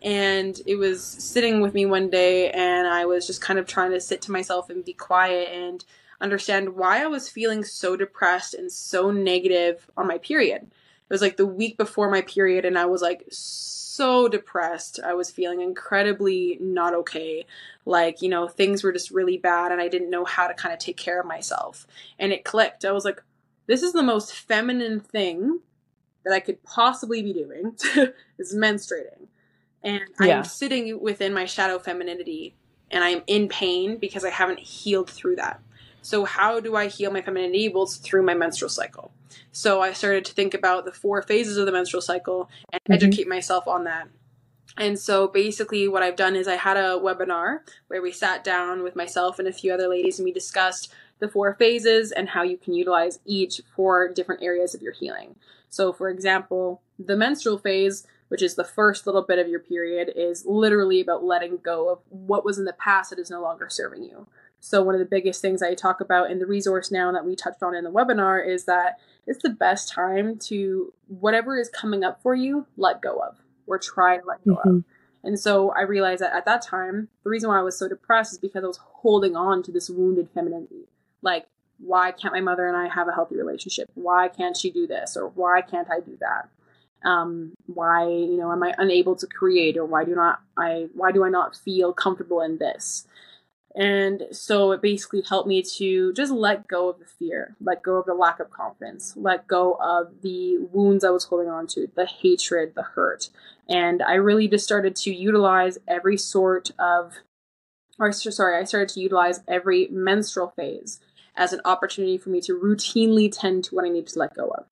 And 0.04 0.60
it 0.66 0.76
was 0.76 1.02
sitting 1.02 1.62
with 1.62 1.74
me 1.74 1.86
one 1.86 2.10
day 2.10 2.52
and 2.52 2.88
I 2.88 3.06
was 3.06 3.26
just 3.26 3.42
kind 3.42 3.58
of 3.58 3.66
trying 3.66 3.92
to 3.92 4.02
sit 4.02 4.22
to 4.24 4.32
myself 4.32 4.70
and 4.70 4.84
be 4.84 4.94
quiet 4.94 5.50
and 5.54 5.84
understand 6.20 6.76
why 6.76 7.02
I 7.02 7.08
was 7.08 7.30
feeling 7.30 7.64
so 7.64 7.96
depressed 7.96 8.54
and 8.54 8.72
so 8.72 9.12
negative 9.12 9.90
on 9.96 10.08
my 10.08 10.18
period. 10.18 10.64
It 10.64 11.10
was 11.10 11.22
like 11.22 11.38
the 11.38 11.46
week 11.46 11.78
before 11.78 12.12
my 12.12 12.22
period 12.22 12.66
and 12.66 12.78
I 12.78 12.86
was 12.86 13.02
like 13.02 13.26
so 13.30 14.28
depressed. 14.28 15.00
I 15.04 15.14
was 15.14 15.32
feeling 15.32 15.62
incredibly 15.62 16.58
not 16.60 16.94
okay. 16.96 17.46
Like, 17.86 18.22
you 18.22 18.28
know, 18.28 18.48
things 18.50 18.84
were 18.84 18.92
just 18.92 19.12
really 19.12 19.38
bad 19.38 19.72
and 19.72 19.80
I 19.80 19.88
didn't 19.88 20.10
know 20.10 20.26
how 20.26 20.48
to 20.48 20.54
kind 20.54 20.74
of 20.74 20.80
take 20.80 20.98
care 20.98 21.22
of 21.22 21.26
myself. 21.26 21.88
And 22.20 22.34
it 22.34 22.44
clicked. 22.44 22.84
I 22.84 22.92
was 22.92 23.06
like, 23.06 23.22
this 23.68 23.84
is 23.84 23.94
the 23.94 24.04
most 24.04 24.34
feminine 24.34 25.00
thing 25.00 25.60
that 26.26 26.34
I 26.34 26.40
could 26.40 26.64
possibly 26.64 27.22
be 27.22 27.34
doing 27.34 27.76
is 28.38 28.56
menstruating. 28.56 29.28
And 29.84 30.02
yeah. 30.20 30.38
I'm 30.38 30.44
sitting 30.44 31.02
within 31.02 31.34
my 31.34 31.46
shadow 31.46 31.78
femininity 31.80 32.56
and 32.90 33.04
I'm 33.04 33.24
in 33.28 33.50
pain 33.50 33.98
because 33.98 34.24
I 34.24 34.30
haven't 34.30 34.60
healed 34.60 35.10
through 35.10 35.38
that. 35.38 35.60
So, 36.02 36.26
how 36.26 36.60
do 36.60 36.76
I 36.76 36.88
heal 36.88 37.12
my 37.12 37.22
femininity? 37.22 37.70
Well, 37.70 37.84
it's 37.84 37.96
through 37.96 38.24
my 38.24 38.34
menstrual 38.34 38.70
cycle. 38.70 39.12
So, 39.52 39.82
I 39.82 39.94
started 39.94 40.26
to 40.26 40.34
think 40.34 40.54
about 40.54 40.86
the 40.86 40.92
four 40.92 41.22
phases 41.22 41.58
of 41.58 41.66
the 41.66 41.72
menstrual 41.72 42.02
cycle 42.02 42.50
and 42.72 42.82
mm-hmm. 42.82 42.94
educate 42.94 43.28
myself 43.28 43.68
on 43.68 43.86
that. 43.86 44.10
And 44.78 45.00
so, 45.00 45.28
basically, 45.28 45.88
what 45.88 46.04
I've 46.04 46.18
done 46.18 46.36
is 46.36 46.48
I 46.48 46.56
had 46.56 46.76
a 46.76 47.00
webinar 47.00 47.60
where 47.88 48.02
we 48.02 48.12
sat 48.12 48.44
down 48.44 48.84
with 48.84 48.98
myself 48.98 49.40
and 49.40 49.48
a 49.48 49.54
few 49.54 49.74
other 49.74 49.88
ladies 49.88 50.20
and 50.20 50.26
we 50.26 50.34
discussed 50.34 50.94
the 51.20 51.30
four 51.30 51.54
phases 51.54 52.12
and 52.12 52.30
how 52.30 52.44
you 52.44 52.58
can 52.58 52.74
utilize 52.74 53.20
each 53.26 53.62
for 53.74 54.10
different 54.10 54.44
areas 54.44 54.76
of 54.76 54.82
your 54.82 54.94
healing. 54.94 55.36
So, 55.70 55.94
for 55.94 56.10
example, 56.10 56.82
the 57.00 57.16
menstrual 57.16 57.58
phase, 57.58 58.06
which 58.34 58.42
is 58.42 58.56
the 58.56 58.64
first 58.64 59.06
little 59.06 59.22
bit 59.22 59.38
of 59.38 59.48
your 59.48 59.60
period, 59.60 60.12
is 60.16 60.44
literally 60.44 61.00
about 61.00 61.24
letting 61.24 61.58
go 61.58 61.88
of 61.88 62.00
what 62.10 62.44
was 62.44 62.58
in 62.58 62.66
the 62.66 62.74
past 62.74 63.12
that 63.12 63.20
is 63.20 63.30
no 63.30 63.40
longer 63.40 63.70
serving 63.70 64.02
you. 64.02 64.26
So, 64.60 64.82
one 64.82 64.96
of 64.96 65.00
the 65.00 65.06
biggest 65.06 65.40
things 65.40 65.62
I 65.62 65.76
talk 65.76 66.02
about 66.02 66.32
in 66.32 66.40
the 66.40 66.48
resource 66.48 66.90
now 66.90 67.12
that 67.12 67.28
we 67.28 67.36
touched 67.36 67.62
on 67.62 67.76
in 67.76 67.84
the 67.84 67.92
webinar 67.92 68.44
is 68.44 68.66
that 68.66 68.98
it's 69.28 69.44
the 69.44 69.52
best 69.52 69.88
time 69.88 70.40
to, 70.48 70.92
whatever 71.08 71.60
is 71.60 71.70
coming 71.70 72.04
up 72.04 72.24
for 72.24 72.34
you, 72.34 72.66
let 72.76 73.04
go 73.04 73.20
of 73.20 73.36
or 73.68 73.78
try 73.78 74.18
to 74.18 74.26
let 74.26 74.44
go 74.44 74.56
mm-hmm. 74.56 74.78
of. 74.78 74.84
And 75.24 75.40
so 75.40 75.70
I 75.70 75.84
realized 75.84 76.24
that 76.24 76.36
at 76.36 76.46
that 76.46 76.64
time, 76.64 77.10
the 77.24 77.30
reason 77.30 77.50
why 77.50 77.60
I 77.60 77.62
was 77.62 77.78
so 77.78 77.88
depressed 77.88 78.34
is 78.34 78.40
because 78.40 78.64
I 78.64 78.68
was 78.68 78.80
holding 78.82 79.36
on 79.36 79.62
to 79.62 79.72
this 79.72 79.92
wounded 79.92 80.30
femininity. 80.34 80.88
Like, 81.22 81.46
why 81.78 82.12
can't 82.12 82.34
my 82.34 82.42
mother 82.42 82.68
and 82.68 82.76
I 82.76 82.88
have 82.88 83.08
a 83.08 83.14
healthy 83.14 83.36
relationship? 83.36 83.92
Why 83.94 84.28
can't 84.28 84.58
she 84.58 84.72
do 84.72 84.88
this? 84.88 85.16
Or 85.16 85.28
why 85.28 85.62
can't 85.62 85.92
I 85.92 86.00
do 86.00 86.18
that? 86.20 86.50
Um, 87.04 87.54
why, 87.66 88.08
you 88.08 88.38
know, 88.38 88.52
am 88.52 88.64
I 88.64 88.74
unable 88.78 89.16
to 89.18 89.28
create? 89.28 89.78
Or 89.78 89.86
why 89.86 90.06
do 90.06 90.16
not 90.16 90.40
I, 90.58 90.88
why 90.94 91.12
do 91.12 91.24
I 91.24 91.30
not 91.30 91.56
feel 91.56 91.94
comfortable 91.94 92.42
in 92.42 92.58
this? 92.58 93.06
And 93.76 94.28
so 94.32 94.72
it 94.72 94.82
basically 94.82 95.24
helped 95.28 95.48
me 95.48 95.64
to 95.78 96.14
just 96.14 96.32
let 96.32 96.68
go 96.68 96.90
of 96.90 97.00
the 97.00 97.06
fear, 97.06 97.56
let 97.60 97.82
go 97.82 97.96
of 97.96 98.06
the 98.06 98.14
lack 98.14 98.40
of 98.40 98.52
confidence, 98.52 99.14
let 99.16 99.48
go 99.48 99.74
of 99.82 100.22
the 100.22 100.60
wounds 100.72 101.04
I 101.04 101.10
was 101.10 101.26
holding 101.26 101.50
on 101.50 101.66
to, 101.68 101.90
the 101.96 102.06
hatred, 102.06 102.74
the 102.76 102.84
hurt. 102.84 103.30
And 103.68 104.04
I 104.04 104.14
really 104.14 104.48
just 104.48 104.66
started 104.66 104.96
to 104.98 105.14
utilize 105.14 105.80
every 105.88 106.18
sort 106.18 106.70
of, 106.78 107.14
or 107.98 108.12
sorry, 108.12 108.60
I 108.60 108.64
started 108.66 108.90
to 108.90 109.00
utilize 109.00 109.42
every 109.48 109.88
menstrual 109.88 110.54
phase 110.56 111.00
as 111.36 111.52
an 111.52 111.62
opportunity 111.66 112.20
for 112.20 112.30
me 112.30 112.42
to 112.42 112.60
routinely 112.60 113.32
tend 113.32 113.64
to 113.66 113.76
what 113.76 113.86
I 113.86 113.90
need 113.90 114.06
to 114.08 114.20
let 114.20 114.36
go 114.36 114.50
of. 114.50 114.66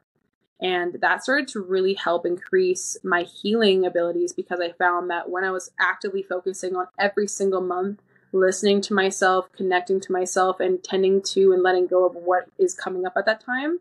And 0.62 0.98
that 1.02 1.24
started 1.24 1.48
to 1.50 1.60
really 1.60 1.96
help 1.96 2.26
increase 2.26 2.96
my 3.04 3.24
healing 3.24 3.86
abilities 3.86 4.32
because 4.32 4.60
I 4.60 4.74
found 4.74 5.10
that 5.10 5.30
when 5.30 5.44
I 5.44 5.50
was 5.52 5.72
actively 5.80 6.22
focusing 6.22 6.76
on 6.76 6.88
every 7.00 7.28
single 7.28 7.62
month 7.62 8.02
listening 8.32 8.80
to 8.82 8.94
myself, 8.94 9.52
connecting 9.52 10.00
to 10.00 10.12
myself, 10.12 10.60
and 10.60 10.84
tending 10.84 11.22
to 11.22 11.52
and 11.52 11.64
letting 11.64 11.88
go 11.88 12.06
of 12.06 12.16
what 12.16 12.46
is 12.58 12.74
coming 12.74 13.06
up 13.06 13.14
at 13.18 13.26
that 13.26 13.44
time, 13.44 13.80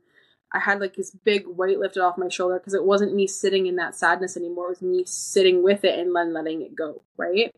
I 0.53 0.59
had 0.59 0.81
like 0.81 0.95
this 0.97 1.11
big 1.11 1.47
weight 1.47 1.79
lifted 1.79 2.03
off 2.03 2.19
my 2.19 2.29
shoulder 2.29 2.59
because 2.59 2.75
it 2.75 2.85
wasn't 2.85 3.15
me 3.15 3.27
sitting 3.27 3.67
in 3.67 3.77
that 3.77 3.95
sadness 3.95 4.37
anymore. 4.37 4.67
It 4.67 4.81
was 4.81 4.83
me 4.83 5.05
sitting 5.07 5.63
with 5.63 5.85
it 5.85 5.99
and 5.99 6.15
then 6.15 6.33
letting 6.33 6.63
it 6.63 6.75
go, 6.75 7.03
right? 7.17 7.55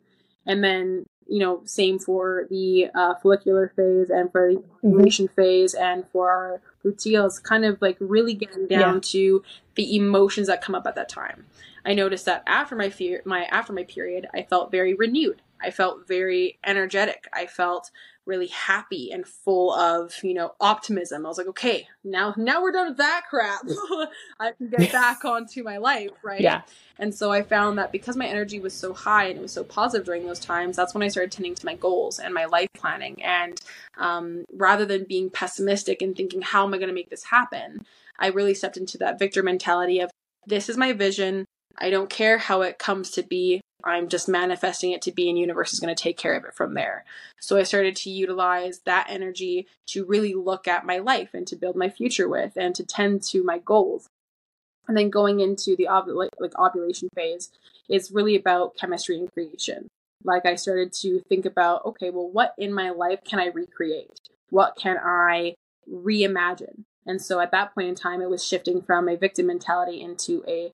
And 0.46 0.62
then, 0.62 1.06
you 1.32 1.38
know, 1.38 1.62
same 1.64 1.98
for 1.98 2.46
the 2.50 2.88
uh, 2.94 3.14
follicular 3.14 3.72
phase 3.74 4.10
and 4.10 4.30
for 4.30 4.52
the 4.52 4.62
ovulation 4.84 5.28
mm-hmm. 5.28 5.34
phase 5.34 5.72
and 5.72 6.04
for 6.12 6.30
our 6.30 6.60
luteals, 6.84 7.42
kind 7.42 7.64
of 7.64 7.80
like 7.80 7.96
really 8.00 8.34
getting 8.34 8.66
down 8.66 8.96
yeah. 8.96 9.00
to 9.02 9.42
the 9.74 9.96
emotions 9.96 10.46
that 10.46 10.60
come 10.60 10.74
up 10.74 10.86
at 10.86 10.94
that 10.94 11.08
time. 11.08 11.46
I 11.86 11.94
noticed 11.94 12.26
that 12.26 12.42
after 12.46 12.76
my 12.76 12.90
fear, 12.90 13.22
my 13.24 13.44
after 13.44 13.72
my 13.72 13.84
period, 13.84 14.28
I 14.34 14.42
felt 14.42 14.70
very 14.70 14.92
renewed. 14.92 15.40
I 15.58 15.70
felt 15.70 16.06
very 16.06 16.58
energetic. 16.64 17.26
I 17.32 17.46
felt 17.46 17.90
really 18.26 18.48
happy 18.48 19.10
and 19.10 19.26
full 19.26 19.72
of, 19.74 20.14
you 20.22 20.34
know, 20.34 20.52
optimism. 20.60 21.24
I 21.24 21.28
was 21.28 21.38
like, 21.38 21.48
okay, 21.48 21.88
now 22.04 22.34
now 22.36 22.62
we're 22.62 22.72
done 22.72 22.88
with 22.88 22.98
that 22.98 23.22
crap. 23.28 23.62
I 24.40 24.52
can 24.52 24.68
get 24.68 24.92
back 24.92 25.24
onto 25.24 25.62
my 25.62 25.78
life, 25.78 26.10
right? 26.22 26.40
Yeah. 26.40 26.62
And 26.98 27.14
so 27.14 27.32
I 27.32 27.42
found 27.42 27.78
that 27.78 27.90
because 27.90 28.16
my 28.16 28.26
energy 28.26 28.60
was 28.60 28.74
so 28.74 28.92
high 28.92 29.26
and 29.26 29.38
it 29.38 29.42
was 29.42 29.52
so 29.52 29.64
positive 29.64 30.06
during 30.06 30.26
those 30.26 30.38
times, 30.38 30.76
that's 30.76 30.94
when 30.94 31.02
I 31.02 31.08
started 31.08 31.32
tending 31.32 31.54
to 31.54 31.66
my 31.66 31.74
goals 31.74 32.18
and 32.18 32.32
my 32.32 32.44
life 32.44 32.68
planning. 32.74 33.22
And 33.22 33.60
um, 33.98 34.44
rather 34.52 34.86
than 34.86 35.04
being 35.04 35.30
pessimistic 35.30 36.02
and 36.02 36.16
thinking, 36.16 36.42
how 36.42 36.64
am 36.64 36.74
I 36.74 36.78
going 36.78 36.88
to 36.88 36.94
make 36.94 37.10
this 37.10 37.24
happen? 37.24 37.84
I 38.18 38.28
really 38.28 38.54
stepped 38.54 38.76
into 38.76 38.98
that 38.98 39.18
victor 39.18 39.42
mentality 39.42 40.00
of 40.00 40.10
this 40.46 40.68
is 40.68 40.76
my 40.76 40.92
vision. 40.92 41.44
I 41.78 41.90
don't 41.90 42.10
care 42.10 42.38
how 42.38 42.62
it 42.62 42.78
comes 42.78 43.10
to 43.12 43.22
be. 43.22 43.60
I'm 43.84 44.08
just 44.08 44.28
manifesting 44.28 44.92
it 44.92 45.02
to 45.02 45.12
be, 45.12 45.28
and 45.28 45.38
universe 45.38 45.72
is 45.72 45.80
going 45.80 45.94
to 45.94 46.02
take 46.02 46.16
care 46.16 46.34
of 46.34 46.44
it 46.44 46.54
from 46.54 46.74
there. 46.74 47.04
So 47.40 47.56
I 47.56 47.62
started 47.62 47.96
to 47.96 48.10
utilize 48.10 48.80
that 48.80 49.06
energy 49.08 49.66
to 49.86 50.04
really 50.04 50.34
look 50.34 50.68
at 50.68 50.86
my 50.86 50.98
life 50.98 51.30
and 51.34 51.46
to 51.48 51.56
build 51.56 51.76
my 51.76 51.88
future 51.88 52.28
with, 52.28 52.52
and 52.56 52.74
to 52.74 52.84
tend 52.84 53.22
to 53.24 53.42
my 53.42 53.58
goals. 53.58 54.08
And 54.88 54.96
then 54.96 55.10
going 55.10 55.40
into 55.40 55.76
the 55.76 55.88
like 56.38 56.58
ovulation 56.58 57.08
phase 57.14 57.50
is 57.88 58.10
really 58.10 58.36
about 58.36 58.76
chemistry 58.76 59.18
and 59.18 59.32
creation. 59.32 59.88
Like 60.24 60.46
I 60.46 60.54
started 60.54 60.92
to 60.94 61.20
think 61.28 61.46
about, 61.46 61.84
okay, 61.84 62.10
well, 62.10 62.28
what 62.28 62.54
in 62.58 62.72
my 62.72 62.90
life 62.90 63.20
can 63.24 63.40
I 63.40 63.46
recreate? 63.46 64.10
What 64.50 64.76
can 64.76 64.98
I 64.98 65.54
reimagine? 65.90 66.84
And 67.06 67.20
so 67.20 67.40
at 67.40 67.50
that 67.50 67.74
point 67.74 67.88
in 67.88 67.94
time, 67.94 68.22
it 68.22 68.30
was 68.30 68.46
shifting 68.46 68.82
from 68.82 69.08
a 69.08 69.16
victim 69.16 69.46
mentality 69.46 70.00
into 70.00 70.44
a 70.46 70.72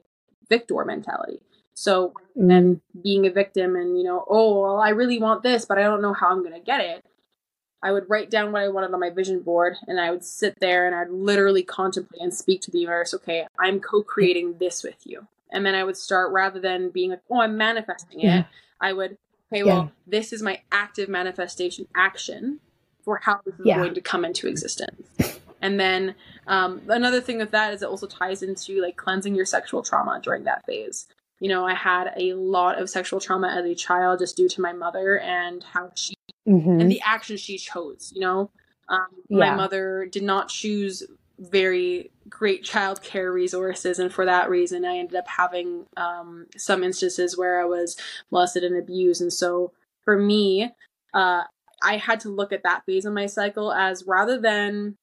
victor 0.49 0.85
mentality. 0.85 1.41
So 1.79 2.13
then 2.35 2.81
being 3.05 3.25
a 3.25 3.31
victim 3.31 3.77
and, 3.77 3.97
you 3.97 4.03
know, 4.03 4.25
oh, 4.29 4.63
well, 4.63 4.81
I 4.81 4.89
really 4.89 5.21
want 5.21 5.45
this, 5.45 5.65
but 5.65 5.79
I 5.79 5.83
don't 5.83 6.03
know 6.03 6.13
how 6.13 6.31
I'm 6.31 6.41
going 6.41 6.53
to 6.53 6.59
get 6.59 6.81
it. 6.81 7.05
I 7.81 7.93
would 7.93 8.11
write 8.11 8.31
down 8.31 8.51
what 8.51 8.63
I 8.63 8.69
wanted 8.69 8.93
on 8.93 8.99
my 8.99 9.11
vision 9.11 9.43
board 9.43 9.77
and 9.87 10.01
I 10.01 10.11
would 10.11 10.25
sit 10.25 10.59
there 10.59 10.89
and 10.89 10.97
I'd 10.97 11.09
literally 11.09 11.63
contemplate 11.63 12.21
and 12.21 12.35
speak 12.35 12.63
to 12.63 12.73
the 12.73 12.81
universe, 12.81 13.15
okay, 13.15 13.47
I'm 13.61 13.79
co 13.79 14.03
creating 14.03 14.59
this 14.59 14.83
with 14.83 15.07
you. 15.07 15.29
And 15.53 15.65
then 15.65 15.77
I 15.77 15.85
would 15.85 15.97
start 15.97 16.33
rather 16.33 16.59
than 16.59 16.91
being 16.91 17.11
like, 17.11 17.23
oh, 17.31 17.43
I'm 17.43 17.57
manifesting 17.57 18.23
it. 18.23 18.47
I 18.81 18.93
would, 18.93 19.17
okay, 19.53 19.63
well, 19.63 19.85
yeah. 19.85 19.89
this 20.05 20.33
is 20.33 20.43
my 20.43 20.61
active 20.73 21.09
manifestation 21.09 21.87
action 21.95 22.59
for 23.05 23.21
how 23.23 23.39
this 23.47 23.55
is 23.55 23.67
yeah. 23.67 23.77
going 23.77 23.95
to 23.95 24.01
come 24.01 24.25
into 24.25 24.49
existence. 24.49 25.07
And 25.63 25.79
then 25.79 26.17
um, 26.49 26.83
another 26.89 27.21
thing 27.21 27.39
with 27.39 27.53
that 27.53 27.73
is 27.73 27.83
it 27.83 27.89
also 27.89 28.09
ties 28.09 28.43
into 28.43 28.83
like 28.83 28.97
cleansing 28.97 29.37
your 29.37 29.47
sexual 29.47 29.85
trauma 29.85 30.21
during 30.21 30.43
that 30.43 30.67
phase. 30.67 31.07
You 31.41 31.49
know, 31.49 31.67
I 31.67 31.75
had 31.75 32.13
a 32.17 32.35
lot 32.35 32.81
of 32.81 32.91
sexual 32.91 33.21
trauma 33.21 33.49
as 33.49 33.65
a 33.65 33.75
child 33.75 34.19
just 34.21 34.37
due 34.37 34.49
to 34.49 34.61
my 34.61 34.73
mother 34.73 35.19
and 35.19 35.63
how 35.63 35.93
she 35.95 36.15
mm-hmm. 36.49 36.81
and 36.81 36.91
the 36.91 37.01
actions 37.05 37.41
she 37.41 37.59
chose. 37.59 38.13
You 38.15 38.21
know, 38.21 38.51
um, 38.89 39.07
yeah. 39.29 39.39
my 39.39 39.55
mother 39.55 40.09
did 40.11 40.23
not 40.23 40.49
choose 40.49 41.05
very 41.39 42.11
great 42.29 42.65
child 42.65 43.03
care 43.03 43.31
resources, 43.33 43.99
and 43.99 44.13
for 44.13 44.25
that 44.25 44.51
reason, 44.51 44.85
I 44.85 44.99
ended 44.99 45.17
up 45.17 45.29
having 45.29 45.87
um, 45.97 46.47
some 46.57 46.83
instances 46.83 47.39
where 47.39 47.61
I 47.61 47.65
was 47.65 47.97
molested 48.31 48.65
and 48.65 48.77
abused. 48.77 49.23
And 49.23 49.33
so, 49.33 49.73
for 50.05 50.19
me, 50.19 50.73
uh, 51.15 51.43
I 51.83 51.97
had 51.97 52.21
to 52.21 52.29
look 52.29 52.53
at 52.53 52.65
that 52.65 52.85
phase 52.87 53.05
of 53.05 53.13
my 53.13 53.27
cycle 53.27 53.73
as 53.73 54.05
rather 54.07 54.41
than 54.41 54.97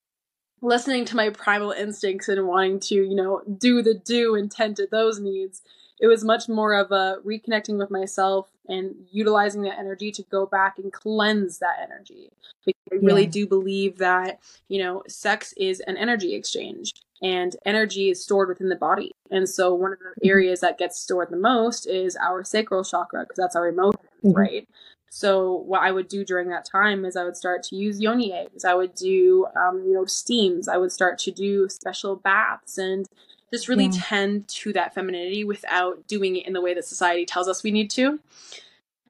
listening 0.62 1.06
to 1.06 1.16
my 1.16 1.30
primal 1.30 1.72
instincts 1.72 2.28
and 2.28 2.48
wanting 2.48 2.80
to, 2.80 2.96
you 2.96 3.16
know, 3.16 3.42
do 3.58 3.82
the 3.82 3.94
do 3.94 4.36
and 4.36 4.52
tend 4.52 4.76
to 4.78 4.88
those 4.90 5.20
needs. 5.20 5.62
It 6.00 6.08
was 6.08 6.24
much 6.24 6.50
more 6.50 6.74
of 6.74 6.92
a 6.92 7.18
reconnecting 7.26 7.78
with 7.78 7.90
myself, 7.90 8.50
and 8.68 8.96
utilizing 9.12 9.62
that 9.64 9.80
energy 9.80 10.12
to 10.12 10.24
go 10.24 10.46
back 10.46 10.78
and 10.78 10.92
cleanse 10.92 11.60
that 11.60 11.78
energy. 11.84 12.30
Because 12.66 12.82
I 12.92 12.96
really 12.96 13.24
Yeah. 13.24 13.30
do 13.30 13.48
believe 13.48 13.98
that, 14.00 14.40
you 14.68 14.80
know, 14.84 15.04
sex 15.08 15.54
is 15.58 15.80
an 15.82 15.98
energy 15.98 16.34
exchange 16.34 16.94
and 17.22 17.56
energy 17.66 18.10
is 18.10 18.22
stored 18.24 18.50
within 18.50 18.70
the 18.70 18.76
body. 18.76 19.12
And 19.32 19.48
so 19.48 19.74
one 19.74 19.94
of 19.94 20.00
the 20.00 20.06
Mhm. 20.22 20.30
areas 20.30 20.60
that 20.62 20.78
gets 20.78 21.00
stored 21.00 21.30
the 21.30 21.38
most 21.38 21.86
is 21.88 22.16
our 22.18 22.44
sacral 22.44 22.84
chakra 22.84 23.22
because 23.22 23.38
that's 23.38 23.56
our 23.56 23.68
emotions, 23.68 24.00
Mhm. 24.24 24.36
right? 24.36 24.68
So 25.10 25.54
what 25.54 25.82
I 25.82 25.92
would 25.92 26.08
do 26.10 26.26
during 26.26 26.50
that 26.50 26.66
time 26.66 27.06
is 27.06 27.16
I 27.16 27.24
would 27.24 27.38
start 27.38 27.64
to 27.64 27.76
use 27.76 28.02
yoni 28.02 28.34
eggs. 28.34 28.66
I 28.66 28.74
would 28.74 28.96
do, 28.96 29.48
um, 29.56 29.84
you 29.86 29.94
know, 29.94 30.06
steams. 30.06 30.68
I 30.68 30.78
would 30.78 30.92
start 30.92 31.20
to 31.20 31.32
do 31.32 31.70
special 31.70 32.16
baths 32.18 32.78
and 32.78 33.08
just 33.54 33.68
really 33.68 33.86
Yeah. 33.86 33.92
tend 33.94 34.48
to 34.50 34.74
that 34.74 34.94
femininity 34.94 35.44
without 35.44 36.08
doing 36.08 36.36
it 36.36 36.48
in 36.48 36.54
the 36.54 36.62
way 36.62 36.74
that 36.74 36.86
society 36.86 37.26
tells 37.26 37.48
us 37.48 37.64
we 37.64 37.72
need 37.72 37.90
to. 37.92 38.20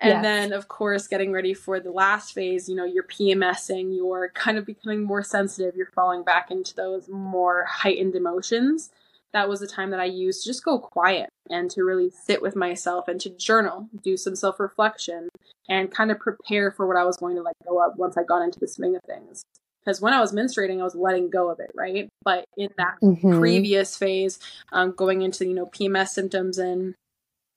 And 0.01 0.11
Yes. 0.11 0.21
then, 0.23 0.53
of 0.53 0.67
course, 0.67 1.07
getting 1.07 1.31
ready 1.31 1.53
for 1.53 1.79
the 1.79 1.91
last 1.91 2.33
phase, 2.33 2.67
you 2.67 2.75
know, 2.75 2.83
you're 2.83 3.03
PMSing, 3.03 3.95
you're 3.95 4.29
kind 4.33 4.57
of 4.57 4.65
becoming 4.65 5.03
more 5.03 5.23
sensitive, 5.23 5.75
you're 5.75 5.91
falling 5.95 6.23
back 6.23 6.51
into 6.51 6.75
those 6.75 7.07
more 7.07 7.63
heightened 7.65 8.13
emotions. 8.15 8.91
That 9.31 9.47
was 9.49 9.61
the 9.61 9.67
time 9.67 9.91
that 9.91 9.99
I 9.99 10.05
used 10.05 10.43
to 10.43 10.49
just 10.49 10.63
go 10.63 10.79
quiet 10.79 11.29
and 11.49 11.71
to 11.71 11.83
really 11.83 12.09
sit 12.09 12.41
with 12.41 12.55
myself 12.55 13.07
and 13.07 13.19
to 13.21 13.29
journal, 13.29 13.89
do 14.03 14.17
some 14.17 14.35
self 14.35 14.59
reflection, 14.59 15.29
and 15.69 15.91
kind 15.91 16.11
of 16.11 16.19
prepare 16.19 16.71
for 16.71 16.85
what 16.87 16.97
I 16.97 17.05
was 17.05 17.17
going 17.17 17.35
to 17.37 17.41
let 17.41 17.55
go 17.67 17.83
of 17.85 17.97
once 17.97 18.17
I 18.17 18.23
got 18.23 18.41
into 18.43 18.59
the 18.59 18.67
swing 18.67 18.95
of 18.95 19.01
things. 19.07 19.43
Because 19.85 20.01
when 20.01 20.13
I 20.13 20.19
was 20.19 20.33
menstruating, 20.33 20.79
I 20.79 20.83
was 20.83 20.95
letting 20.95 21.29
go 21.29 21.49
of 21.49 21.59
it, 21.59 21.71
right? 21.75 22.09
But 22.23 22.45
in 22.57 22.69
that 22.77 22.97
Mhm. 23.01 23.39
previous 23.39 23.97
phase, 23.97 24.39
um, 24.71 24.91
going 24.91 25.21
into 25.21 25.45
you 25.45 25.53
know 25.53 25.67
PMS 25.67 26.13
symptoms 26.13 26.57
and 26.57 26.95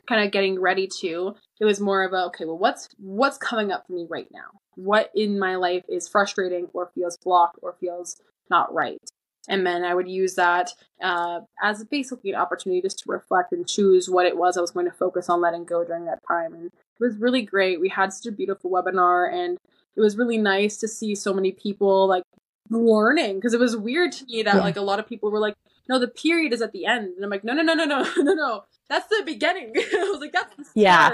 kind 0.09 0.25
of 0.25 0.33
getting 0.33 0.61
ready 0.61 0.89
to, 1.01 1.35
it 1.61 1.65
was 1.65 1.81
more 1.81 2.03
of 2.03 2.13
a 2.13 2.27
okay, 2.27 2.45
well, 2.45 2.59
what's 2.59 2.89
what's 2.99 3.39
coming 3.39 3.71
up 3.73 3.87
for 3.87 3.93
me 3.93 4.07
right 4.09 4.29
now? 4.33 4.61
What 4.77 5.11
in 5.15 5.39
my 5.39 5.57
life 5.57 5.85
is 5.89 6.09
frustrating 6.09 6.69
or 6.73 6.91
feels 6.95 7.17
blocked 7.19 7.59
or 7.63 7.75
feels 7.81 8.17
not 8.51 8.73
right? 8.73 8.99
And 9.49 9.67
then 9.67 9.83
I 9.83 9.95
would 9.95 10.09
use 10.09 10.35
that 10.35 10.71
uh, 11.03 11.41
as 11.63 11.83
basically 11.85 12.31
an 12.33 12.37
opportunity 12.37 12.83
just 12.83 12.99
to 13.01 13.11
reflect 13.11 13.53
and 13.53 13.67
choose 13.67 14.09
what 14.09 14.27
it 14.27 14.37
was 14.37 14.57
I 14.57 14.61
was 14.61 14.71
going 14.71 14.87
to 14.87 14.93
focus 14.93 15.29
on 15.31 15.41
letting 15.41 15.65
go 15.65 15.85
during 15.85 16.05
that 16.05 16.21
time. 16.29 16.53
And 16.53 16.67
it 16.67 16.73
was 17.01 17.17
really 17.17 17.43
great. 17.43 17.81
We 17.81 17.89
had 17.89 18.13
such 18.13 18.27
a 18.27 18.35
beautiful 18.37 18.71
webinar, 18.71 19.33
and 19.33 19.57
it 19.99 20.01
was 20.01 20.17
really 20.17 20.39
nice 20.39 20.77
to 20.79 20.89
see 20.89 21.15
so 21.15 21.35
many 21.35 21.51
people 21.53 22.07
like 22.07 22.23
learning 22.71 23.35
because 23.37 23.53
it 23.55 23.61
was 23.61 23.77
weird 23.77 24.13
to 24.13 24.25
me 24.27 24.43
that 24.45 24.55
Yeah. 24.57 24.61
like 24.63 24.77
a 24.77 24.81
lot 24.91 24.99
of 25.01 25.07
people 25.09 25.31
were 25.31 25.41
like, 25.41 25.57
no, 25.89 25.99
the 25.99 26.09
period 26.09 26.53
is 26.53 26.63
at 26.63 26.73
the 26.73 26.85
end, 26.87 27.15
and 27.17 27.25
I'm 27.25 27.31
like, 27.31 27.45
no, 27.45 27.53
no, 27.55 27.63
no, 27.63 27.75
no, 27.75 27.85
no, 27.85 28.03
no, 28.19 28.35
no, 28.35 28.65
that's 28.89 29.09
the 29.09 29.23
beginning. 29.25 29.73
I 29.77 30.09
was 30.13 30.21
like, 30.21 30.33
that's 30.33 30.55
the 30.57 30.65
start. 30.65 30.75
Yeah. 30.77 31.11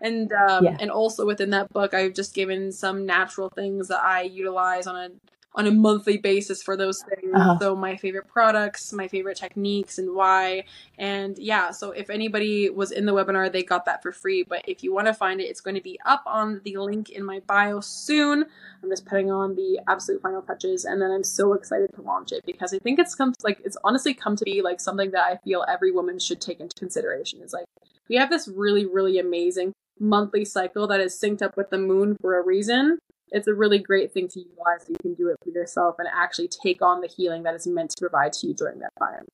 And 0.00 0.32
um, 0.32 0.64
Yeah. 0.64 0.76
and 0.80 0.90
also 0.90 1.24
within 1.26 1.50
that 1.50 1.72
book, 1.72 1.94
I've 1.94 2.14
just 2.14 2.34
given 2.34 2.70
some 2.72 3.06
natural 3.06 3.48
things 3.48 3.88
that 3.88 4.00
I 4.02 4.22
utilize 4.22 4.86
on 4.86 4.96
a 4.96 5.08
on 5.54 5.66
a 5.66 5.70
monthly 5.70 6.18
basis 6.18 6.62
for 6.62 6.76
those 6.76 7.02
things. 7.02 7.34
Uh-huh. 7.34 7.58
So 7.58 7.74
my 7.74 7.96
favorite 7.96 8.28
products, 8.28 8.92
my 8.92 9.08
favorite 9.08 9.36
techniques, 9.36 9.98
and 9.98 10.14
why. 10.14 10.64
And 10.98 11.38
yeah, 11.38 11.70
so 11.70 11.90
if 11.90 12.10
anybody 12.10 12.70
was 12.70 12.92
in 12.92 13.06
the 13.06 13.12
webinar, 13.12 13.50
they 13.50 13.62
got 13.62 13.86
that 13.86 14.02
for 14.02 14.12
free. 14.12 14.44
But 14.44 14.62
if 14.68 14.84
you 14.84 14.92
want 14.92 15.06
to 15.06 15.14
find 15.14 15.40
it, 15.40 15.44
it's 15.44 15.60
going 15.60 15.74
to 15.74 15.82
be 15.82 15.98
up 16.04 16.22
on 16.26 16.60
the 16.64 16.76
link 16.76 17.10
in 17.10 17.24
my 17.24 17.40
bio 17.40 17.80
soon. 17.80 18.44
I'm 18.82 18.90
just 18.90 19.06
putting 19.06 19.30
on 19.30 19.56
the 19.56 19.80
absolute 19.88 20.22
final 20.22 20.42
touches, 20.42 20.84
and 20.84 21.00
then 21.00 21.10
I'm 21.10 21.24
so 21.24 21.54
excited 21.54 21.90
to 21.94 22.02
launch 22.02 22.30
it 22.32 22.44
because 22.46 22.72
I 22.72 22.78
think 22.78 22.98
it's 22.98 23.14
come 23.14 23.34
like 23.42 23.60
it's 23.64 23.76
honestly 23.82 24.14
come 24.14 24.36
to 24.36 24.44
be 24.44 24.62
like 24.62 24.80
something 24.80 25.10
that 25.12 25.24
I 25.24 25.36
feel 25.38 25.64
every 25.68 25.90
woman 25.90 26.18
should 26.18 26.40
take 26.40 26.60
into 26.60 26.76
consideration. 26.76 27.40
Is 27.42 27.52
like 27.52 27.66
we 28.08 28.16
have 28.16 28.30
this 28.30 28.46
really 28.48 28.86
really 28.86 29.18
amazing 29.18 29.72
monthly 30.00 30.44
cycle 30.44 30.86
that 30.86 31.00
is 31.00 31.18
synced 31.18 31.42
up 31.42 31.56
with 31.56 31.70
the 31.70 31.78
moon 31.78 32.16
for 32.20 32.38
a 32.38 32.44
reason. 32.44 32.98
It's 33.30 33.46
a 33.46 33.54
really 33.54 33.78
great 33.78 34.12
thing 34.12 34.28
to 34.28 34.40
utilize 34.40 34.86
so 34.86 34.90
you 34.90 34.96
can 35.00 35.14
do 35.14 35.28
it 35.28 35.36
for 35.42 35.50
yourself 35.50 35.96
and 35.98 36.08
actually 36.14 36.48
take 36.48 36.82
on 36.82 37.00
the 37.00 37.08
healing 37.08 37.42
that 37.44 37.54
is 37.54 37.66
meant 37.66 37.90
to 37.90 38.00
provide 38.00 38.32
to 38.34 38.46
you 38.46 38.54
during 38.54 38.78
that 38.80 38.92
time. 38.98 39.26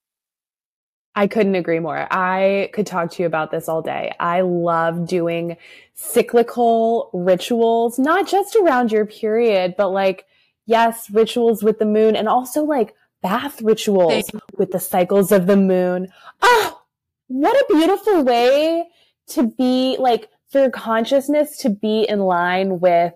I 1.16 1.28
couldn't 1.28 1.54
agree 1.54 1.78
more. 1.78 2.08
I 2.10 2.70
could 2.72 2.86
talk 2.86 3.12
to 3.12 3.22
you 3.22 3.26
about 3.26 3.52
this 3.52 3.68
all 3.68 3.82
day. 3.82 4.12
I 4.18 4.40
love 4.40 5.06
doing 5.06 5.56
cyclical 5.94 7.10
rituals, 7.12 7.98
not 7.98 8.28
just 8.28 8.56
around 8.56 8.90
your 8.90 9.06
period, 9.06 9.74
but 9.78 9.90
like, 9.90 10.26
yes, 10.66 11.08
rituals 11.10 11.62
with 11.62 11.78
the 11.78 11.86
moon 11.86 12.16
and 12.16 12.28
also 12.28 12.64
like 12.64 12.94
bath 13.22 13.62
rituals 13.62 14.28
with 14.58 14.72
the 14.72 14.80
cycles 14.80 15.30
of 15.30 15.46
the 15.46 15.56
moon. 15.56 16.08
Oh, 16.42 16.82
what 17.28 17.56
a 17.56 17.72
beautiful 17.72 18.24
way 18.24 18.88
to 19.28 19.44
be 19.44 19.96
like 20.00 20.28
for 20.50 20.62
your 20.62 20.70
consciousness 20.70 21.56
to 21.58 21.70
be 21.70 22.06
in 22.08 22.20
line 22.20 22.80
with 22.80 23.14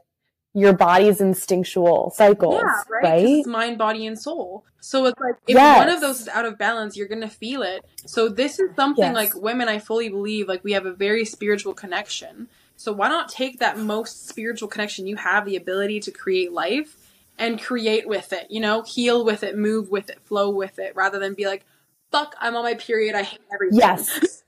your 0.54 0.72
body's 0.72 1.20
instinctual 1.20 2.10
cycles, 2.16 2.54
Yeah, 2.54 2.82
right? 2.90 3.02
right? 3.02 3.24
It's 3.24 3.46
mind, 3.46 3.78
body, 3.78 4.06
and 4.06 4.18
soul. 4.18 4.64
So 4.80 5.06
it's 5.06 5.20
like 5.20 5.34
if 5.46 5.54
Yes. 5.54 5.78
one 5.78 5.88
of 5.88 6.00
those 6.00 6.20
is 6.20 6.28
out 6.28 6.44
of 6.44 6.58
balance, 6.58 6.96
you're 6.96 7.08
gonna 7.08 7.28
feel 7.28 7.62
it. 7.62 7.84
So 8.06 8.28
this 8.28 8.58
is 8.58 8.70
something 8.74 9.04
Yes. 9.04 9.14
like 9.14 9.34
women. 9.34 9.68
I 9.68 9.78
fully 9.78 10.08
believe 10.08 10.48
like 10.48 10.64
we 10.64 10.72
have 10.72 10.86
a 10.86 10.92
very 10.92 11.24
spiritual 11.24 11.74
connection. 11.74 12.48
So 12.76 12.92
why 12.92 13.08
not 13.08 13.28
take 13.28 13.58
that 13.58 13.78
most 13.78 14.28
spiritual 14.28 14.68
connection 14.68 15.06
you 15.06 15.16
have, 15.16 15.44
the 15.44 15.56
ability 15.56 16.00
to 16.00 16.10
create 16.10 16.52
life, 16.52 16.96
and 17.36 17.60
create 17.60 18.08
with 18.08 18.32
it? 18.32 18.46
You 18.50 18.60
know, 18.60 18.82
heal 18.82 19.24
with 19.24 19.42
it, 19.42 19.56
move 19.56 19.90
with 19.90 20.10
it, 20.10 20.20
flow 20.24 20.48
with 20.50 20.78
it, 20.78 20.94
rather 20.96 21.18
than 21.18 21.34
be 21.34 21.46
like, 21.46 21.64
"Fuck, 22.10 22.34
I'm 22.40 22.56
on 22.56 22.62
my 22.64 22.74
period. 22.74 23.14
I 23.14 23.22
hate 23.22 23.40
everything." 23.52 23.78
Yes. 23.78 24.42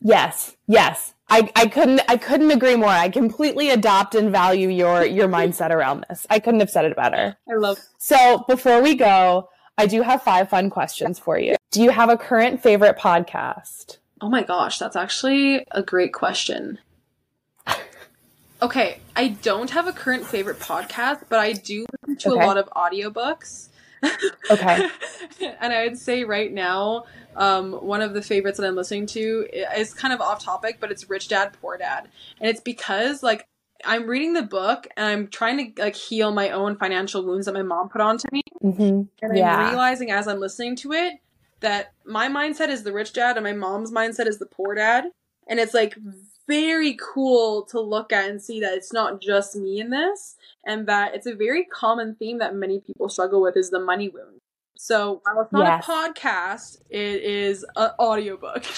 Yes, 0.00 0.56
yes. 0.66 1.14
I, 1.28 1.50
I 1.54 1.66
couldn't 1.66 2.00
I 2.08 2.16
couldn't 2.16 2.50
agree 2.50 2.74
more. 2.74 2.88
I 2.88 3.08
completely 3.08 3.70
adopt 3.70 4.14
and 4.16 4.32
value 4.32 4.68
your 4.68 5.04
your 5.04 5.28
mindset 5.28 5.70
around 5.70 6.04
this. 6.08 6.26
I 6.28 6.40
couldn't 6.40 6.60
have 6.60 6.70
said 6.70 6.84
it 6.86 6.96
better. 6.96 7.36
I 7.48 7.54
love. 7.56 7.78
So 7.98 8.44
before 8.48 8.82
we 8.82 8.96
go, 8.96 9.48
I 9.78 9.86
do 9.86 10.02
have 10.02 10.22
five 10.22 10.48
fun 10.48 10.70
questions 10.70 11.18
for 11.20 11.38
you. 11.38 11.54
Do 11.70 11.82
you 11.82 11.90
have 11.90 12.08
a 12.10 12.16
current 12.16 12.62
favorite 12.62 12.98
podcast? 12.98 13.98
Oh 14.20 14.28
my 14.28 14.42
gosh, 14.42 14.78
that's 14.78 14.96
actually 14.96 15.64
a 15.70 15.82
great 15.82 16.12
question. 16.12 16.78
Okay, 18.62 18.98
I 19.16 19.28
don't 19.28 19.70
have 19.70 19.86
a 19.86 19.92
current 19.92 20.26
favorite 20.26 20.58
podcast, 20.58 21.22
but 21.30 21.38
I 21.38 21.52
do 21.52 21.86
listen 22.02 22.16
to 22.18 22.32
Okay. 22.32 22.44
a 22.44 22.46
lot 22.46 22.58
of 22.58 22.68
audiobooks. 22.76 23.69
Okay. 24.50 24.88
and 25.60 25.72
I 25.72 25.84
would 25.84 25.98
say 25.98 26.24
right 26.24 26.52
now, 26.52 27.04
um, 27.36 27.72
one 27.72 28.02
of 28.02 28.14
the 28.14 28.22
favorites 28.22 28.58
that 28.58 28.66
I'm 28.66 28.76
listening 28.76 29.06
to 29.06 29.46
is 29.76 29.94
kind 29.94 30.12
of 30.12 30.20
off 30.20 30.44
topic, 30.44 30.78
but 30.80 30.90
it's 30.90 31.08
Rich 31.08 31.28
Dad 31.28 31.56
Poor 31.60 31.76
Dad, 31.76 32.08
and 32.40 32.50
it's 32.50 32.60
because 32.60 33.22
like 33.22 33.46
I'm 33.84 34.06
reading 34.06 34.32
the 34.34 34.42
book 34.42 34.86
and 34.96 35.06
I'm 35.06 35.28
trying 35.28 35.74
to 35.74 35.82
like 35.82 35.96
heal 35.96 36.32
my 36.32 36.50
own 36.50 36.76
financial 36.76 37.24
wounds 37.24 37.46
that 37.46 37.54
my 37.54 37.62
mom 37.62 37.88
put 37.88 38.00
onto 38.00 38.28
me, 38.32 38.42
Mm-hmm. 38.62 39.02
and 39.22 39.32
I'm 39.32 39.70
realizing 39.70 40.10
as 40.10 40.28
I'm 40.28 40.40
listening 40.40 40.76
to 40.76 40.92
it 40.92 41.14
that 41.60 41.92
my 42.04 42.28
mindset 42.28 42.68
is 42.68 42.82
the 42.82 42.92
rich 42.92 43.12
dad 43.12 43.36
and 43.36 43.44
my 43.44 43.52
mom's 43.52 43.92
mindset 43.92 44.26
is 44.26 44.38
the 44.38 44.46
poor 44.46 44.74
dad. 44.74 45.04
And 45.46 45.58
it's 45.58 45.74
like 45.74 45.96
very 46.46 46.96
cool 47.00 47.62
to 47.64 47.80
look 47.80 48.12
at 48.12 48.28
and 48.28 48.42
see 48.42 48.60
that 48.60 48.74
it's 48.74 48.92
not 48.92 49.20
just 49.20 49.56
me 49.56 49.80
in 49.80 49.90
this 49.90 50.36
and 50.66 50.86
that 50.88 51.14
it's 51.14 51.26
a 51.26 51.34
very 51.34 51.64
common 51.64 52.16
theme 52.18 52.38
that 52.38 52.54
many 52.54 52.80
people 52.80 53.08
struggle 53.08 53.40
with 53.42 53.56
is 53.56 53.70
the 53.70 53.80
money 53.80 54.08
wound. 54.08 54.40
So 54.76 55.20
while 55.24 55.42
it's 55.42 55.52
not 55.52 55.66
Yes. 55.66 55.86
a 55.86 55.90
podcast, 55.90 56.76
it 56.90 57.22
is 57.22 57.64
an 57.76 57.90
audiobook. 57.98 58.64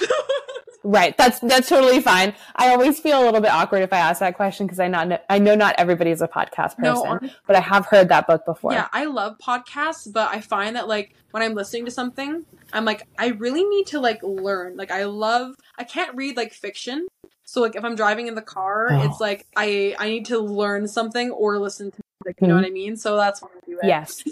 Right. 0.85 1.17
That's 1.17 1.39
that's 1.39 1.69
totally 1.69 2.01
fine. 2.01 2.35
I 2.57 2.71
always 2.71 2.99
feel 2.99 3.23
a 3.23 3.25
little 3.25 3.41
bit 3.41 3.53
awkward 3.53 3.83
if 3.83 3.93
I 3.93 3.99
ask 3.99 4.19
that 4.19 4.35
question 4.35 4.67
because 4.67 4.81
I 4.81 4.89
not 4.89 5.23
I 5.31 5.39
know 5.39 5.55
not 5.55 5.77
everybody's 5.79 6.21
a 6.21 6.27
podcast 6.27 6.77
person, 6.77 7.19
No, 7.23 7.31
but 7.47 7.55
I 7.55 7.61
have 7.61 7.87
heard 7.87 8.09
that 8.09 8.27
book 8.27 8.45
before. 8.45 8.73
Yeah, 8.73 8.89
I 8.93 9.05
love 9.05 9.37
podcasts, 9.39 10.13
but 10.13 10.29
I 10.35 10.41
find 10.41 10.75
that 10.75 10.89
like 10.89 11.15
when 11.31 11.43
I'm 11.43 11.55
listening 11.55 11.85
to 11.85 11.93
something, 11.93 12.45
I'm 12.73 12.85
like, 12.85 13.07
I 13.17 13.29
really 13.29 13.63
need 13.63 13.87
to 13.89 14.01
like 14.01 14.25
learn. 14.25 14.77
Like 14.77 14.91
I 14.91 15.05
love 15.05 15.55
I 15.79 15.85
can't 15.85 16.17
read 16.17 16.37
like 16.37 16.53
fiction. 16.53 17.07
So 17.45 17.61
like 17.61 17.77
if 17.77 17.85
I'm 17.85 17.97
driving 17.97 18.27
in 18.29 18.35
the 18.35 18.43
car, 18.43 18.89
Oh. 18.91 19.03
it's 19.05 19.21
like 19.21 19.47
I 19.57 19.95
I 19.99 20.09
need 20.09 20.27
to 20.27 20.39
learn 20.39 20.87
something 20.89 21.31
or 21.31 21.59
listen 21.59 21.91
to 21.91 21.99
music, 22.25 22.41
you 22.41 22.49
know 22.49 22.55
Mhm. 22.55 22.63
what 22.63 22.67
I 22.67 22.71
mean? 22.71 22.97
So 22.97 23.17
that's 23.17 23.43
why 23.43 23.49
I 23.55 23.61
do 23.67 23.79
it. 23.83 23.87
Yes. 23.87 24.23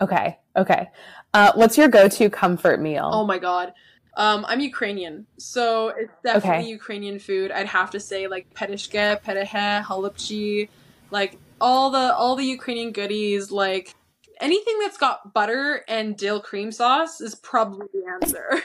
Okay. 0.00 0.38
Okay. 0.56 0.90
Uh, 1.34 1.52
what's 1.54 1.78
your 1.78 1.88
go-to 1.88 2.28
comfort 2.28 2.80
meal? 2.80 3.08
Oh 3.12 3.24
my 3.24 3.38
god. 3.38 3.72
Um, 4.16 4.44
I'm 4.46 4.60
Ukrainian, 4.60 5.26
so 5.38 5.88
it's 5.88 6.12
definitely 6.22 6.58
Okay. 6.64 6.68
Ukrainian 6.68 7.18
food. 7.18 7.50
I'd 7.50 7.66
have 7.66 7.90
to 7.92 8.00
say 8.00 8.26
like 8.26 8.52
petishke, 8.52 9.22
petehe, 9.22 9.82
halupchi, 9.84 10.68
like 11.10 11.38
all 11.60 11.90
the 11.90 12.14
all 12.14 12.36
the 12.36 12.44
Ukrainian 12.44 12.92
goodies. 12.92 13.50
Like 13.50 13.94
anything 14.40 14.78
that's 14.80 14.98
got 14.98 15.32
butter 15.32 15.84
and 15.88 16.16
dill 16.16 16.40
cream 16.40 16.72
sauce 16.72 17.20
is 17.22 17.34
probably 17.36 17.86
the 17.94 18.04
answer. 18.10 18.60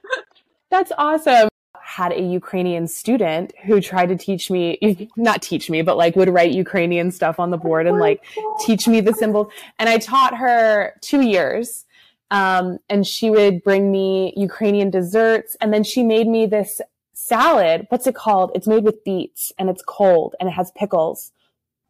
That's 0.70 0.92
awesome. 0.96 1.48
Had 1.88 2.12
a 2.12 2.20
Ukrainian 2.20 2.86
student 2.86 3.52
who 3.64 3.80
tried 3.80 4.10
to 4.10 4.16
teach 4.16 4.50
me, 4.50 5.08
not 5.16 5.40
teach 5.40 5.70
me, 5.70 5.80
but 5.82 5.96
like 5.96 6.16
would 6.16 6.28
write 6.28 6.52
Ukrainian 6.52 7.10
stuff 7.10 7.40
on 7.40 7.50
the 7.50 7.56
board 7.56 7.86
and 7.86 7.98
like 7.98 8.22
teach 8.60 8.86
me 8.86 9.00
the 9.00 9.14
symbols. 9.14 9.50
And 9.78 9.88
I 9.88 9.96
taught 9.98 10.36
her 10.36 10.94
two 11.00 11.22
years. 11.22 11.86
Um, 12.30 12.78
and 12.90 13.06
she 13.06 13.30
would 13.30 13.64
bring 13.64 13.90
me 13.90 14.34
Ukrainian 14.36 14.90
desserts. 14.90 15.56
And 15.62 15.72
then 15.72 15.82
she 15.82 16.02
made 16.02 16.28
me 16.28 16.44
this 16.44 16.82
salad. 17.14 17.86
What's 17.88 18.06
it 18.06 18.14
called? 18.14 18.52
It's 18.54 18.66
made 18.66 18.84
with 18.84 19.02
beets 19.02 19.52
and 19.58 19.70
it's 19.70 19.82
cold 19.82 20.34
and 20.38 20.48
it 20.48 20.52
has 20.52 20.70
pickles. 20.72 21.32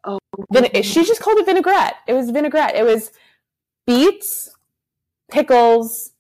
Oh. 0.05 0.19
She 0.83 1.05
just 1.05 1.21
called 1.21 1.39
it 1.39 1.47
vinaigrette. 1.47 1.97
It 2.07 2.15
was 2.15 2.31
vinaigrette. 2.31 2.77
It 2.77 2.85
was 2.85 3.11
beets, 3.87 4.51
pickles. 5.31 6.13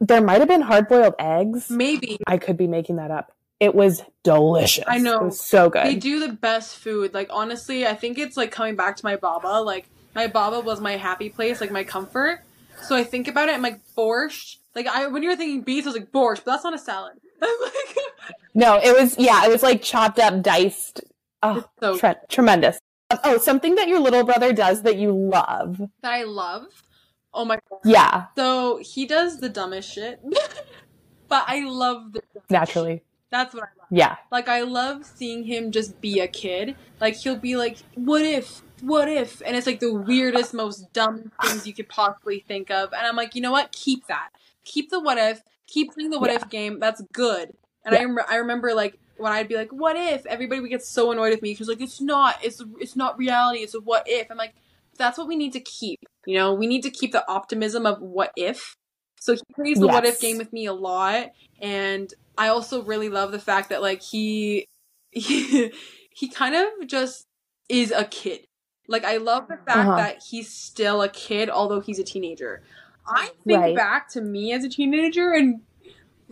There 0.00 0.20
might 0.20 0.40
have 0.40 0.48
been 0.48 0.62
hard 0.62 0.88
boiled 0.88 1.14
eggs. 1.18 1.70
Maybe. 1.70 2.18
I 2.26 2.38
could 2.38 2.56
be 2.56 2.66
making 2.66 2.96
that 2.96 3.10
up. 3.10 3.32
It 3.60 3.74
was 3.74 4.02
delicious. 4.24 4.84
I 4.86 4.98
know. 4.98 5.20
It 5.20 5.24
was 5.24 5.40
so 5.40 5.70
good. 5.70 5.86
They 5.86 5.94
do 5.94 6.20
the 6.20 6.32
best 6.32 6.76
food. 6.76 7.14
Like 7.14 7.28
honestly, 7.30 7.86
I 7.86 7.94
think 7.94 8.18
it's 8.18 8.36
like 8.36 8.50
coming 8.50 8.76
back 8.76 8.96
to 8.96 9.04
my 9.04 9.16
baba. 9.16 9.60
Like 9.62 9.88
my 10.14 10.26
baba 10.26 10.60
was 10.60 10.80
my 10.80 10.96
happy 10.96 11.30
place, 11.30 11.60
like 11.60 11.70
my 11.70 11.84
comfort. 11.84 12.40
So 12.82 12.96
I 12.96 13.04
think 13.04 13.28
about 13.28 13.48
it. 13.48 13.54
I'm 13.54 13.62
like 13.62 13.80
borscht. 13.96 14.56
Like 14.74 14.86
I 14.88 15.06
when 15.06 15.22
you 15.22 15.30
were 15.30 15.36
thinking 15.36 15.62
beef, 15.62 15.84
I 15.84 15.88
was 15.88 15.96
like 15.96 16.12
borscht, 16.12 16.44
but 16.44 16.52
that's 16.52 16.64
not 16.64 16.74
a 16.74 16.78
salad. 16.78 17.14
I'm 17.42 17.48
like, 17.62 17.96
No, 18.54 18.78
it 18.82 19.00
was 19.00 19.16
yeah, 19.18 19.44
it 19.46 19.50
was 19.50 19.62
like 19.62 19.82
chopped 19.82 20.18
up, 20.18 20.42
diced. 20.42 21.00
Oh, 21.42 21.64
so 21.80 21.96
tre- 21.96 22.16
tremendous. 22.28 22.78
Oh, 23.22 23.38
something 23.38 23.76
that 23.76 23.86
your 23.88 24.00
little 24.00 24.24
brother 24.24 24.52
does 24.52 24.82
that 24.82 24.96
you 24.96 25.12
love. 25.12 25.78
that 26.02 26.12
I 26.12 26.24
love. 26.24 26.66
Oh 27.34 27.44
my 27.44 27.58
god. 27.68 27.80
Yeah, 27.84 28.26
So 28.36 28.78
he 28.78 29.06
does 29.06 29.40
the 29.40 29.48
dumbest 29.48 29.92
shit, 29.92 30.20
but 31.28 31.44
I 31.46 31.64
love 31.66 32.12
the. 32.12 32.22
naturally. 32.50 32.94
shit. 32.96 33.04
That's 33.30 33.52
what 33.52 33.64
I 33.64 33.66
love. 33.78 33.88
Yeah. 33.90 34.16
Like 34.30 34.48
I 34.48 34.60
love 34.62 35.04
seeing 35.04 35.44
him 35.44 35.72
just 35.72 36.00
be 36.00 36.20
a 36.20 36.28
kid. 36.28 36.76
Like 37.00 37.16
he'll 37.16 37.34
be 37.36 37.56
like, 37.56 37.78
"What 37.96 38.22
if? 38.22 38.62
What 38.80 39.08
if?" 39.08 39.42
And 39.44 39.56
it's 39.56 39.66
like 39.66 39.80
the 39.80 39.92
weirdest, 39.92 40.54
most 40.54 40.92
dumb 40.92 41.32
things 41.42 41.66
you 41.66 41.74
could 41.74 41.88
possibly 41.88 42.44
think 42.46 42.70
of. 42.70 42.92
And 42.92 43.04
I'm 43.06 43.16
like, 43.16 43.34
you 43.34 43.40
know 43.42 43.50
what? 43.50 43.72
Keep 43.72 44.06
that. 44.06 44.28
Keep 44.64 44.90
the 44.90 45.00
what 45.00 45.18
if. 45.18 45.42
Keep 45.66 45.94
playing 45.94 46.10
the 46.10 46.20
what 46.20 46.30
Yeah. 46.30 46.36
if 46.36 46.48
game. 46.48 46.78
That's 46.78 47.02
good. 47.12 47.54
And 47.84 47.94
I 47.96 48.04
rem- 48.04 48.24
I 48.30 48.36
remember 48.36 48.72
like 48.72 48.98
when 49.16 49.32
I'd 49.32 49.48
be 49.48 49.56
like, 49.56 49.72
"What 49.72 49.96
if?" 49.96 50.24
Everybody 50.26 50.60
would 50.60 50.70
get 50.70 50.84
so 50.84 51.10
annoyed 51.10 51.30
with 51.30 51.42
me 51.42 51.52
because 51.52 51.66
like 51.66 51.80
it's 51.80 52.00
not. 52.00 52.36
It's 52.44 52.62
it's 52.78 52.94
not 52.94 53.18
reality. 53.18 53.60
It's 53.60 53.74
a 53.74 53.80
what 53.80 54.04
if. 54.06 54.30
I'm 54.30 54.36
like, 54.38 54.54
that's 54.98 55.18
what 55.18 55.28
we 55.28 55.36
need 55.36 55.52
to 55.54 55.60
keep. 55.60 56.00
You 56.26 56.36
know, 56.38 56.54
we 56.54 56.66
need 56.66 56.82
to 56.82 56.90
keep 56.90 57.12
the 57.12 57.28
optimism 57.28 57.86
of 57.86 58.00
what 58.00 58.32
if. 58.36 58.74
So 59.20 59.34
he 59.34 59.40
plays 59.54 59.80
the 59.80 59.88
what 59.88 60.04
if 60.04 60.20
game 60.20 60.38
with 60.38 60.52
me 60.52 60.66
a 60.66 60.72
lot, 60.72 61.28
and 61.60 62.12
I 62.36 62.48
also 62.48 62.82
really 62.82 63.08
love 63.08 63.32
the 63.32 63.38
fact 63.38 63.70
that 63.70 63.82
like 63.82 64.02
he 64.02 64.66
he, 65.12 65.72
he 66.14 66.28
kind 66.28 66.54
of 66.54 66.88
just 66.88 67.24
is 67.68 67.90
a 67.90 68.04
kid. 68.04 68.40
Like 68.88 69.04
I 69.04 69.16
love 69.16 69.48
the 69.48 69.56
fact 69.66 69.88
Uh-huh. 69.88 69.96
that 69.96 70.22
he's 70.30 70.52
still 70.52 71.02
a 71.02 71.08
kid 71.08 71.48
although 71.48 71.80
he's 71.80 71.98
a 71.98 72.04
teenager. 72.04 72.62
I 73.06 73.30
think 73.46 73.60
Right. 73.60 73.74
back 73.74 74.08
to 74.10 74.20
me 74.20 74.52
as 74.52 74.64
a 74.64 74.68
teenager 74.68 75.32
and 75.32 75.62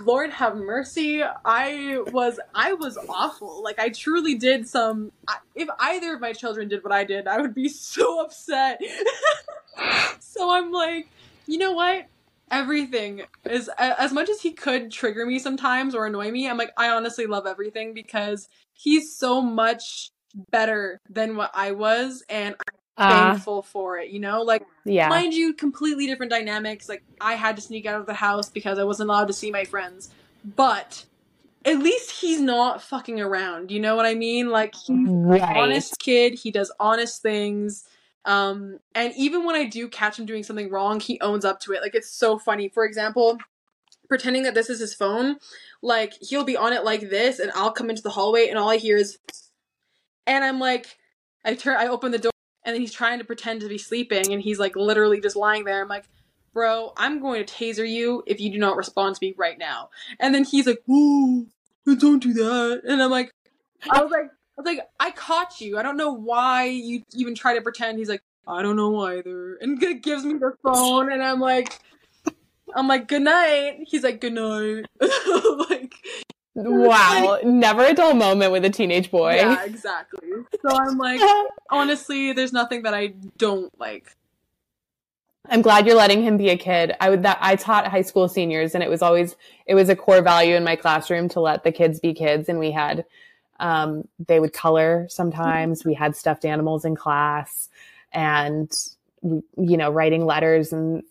Lord 0.05 0.31
have 0.31 0.57
mercy, 0.57 1.23
I 1.23 1.99
was 2.12 2.41
I 2.55 2.74
was 2.74 2.99
awful. 3.09 3.62
Like 3.62 3.79
I 3.79 3.89
truly 3.91 4.35
did 4.35 4.69
some 4.69 5.12
if 5.55 5.69
either 5.79 6.15
of 6.15 6.20
my 6.20 6.33
children 6.33 6.69
did 6.69 6.83
what 6.85 6.93
I 6.93 7.05
did, 7.05 7.27
I 7.27 7.41
would 7.41 7.55
be 7.55 7.69
so 7.69 8.20
upset. 8.20 8.81
so 10.20 10.51
I'm 10.51 10.73
like, 10.73 11.09
you 11.47 11.59
know 11.59 11.73
what? 11.73 12.07
Everything 12.51 13.23
is 13.45 13.70
as 13.79 14.12
much 14.12 14.29
as 14.29 14.43
he 14.43 14.53
could 14.53 14.91
trigger 14.91 15.24
me 15.24 15.39
sometimes 15.39 15.95
or 15.95 16.07
annoy 16.07 16.31
me. 16.31 16.49
I'm 16.49 16.59
like, 16.59 16.73
I 16.77 16.91
honestly 16.91 17.27
love 17.27 17.47
everything 17.47 17.95
because 17.95 18.49
he's 18.74 19.16
so 19.16 19.41
much 19.41 20.11
better 20.51 21.01
than 21.09 21.37
what 21.37 21.51
I 21.55 21.73
was, 21.73 22.24
and 22.29 22.55
Uh, 22.97 23.32
thankful 23.32 23.62
for 23.62 23.98
it. 23.98 24.10
You 24.10 24.20
know, 24.20 24.43
like 24.43 24.64
yeah. 24.85 25.09
mind 25.09 25.35
you, 25.35 25.55
completely 25.55 26.06
different 26.06 26.31
dynamics. 26.31 26.89
Like 26.89 27.02
I 27.20 27.35
had 27.35 27.56
to 27.56 27.62
sneak 27.62 27.86
out 27.86 28.01
of 28.01 28.06
the 28.06 28.14
house 28.14 28.51
because 28.51 28.78
I 28.78 28.85
wasn't 28.85 29.09
allowed 29.09 29.28
to 29.28 29.32
see 29.32 29.51
my 29.51 29.64
friends, 29.64 30.10
but 30.44 31.06
at 31.64 31.78
least 31.78 32.10
he's 32.20 32.40
not 32.40 32.82
fucking 32.82 33.20
around. 33.20 33.70
You 33.70 33.81
know 33.81 33.97
what 33.97 34.06
I 34.06 34.14
mean? 34.14 34.51
Like 34.51 34.74
he's 34.74 35.09
right. 35.09 35.56
honest 35.56 35.98
kid. 35.98 36.35
He 36.35 36.51
does 36.51 36.73
honest 36.78 37.23
things. 37.23 37.85
Um, 38.24 38.78
and 38.94 39.12
even 39.16 39.44
when 39.44 39.56
I 39.56 39.64
do 39.64 39.89
catch 39.89 40.19
him 40.19 40.27
doing 40.27 40.43
something 40.43 40.70
wrong, 40.70 41.01
he 41.01 41.20
owns 41.20 41.44
up 41.44 41.60
to 41.60 41.73
it. 41.73 41.82
Like 41.82 41.94
it's 41.94 42.10
so 42.10 42.39
funny. 42.39 42.69
For 42.69 42.85
example, 42.85 43.39
pretending 44.09 44.43
that 44.43 44.55
this 44.55 44.69
is 44.69 44.78
his 44.78 44.94
phone, 44.94 45.36
like 45.81 46.12
he'll 46.20 46.44
be 46.44 46.56
on 46.56 46.73
it 46.73 46.85
like 46.85 47.09
this, 47.10 47.39
and 47.39 47.51
I'll 47.55 47.73
come 47.73 47.90
into 47.90 48.02
the 48.02 48.10
hallway, 48.10 48.48
and 48.48 48.59
all 48.59 48.69
I 48.69 48.77
hear 48.77 48.97
is, 48.97 49.19
and 50.27 50.44
I'm 50.44 50.60
like, 50.60 50.98
I 51.44 51.55
turn, 51.55 51.77
I 51.78 51.86
open 51.89 52.12
the 52.12 52.19
door, 52.19 52.32
and 52.65 52.75
then 52.75 52.81
he's 52.81 52.93
trying 52.93 53.19
to 53.19 53.25
pretend 53.25 53.61
to 53.63 53.69
be 53.69 53.79
sleeping, 53.79 54.33
and 54.33 54.43
he's 54.43 54.59
like 54.59 54.77
literally 54.77 55.21
just 55.21 55.37
lying 55.37 55.65
there. 55.65 55.83
I'm 55.83 55.89
like. 55.89 56.09
Bro, 56.55 56.93
I'm 56.99 57.19
going 57.23 57.43
to 57.43 57.51
taser 57.51 57.89
you 57.89 58.23
if 58.27 58.39
you 58.39 58.53
do 58.53 58.59
not 58.59 58.77
respond 58.77 59.15
to 59.15 59.27
me 59.27 59.33
right 59.39 59.57
now. 59.59 59.89
And 60.21 60.35
then 60.35 60.45
he's 60.45 60.67
like, 60.67 60.87
"Ooh, 60.87 61.47
don't 61.87 62.23
do 62.23 62.35
that." 62.35 62.83
And 62.87 63.03
I'm 63.03 63.11
like, 63.11 63.33
I 63.91 64.03
was 64.03 64.11
like, 64.11 64.27
I 64.27 64.61
was 64.61 64.67
like, 64.67 64.81
I 65.01 65.11
caught 65.13 65.61
you. 65.61 65.79
I 65.79 65.83
don't 65.83 65.97
know 65.97 66.13
why 66.13 66.65
you 66.65 67.05
even 67.15 67.35
try 67.35 67.55
to 67.55 67.63
pretend. 67.63 67.99
He's 67.99 68.09
like, 68.09 68.23
I 68.47 68.63
don't 68.63 68.77
know 68.77 69.01
either, 69.01 69.57
and 69.57 69.81
gives 70.03 70.25
me 70.25 70.35
the 70.35 70.53
phone, 70.63 71.11
and 71.11 71.23
I'm 71.23 71.41
like, 71.41 71.79
I'm 72.75 72.89
like, 72.89 73.09
good 73.09 73.23
night. 73.23 73.85
He's 73.87 74.03
like, 74.03 74.21
good 74.21 74.35
night. 74.35 74.87
like, 75.71 75.95
Wow. 76.55 77.39
Never 77.45 77.85
a 77.85 77.95
dull 77.95 78.15
moment 78.15 78.53
with 78.53 78.65
a 78.65 78.70
teenage 78.70 79.11
boy. 79.11 79.37
yeah, 79.37 79.65
exactly. 79.65 80.29
So 80.61 80.77
I'm 80.77 80.99
like, 80.99 81.20
honestly, 81.70 82.33
there's 82.33 82.53
nothing 82.53 82.83
that 82.83 82.95
I 82.95 83.15
don't 83.39 83.73
like. 83.79 84.15
I'm 85.49 85.62
glad 85.62 85.87
you're 85.87 85.97
letting 85.97 86.23
him 86.23 86.37
be 86.37 86.51
a 86.51 86.57
kid. 86.57 86.95
I 87.01 87.11
would 87.11 87.24
that 87.24 87.39
I 87.41 87.57
taught 87.57 87.89
high 87.89 88.03
school 88.03 88.29
seniors 88.29 88.74
and 88.74 88.85
it 88.85 88.91
was 88.91 89.03
always 89.03 89.35
it 89.66 89.74
was 89.74 89.89
a 89.89 89.97
core 89.97 90.23
value 90.23 90.55
in 90.55 90.62
my 90.62 90.77
classroom 90.77 91.29
to 91.31 91.41
let 91.41 91.65
the 91.65 91.73
kids 91.73 91.99
be 91.99 92.15
kids 92.15 92.49
and 92.49 92.59
we 92.59 92.70
had 92.70 93.05
um 93.59 94.07
they 94.24 94.39
would 94.39 94.53
color 94.53 95.07
sometimes. 95.11 95.85
We 95.85 95.95
had 95.95 96.16
stuffed 96.16 96.45
animals 96.45 96.85
in 96.85 96.95
class 96.95 97.69
and 98.12 98.70
you 99.23 99.77
know, 99.77 99.91
writing 99.91 100.27
letters 100.27 100.73
and 100.73 101.03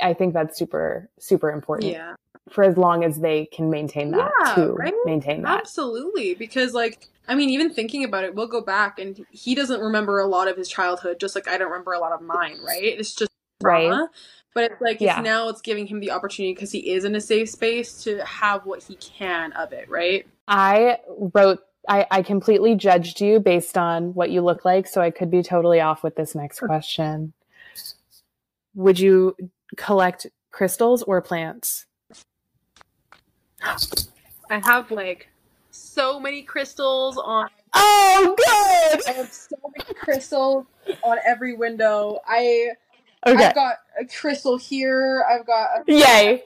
I 0.00 0.14
think 0.14 0.32
that's 0.32 0.58
super 0.58 1.10
super 1.18 1.50
important 1.50 1.92
Yeah, 1.92 2.14
for 2.50 2.64
as 2.64 2.76
long 2.76 3.04
as 3.04 3.20
they 3.20 3.46
can 3.46 3.70
maintain 3.70 4.10
that 4.12 4.30
Yeah, 4.46 4.54
to 4.54 4.72
right? 4.74 4.94
maintain 5.04 5.42
that. 5.42 5.60
absolutely. 5.60 6.34
Because 6.34 6.74
like, 6.74 7.08
I 7.26 7.34
mean, 7.34 7.50
even 7.50 7.72
thinking 7.72 8.04
about 8.04 8.24
it, 8.24 8.34
we'll 8.34 8.46
go 8.48 8.60
back, 8.60 8.98
and 8.98 9.24
he 9.30 9.54
doesn't 9.54 9.80
remember 9.80 10.18
a 10.18 10.26
lot 10.26 10.48
of 10.48 10.56
his 10.56 10.68
childhood, 10.68 11.18
just 11.18 11.34
like 11.34 11.48
I 11.48 11.56
don't 11.56 11.70
remember 11.70 11.92
a 11.92 11.98
lot 11.98 12.12
of 12.12 12.20
mine. 12.20 12.58
Right? 12.62 12.82
It's 12.82 13.14
just 13.14 13.30
Right. 13.62 13.86
trauma. 13.86 14.10
But 14.54 14.72
it's 14.72 14.80
like 14.80 15.00
Yeah. 15.00 15.18
it's 15.18 15.24
now 15.24 15.48
it's 15.48 15.60
giving 15.60 15.86
him 15.86 16.00
the 16.00 16.10
opportunity 16.10 16.54
because 16.54 16.70
he 16.70 16.92
is 16.92 17.04
in 17.04 17.14
a 17.14 17.20
safe 17.20 17.48
space 17.48 18.04
to 18.04 18.24
have 18.24 18.66
what 18.66 18.82
he 18.82 18.96
can 18.96 19.52
of 19.52 19.72
it, 19.72 19.88
right? 19.88 20.26
I 20.46 20.98
wrote 21.34 21.60
I, 21.88 22.06
I 22.10 22.22
completely 22.22 22.74
judged 22.76 23.20
you 23.20 23.40
based 23.40 23.76
on 23.76 24.14
what 24.14 24.30
you 24.30 24.40
look 24.40 24.64
like, 24.64 24.86
so 24.86 25.00
I 25.02 25.10
could 25.10 25.30
be 25.30 25.42
totally 25.42 25.80
off 25.80 26.02
with 26.02 26.16
this 26.16 26.34
next 26.34 26.60
question. 26.60 27.34
Would 28.74 28.98
you 28.98 29.36
collect 29.76 30.26
crystals 30.50 31.02
or 31.02 31.20
plants? 31.20 31.86
I 34.50 34.58
have 34.58 34.90
like 34.90 35.28
so 35.70 36.20
many 36.20 36.42
crystals 36.42 37.18
on 37.18 37.48
Oh, 37.74 38.34
good. 38.36 39.08
I 39.08 39.12
have 39.12 39.32
so 39.32 39.56
many 39.76 39.94
crystals 39.94 40.66
on 41.02 41.18
every 41.26 41.56
window. 41.56 42.20
I 42.26 42.72
Okay. 43.26 43.46
I've 43.46 43.54
got 43.54 43.76
a 43.98 44.04
crystal 44.04 44.58
here. 44.58 45.24
I've 45.28 45.46
got 45.46 45.68
a 45.78 45.82
Yay. 45.90 46.44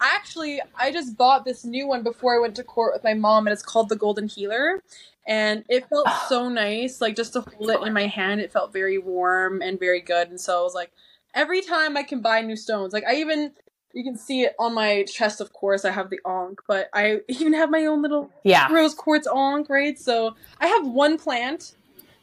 I 0.00 0.14
actually 0.14 0.60
I 0.76 0.92
just 0.92 1.16
bought 1.16 1.44
this 1.44 1.64
new 1.64 1.88
one 1.88 2.02
before 2.02 2.36
I 2.36 2.40
went 2.40 2.54
to 2.56 2.64
court 2.64 2.94
with 2.94 3.02
my 3.02 3.14
mom, 3.14 3.46
and 3.46 3.52
it's 3.52 3.62
called 3.62 3.88
the 3.88 3.96
Golden 3.96 4.28
Healer. 4.28 4.82
And 5.26 5.64
it 5.68 5.88
felt 5.88 6.06
so 6.28 6.48
nice, 6.48 7.00
like 7.00 7.16
just 7.16 7.32
to 7.32 7.40
hold 7.40 7.70
it 7.70 7.82
in 7.82 7.92
my 7.92 8.06
hand. 8.06 8.40
It 8.40 8.52
felt 8.52 8.72
very 8.72 8.98
warm 8.98 9.62
and 9.62 9.78
very 9.78 10.00
good. 10.00 10.28
And 10.30 10.40
so 10.40 10.60
I 10.60 10.62
was 10.62 10.74
like, 10.74 10.92
every 11.34 11.60
time 11.60 11.96
I 11.96 12.04
can 12.04 12.20
buy 12.20 12.40
new 12.42 12.56
stones, 12.56 12.92
like 12.92 13.04
I 13.04 13.16
even 13.16 13.50
you 13.94 14.04
can 14.04 14.16
see 14.16 14.42
it 14.42 14.54
on 14.58 14.74
my 14.74 15.04
chest. 15.04 15.40
Of 15.40 15.52
course, 15.52 15.84
I 15.84 15.90
have 15.92 16.10
the 16.10 16.20
ankh, 16.26 16.60
but 16.68 16.88
I 16.92 17.20
even 17.28 17.52
have 17.54 17.70
my 17.70 17.86
own 17.86 18.02
little 18.02 18.30
Yeah. 18.44 18.70
rose 18.72 18.94
quartz 18.94 19.26
ankh, 19.28 19.70
right? 19.70 19.98
So 19.98 20.34
I 20.60 20.66
have 20.66 20.86
one 20.86 21.18
plant, 21.18 21.74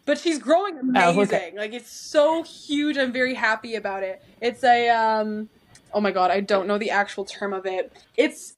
but 0.06 0.18
she's 0.18 0.40
growing 0.40 0.78
amazing. 0.78 1.18
Oh, 1.18 1.22
okay. 1.24 1.54
Like 1.56 1.74
it's 1.74 1.92
so 1.92 2.44
huge. 2.44 2.98
I'm 2.98 3.12
very 3.14 3.34
happy 3.34 3.76
about 3.76 4.04
it. 4.04 4.22
It's 4.42 4.64
a 4.64 4.90
um 4.90 5.50
oh 5.94 6.02
my 6.02 6.12
god, 6.12 6.32
I 6.32 6.42
don't 6.42 6.68
know 6.68 6.78
the 6.78 6.92
actual 6.92 7.26
term 7.26 7.54
of 7.54 7.66
it. 7.66 7.92
It's 8.18 8.54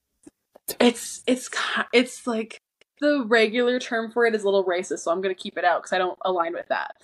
it's 0.80 1.22
it's 1.28 1.50
it's 1.94 2.28
like 2.28 2.58
the 3.00 3.26
regular 3.28 3.80
term 3.80 4.12
for 4.12 4.26
it 4.26 4.34
is 4.36 4.44
a 4.44 4.46
little 4.46 4.66
racist, 4.66 5.00
so 5.00 5.12
I'm 5.12 5.22
gonna 5.22 5.36
keep 5.36 5.58
it 5.58 5.66
out 5.66 5.82
because 5.82 5.94
I 5.94 5.98
don't 5.98 6.18
align 6.24 6.54
with 6.54 6.68
that. 6.70 6.96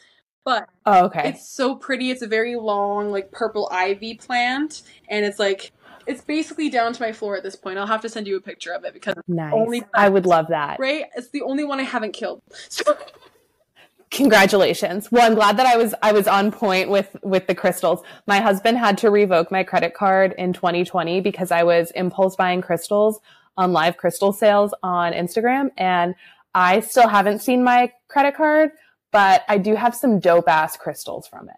But 0.45 0.69
Oh, 0.85 1.05
okay. 1.05 1.29
it's 1.29 1.47
so 1.47 1.75
pretty. 1.75 2.09
It's 2.09 2.21
a 2.21 2.27
very 2.27 2.55
long, 2.55 3.11
like 3.11 3.31
purple 3.31 3.67
ivy 3.71 4.15
plant, 4.15 4.81
and 5.09 5.25
it's 5.25 5.37
like 5.37 5.71
it's 6.07 6.21
basically 6.21 6.69
down 6.69 6.93
to 6.93 7.01
my 7.01 7.11
floor 7.11 7.35
at 7.37 7.43
this 7.43 7.55
point. 7.55 7.77
I'll 7.77 7.87
have 7.87 8.01
to 8.01 8.09
send 8.09 8.27
you 8.27 8.37
a 8.37 8.41
picture 8.41 8.71
of 8.71 8.83
it 8.83 8.93
because 8.93 9.15
nice. 9.27 9.53
only 9.53 9.83
I 9.95 10.09
would 10.09 10.25
love 10.25 10.47
that. 10.49 10.79
right, 10.79 11.05
it's 11.15 11.29
the 11.29 11.41
only 11.41 11.63
one 11.63 11.79
I 11.79 11.83
haven't 11.83 12.13
killed. 12.13 12.41
So 12.69 12.97
Congratulations. 14.11 15.11
Well, 15.11 15.23
I'm 15.23 15.35
glad 15.35 15.57
that 15.57 15.67
I 15.67 15.77
was 15.77 15.93
I 16.01 16.11
was 16.11 16.27
on 16.27 16.51
point 16.51 16.89
with 16.89 17.15
with 17.21 17.45
the 17.45 17.53
crystals. 17.53 18.01
My 18.25 18.39
husband 18.39 18.77
had 18.77 18.97
to 18.99 19.11
revoke 19.11 19.51
my 19.51 19.63
credit 19.63 19.93
card 19.93 20.33
in 20.37 20.51
2020 20.51 21.21
because 21.21 21.51
I 21.51 21.63
was 21.63 21.91
impulse 21.91 22.35
buying 22.35 22.61
crystals 22.61 23.19
on 23.55 23.71
live 23.71 23.97
crystal 23.97 24.33
sales 24.33 24.73
on 24.81 25.13
Instagram. 25.13 25.69
And 25.77 26.15
I 26.55 26.79
still 26.79 27.07
haven't 27.07 27.39
seen 27.39 27.63
my 27.63 27.91
credit 28.07 28.35
card, 28.35 28.71
but 29.11 29.43
I 29.47 29.59
do 29.59 29.75
have 29.75 29.93
some 29.93 30.19
dope 30.19 30.47
ass 30.47 30.75
crystals 30.75 31.27
from 31.27 31.49
it. 31.49 31.55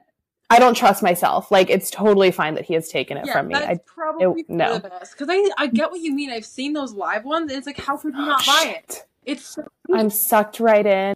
I 0.51 0.59
don't 0.59 0.75
trust 0.75 1.01
myself. 1.01 1.49
Like 1.49 1.69
it's 1.69 1.89
totally 1.89 2.29
fine 2.31 2.55
that 2.55 2.65
he 2.65 2.73
has 2.73 2.89
taken 2.89 3.17
it 3.17 3.25
Yeah, 3.25 3.33
from 3.33 3.47
me. 3.47 3.53
that's 3.55 3.67
I, 3.67 3.79
probably 3.85 4.41
it- 4.41 4.49
no. 4.49 4.79
the 4.79 4.89
best. 4.89 5.13
Because 5.17 5.27
I, 5.31 5.49
I 5.57 5.67
get 5.67 5.91
what 5.91 6.01
you 6.01 6.13
mean. 6.13 6.29
I've 6.29 6.45
seen 6.45 6.73
those 6.73 6.93
live 6.93 7.23
ones, 7.23 7.51
and 7.51 7.57
it's 7.57 7.65
like, 7.67 7.79
how 7.79 7.95
could 7.97 8.13
you 8.13 8.25
not 8.25 8.45
buy 8.45 8.75
it? 8.83 9.05
It's 9.25 9.45
so 9.45 9.63
I'm 9.93 10.09
sucked 10.09 10.59
right 10.59 10.85
in. 10.85 11.13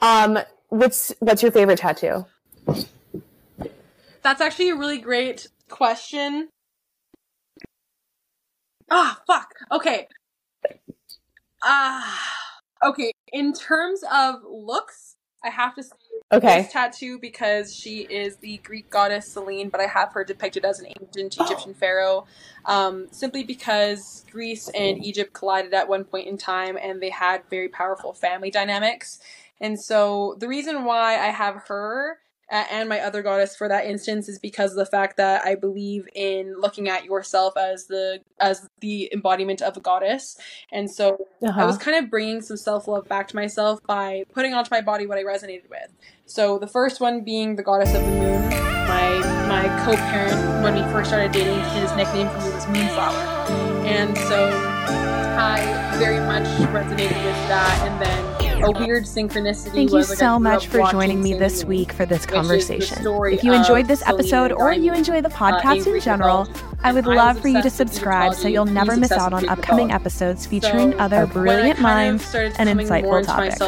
Um, 0.00 0.38
what's 0.68 1.14
what's 1.20 1.42
your 1.42 1.52
favorite 1.52 1.78
tattoo? 1.78 2.26
That's 4.22 4.40
actually 4.40 4.70
a 4.70 4.76
really 4.76 4.98
great 4.98 5.48
question. 5.68 6.48
Ah, 8.90 9.20
fuck. 9.26 9.54
Okay. 9.72 10.08
Ah, 11.62 12.20
okay. 12.84 13.12
In 13.32 13.52
terms 13.54 14.02
of 14.12 14.36
looks, 14.46 15.16
I 15.42 15.48
have 15.50 15.74
to 15.76 15.82
say 15.82 15.90
Okay. 16.32 16.62
this 16.62 16.72
tattoo 16.72 17.18
because 17.18 17.74
she 17.74 18.00
is 18.00 18.36
the 18.38 18.58
Greek 18.58 18.90
goddess 18.90 19.32
Selene, 19.32 19.68
but 19.68 19.80
I 19.80 19.86
have 19.86 20.12
her 20.14 20.24
depicted 20.24 20.64
as 20.64 20.80
an 20.80 20.86
ancient 21.00 21.36
Egyptian 21.38 21.74
pharaoh. 21.80 22.26
Um, 22.64 23.08
simply 23.12 23.44
because 23.44 24.24
Greece 24.30 24.68
and 24.68 25.04
Egypt 25.04 25.32
collided 25.32 25.74
at 25.74 25.88
one 25.88 26.04
point 26.04 26.26
in 26.26 26.36
time, 26.36 26.76
and 26.80 27.00
they 27.00 27.10
had 27.10 27.42
very 27.50 27.68
powerful 27.68 28.12
family 28.14 28.50
dynamics. 28.50 29.20
And 29.60 29.80
so 29.80 30.36
the 30.38 30.48
reason 30.48 30.84
why 30.84 31.14
I 31.14 31.28
have 31.28 31.64
her 31.68 32.18
and 32.50 32.88
my 32.88 33.00
other 33.00 33.22
goddess 33.22 33.56
for 33.56 33.68
that 33.68 33.86
instance 33.86 34.28
is 34.28 34.38
because 34.38 34.72
of 34.72 34.76
the 34.76 34.86
fact 34.86 35.16
that 35.16 35.44
I 35.46 35.54
believe 35.54 36.06
in 36.14 36.54
looking 36.60 36.88
at 36.88 37.04
yourself 37.04 37.56
as 37.56 37.86
the 37.86 38.20
as 38.40 38.68
the 38.80 39.08
embodiment 39.12 39.62
of 39.62 39.76
a 39.76 39.80
goddess. 39.80 40.36
And 40.72 40.90
so 40.90 41.26
I 41.42 41.46
Uh-huh. 41.48 41.66
was 41.66 41.78
kind 41.78 41.96
of 42.02 42.10
bringing 42.10 42.40
some 42.42 42.56
self 42.56 42.86
love 42.88 43.08
back 43.08 43.28
to 43.28 43.36
myself 43.36 43.80
by 43.86 44.24
putting 44.32 44.54
onto 44.54 44.68
my 44.70 44.80
body 44.80 45.06
what 45.06 45.18
I 45.18 45.22
resonated 45.22 45.68
with. 45.70 45.92
So 46.26 46.58
the 46.58 46.66
first 46.66 47.00
one 47.00 47.22
being 47.24 47.56
the 47.56 47.62
goddess 47.62 47.94
of 47.94 48.02
the 48.04 48.10
moon. 48.10 48.48
My 48.88 49.18
my 49.48 49.84
co-parent 49.84 50.62
when 50.62 50.74
we 50.74 50.82
first 50.92 51.10
started 51.10 51.32
dating, 51.32 51.60
his 51.70 51.90
nickname 51.96 52.28
for 52.28 52.38
me 52.40 52.50
was 52.54 52.66
Moonflower, 52.68 53.14
and 53.86 54.16
so 54.18 54.50
I 55.36 55.96
very 55.98 56.20
much 56.20 56.44
resonated 56.72 57.22
with 57.24 57.48
that. 57.48 57.78
And 57.88 58.00
then 58.02 58.33
a 58.64 58.70
weird 58.72 59.04
synchronicity. 59.04 59.72
Thank 59.72 59.92
you 59.92 60.02
so 60.02 60.38
much 60.38 60.66
for 60.66 60.82
joining 60.90 61.22
me 61.22 61.34
this 61.34 61.64
week 61.64 61.92
for 61.92 62.06
this 62.06 62.20
which 62.20 62.20
is 62.20 62.26
the 62.26 62.32
conversation. 62.32 63.06
If 63.32 63.44
you 63.44 63.52
enjoyed 63.52 63.86
this 63.86 64.02
episode 64.06 64.52
or 64.52 64.72
you 64.72 64.92
enjoy 64.92 65.20
the 65.20 65.28
uh, 65.28 65.60
podcast 65.60 65.86
in 65.92 66.00
general. 66.00 66.48
I 66.84 66.92
would 66.92 67.06
love 67.06 67.40
for 67.40 67.48
you 67.48 67.62
to 67.62 67.70
subscribe 67.70 68.34
so 68.34 68.46
you'll 68.46 68.66
never 68.66 68.94
miss 68.94 69.10
out 69.10 69.32
on 69.32 69.48
upcoming 69.48 69.90
episodes 69.90 70.44
featuring 70.44 70.92
So, 70.92 70.98
other 70.98 71.26
brilliant 71.26 71.80
minds 71.80 72.34
and 72.34 72.68
insightful 72.68 73.24
topics. 73.24 73.58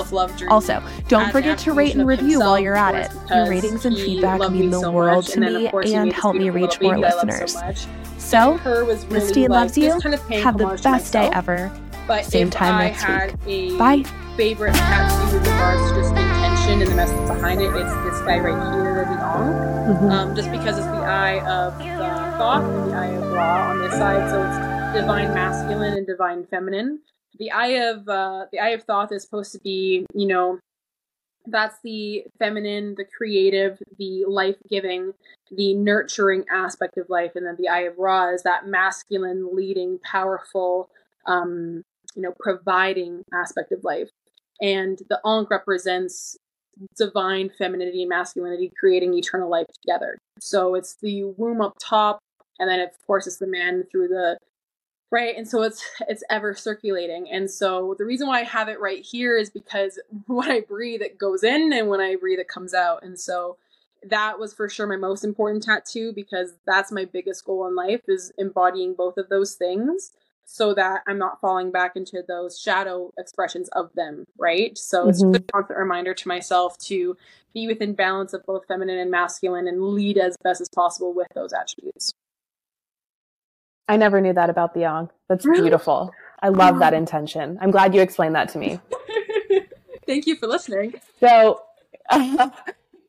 Also, 0.48 0.82
don't 1.08 1.32
forget 1.32 1.56
to 1.60 1.72
rate 1.72 1.94
and 1.94 2.06
review 2.06 2.40
while 2.40 2.58
you're 2.58 2.76
at 2.76 2.94
it. 2.94 3.10
Your 3.30 3.48
ratings 3.48 3.86
and 3.86 3.96
feedback 3.96 4.50
mean 4.50 4.68
the 4.68 4.80
so 4.80 4.92
world 4.92 5.26
to 5.28 5.40
me 5.40 5.64
of 5.64 5.70
course, 5.70 5.88
he 5.88 5.94
and 5.94 6.12
help 6.12 6.36
me 6.36 6.50
reach 6.50 6.78
more 6.80 6.94
baby 6.94 7.06
I 7.06 7.08
love 7.08 7.24
listeners. 7.24 7.52
So, 7.54 7.60
much. 7.60 7.86
So, 8.18 8.56
her 8.58 8.84
was 8.84 9.04
really 9.06 9.20
Misty 9.20 9.48
loves 9.48 9.78
you. 9.78 9.98
kind 10.00 10.14
of 10.14 10.28
have 10.28 10.58
the 10.58 10.78
best 10.82 11.12
day 11.12 11.30
ever. 11.32 11.72
But 12.06 12.24
Same 12.24 12.50
time 12.50 12.74
I 12.74 12.90
next 12.90 13.46
week. 13.46 13.78
Bye. 13.78 14.04
Favorite 14.36 14.74
tattoo 14.74 15.34
with 15.34 15.46
regards 15.46 15.90
to 15.90 15.96
just 15.96 16.14
the 16.14 16.20
intention 16.20 16.82
and 16.82 16.90
the 16.90 16.94
message 16.94 17.26
behind 17.26 17.60
it, 17.62 17.68
it's 17.74 17.94
this 18.04 18.20
guy 18.20 18.38
right 18.38 18.74
here, 18.74 19.04
the 19.06 19.16
Ankh. 19.18 19.96
Mhm. 19.96 20.10
Um, 20.10 20.36
just 20.36 20.50
because 20.50 20.76
it's 20.76 20.86
the 20.86 20.92
eye 20.92 21.40
of 21.48 21.78
the 21.78 21.84
Thoth 22.36 22.64
and 22.64 22.90
the 22.90 22.94
eye 22.94 23.06
of 23.06 23.32
Ra 23.32 23.70
on 23.70 23.78
this 23.78 23.92
side, 23.92 24.30
so 24.30 24.42
it's 24.42 24.94
divine 25.00 25.32
masculine 25.32 25.96
and 25.96 26.06
divine 26.06 26.44
feminine. 26.46 27.00
The 27.38 27.50
eye 27.50 27.78
of 27.88 28.06
uh, 28.10 28.46
the 28.52 28.58
eye 28.58 28.70
of 28.70 28.82
Thoth 28.82 29.10
is 29.10 29.22
supposed 29.22 29.52
to 29.52 29.58
be, 29.60 30.04
you 30.12 30.26
know, 30.26 30.58
that's 31.46 31.78
the 31.82 32.24
feminine, 32.38 32.94
the 32.96 33.06
creative, 33.06 33.78
the 33.98 34.26
life 34.26 34.56
giving, 34.68 35.14
the 35.50 35.72
nurturing 35.74 36.44
aspect 36.52 36.98
of 36.98 37.08
life, 37.08 37.32
and 37.36 37.46
then 37.46 37.56
the 37.58 37.68
eye 37.68 37.82
of 37.82 37.96
Ra 37.96 38.28
is 38.34 38.42
that 38.42 38.66
masculine, 38.66 39.56
leading, 39.56 39.98
powerful, 40.00 40.90
um, 41.26 41.84
you 42.14 42.20
know, 42.20 42.34
providing 42.38 43.24
aspect 43.32 43.72
of 43.72 43.82
life. 43.82 44.10
And 44.60 45.00
the 45.08 45.20
Ankh 45.24 45.50
represents 45.50 46.36
divine 46.96 47.50
femininity 47.56 48.02
and 48.02 48.08
masculinity 48.08 48.70
creating 48.78 49.14
eternal 49.14 49.50
life 49.50 49.66
together. 49.82 50.18
So 50.40 50.74
it's 50.74 50.96
the 51.00 51.24
womb 51.24 51.60
up 51.60 51.74
top, 51.80 52.20
and 52.58 52.68
then 52.68 52.80
of 52.80 52.90
course 53.06 53.26
it's 53.26 53.38
the 53.38 53.46
man 53.46 53.84
through 53.90 54.08
the 54.08 54.38
right? 55.10 55.36
And 55.36 55.46
so 55.48 55.62
it's 55.62 55.84
it's 56.08 56.24
ever 56.30 56.54
circulating. 56.54 57.30
And 57.30 57.50
so 57.50 57.94
the 57.98 58.04
reason 58.04 58.26
why 58.26 58.40
i 58.40 58.44
have 58.44 58.68
it 58.68 58.80
right 58.80 59.04
here 59.04 59.36
is 59.38 59.50
because 59.50 60.00
when 60.26 60.50
i 60.50 60.60
breathe 60.60 61.02
it 61.02 61.18
goes 61.18 61.44
in 61.44 61.72
and 61.72 61.88
when 61.88 62.00
i 62.00 62.16
breathe 62.16 62.38
it 62.40 62.48
comes 62.48 62.74
out. 62.74 63.02
And 63.02 63.18
so 63.18 63.56
that 64.08 64.38
was 64.38 64.54
for 64.54 64.68
sure 64.68 64.86
my 64.86 64.96
most 64.96 65.24
important 65.24 65.64
tattoo 65.64 66.12
because 66.12 66.54
that's 66.66 66.92
my 66.92 67.04
biggest 67.04 67.44
goal 67.44 67.66
in 67.66 67.74
life 67.74 68.02
is 68.08 68.32
embodying 68.38 68.94
both 68.94 69.16
of 69.16 69.28
those 69.28 69.54
things 69.54 70.12
so 70.46 70.72
that 70.72 71.02
i'm 71.06 71.18
not 71.18 71.40
falling 71.40 71.70
back 71.70 71.96
into 71.96 72.22
those 72.26 72.58
shadow 72.58 73.12
expressions 73.18 73.68
of 73.70 73.90
them 73.94 74.24
right 74.38 74.78
so 74.78 75.08
it's 75.08 75.20
just 75.20 75.36
a 75.36 75.40
constant 75.40 75.78
reminder 75.78 76.14
to 76.14 76.28
myself 76.28 76.78
to 76.78 77.16
be 77.52 77.66
within 77.66 77.92
balance 77.94 78.32
of 78.32 78.44
both 78.46 78.64
feminine 78.66 78.98
and 78.98 79.10
masculine 79.10 79.66
and 79.68 79.82
lead 79.82 80.16
as 80.16 80.36
best 80.42 80.60
as 80.60 80.68
possible 80.68 81.12
with 81.12 81.28
those 81.34 81.52
attributes 81.52 82.12
I 83.88 83.96
never 83.96 84.20
knew 84.20 84.32
that 84.32 84.50
about 84.50 84.74
the 84.74 84.80
Yang. 84.80 85.10
That's 85.28 85.46
Really? 85.46 85.62
beautiful. 85.62 86.12
I 86.42 86.48
love 86.48 86.80
that 86.80 86.92
intention. 87.02 87.56
I'm 87.60 87.70
glad 87.70 87.94
you 87.94 88.00
explained 88.00 88.34
that 88.34 88.48
to 88.50 88.58
me. 88.58 88.80
thank 90.06 90.26
you 90.26 90.36
for 90.36 90.46
listening 90.46 90.94
So, 91.20 91.62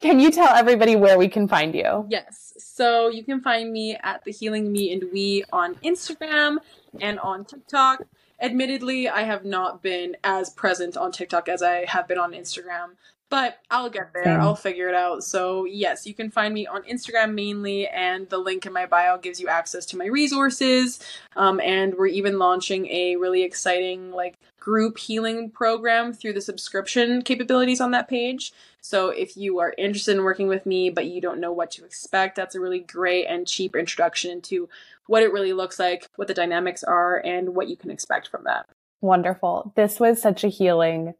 can 0.01 0.19
you 0.19 0.31
tell 0.31 0.49
everybody 0.55 0.95
where 0.95 1.17
we 1.17 1.27
can 1.27 1.47
find 1.47 1.73
you? 1.75 2.05
Yes. 2.09 2.53
So 2.57 3.09
you 3.09 3.23
can 3.23 3.41
find 3.41 3.71
me 3.71 3.97
at 4.03 4.23
the 4.23 4.31
Healing 4.31 4.71
Me 4.71 4.91
and 4.93 5.05
We 5.11 5.43
on 5.51 5.75
Instagram 5.75 6.57
and 7.01 7.19
on 7.19 7.45
TikTok. 7.45 8.03
Admittedly, 8.39 9.09
I 9.09 9.23
have 9.23 9.45
not 9.45 9.81
been 9.81 10.15
as 10.23 10.49
present 10.49 10.95
on 10.95 11.11
TikTok 11.11 11.49
as 11.49 11.63
I 11.63 11.85
have 11.85 12.07
been 12.07 12.19
on 12.19 12.33
Instagram, 12.33 12.91
but 13.29 13.59
I'll 13.71 13.89
get 13.89 14.13
there. 14.13 14.25
Same. 14.25 14.39
I'll 14.39 14.55
figure 14.55 14.87
it 14.87 14.95
out. 14.95 15.23
So, 15.23 15.65
yes, 15.65 16.05
you 16.05 16.13
can 16.13 16.29
find 16.29 16.53
me 16.53 16.67
on 16.67 16.83
Instagram 16.83 17.33
mainly, 17.33 17.87
and 17.87 18.29
the 18.29 18.37
link 18.37 18.65
in 18.65 18.73
my 18.73 18.85
bio 18.85 19.17
gives 19.17 19.39
you 19.39 19.47
access 19.47 19.85
to 19.87 19.97
my 19.97 20.05
resources. 20.05 20.99
Um, 21.35 21.59
and 21.59 21.95
we're 21.95 22.07
even 22.07 22.37
launching 22.37 22.87
a 22.87 23.15
really 23.15 23.43
exciting, 23.43 24.11
like, 24.11 24.35
group 24.59 24.97
healing 24.97 25.49
program 25.49 26.11
through 26.11 26.33
the 26.33 26.41
subscription 26.41 27.21
capabilities 27.21 27.79
on 27.79 27.91
that 27.91 28.09
page. 28.09 28.51
So 28.81 29.09
if 29.11 29.37
you 29.37 29.59
are 29.59 29.73
interested 29.77 30.17
in 30.17 30.25
working 30.25 30.49
with 30.49 30.65
me 30.65 30.89
but 30.89 31.05
you 31.05 31.21
don't 31.21 31.39
know 31.39 31.53
what 31.53 31.71
to 31.71 31.85
expect, 31.85 32.35
that's 32.35 32.53
a 32.53 32.59
really 32.59 32.79
great 32.79 33.27
and 33.27 33.47
cheap 33.47 33.77
introduction 33.77 34.29
into 34.29 34.67
what 35.07 35.23
it 35.23 35.31
really 35.31 35.53
looks 35.53 35.79
like, 35.79 36.07
what 36.15 36.27
the 36.27 36.33
dynamics 36.33 36.83
are, 36.83 37.17
and 37.25 37.55
what 37.55 37.67
you 37.67 37.77
can 37.77 37.89
expect 37.89 38.29
from 38.29 38.43
that. 38.45 38.65
Wonderful. 39.01 39.73
This 39.75 39.99
was 39.99 40.21
such 40.21 40.43
a 40.43 40.49
healing 40.49 41.13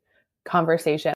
conversation. 0.46 1.14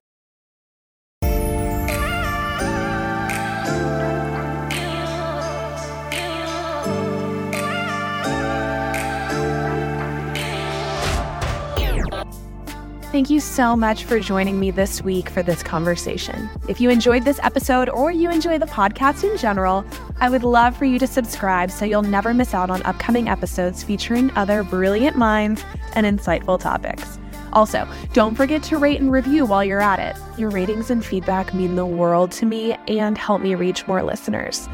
Thank 13.22 13.30
you 13.30 13.40
so 13.40 13.76
much 13.76 14.06
for 14.06 14.20
joining 14.20 14.60
me 14.60 14.72
this 14.72 15.04
week 15.04 15.30
for 15.30 15.44
this 15.44 15.62
conversation. 15.62 16.50
If 16.68 16.82
you 16.82 16.90
enjoyed 16.90 17.24
this 17.24 17.40
episode 17.44 17.88
or 17.88 18.12
you 18.12 18.32
enjoy 18.32 18.58
the 18.58 18.66
podcast 18.66 19.24
in 19.24 19.38
general, 19.38 19.86
I 20.20 20.28
would 20.28 20.42
love 20.42 20.76
for 20.76 20.86
you 20.86 20.98
to 20.98 21.06
subscribe 21.06 21.70
so 21.70 21.86
you'll 21.86 22.02
never 22.02 22.34
miss 22.34 22.56
out 22.56 22.72
on 22.72 22.82
upcoming 22.82 23.30
episodes 23.30 23.84
featuring 23.84 24.36
other 24.36 24.64
brilliant 24.64 25.18
minds 25.18 25.64
and 25.94 26.08
insightful 26.08 26.60
topics. 26.60 27.20
Also, 27.54 27.88
don't 28.14 28.34
forget 28.34 28.64
to 28.64 28.80
rate 28.80 29.00
and 29.00 29.12
review 29.12 29.46
while 29.46 29.64
you're 29.64 29.82
at 29.82 30.00
it. 30.00 30.20
Your 30.40 30.50
ratings 30.50 30.90
and 30.90 31.06
feedback 31.06 31.54
mean 31.54 31.76
the 31.76 31.86
world 31.86 32.32
to 32.32 32.48
me 32.48 32.74
and 32.88 33.20
help 33.20 33.44
me 33.44 33.54
reach 33.54 33.88
more 33.88 34.02
listeners. 34.02 34.68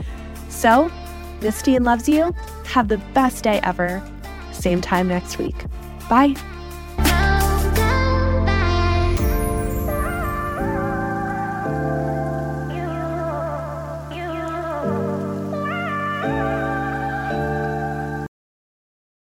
So, 0.48 0.90
Misty 1.42 1.76
and 1.76 1.84
loves 1.84 2.08
you. 2.08 2.34
Have 2.64 2.88
the 2.88 3.00
best 3.14 3.44
day 3.44 3.60
ever. 3.64 4.02
Same 4.54 4.80
time 4.80 5.10
next 5.10 5.38
week. 5.38 5.66
Bye. 6.10 6.34